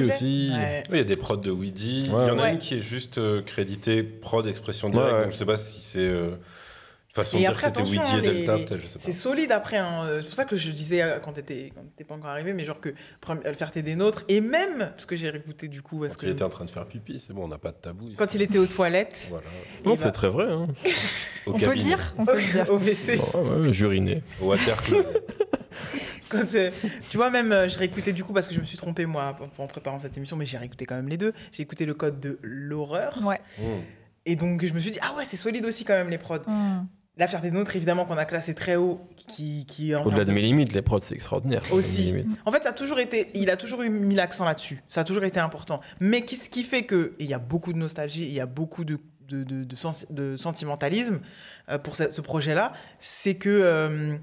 aussi. 0.00 0.50
Ouais. 0.52 0.82
Oui, 0.88 0.94
il 0.94 0.98
y 0.98 1.00
a 1.00 1.04
des 1.04 1.16
prods 1.16 1.36
de 1.36 1.50
Weedy. 1.50 2.08
Ouais. 2.12 2.24
il 2.24 2.28
y 2.28 2.30
en 2.30 2.38
a 2.38 2.42
Ouais. 2.42 2.52
une 2.52 2.58
qui 2.58 2.74
est 2.74 2.80
juste 2.80 3.18
euh, 3.18 3.42
créditée 3.42 4.02
prod 4.04 4.46
expression 4.46 4.88
directe, 4.88 5.08
Ouais, 5.10 5.16
ouais. 5.18 5.22
donc 5.24 5.32
je 5.32 5.36
sais 5.36 5.44
pas 5.46 5.56
si 5.56 5.80
c'est 5.80 5.98
euh, 6.06 6.36
façon 7.18 7.36
Et 7.36 7.40
de 7.40 7.42
dire 7.44 7.50
après, 7.50 7.66
c'était 7.68 7.80
hein, 7.80 8.16
les- 8.16 8.22
Delta, 8.22 8.56
les- 8.56 8.64
peut-être, 8.64 8.80
je 8.82 8.86
sais 8.86 8.98
pas. 8.98 9.04
C'est 9.04 9.12
solide 9.12 9.52
après. 9.52 9.76
hein. 9.76 10.04
Euh, 10.04 10.20
C'est 10.20 10.26
pour 10.26 10.34
ça 10.34 10.44
que 10.44 10.56
je 10.56 10.70
disais 10.70 11.02
euh, 11.02 11.18
quand 11.18 11.32
t'étais 11.32 11.70
quand 11.74 11.82
t'étais 11.82 12.04
pas 12.04 12.14
encore 12.14 12.30
arrivé, 12.30 12.52
mais 12.52 12.64
genre 12.64 12.80
que 12.80 12.94
Fierté 13.56 13.82
des 13.82 13.94
Nôtres, 13.96 14.24
et 14.28 14.40
même, 14.40 14.78
parce 14.78 15.06
que 15.06 15.16
j'ai 15.16 15.30
réécouté 15.30 15.68
du 15.68 15.82
coup, 15.82 16.00
parce 16.00 16.16
Quand 16.16 16.22
que 16.22 16.26
il 16.26 16.32
était 16.32 16.42
en 16.44 16.48
train 16.48 16.64
de 16.64 16.70
faire 16.70 16.86
pipi, 16.86 17.22
c'est 17.24 17.32
bon, 17.32 17.44
on 17.44 17.48
n'a 17.48 17.58
pas 17.58 17.70
de 17.72 17.76
tabou. 17.76 18.10
quand 18.16 18.34
il 18.34 18.42
était 18.42 18.58
aux 18.58 18.66
toilettes, 18.66 19.26
Voilà. 19.30 19.44
Non, 19.84 19.96
c'est 19.96 20.04
va- 20.04 20.10
très 20.10 20.28
vrai. 20.28 20.46
Hein. 20.50 20.66
Au 21.46 21.52
On 21.54 21.58
peut 21.58 21.74
le 21.74 21.80
dire 21.82 22.14
On 22.18 22.26
peut 22.26 22.36
le 22.36 22.42
dire. 22.52 22.66
au 22.70 22.78
WC. 22.78 23.16
Ouais, 23.18 23.40
ouais, 23.66 23.72
juriné. 23.72 24.22
Au 24.42 24.46
water. 24.46 24.76
Quand, 26.28 26.44
euh, 26.54 26.70
tu 27.08 27.16
vois, 27.16 27.30
même, 27.30 27.52
euh, 27.52 27.68
je 27.68 27.78
réécoutais 27.78 28.12
du 28.12 28.22
coup, 28.22 28.34
parce 28.34 28.48
que 28.48 28.54
je 28.54 28.60
me 28.60 28.64
suis 28.64 28.76
trompée, 28.76 29.06
moi, 29.06 29.34
en 29.56 29.66
préparant 29.66 29.98
cette 29.98 30.14
émission, 30.18 30.36
mais 30.36 30.44
j'ai 30.44 30.58
réécouté 30.58 30.84
quand 30.84 30.94
même 30.96 31.08
les 31.08 31.16
deux. 31.16 31.32
J'ai 31.52 31.62
écouté 31.62 31.86
le 31.86 31.94
code 31.94 32.20
de 32.20 32.38
l'horreur. 32.42 33.18
Ouais. 33.24 33.40
Mmh. 33.58 33.62
Et 34.26 34.36
donc, 34.36 34.62
je 34.66 34.74
me 34.74 34.78
suis 34.78 34.90
dit, 34.90 34.98
ah 35.00 35.14
ouais, 35.16 35.24
c'est 35.24 35.38
solide 35.38 35.64
aussi 35.64 35.84
quand 35.86 35.94
même, 35.94 36.10
les 36.10 36.18
prods. 36.18 36.36
Hum. 36.46 36.86
La 37.18 37.26
Fierté 37.26 37.50
des 37.50 37.56
Nôtres, 37.56 37.74
évidemment, 37.74 38.04
qu'on 38.04 38.16
a 38.16 38.24
classé 38.24 38.54
très 38.54 38.76
haut, 38.76 39.00
qui, 39.16 39.66
qui 39.66 39.94
en 39.94 40.04
Au-delà 40.04 40.24
de 40.24 40.32
mes 40.32 40.40
limites, 40.40 40.72
les 40.72 40.82
prods, 40.82 41.00
c'est 41.00 41.14
extraordinaire. 41.16 41.62
Aussi. 41.72 42.14
En 42.46 42.52
fait, 42.52 42.62
ça 42.62 42.70
a 42.70 42.72
toujours 42.72 43.00
été, 43.00 43.28
il 43.34 43.50
a 43.50 43.56
toujours 43.56 43.82
eu 43.82 43.90
mis 43.90 44.14
l'accent 44.14 44.44
là-dessus. 44.44 44.80
Ça 44.86 45.00
a 45.00 45.04
toujours 45.04 45.24
été 45.24 45.40
important. 45.40 45.80
Mais 45.98 46.22
qui- 46.24 46.36
ce 46.36 46.48
qui 46.48 46.62
fait 46.62 46.82
que, 46.84 47.14
il 47.18 47.26
y 47.26 47.34
a 47.34 47.38
beaucoup 47.40 47.72
de 47.72 47.78
nostalgie, 47.78 48.22
il 48.24 48.32
y 48.32 48.40
a 48.40 48.46
beaucoup 48.46 48.84
de, 48.84 49.00
de, 49.28 49.42
de, 49.42 49.64
de 49.64 49.76
sens- 49.76 50.06
de 50.10 50.36
sentimentalisme 50.36 51.18
euh, 51.70 51.78
pour 51.78 51.96
ce, 51.96 52.10
ce 52.12 52.20
projet-là, 52.20 52.72
c'est 53.00 53.34
que 53.34 53.48
euh, 53.50 54.16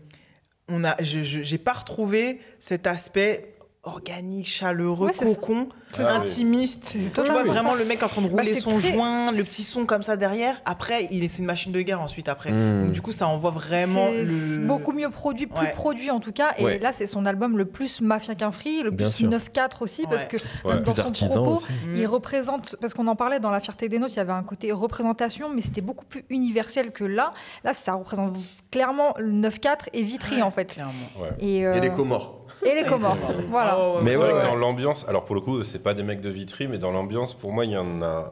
on 0.69 0.83
a, 0.85 0.95
je 1.03 1.21
j'ai 1.21 1.57
pas 1.57 1.73
retrouvé 1.73 2.39
cet 2.59 2.87
aspect 2.87 3.54
organique, 3.85 4.47
chaleureux, 4.47 5.07
Ouais, 5.07 5.13
cocon, 5.13 5.69
ça. 5.93 6.15
intimiste. 6.15 6.95
Tu 7.13 7.21
vois 7.31 7.43
vraiment 7.43 7.73
ça. 7.73 7.77
le 7.79 7.85
mec 7.85 8.03
en 8.03 8.07
train 8.07 8.21
de 8.21 8.27
Bah, 8.27 8.37
rouler 8.41 8.55
son 8.55 8.77
très- 8.77 8.93
joint, 8.93 9.31
le 9.31 9.43
petit 9.43 9.63
son 9.63 9.85
comme 9.85 10.03
ça 10.03 10.17
derrière. 10.17 10.61
Après, 10.65 11.07
il 11.11 11.23
est, 11.23 11.29
c'est 11.29 11.39
une 11.39 11.45
machine 11.45 11.71
de 11.71 11.81
guerre 11.81 12.01
ensuite 12.01 12.27
après. 12.27 12.51
Mmh. 12.51 12.83
Donc, 12.85 12.91
du 12.93 13.01
coup, 13.01 13.11
ça 13.11 13.27
envoie 13.27 13.51
vraiment 13.51 14.07
C'est 14.09 14.23
le. 14.23 14.57
beaucoup 14.65 14.91
mieux 14.91 15.09
produit, 15.09 15.47
plus 15.47 15.59
Ouais. 15.61 15.71
produit 15.73 16.11
en 16.11 16.19
tout 16.19 16.31
cas. 16.31 16.53
Et 16.57 16.65
Ouais. 16.65 16.79
là, 16.79 16.91
c'est 16.93 17.07
son 17.07 17.25
album 17.25 17.57
le 17.57 17.65
plus 17.65 18.01
mafia 18.01 18.35
qu'un 18.35 18.51
free, 18.51 18.83
le 18.83 18.91
plus 18.95 19.09
sûr. 19.11 19.29
9-4 19.29 19.81
aussi, 19.83 20.03
parce 20.09 20.25
que 20.25 20.37
Ouais. 20.65 20.73
même 20.75 20.83
dans 20.83 20.93
Plus 20.93 21.13
son 21.15 21.27
propos, 21.27 21.55
aussi. 21.57 21.71
Mm. 21.87 21.95
il 21.95 22.07
représente, 22.07 22.75
parce 22.81 22.93
qu'on 22.93 23.07
en 23.07 23.15
parlait 23.15 23.39
dans 23.39 23.51
La 23.51 23.59
Fierté 23.59 23.87
des 23.89 23.99
Nôtres, 23.99 24.13
il 24.13 24.17
y 24.17 24.19
avait 24.19 24.31
un 24.33 24.43
côté 24.43 24.71
représentation, 24.71 25.49
mais 25.53 25.61
c'était 25.61 25.81
beaucoup 25.81 26.05
plus 26.05 26.25
universel 26.29 26.91
que 26.91 27.03
là. 27.03 27.33
Là, 27.63 27.73
ça 27.73 27.93
représente 27.93 28.35
clairement 28.71 29.13
le 29.17 29.31
9-4 29.31 29.89
et 29.93 30.01
Vitry 30.03 30.41
en 30.41 30.51
fait. 30.51 30.73
Clairement. 30.73 30.93
Et, 31.39 31.65
euh, 31.65 31.75
Et 31.75 31.79
les 31.81 31.89
Comores. 31.91 32.44
Et 32.65 32.75
les 32.75 32.83
Comores. 32.83 33.17
voilà. 33.49 33.71
Ah 33.77 33.93
ouais, 33.95 34.01
Mais 34.03 34.11
C'est 34.11 34.17
ouais, 34.17 34.41
dans 34.43 34.55
l'ambiance, 34.55 35.05
alors 35.07 35.25
pour 35.25 35.35
le 35.35 35.41
coup, 35.41 35.63
c'est 35.63 35.81
pas 35.83 35.93
des 35.93 36.03
mecs 36.03 36.21
de 36.21 36.29
Vitry, 36.29 36.67
mais 36.67 36.77
dans 36.77 36.91
l'ambiance, 36.91 37.33
pour 37.33 37.51
moi, 37.53 37.65
il 37.65 37.71
y 37.71 37.77
en 37.77 38.01
a 38.01 38.31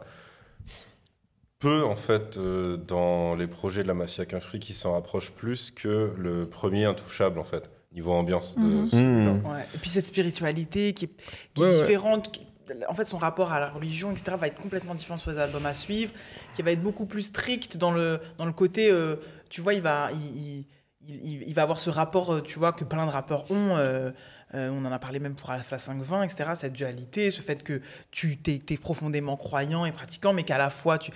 peu 1.59 1.83
en 1.85 1.95
fait 1.95 2.37
euh, 2.37 2.75
dans 2.77 3.35
les 3.35 3.47
projets 3.47 3.83
de 3.83 3.87
la 3.87 3.93
mafia 3.93 4.25
Quinfri 4.25 4.59
qui 4.59 4.73
s'en 4.73 4.93
rapprochent 4.93 5.31
plus 5.31 5.71
que 5.71 6.13
le 6.17 6.45
premier 6.45 6.83
intouchable 6.85 7.39
en 7.39 7.43
fait, 7.45 7.69
niveau 7.93 8.11
ambiance. 8.11 8.55
De 8.55 8.61
Mhm. 8.61 8.89
Mmh. 8.91 9.27
Ouais. 9.49 9.65
Et 9.73 9.77
puis 9.77 9.89
cette 9.89 10.05
spiritualité 10.05 10.93
qui, 10.93 11.05
est- 11.05 11.09
qui 11.53 11.61
Ouais, 11.61 11.67
est 11.69 11.71
ouais. 11.71 11.79
différente. 11.79 12.31
qui- 12.31 12.41
En 12.87 12.93
fait, 12.95 13.03
son 13.03 13.17
rapport 13.17 13.51
à 13.51 13.59
la 13.59 13.69
religion, 13.69 14.11
etc., 14.11 14.37
va 14.39 14.47
être 14.47 14.57
complètement 14.59 14.95
différent 14.95 15.17
sur 15.17 15.31
les 15.31 15.37
albums 15.37 15.65
à 15.65 15.73
suivre, 15.73 16.13
qui 16.53 16.61
va 16.61 16.71
être 16.71 16.81
beaucoup 16.81 17.05
plus 17.05 17.23
strict 17.23 17.75
dans 17.75 17.91
le, 17.91 18.21
dans 18.37 18.45
le 18.45 18.53
côté, 18.53 18.89
euh, 18.89 19.17
tu 19.49 19.59
vois, 19.59 19.73
il 19.73 19.81
va, 19.81 20.09
il, 20.13 20.19
il, 20.37 20.65
il- 21.07 21.43
il 21.47 21.53
va 21.53 21.63
avoir 21.63 21.79
ce 21.79 21.89
rapport, 21.89 22.33
euh, 22.33 22.41
tu 22.41 22.59
vois, 22.59 22.73
que 22.73 22.83
plein 22.83 23.05
de 23.05 23.11
rappeurs 23.11 23.49
ont. 23.51 23.75
euh, 23.77 24.11
euh, 24.55 24.69
on 24.69 24.85
en 24.85 24.91
a 24.91 24.99
parlé 24.99 25.17
même 25.19 25.33
pour 25.33 25.49
Alpha 25.49 25.79
520, 25.79 26.21
etc. 26.23 26.51
Cette 26.55 26.73
dualité, 26.73 27.31
ce 27.31 27.41
fait 27.41 27.63
que 27.63 27.81
tu 28.11 28.37
t'es, 28.37 28.61
t'es 28.63 28.77
profondément 28.77 29.35
croyant 29.35 29.83
et 29.85 29.91
pratiquant, 29.91 30.31
mais 30.31 30.43
qu'à 30.43 30.59
la 30.59 30.69
fois, 30.69 30.99
tu... 30.99 31.11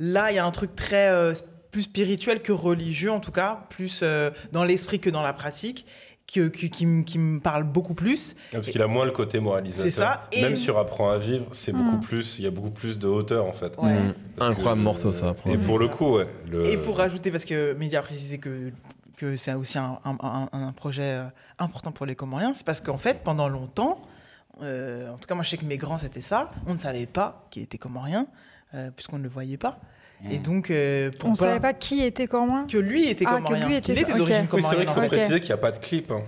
là, 0.00 0.32
il 0.32 0.34
y 0.34 0.38
a 0.40 0.44
un 0.44 0.50
truc 0.50 0.74
très 0.74 1.08
euh, 1.08 1.32
plus 1.70 1.82
spirituel 1.82 2.42
que 2.42 2.50
religieux, 2.50 3.12
en 3.12 3.20
tout 3.20 3.30
cas, 3.30 3.64
plus 3.70 4.00
euh, 4.02 4.30
dans 4.50 4.64
l'esprit 4.64 4.98
que 4.98 5.08
dans 5.08 5.22
la 5.22 5.32
pratique, 5.32 5.86
que, 6.32 6.48
que- 6.48 6.66
qui, 6.66 6.84
me- 6.86 7.04
qui 7.04 7.18
me 7.18 7.38
parle 7.38 7.62
beaucoup 7.62 7.94
plus. 7.94 8.34
Ah, 8.48 8.54
Parce 8.56 8.70
qu'il 8.70 8.82
a 8.82 8.88
moins 8.88 9.04
le 9.04 9.12
côté 9.12 9.38
moralisateur. 9.38 9.84
C'est 9.84 9.90
ça, 9.96 10.26
et- 10.32 10.42
Même 10.42 10.56
sur 10.56 10.76
Apprends 10.76 11.10
à 11.10 11.18
vivre, 11.18 11.46
c'est 11.52 11.72
beaucoup 11.72 11.98
plus, 11.98 12.36
il 12.40 12.44
y 12.44 12.48
a 12.48 12.50
beaucoup 12.50 12.70
plus 12.70 12.98
de 12.98 13.06
hauteur 13.06 13.44
en 13.46 13.52
fait. 13.52 13.72
Ouais. 13.78 13.92
Mmh. 14.00 14.14
Parce 14.36 14.50
Incroyable 14.50 14.80
que, 14.80 14.84
morceau, 14.84 15.12
ça. 15.12 15.34
Et 15.46 15.56
pour 15.64 15.78
le 15.78 15.86
coup, 15.86 16.16
ouais. 16.16 16.26
le- 16.50 16.66
Et 16.66 16.76
pour 16.76 16.96
rajouter, 16.96 17.30
parce 17.30 17.44
que 17.44 17.72
Média 17.74 18.00
a 18.00 18.02
précisé 18.02 18.38
que, 18.38 18.72
que 19.20 19.36
c'est 19.36 19.52
aussi 19.52 19.78
un, 19.78 19.98
un- 20.04 20.16
un- 20.22 20.48
un 20.52 20.72
projet 20.72 21.02
euh, 21.02 21.24
important 21.58 21.92
pour 21.92 22.06
les 22.06 22.14
Comoriens, 22.14 22.52
c'est 22.54 22.64
parce 22.64 22.80
qu'en 22.80 22.96
fait, 22.96 23.22
pendant 23.22 23.48
longtemps, 23.48 24.00
euh, 24.62 25.10
en 25.12 25.16
tout 25.18 25.26
cas, 25.28 25.34
moi 25.34 25.44
je 25.44 25.50
sais 25.50 25.56
que 25.58 25.64
mes 25.66 25.76
grands 25.76 25.98
c'était 25.98 26.22
ça, 26.22 26.48
on 26.66 26.72
ne 26.72 26.78
savait 26.78 27.06
pas 27.06 27.46
qui 27.50 27.60
était 27.60 27.76
Comorien, 27.78 28.26
euh, 28.74 28.90
puisqu'on 28.90 29.18
ne 29.18 29.22
le 29.22 29.28
voyait 29.28 29.58
pas. 29.58 29.78
Et 30.30 30.38
donc, 30.38 30.70
euh, 30.70 31.10
pour 31.18 31.30
On 31.30 31.32
ne 31.32 31.36
savait 31.36 31.60
pas 31.60 31.72
qui 31.72 32.02
était 32.02 32.26
comment 32.26 32.66
que 32.66 32.76
lui 32.76 33.08
était 33.08 33.24
Ah, 33.26 33.36
que 33.38 33.42
comorien, 33.42 33.66
lui 33.66 33.74
était- 33.76 33.94
qu'il 33.94 33.98
était 34.02 34.12
ok. 34.12 34.18
d'origine 34.18 34.46
Oui, 34.52 34.62
c'est 34.62 34.74
vrai 34.74 34.84
qu'il 34.86 34.94
faut 34.94 35.06
préciser 35.08 35.40
qu'il 35.40 35.48
n'y 35.48 35.52
a 35.54 35.56
pas 35.58 35.70
de 35.72 35.78
clip. 35.78 36.10
hein. 36.10 36.20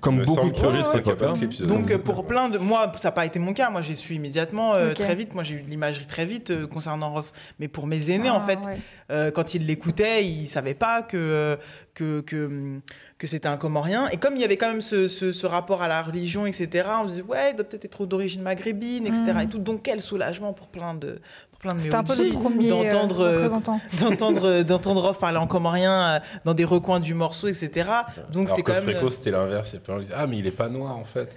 Comme 0.00 0.14
Il 0.16 0.20
me 0.20 0.24
beaucoup 0.24 0.48
de 0.48 0.52
projets 0.54 0.78
de 0.78 0.84
cette 0.84 1.04
clip, 1.34 1.52
c'est- 1.54 1.66
Donc 1.66 1.90
euh, 1.90 1.98
pour 1.98 2.26
plein 2.26 2.48
de 2.48 2.58
moi 2.58 2.92
ça 2.96 3.08
n'a 3.08 3.12
pas 3.12 3.26
été 3.26 3.38
mon 3.38 3.52
cas. 3.52 3.70
Moi 3.70 3.80
j'ai 3.80 3.94
su 3.94 4.14
immédiatement 4.14 4.74
euh, 4.74 4.92
très 4.94 5.14
vite. 5.14 5.34
Moi 5.34 5.42
j'ai 5.42 5.56
eu 5.56 5.62
de 5.62 5.68
l'imagerie 5.70 6.06
très 6.06 6.24
vite 6.26 6.50
euh, 6.50 6.66
concernant 6.66 7.12
Rof 7.12 7.32
mais 7.58 7.68
pour 7.68 7.86
mes 7.86 8.10
aînés 8.10 8.28
Ah, 8.28 8.34
en 8.34 8.40
fait 8.40 8.58
ouais. 8.66 8.78
euh, 9.10 9.30
quand 9.30 9.54
ils 9.54 9.64
l'écoutaient 9.66 10.24
ils 10.24 10.46
savaient 10.48 10.74
pas 10.74 11.02
que 11.02 11.16
euh, 11.16 11.56
que 11.94 12.20
que, 12.20 12.78
que 13.18 13.26
c'était 13.26 13.48
un 13.48 13.56
comorien. 13.56 14.08
Et 14.08 14.16
comme 14.18 14.34
il 14.36 14.40
y 14.40 14.44
avait 14.44 14.56
quand 14.56 14.68
même 14.68 14.80
ce, 14.80 15.08
ce, 15.08 15.32
ce 15.32 15.46
rapport 15.46 15.82
à 15.82 15.88
la 15.88 16.02
religion 16.02 16.46
etc 16.46 16.88
on 17.02 17.04
se 17.04 17.10
disait 17.10 17.22
ouais 17.22 17.50
il 17.50 17.56
doit 17.56 17.64
peut-être 17.64 17.84
être 17.84 18.06
d'origine 18.06 18.42
maghrébine 18.42 19.06
etc 19.06 19.32
Mm. 19.34 19.40
et 19.40 19.48
tout. 19.48 19.58
Donc 19.58 19.82
quel 19.82 20.00
soulagement 20.00 20.52
pour 20.52 20.68
plein 20.68 20.94
de 20.94 21.20
plein 21.58 21.74
de 21.74 21.78
C'était 21.80 21.94
un 21.96 22.04
peu 22.04 22.14
le 22.16 22.32
premier 22.32 22.70
euh, 22.72 22.90
d'entendre 22.90 23.20
euh, 23.20 23.32
représentant. 23.36 23.80
d'entendre 24.00 24.44
euh, 24.48 24.62
d'entendre 24.64 25.00
Rof 25.02 25.18
parler 25.18 25.38
en 25.38 25.46
comorien 25.46 25.92
euh, 26.16 26.18
dans 26.44 26.54
des 26.54 26.64
recoins 26.64 27.00
du 27.00 27.14
morceau 27.14 27.48
etc 27.48 27.90
donc 28.32 28.46
Alors 28.46 28.56
c'est 28.56 28.62
que 28.62 28.70
quand 28.72 28.74
même 28.74 28.84
Fréco, 28.84 29.10
c'était 29.10 29.30
l'inverse. 29.30 29.70
Il 29.72 29.74
y 29.74 29.78
a 29.78 29.80
plein 29.80 29.94
de 29.94 29.98
gens 30.00 30.04
qui 30.04 30.10
disent, 30.10 30.18
Ah, 30.20 30.26
mais 30.26 30.38
il 30.38 30.46
est 30.46 30.50
pas 30.56 30.68
noir 30.68 30.96
en 30.96 31.04
fait. 31.04 31.34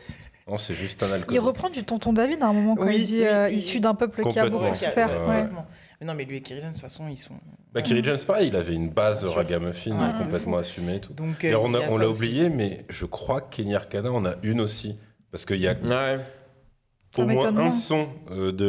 Non, 0.48 0.58
c'est 0.58 0.74
juste 0.74 1.02
un 1.04 1.08
Il 1.08 1.14
alcoolique. 1.14 1.42
reprend 1.42 1.70
du 1.70 1.84
tonton 1.84 2.14
David 2.14 2.42
à 2.42 2.48
un 2.48 2.54
moment 2.54 2.76
quand 2.76 2.86
Oui, 2.88 2.98
il 2.98 3.06
dit 3.06 3.20
oui, 3.20 3.28
euh, 3.28 3.48
oui, 3.48 3.56
issu 3.56 3.80
d'un 3.80 3.94
peuple 3.94 4.24
qui 4.24 4.40
a 4.40 4.50
beaucoup 4.50 4.74
souffert. 4.74 5.10
ouais. 5.30 5.46
Mais 6.02 6.08
non, 6.08 6.16
mais 6.16 6.26
lui 6.26 6.38
et 6.38 6.42
Kirijan, 6.42 6.70
de 6.70 6.74
toute 6.74 6.82
façon, 6.82 7.04
ils 7.08 7.16
sont. 7.18 7.36
Bah, 7.74 7.84
Kerry 7.84 8.04
James, 8.04 8.18
pareil, 8.26 8.48
il 8.48 8.56
avait 8.56 8.74
une 8.74 8.90
base 8.90 9.24
ragamuffin 9.24 9.92
Ouais. 9.92 10.18
complètement 10.24 10.58
assumée 10.58 10.96
et 10.96 11.00
tout. 11.00 11.14
Donc, 11.14 11.46
euh, 11.46 11.54
on 11.62 11.68
il 11.70 11.74
y 11.74 11.76
a- 11.76 11.86
a 11.86 11.90
on 11.90 11.98
ça 11.98 12.02
l'a 12.02 12.10
aussi. 12.10 12.24
oublié, 12.24 12.50
mais 12.50 12.86
je 12.90 13.06
crois 13.06 13.40
que 13.42 13.56
Kenny 13.56 13.76
Arcana 13.76 14.12
en 14.12 14.26
a 14.26 14.34
une 14.42 14.62
aussi. 14.62 14.98
Parce 15.32 15.46
qu'il 15.46 15.58
y 15.58 15.68
a 15.68 15.74
Ouais. 15.74 16.20
Au 17.18 17.26
moins 17.26 17.48
un 17.48 17.52
moins. 17.52 17.72
son 17.72 18.08
euh, 18.32 18.52
de 18.52 18.68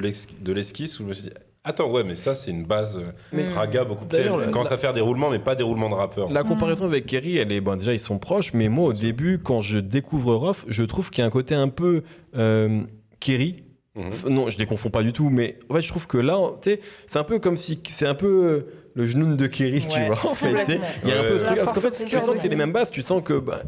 l'esquisse 0.52 0.98
où 1.00 1.04
je 1.04 1.08
me 1.08 1.12
suis 1.14 1.24
dit 1.24 1.30
Attends, 1.64 1.88
ouais, 1.92 2.02
mais 2.02 2.16
ça, 2.16 2.34
c'est 2.34 2.50
une 2.50 2.64
base 2.64 2.98
euh, 2.98 3.12
Mais- 3.32 3.48
raga 3.54 3.84
beaucoup 3.84 4.04
plus. 4.04 4.18
Elle 4.18 4.32
la- 4.36 4.48
commence 4.48 4.72
à 4.72 4.78
faire 4.78 4.92
des 4.92 5.00
roulements, 5.00 5.30
mais 5.30 5.38
pas 5.38 5.54
des 5.54 5.62
roulements 5.62 5.88
de 5.88 5.94
rappeurs. 5.94 6.28
La 6.32 6.42
comparaison 6.42 6.86
avec 6.86 7.06
Kerry, 7.06 7.36
elle 7.36 7.52
est 7.52 7.60
bon. 7.60 7.76
Déjà, 7.76 7.92
ils 7.92 8.00
sont 8.00 8.18
proches, 8.18 8.52
mais 8.52 8.68
moi, 8.68 8.88
au 8.88 8.92
début, 8.92 9.38
quand 9.38 9.60
je 9.60 9.78
découvre 9.78 10.34
Rof, 10.34 10.64
je 10.66 10.82
trouve 10.82 11.10
qu'il 11.10 11.20
y 11.20 11.22
a 11.22 11.26
un 11.26 11.30
côté 11.30 11.54
un 11.54 11.68
peu 11.68 12.02
euh, 12.36 12.80
Kerry 13.20 13.62
Mhm. 13.94 14.30
Non, 14.30 14.48
je 14.48 14.58
les 14.58 14.64
confonds 14.64 14.88
pas 14.88 15.02
du 15.02 15.12
tout, 15.12 15.28
mais 15.28 15.58
en 15.68 15.74
fait, 15.74 15.82
je 15.82 15.88
trouve 15.88 16.06
que 16.06 16.16
là, 16.16 16.38
tu 16.62 16.70
sais, 16.70 16.80
c'est 17.06 17.18
un 17.18 17.24
peu 17.24 17.38
comme 17.38 17.58
si 17.58 17.78
c'est 17.90 18.06
un 18.06 18.14
peu 18.14 18.26
euh, 18.26 18.60
le 18.94 19.04
genou 19.06 19.36
de 19.36 19.46
Kerry, 19.46 19.80
tu 19.86 20.00
vois. 20.06 20.18
En 20.30 20.34
fait, 20.34 20.78
il 21.04 21.08
y 21.10 21.12
a 21.12 21.20
un 21.20 21.24
peu 21.24 21.38
ce 21.38 21.44
truc 21.44 21.58
parce 21.58 21.72
qu'en 21.74 21.80
fait, 21.82 22.06
tu 22.06 22.18
sens 22.18 22.30
que 22.30 22.38
c'est 22.40 22.48
les 22.48 22.56
mêmes 22.56 22.72
bases, 22.72 22.90
tu 22.90 23.02
sens 23.02 23.22
que 23.22 23.38
bah, 23.38 23.60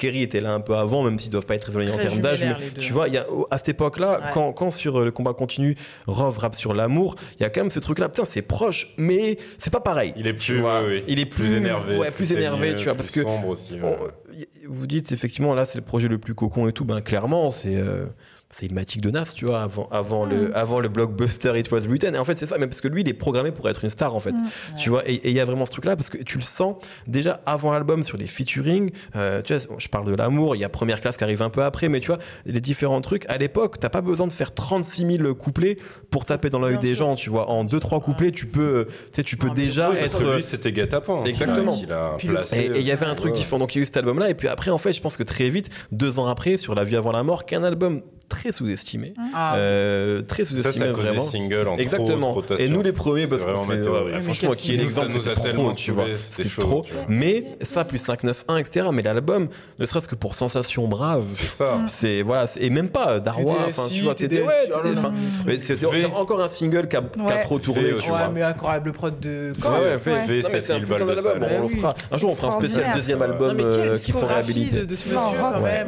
Kerry 0.00 0.22
était 0.22 0.40
là 0.40 0.52
un 0.52 0.60
peu 0.60 0.74
avant, 0.74 1.02
même 1.04 1.18
s'ils 1.18 1.30
doivent 1.30 1.44
pas 1.46 1.54
être 1.54 1.62
très 1.62 1.72
éloignés 1.72 1.92
en 1.92 1.98
termes 1.98 2.20
d'âge, 2.20 2.44
tu 2.80 2.92
vois, 2.92 3.08
il 3.08 3.14
y 3.14 3.18
a, 3.18 3.26
à 3.50 3.58
cette 3.58 3.68
époque-là, 3.70 4.20
Ouais. 4.20 4.30
quand, 4.32 4.52
quand 4.52 4.70
sur 4.70 5.00
euh, 5.00 5.04
le 5.04 5.10
combat 5.10 5.34
continu, 5.34 5.76
Rov 6.06 6.38
rappe 6.38 6.54
sur 6.54 6.72
l'amour, 6.74 7.16
il 7.38 7.42
y 7.42 7.46
a 7.46 7.50
quand 7.50 7.60
même 7.60 7.70
ce 7.70 7.80
truc-là, 7.80 8.08
putain, 8.08 8.24
c'est 8.24 8.42
proche, 8.42 8.94
mais 8.96 9.36
c'est 9.58 9.70
pas 9.72 9.80
pareil. 9.80 10.12
Il 10.16 10.26
est 10.26 10.34
Tu 10.36 10.52
plus, 10.54 10.60
vois, 10.60 10.82
il 11.06 11.18
est 11.20 11.26
plus, 11.26 11.52
énervé. 11.54 11.96
ouais, 11.98 12.10
plus 12.10 12.32
énervé, 12.32 12.68
teigneux, 12.68 12.78
tu 12.78 12.84
vois, 12.84 12.94
plus 12.94 12.98
parce 13.02 13.10
que 13.12 13.22
sombre 13.22 13.48
aussi. 13.48 13.74
ouais. 13.74 13.80
on- 13.82 14.32
y- 14.34 14.46
vous 14.66 14.86
dites 14.86 15.12
effectivement 15.12 15.54
là 15.54 15.64
c'est 15.66 15.76
le 15.78 15.84
projet 15.84 16.08
le 16.08 16.16
plus 16.18 16.34
cocon 16.34 16.66
et 16.68 16.72
tout, 16.72 16.84
ben 16.84 17.00
clairement 17.02 17.50
c'est 17.50 17.76
euh, 17.76 18.06
c'est 18.52 18.66
Ilmatic 18.66 19.00
de 19.00 19.10
Nas, 19.12 19.26
tu 19.34 19.44
vois, 19.46 19.62
avant, 19.62 19.86
avant, 19.92 20.24
le, 20.24 20.56
avant 20.56 20.80
le 20.80 20.88
blockbuster 20.88 21.56
It 21.56 21.70
Was 21.70 21.82
Written. 21.82 22.16
Et 22.16 22.18
en 22.18 22.24
fait, 22.24 22.34
c'est 22.34 22.46
ça, 22.46 22.56
mais 22.58 22.66
parce 22.66 22.80
que 22.80 22.88
lui, 22.88 23.02
il 23.02 23.08
est 23.08 23.12
programmé 23.12 23.52
pour 23.52 23.68
être 23.68 23.84
une 23.84 23.90
star, 23.90 24.12
en 24.14 24.18
fait. 24.18 24.32
Mm. 24.32 24.42
Tu 24.76 24.90
vois, 24.90 25.08
et 25.08 25.20
il 25.28 25.32
y 25.32 25.38
a 25.38 25.44
vraiment 25.44 25.66
ce 25.66 25.70
truc-là, 25.70 25.94
parce 25.94 26.08
que 26.10 26.18
tu 26.18 26.36
le 26.36 26.42
sens 26.42 26.74
déjà 27.06 27.40
avant 27.46 27.70
l'album 27.72 28.02
sur 28.02 28.16
les 28.16 28.26
featuring. 28.26 28.90
euh, 29.14 29.40
tu 29.42 29.54
vois, 29.54 29.76
je 29.78 29.86
parle 29.86 30.06
de 30.06 30.14
l'amour, 30.16 30.56
il 30.56 30.58
y 30.58 30.64
a 30.64 30.68
Première 30.68 31.00
Classe 31.00 31.16
qui 31.16 31.22
arrive 31.22 31.42
un 31.42 31.50
peu 31.50 31.62
après, 31.62 31.88
mais 31.88 32.00
tu 32.00 32.08
vois, 32.08 32.18
les 32.44 32.60
différents 32.60 33.00
trucs. 33.00 33.24
À 33.30 33.38
l'époque, 33.38 33.78
t'as 33.78 33.88
pas 33.88 34.00
besoin 34.00 34.26
de 34.26 34.32
faire 34.32 34.52
36 34.52 35.18
000 35.18 35.34
couplets 35.36 35.76
pour 36.10 36.24
taper 36.26 36.50
dans 36.50 36.58
l'œil 36.58 36.78
des 36.78 36.94
sûr. 36.96 37.06
gens, 37.06 37.14
tu 37.14 37.30
vois. 37.30 37.48
En 37.50 37.64
2-3 37.64 38.00
couplets, 38.02 38.32
tu 38.32 38.46
peux, 38.46 38.60
euh, 38.60 38.84
tu 38.86 38.92
sais, 39.12 39.22
tu 39.22 39.36
peux 39.36 39.46
Non, 39.46 39.54
déjà 39.54 39.90
Oui, 39.90 39.96
être. 40.00 40.18
que 40.18 40.34
lui, 40.36 40.42
c'était 40.42 40.72
guet-apens. 40.72 41.24
Exactement. 41.24 41.76
Qu'il 41.76 41.92
a 41.92 42.16
placé. 42.18 42.56
Et 42.58 42.66
et 42.66 42.78
il 42.80 42.86
y 42.86 42.90
avait 42.90 43.06
un 43.06 43.14
truc 43.14 43.32
Ouais. 43.32 43.38
différent. 43.38 43.58
Donc 43.60 43.76
il 43.76 43.78
y 43.78 43.80
a 43.80 43.82
eu 43.82 43.84
cet 43.84 43.96
album-là. 43.96 44.28
Et 44.28 44.34
puis 44.34 44.48
après, 44.48 44.72
en 44.72 44.78
fait, 44.78 44.92
je 44.92 45.00
pense 45.00 45.16
que 45.16 45.22
très 45.22 45.50
vite, 45.50 45.68
deux 45.92 46.18
ans 46.18 46.26
après, 46.26 46.56
sur 46.56 46.74
La 46.74 46.82
vie 46.82 46.96
avant 46.96 47.12
la 47.12 47.22
mort, 47.22 47.46
qu'un 47.46 47.62
album 47.62 48.02
très 48.30 48.52
sous-estimé. 48.52 49.12
Ah, 49.34 49.56
Euh, 49.56 50.22
très 50.22 50.44
Ça, 50.46 50.52
c'est 50.56 50.62
sous-estimé, 50.62 50.86
à 50.86 50.92
cause 50.92 51.04
vraiment. 51.04 51.24
des 51.24 51.30
singles 51.30 51.68
en 51.68 51.76
Exactement. 51.76 52.28
trop 52.28 52.34
rotation. 52.36 52.64
Et 52.64 52.68
nous 52.70 52.82
les 52.82 52.92
premiers, 52.92 53.22
C'est 53.26 53.28
parce 53.36 53.42
que 53.44 53.50
vraiment 53.50 53.66
c'est, 54.14 54.20
franchement, 54.22 54.52
qui 54.52 54.74
est 54.74 54.76
l'exemple, 54.78 55.08
ça 55.10 55.14
nous 55.18 55.28
a 55.28 55.34
c'était 55.34 55.48
tellement 55.48 55.64
trop, 55.64 55.72
tu 55.74 55.90
vois. 55.90 56.06
chaud, 56.48 56.60
trop. 56.62 56.84
Mais 57.08 57.44
ça, 57.60 57.84
plus 57.84 57.98
591, 57.98 58.58
etc. 58.60 58.86
Mais 58.92 59.02
l'album, 59.02 59.48
ne 59.78 59.84
serait-ce 59.86 60.08
que 60.08 60.14
pour 60.14 60.34
Sensation 60.34 60.88
Brave, 60.88 61.26
C'est 61.28 61.46
ça. 61.48 61.78
c'est, 61.88 62.22
voilà, 62.22 62.46
c'est- 62.46 62.62
et 62.62 62.70
même 62.70 62.88
pas 62.88 63.10
euh, 63.10 63.20
Darwa, 63.20 63.56
enfin, 63.66 63.82
tu 63.92 64.00
vois, 64.00 64.14
TD, 64.14 64.36
TDSI, 64.36 64.46
ouais, 64.46 64.52
oh 64.72 64.78
c'est, 65.58 65.74
V. 65.74 65.88
c'est 66.00 66.04
encore 66.06 66.40
un 66.42 66.48
single 66.48 66.88
qui 66.88 66.96
a, 66.96 67.02
trop 67.42 67.58
tourné, 67.58 67.82
V 67.82 67.96
tu 68.00 68.08
vois. 68.08 68.18
ouais, 68.18 68.24
mais 68.32 68.42
incroyable 68.42 68.86
le 68.86 68.92
prod 68.92 69.18
de. 69.20 69.52
Ouais, 69.64 69.98
mais 70.06 70.42
c'est 70.42 70.56
un 70.56 70.60
7000 70.60 70.86
putain 70.86 71.04
balles 71.04 71.16
de 71.16 71.22
d'album, 71.22 71.48
on 71.50 71.58
le 71.62 71.66
oui. 71.66 71.76
fera. 71.78 71.94
Un 72.10 72.16
jour, 72.16 72.30
on 72.30 72.34
fera 72.36 72.48
un 72.48 72.52
spécial 72.52 72.94
deuxième 72.94 73.20
album 73.22 73.56
euh, 73.60 73.98
qu'il 73.98 74.14
faut 74.14 74.24
réhabiliter. 74.26 74.86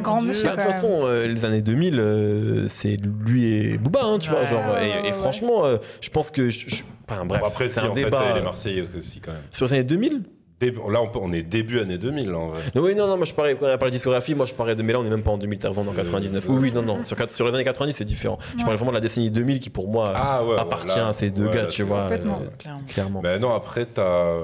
Grand 0.03 0.21
monsieur, 0.23 0.45
Bah, 0.45 0.57
de 0.57 0.63
toute 0.63 0.71
façon, 0.73 1.01
euh, 1.05 1.27
les 1.27 1.45
années 1.45 1.61
2000, 1.63 1.95
euh, 2.33 2.67
c'est 2.69 2.97
lui 2.97 3.47
et 3.55 3.79
Booba, 3.79 4.01
hein, 4.05 4.19
tu 4.19 4.31
vois, 4.31 4.41
Ouais. 4.41 4.47
genre. 4.47 4.79
Et, 4.79 4.89
et 4.89 5.03
Ouais. 5.03 5.13
franchement, 5.13 5.65
euh, 5.67 5.77
je 6.01 6.11
pense 6.11 6.31
que. 6.31 6.51
je- 6.51 6.69
je- 6.69 6.83
enfin, 7.09 7.25
bref, 7.25 7.41
Bon, 7.41 7.47
après, 7.49 7.69
c'est 7.69 7.81
si, 7.81 7.87
un 7.87 7.91
en 7.91 7.95
fait, 7.95 8.05
débat. 8.05 8.33
les 8.35 8.41
euh, 8.41 8.45
Marseillais 8.45 8.85
aussi, 8.97 9.21
quand 9.21 9.33
même. 9.33 9.43
sur 9.51 9.67
les 9.67 9.73
années 9.75 9.85
2000 9.85 10.23
Début- 10.61 10.79
Là, 10.93 11.03
on, 11.03 11.09
peut- 11.09 11.19
on 11.21 11.33
est 11.33 11.43
début 11.43 11.81
année 11.81 11.99
2000, 11.99 12.33
en 12.35 12.47
vrai. 12.51 12.61
Non, 12.77 12.83
Oui, 12.83 12.95
non, 12.95 13.09
non, 13.09 13.17
moi 13.17 13.27
je 13.27 13.35
parlais, 13.35 13.57
quand 13.57 13.67
on 13.67 13.69
a 13.69 13.79
parlé 13.79 13.91
de 13.91 13.97
discographie, 13.97 14.37
moi 14.37 14.47
je 14.47 14.55
parlais 14.55 14.77
de. 14.77 14.83
Mais 14.85 14.93
là, 14.93 15.01
on 15.01 15.05
est 15.05 15.11
même 15.11 15.23
pas 15.25 15.33
en 15.33 15.37
2000, 15.39 15.59
t'as 15.59 15.67
raison, 15.69 15.81
en 15.81 15.93
99. 15.93 16.45
Oui, 16.49 16.57
oui, 16.61 16.73
non, 16.73 16.83
non. 16.83 17.03
Sur, 17.03 17.17
les 17.49 17.55
années 17.55 17.65
90, 17.65 17.93
c'est 17.95 18.05
différent. 18.05 18.39
Je 18.57 18.63
parlais 18.63 18.77
vraiment 18.77 18.93
de 18.93 18.97
la 18.97 19.01
décennie 19.01 19.33
2000 19.33 19.59
qui, 19.59 19.71
pour 19.71 19.89
moi, 19.89 20.13
Ah 20.15 20.45
ouais. 20.45 20.57
appartient 20.61 20.91
ouais, 20.93 20.97
là- 20.99 21.09
à 21.09 21.13
ces 21.15 21.31
deux 21.31 21.47
ouais, 21.47 21.53
gars, 21.55 21.63
là, 21.63 21.69
tu 21.69 21.83
vois. 21.83 22.03
Complètement. 22.03 22.43
euh, 22.45 22.49
Clairement. 22.59 22.81
clairement. 22.87 23.21
Ben 23.23 23.41
non, 23.41 23.53
après, 23.55 23.87
t'as 23.87 24.35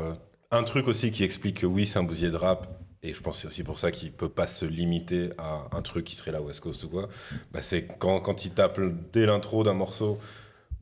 un 0.50 0.62
truc 0.64 0.88
aussi 0.88 1.12
qui 1.12 1.22
explique 1.22 1.60
que 1.60 1.66
oui, 1.66 1.86
c'est 1.86 2.00
un 2.00 2.02
bousier 2.02 2.30
de 2.30 2.36
rap. 2.36 2.66
Et 3.02 3.14
je 3.14 3.20
pense 3.20 3.36
que 3.36 3.42
c'est 3.42 3.48
aussi 3.48 3.62
pour 3.62 3.78
ça 3.78 3.92
qu'il 3.92 4.10
peut 4.10 4.28
pas 4.28 4.46
se 4.46 4.64
limiter 4.64 5.30
à 5.38 5.68
un 5.76 5.82
truc 5.82 6.04
qui 6.04 6.16
serait 6.16 6.32
la 6.32 6.42
West 6.42 6.60
Coast 6.60 6.82
ou 6.84 6.88
quoi. 6.88 7.08
Bah, 7.52 7.60
c'est 7.62 7.86
quand, 7.98 8.20
quand 8.20 8.44
il 8.44 8.50
tape 8.50 8.80
dès 9.12 9.26
l'intro 9.26 9.62
d'un 9.62 9.74
morceau 9.74 10.18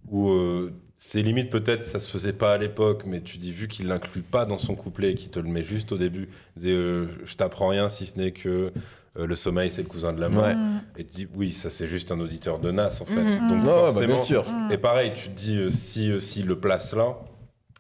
où 0.08 0.30
euh, 0.30 0.72
c'est 0.98 1.20
limite 1.20 1.50
peut-être 1.50 1.84
ça 1.84 2.00
se 2.00 2.10
faisait 2.10 2.32
pas 2.32 2.54
à 2.54 2.58
l'époque, 2.58 3.02
mais 3.04 3.20
tu 3.20 3.36
dis 3.38 3.52
vu 3.52 3.68
qu'il 3.68 3.86
l'inclut 3.88 4.22
pas 4.22 4.46
dans 4.46 4.58
son 4.58 4.74
couplet 4.74 5.12
et 5.12 5.14
qu'il 5.14 5.30
te 5.30 5.38
le 5.38 5.48
met 5.48 5.62
juste 5.62 5.92
au 5.92 5.98
début, 5.98 6.28
il 6.56 6.62
dit, 6.62 6.70
euh, 6.70 7.06
je 7.26 7.34
t'apprends 7.36 7.68
rien 7.68 7.88
si 7.88 8.06
ce 8.06 8.16
n'est 8.18 8.32
que 8.32 8.72
euh, 9.18 9.26
le 9.26 9.36
sommeil 9.36 9.70
c'est 9.70 9.82
le 9.82 9.88
cousin 9.88 10.12
de 10.12 10.20
la 10.20 10.28
mort. 10.28 10.48
Et 10.96 11.04
tu 11.04 11.12
dis 11.12 11.28
oui, 11.34 11.52
ça 11.52 11.70
c'est 11.70 11.86
juste 11.86 12.12
un 12.12 12.20
auditeur 12.20 12.58
de 12.58 12.70
Nas 12.70 13.00
en 13.00 13.04
fait. 13.04 13.14
Mhm. 13.14 13.48
Donc 13.48 13.64
bah, 13.64 13.90
forcément, 13.90 14.14
bien 14.14 14.24
sûr. 14.24 14.44
et 14.70 14.78
pareil, 14.78 15.12
tu 15.14 15.28
te 15.28 15.36
dis, 15.36 15.58
euh, 15.58 15.70
si, 15.70 16.10
euh, 16.10 16.20
s'il 16.20 16.46
le 16.46 16.58
place 16.58 16.94
là, 16.94 17.16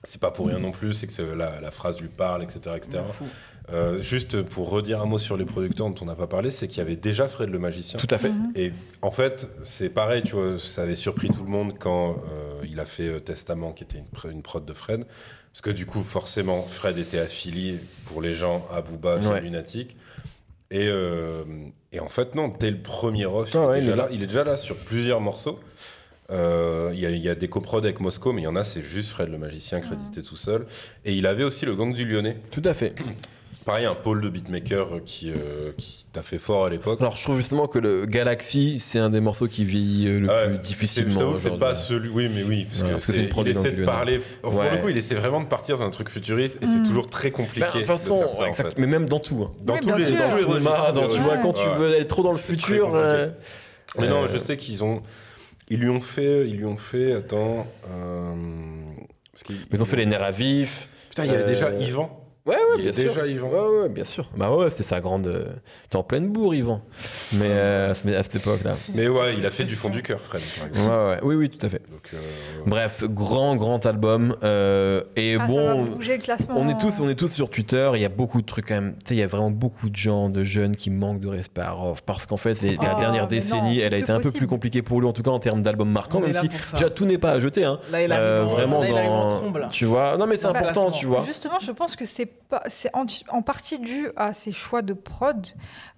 c'est 0.02 0.20
pas 0.20 0.30
pour 0.30 0.46
rien 0.46 0.58
non 0.58 0.70
plus, 0.70 0.92
c'est 0.92 1.06
que 1.06 1.22
la 1.22 1.70
phrase 1.70 2.00
lui 2.00 2.08
parle, 2.08 2.44
etc. 2.44 2.76
etc. 2.76 3.00
Euh, 3.72 4.00
juste 4.00 4.42
pour 4.42 4.70
redire 4.70 5.00
un 5.02 5.06
mot 5.06 5.18
sur 5.18 5.36
les 5.36 5.44
producteurs 5.44 5.88
dont 5.90 5.94
on 6.00 6.04
n'a 6.04 6.14
pas 6.14 6.28
parlé, 6.28 6.50
c'est 6.52 6.68
qu'il 6.68 6.78
y 6.78 6.80
avait 6.82 6.94
déjà 6.94 7.26
Fred 7.26 7.50
le 7.50 7.58
magicien. 7.58 7.98
Tout 7.98 8.06
à 8.10 8.18
fait. 8.18 8.28
Mhm. 8.30 8.52
Et 8.54 8.72
en 9.02 9.10
fait, 9.10 9.48
c'est 9.64 9.88
pareil, 9.88 10.22
tu 10.22 10.36
vois, 10.36 10.56
ça 10.60 10.82
avait 10.82 10.94
surpris 10.94 11.28
tout 11.30 11.42
le 11.42 11.50
monde 11.50 11.72
quand 11.78 12.12
euh, 12.30 12.64
il 12.70 12.78
a 12.78 12.84
fait 12.84 13.08
euh, 13.08 13.18
Testament, 13.18 13.72
qui 13.72 13.82
était 13.82 13.98
une, 13.98 14.30
une 14.30 14.42
prod 14.42 14.64
de 14.64 14.72
Fred. 14.72 15.04
Parce 15.52 15.62
que 15.62 15.70
du 15.70 15.84
coup, 15.86 16.04
forcément, 16.04 16.62
Fred 16.68 16.96
était 16.98 17.18
affilié 17.18 17.80
pour 18.04 18.22
les 18.22 18.34
gens 18.34 18.68
à 18.72 18.82
Booba, 18.82 19.20
chez 19.20 19.26
Ouais. 19.26 19.40
Lunatic. 19.40 19.96
Et, 20.70 20.86
euh, 20.88 21.42
et 21.92 21.98
en 22.00 22.08
fait, 22.08 22.34
non, 22.34 22.48
dès 22.60 22.70
le 22.70 22.78
premier 22.78 23.26
off, 23.26 23.50
Ah 23.54 23.58
il, 23.58 23.66
ouais, 23.68 23.76
est 23.78 23.80
il 23.80 23.84
déjà 23.84 23.92
est 23.92 23.96
là. 23.96 24.02
là. 24.04 24.08
il 24.12 24.22
est 24.22 24.26
déjà 24.26 24.44
là 24.44 24.56
sur 24.56 24.76
plusieurs 24.76 25.20
morceaux. 25.20 25.58
Euh, 26.30 26.90
Il 26.92 27.00
y, 27.00 27.06
a- 27.06 27.10
il 27.10 27.22
y 27.22 27.28
a 27.28 27.34
des 27.34 27.48
coprods 27.48 27.78
avec 27.78 28.00
Moscow, 28.00 28.32
mais 28.32 28.42
il 28.42 28.44
y 28.44 28.48
en 28.48 28.56
a, 28.56 28.64
c'est 28.64 28.82
juste 28.82 29.10
Fred 29.10 29.28
le 29.28 29.38
magicien 29.38 29.78
crédité 29.80 30.22
tout 30.22 30.36
seul. 30.36 30.66
Et 31.04 31.14
il 31.14 31.26
avait 31.26 31.44
aussi 31.44 31.66
le 31.66 31.74
gang 31.74 31.92
du 31.94 32.04
Lyonnais. 32.04 32.36
Tout 32.52 32.62
à 32.64 32.74
fait. 32.74 32.94
Pareil, 33.66 33.84
un 33.84 33.96
pôle 33.96 34.20
de 34.20 34.28
beatmaker 34.28 35.00
qui, 35.04 35.30
euh, 35.32 35.72
qui 35.76 36.06
t'a 36.12 36.22
fait 36.22 36.38
fort 36.38 36.66
à 36.66 36.70
l'époque. 36.70 37.00
Alors, 37.00 37.16
je 37.16 37.22
trouve 37.24 37.36
justement 37.36 37.66
que 37.66 37.80
le 37.80 38.06
Galaxy, 38.06 38.78
c'est 38.78 39.00
un 39.00 39.10
des 39.10 39.18
morceaux 39.20 39.48
qui 39.48 39.64
vieillit 39.64 40.06
euh, 40.06 40.20
le 40.20 40.28
Ouais, 40.28 40.44
plus 40.46 40.54
c'est- 40.54 40.60
difficilement. 40.62 41.10
Je 41.10 41.18
t'avoue 41.18 41.32
que 41.34 41.38
c'est 41.40 41.58
pas 41.58 41.74
celui. 41.74 42.08
Oui, 42.10 42.30
mais 42.32 42.44
oui, 42.44 42.66
parce 42.70 42.82
Ouais, 42.82 42.86
que, 42.86 42.92
parce 42.92 43.06
que 43.06 43.12
c'est 43.12 43.18
c'est- 43.18 43.24
une 43.24 43.28
prod 43.28 43.44
il 43.44 43.54
dans 43.54 43.60
essaie 43.64 43.72
de 43.72 43.84
parler. 43.84 44.20
Pour 44.40 44.54
Ouais. 44.54 44.70
le 44.70 44.76
coup, 44.80 44.88
il 44.88 44.96
essaie 44.96 45.16
vraiment 45.16 45.40
de 45.40 45.46
partir 45.46 45.76
sur 45.78 45.84
un 45.84 45.90
truc 45.90 46.08
futuriste 46.10 46.62
et 46.62 46.66
c'est 46.66 46.78
Mm. 46.78 46.84
toujours 46.84 47.10
très 47.10 47.32
compliqué. 47.32 47.60
Bah, 47.60 47.66
de 47.72 47.78
toute 47.78 47.86
façon, 47.86 48.20
de 48.20 48.24
faire 48.26 48.34
ça, 48.34 48.42
en 48.44 48.46
exact- 48.46 48.68
fait. 48.76 48.78
mais 48.80 48.86
même 48.86 49.08
dans 49.08 49.18
tout. 49.18 49.42
hein. 49.42 49.50
Dans 49.62 49.74
Oui, 49.74 49.80
tous 49.80 49.86
les, 49.88 49.92
dans 49.92 49.98
tous 49.98 50.00
les 50.04 50.06
Cinéma, 50.44 50.70
registres, 50.70 50.92
dans- 50.92 51.06
tu 51.08 51.12
ouais. 51.14 51.18
vois, 51.18 51.36
quand 51.38 51.52
tu 51.52 51.66
veux 51.76 51.94
aller 51.96 52.06
trop 52.06 52.22
dans 52.22 52.32
le 52.32 52.38
futur. 52.38 52.92
euh, 52.94 53.28
Mais 53.98 54.06
non, 54.08 54.24
Euh, 54.24 54.28
je 54.32 54.38
sais 54.38 54.56
qu'ils 54.56 54.84
ont. 54.84 55.02
Ils 55.70 55.80
lui 55.80 55.88
ont 55.88 56.00
fait. 56.00 56.46
Ils 56.48 56.56
lui 56.58 56.66
ont 56.66 56.76
fait. 56.76 57.14
Attends. 57.14 57.66
euh, 57.90 58.32
parce 59.32 59.58
Ils 59.72 59.82
ont 59.82 59.84
fait 59.86 59.96
les 59.96 60.06
nerfs 60.06 60.22
à 60.22 60.30
vif. 60.30 60.86
Putain, 61.08 61.24
il 61.24 61.32
y 61.32 61.34
avait 61.34 61.42
Euh, 61.42 61.46
déjà 61.46 61.70
Yvan. 61.74 62.22
Ouais, 62.46 62.54
ouais, 62.54 62.60
Il 62.78 62.84
y 62.84 62.88
a 62.88 62.92
bien 62.92 63.02
sûr. 63.02 63.08
déjà 63.22 63.26
Yvan. 63.26 63.48
Ouais, 63.48 63.80
ouais, 63.82 63.88
bien 63.88 64.04
sûr. 64.04 64.30
Bah 64.36 64.50
ouais, 64.54 64.70
c'est 64.70 64.84
sa 64.84 65.00
grande. 65.00 65.26
euh, 65.26 65.46
T'es 65.90 65.96
en 65.96 66.04
pleine 66.04 66.28
bourre, 66.28 66.54
Yvan. 66.54 66.80
Mais 67.32 67.46
euh, 67.48 67.90
à 67.90 67.94
cette 68.22 68.36
époque-là. 68.36 68.70
Mais 68.94 69.08
ouais, 69.08 69.34
il 69.36 69.44
a 69.44 69.50
fait 69.50 69.64
du 69.64 69.74
fond 69.74 69.88
du 69.88 70.00
cœur, 70.02 70.20
Fred. 70.20 70.40
par 70.58 70.68
exemple. 70.68 70.88
Ouais, 70.90 71.06
ouais, 71.10 71.18
oui, 71.24 71.34
oui, 71.34 71.50
tout 71.50 71.66
à 71.66 71.68
fait. 71.68 71.82
Donc, 71.90 72.08
euh, 72.14 72.18
Bref, 72.66 73.02
grand, 73.04 73.56
grand 73.56 73.84
album. 73.84 74.36
euh, 74.44 75.02
et 75.16 75.34
Ah, 75.34 75.38
ça 75.40 75.52
va 75.52 75.74
bon, 75.74 75.84
bouger 75.86 76.16
le 76.18 76.22
classement. 76.22 76.54
on 76.56 76.68
est 76.68 76.78
tous, 76.78 77.00
on 77.00 77.08
est 77.08 77.16
tous 77.16 77.32
sur 77.32 77.50
Twitter. 77.50 77.90
Il 77.94 78.00
y 78.00 78.04
a 78.04 78.08
beaucoup 78.08 78.40
de 78.40 78.46
trucs 78.46 78.68
quand 78.68 78.74
même. 78.74 78.92
Tu 79.04 79.08
sais, 79.08 79.14
il 79.16 79.18
y 79.18 79.22
a 79.24 79.26
vraiment 79.26 79.50
beaucoup 79.50 79.90
de 79.90 79.96
gens, 79.96 80.28
de 80.28 80.44
jeunes 80.44 80.76
qui 80.76 80.90
manquent 80.90 81.20
de 81.20 81.28
respect 81.28 81.62
à 81.62 81.72
Rof 81.72 82.02
parce 82.02 82.26
qu'en 82.26 82.36
fait, 82.36 82.60
les- 82.62 82.76
la 82.76 82.94
Oh, 82.96 83.00
dernière 83.00 83.10
mais 83.12 83.18
non, 83.22 83.26
décennie, 83.26 83.76
c'est 83.80 83.86
elle 83.86 83.94
a 83.94 83.96
plus 83.96 84.02
été 84.02 84.12
un 84.12 84.16
peu 84.18 84.22
possible. 84.22 84.38
plus 84.38 84.46
compliquée 84.46 84.82
pour 84.82 85.00
lui, 85.00 85.08
en 85.08 85.12
tout 85.12 85.22
cas 85.24 85.30
en 85.32 85.40
termes 85.40 85.62
d'albums 85.62 85.90
marquants, 85.90 86.18
On 86.20 86.22
est 86.22 86.26
même 86.26 86.34
là 86.34 86.40
si 86.42 86.48
pour 86.48 86.60
ça. 86.64 86.76
déjà 86.76 86.90
tout 86.90 87.06
n'est 87.06 87.18
pas 87.18 87.32
à 87.32 87.38
jeter. 87.40 87.64
Hein. 87.64 87.80
Là, 87.90 88.02
il 88.02 88.12
arrive 88.12 88.24
Euh, 88.24 88.44
vraiment 88.44 88.80
là, 88.82 88.88
il 88.88 88.96
arrive 88.96 89.10
en 89.10 89.28
dans, 89.28 89.36
trombe, 89.40 89.56
là. 89.56 89.68
tu 89.72 89.84
vois. 89.84 90.16
Non, 90.16 90.26
mais 90.28 90.36
c'est 90.36 90.46
important, 90.46 90.90
tu 90.92 91.06
vois. 91.06 91.24
Justement, 91.26 91.58
je 91.60 91.72
pense 91.72 91.96
que 91.96 92.04
c'est 92.04 92.35
pas, 92.48 92.62
c'est 92.68 92.94
en, 92.94 93.06
en 93.28 93.42
partie 93.42 93.78
dû 93.78 94.08
à 94.16 94.32
ses 94.32 94.52
choix 94.52 94.82
de 94.82 94.92
prod, 94.92 95.46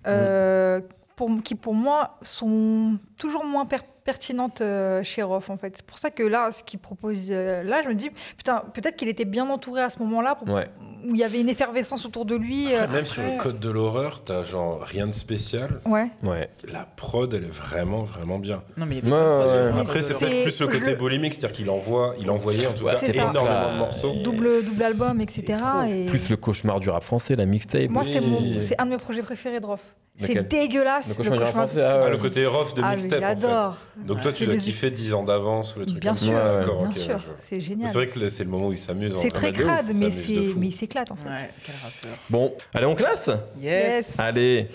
euh, 0.06 0.81
pour, 1.16 1.31
qui 1.43 1.55
pour 1.55 1.74
moi 1.74 2.19
sont 2.23 2.98
toujours 3.16 3.44
moins 3.44 3.66
per- 3.66 3.78
pertinentes 4.12 4.62
euh, 4.62 5.02
chez 5.02 5.22
Rof 5.22 5.51
en 5.51 5.59
fait. 5.59 5.74
C'est 5.76 5.85
pour 5.85 5.98
ça 5.98 6.09
que 6.10 6.22
là, 6.22 6.51
ce 6.51 6.64
qu'il 6.64 6.78
propose 6.78 7.26
euh, 7.30 7.62
là, 7.62 7.82
je 7.85 7.89
me 7.90 7.94
dis 7.94 8.09
putain, 8.39 8.62
peut-être 8.72 8.97
qu'il 8.97 9.09
était 9.09 9.26
bien 9.26 9.47
entouré 9.51 9.82
à 9.82 9.90
ce 9.90 9.98
moment-là, 9.98 10.35
pour- 10.35 10.48
Ouais. 10.48 10.66
où 11.06 11.14
il 11.14 11.18
y 11.20 11.24
avait 11.24 11.43
une 11.43 11.51
effervescence 11.51 12.06
autour 12.06 12.24
de 12.24 12.35
lui. 12.35 12.72
euh, 12.72 12.85
Après, 12.85 12.97
même 12.97 13.05
sur 13.05 13.22
le 13.22 13.36
code 13.43 13.60
de 13.60 13.68
l'horreur, 13.68 14.24
t'as 14.24 14.44
genre 14.44 14.80
rien 14.80 15.06
de 15.06 15.12
spécial. 15.12 15.68
ouais. 15.85 16.09
Ouais. 16.22 16.48
La 16.72 16.86
prod, 16.97 17.32
elle 17.35 17.44
est 17.44 17.52
vraiment, 17.52 18.02
vraiment 18.05 18.39
bien. 18.39 18.62
Non, 18.78 18.86
mais 18.86 19.02
Ouais, 19.05 19.10
ouais. 19.10 19.80
Après, 19.80 20.01
c'est 20.01 20.14
peut-être 20.18 20.43
plus 20.44 20.60
le 20.60 20.68
côté 20.68 20.94
boulimique, 20.97 21.35
c'est-à-dire 21.35 21.55
qu'il 21.56 21.68
envoie, 21.68 22.14
il 22.18 22.30
envoyait 22.30 22.66
en 22.66 22.72
tout 22.72 22.85
Ouais, 22.85 22.93
cas 22.93 22.98
c'est 23.01 23.12
ça. 23.12 23.28
énormément 23.30 23.66
Ah, 23.68 23.72
de 23.74 23.78
morceaux. 23.78 24.14
Double, 24.24 24.64
double 24.64 24.82
album, 24.82 25.20
etc. 25.20 25.59
Et... 25.86 26.06
Plus 26.06 26.30
le 26.30 26.36
cauchemar 26.39 26.80
du 26.80 26.89
rap 26.89 27.02
français, 27.05 27.36
la 27.36 27.44
mixtape. 27.44 27.90
Moi, 27.90 28.05
c'est, 28.06 28.22
mon- 28.22 28.40
Oui. 28.40 28.56
c'est 28.66 28.80
un 28.80 28.86
de 28.86 28.93
mes 28.93 28.97
projets 28.98 29.22
préférés 29.22 29.60
de 29.60 29.66
Rof. 29.66 29.82
C'est 30.20 30.49
dégueulasse. 30.49 31.11
Le 31.11 31.15
cauchemar 31.15 31.39
du 31.39 31.45
rap 31.45 31.53
français, 31.55 31.82
ah 31.82 31.95
Ah, 32.01 32.05
ouais. 32.05 32.11
le 32.11 32.19
côté 32.19 32.45
rough 32.47 32.74
de 32.74 32.82
Ah, 32.82 32.97
mixtape, 32.97 33.23
en 33.23 33.27
fait. 33.36 33.40
j'adore. 33.40 33.77
Donc 33.97 34.20
toi, 34.23 34.32
tu 34.32 34.39
C'est 34.39 34.45
dois 34.47 34.55
des- 34.55 34.61
kiffer 34.61 34.90
10 34.90 35.15
ans 35.15 35.23
d'avance 35.23 35.77
ou 35.77 35.78
le 35.78 35.86
truc 35.86 36.01
Bien 36.01 36.11
comme 36.11 36.16
ça. 36.19 36.24
sûr, 36.24 36.35
Ouais, 36.35 36.43
ouais. 36.43 36.57
D'accord, 36.61 36.81
bien 36.86 36.89
ok, 36.90 36.97
sûr. 36.97 37.20
C'est 37.47 37.61
génial. 37.61 37.89
C'est 37.89 37.95
vrai 37.95 38.07
que 38.09 38.19
là, 38.19 38.31
c'est 38.31 38.43
le 38.45 38.51
moment 38.51 38.66
où 38.69 38.73
il 38.73 38.78
s'amuse. 38.78 39.16
C'est 39.20 39.31
très 39.31 39.49
Ah, 39.49 39.53
crade, 39.53 39.86
mais, 39.95 40.11
mais 40.57 40.66
il 40.66 40.73
s'éclate 40.73 41.12
en 41.12 41.16
fait. 41.16 41.28
Ouais, 41.28 41.51
quel 41.65 41.74
rappeur. 41.77 42.19
Bon, 42.31 42.55
allez, 42.74 42.86
on 42.86 42.95
classe 42.97 43.31
Yes. 43.59 44.19
Allez. 44.19 44.69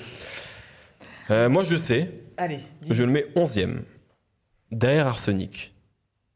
Euh, 1.29 1.49
moi, 1.49 1.63
je 1.63 1.75
sais, 1.77 2.09
Allez. 2.37 2.59
dis. 2.81 2.93
je 2.93 3.03
le 3.03 3.11
mets 3.11 3.25
11e. 3.35 3.83
Derrière 4.71 5.07
Arsenic. 5.07 5.73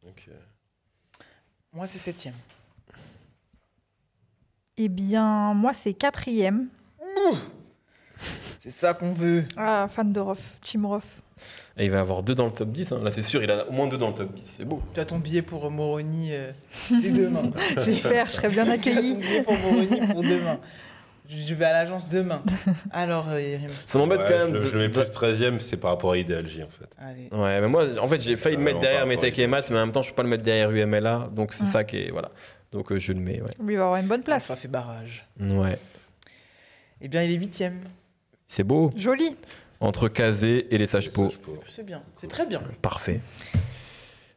Ok. 0.06 0.28
Moi, 1.74 1.88
c'est 1.88 1.98
septième. 1.98 2.34
Eh 4.78 4.90
bien, 4.90 5.54
moi, 5.54 5.74
c'est 5.74 5.94
quatrième. 5.94 6.68
C'est 8.60 8.72
ça 8.72 8.94
qu'on 8.94 9.14
veut. 9.14 9.44
Ah, 9.56 9.88
fan 9.90 10.12
de 10.12 10.20
Rof, 10.20 10.42
Team 10.62 10.86
Rof. 10.86 11.22
Et 11.78 11.86
il 11.86 11.92
va 11.92 12.00
avoir 12.00 12.24
deux 12.24 12.34
dans 12.34 12.46
le 12.46 12.52
top 12.52 12.72
10. 12.72 12.92
hein. 12.92 13.00
Là, 13.04 13.12
c'est 13.12 13.22
sûr, 13.22 13.44
il 13.44 13.52
a 13.52 13.68
au 13.68 13.72
moins 13.72 13.88
deux 13.88 13.98
dans 13.98 14.08
le 14.08 14.14
top 14.14 14.34
10. 14.34 14.42
C'est 14.58 14.66
beau. 14.66 14.82
Tu 14.94 15.00
as 15.00 15.06
ton 15.06 15.20
billet 15.20 15.44
pour 15.44 15.70
Moroni 15.70 16.30
euh, 16.34 16.52
dès 16.90 17.12
demain. 17.12 17.52
J'espère, 17.86 18.26
je 18.28 18.32
serais 18.32 18.50
bien 18.50 18.66
Tu 18.78 18.90
as 18.90 18.96
ton 18.96 19.02
billet 19.02 19.44
pour 19.44 19.54
Moroni 19.60 19.88
pour 20.08 20.24
demain. 20.24 20.60
Je 21.30 21.54
vais 21.54 21.66
à 21.66 21.74
l'agence 21.74 22.08
demain. 22.10 22.42
Alors, 22.90 23.26
euh, 23.30 23.58
Ça 23.86 24.00
m'embête 24.00 24.22
Ouais, 24.22 24.26
quand 24.30 24.52
même. 24.52 24.62
Je, 24.62 24.68
je 24.70 24.78
mets 24.78 24.88
plus 24.90 25.02
13ème, 25.02 25.60
c'est 25.60 25.76
par 25.78 25.92
rapport 25.92 26.14
à 26.14 26.18
Ideal 26.18 26.48
J 26.48 26.64
en 26.64 26.70
fait. 26.70 26.88
allez. 26.98 27.28
Ouais, 27.32 27.60
mais 27.62 27.68
moi, 27.68 27.84
en 28.02 28.08
fait, 28.08 28.22
j'ai 28.22 28.38
failli 28.38 28.56
le 28.56 28.64
mettre 28.64 28.80
derrière 28.80 29.02
pas 29.02 29.08
mes 29.08 29.16
rapport 29.16 29.30
tech 29.30 29.40
et 29.40 29.48
maths, 29.48 29.70
mais 29.70 29.78
en 29.78 29.82
même 29.86 29.92
temps, 29.92 30.02
je 30.04 30.10
peux 30.10 30.16
pas 30.16 30.24
le 30.24 30.30
mettre 30.30 30.44
derrière 30.44 30.72
UMLA. 30.72 31.30
Donc, 31.34 31.52
c'est 31.54 31.64
Ouais. 31.66 31.70
ça 31.70 31.84
qui 31.84 31.98
est. 31.98 32.12
Voilà. 32.12 32.32
Donc, 32.72 32.92
euh, 32.94 32.98
je 32.98 33.12
le 33.14 33.20
mets, 33.20 33.42
ouais. 33.42 33.52
Lui, 33.62 33.74
il 33.74 33.78
va 33.78 33.84
avoir 33.86 34.00
une 34.00 34.08
bonne 34.08 34.24
place. 34.24 34.46
Ça 34.46 34.56
fait 34.56 34.68
barrage. 34.70 35.28
Ouais. 35.40 35.78
Eh 37.02 37.10
bien, 37.10 37.22
il 37.24 37.32
est 37.32 37.36
huitième. 37.36 37.82
C'est 38.48 38.64
beau. 38.64 38.90
Joli. 38.96 39.36
Entre 39.80 40.08
Kazé 40.08 40.74
et 40.74 40.78
les 40.78 40.88
sages 40.88 41.10
pots. 41.12 41.30
C'est 41.70 41.86
bien. 41.86 42.02
C'est 42.14 42.28
très 42.28 42.46
bien. 42.46 42.62
Parfait. 42.82 43.22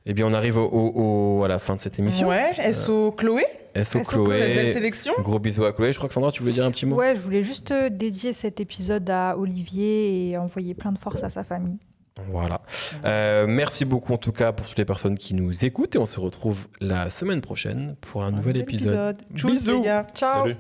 Eh 0.06 0.12
bien, 0.14 0.26
on 0.26 0.32
arrive 0.34 0.56
au, 0.56 0.64
au- 0.66 1.38
au- 1.40 1.44
à 1.44 1.48
la 1.48 1.58
fin 1.58 1.76
de 1.76 1.80
cette 1.80 1.98
émission. 1.98 2.28
Ouais, 2.28 2.52
SO 2.72 3.12
Chloé, 3.12 3.44
SO 3.76 4.02
SO 4.02 4.24
pour 4.24 4.34
cette 4.34 4.42
belle 4.42 4.58
Chloé. 4.64 4.72
sélection. 4.72 5.12
Gros 5.20 5.38
bisous 5.38 5.64
à 5.64 5.72
Chloé. 5.72 5.92
Je 5.92 5.98
crois 5.98 6.08
que 6.08 6.14
Sandra, 6.14 6.32
tu 6.32 6.40
voulais 6.40 6.52
dire 6.54 6.64
un 6.64 6.70
petit 6.70 6.86
mot? 6.86 6.96
Ouais, 6.96 7.14
je 7.14 7.20
voulais 7.20 7.44
juste 7.44 7.70
euh, 7.70 7.90
dédier 7.90 8.32
cet 8.32 8.60
épisode 8.60 9.08
à 9.10 9.36
Olivier 9.38 10.30
et 10.30 10.38
envoyer 10.38 10.74
plein 10.74 10.92
de 10.92 10.98
force 10.98 11.22
à 11.22 11.28
sa 11.30 11.44
famille. 11.44 11.76
Voilà. 12.30 12.60
Euh, 13.04 13.46
merci 13.46 13.84
beaucoup 13.84 14.12
en 14.12 14.18
tout 14.18 14.32
cas 14.32 14.52
pour 14.52 14.66
toutes 14.66 14.78
les 14.78 14.84
personnes 14.84 15.16
qui 15.16 15.34
nous 15.34 15.64
écoutent 15.64 15.94
et 15.94 15.98
on 15.98 16.06
se 16.06 16.18
retrouve 16.20 16.66
la 16.80 17.08
semaine 17.08 17.40
prochaine 17.40 17.94
pour 18.00 18.22
un, 18.24 18.30
nouvel 18.32 18.56
épisode. 18.58 19.22
Bisous. 19.30 19.78
les 19.78 19.84
gars. 19.84 20.02
Ciao 20.14 20.42
Salut. 20.44 20.56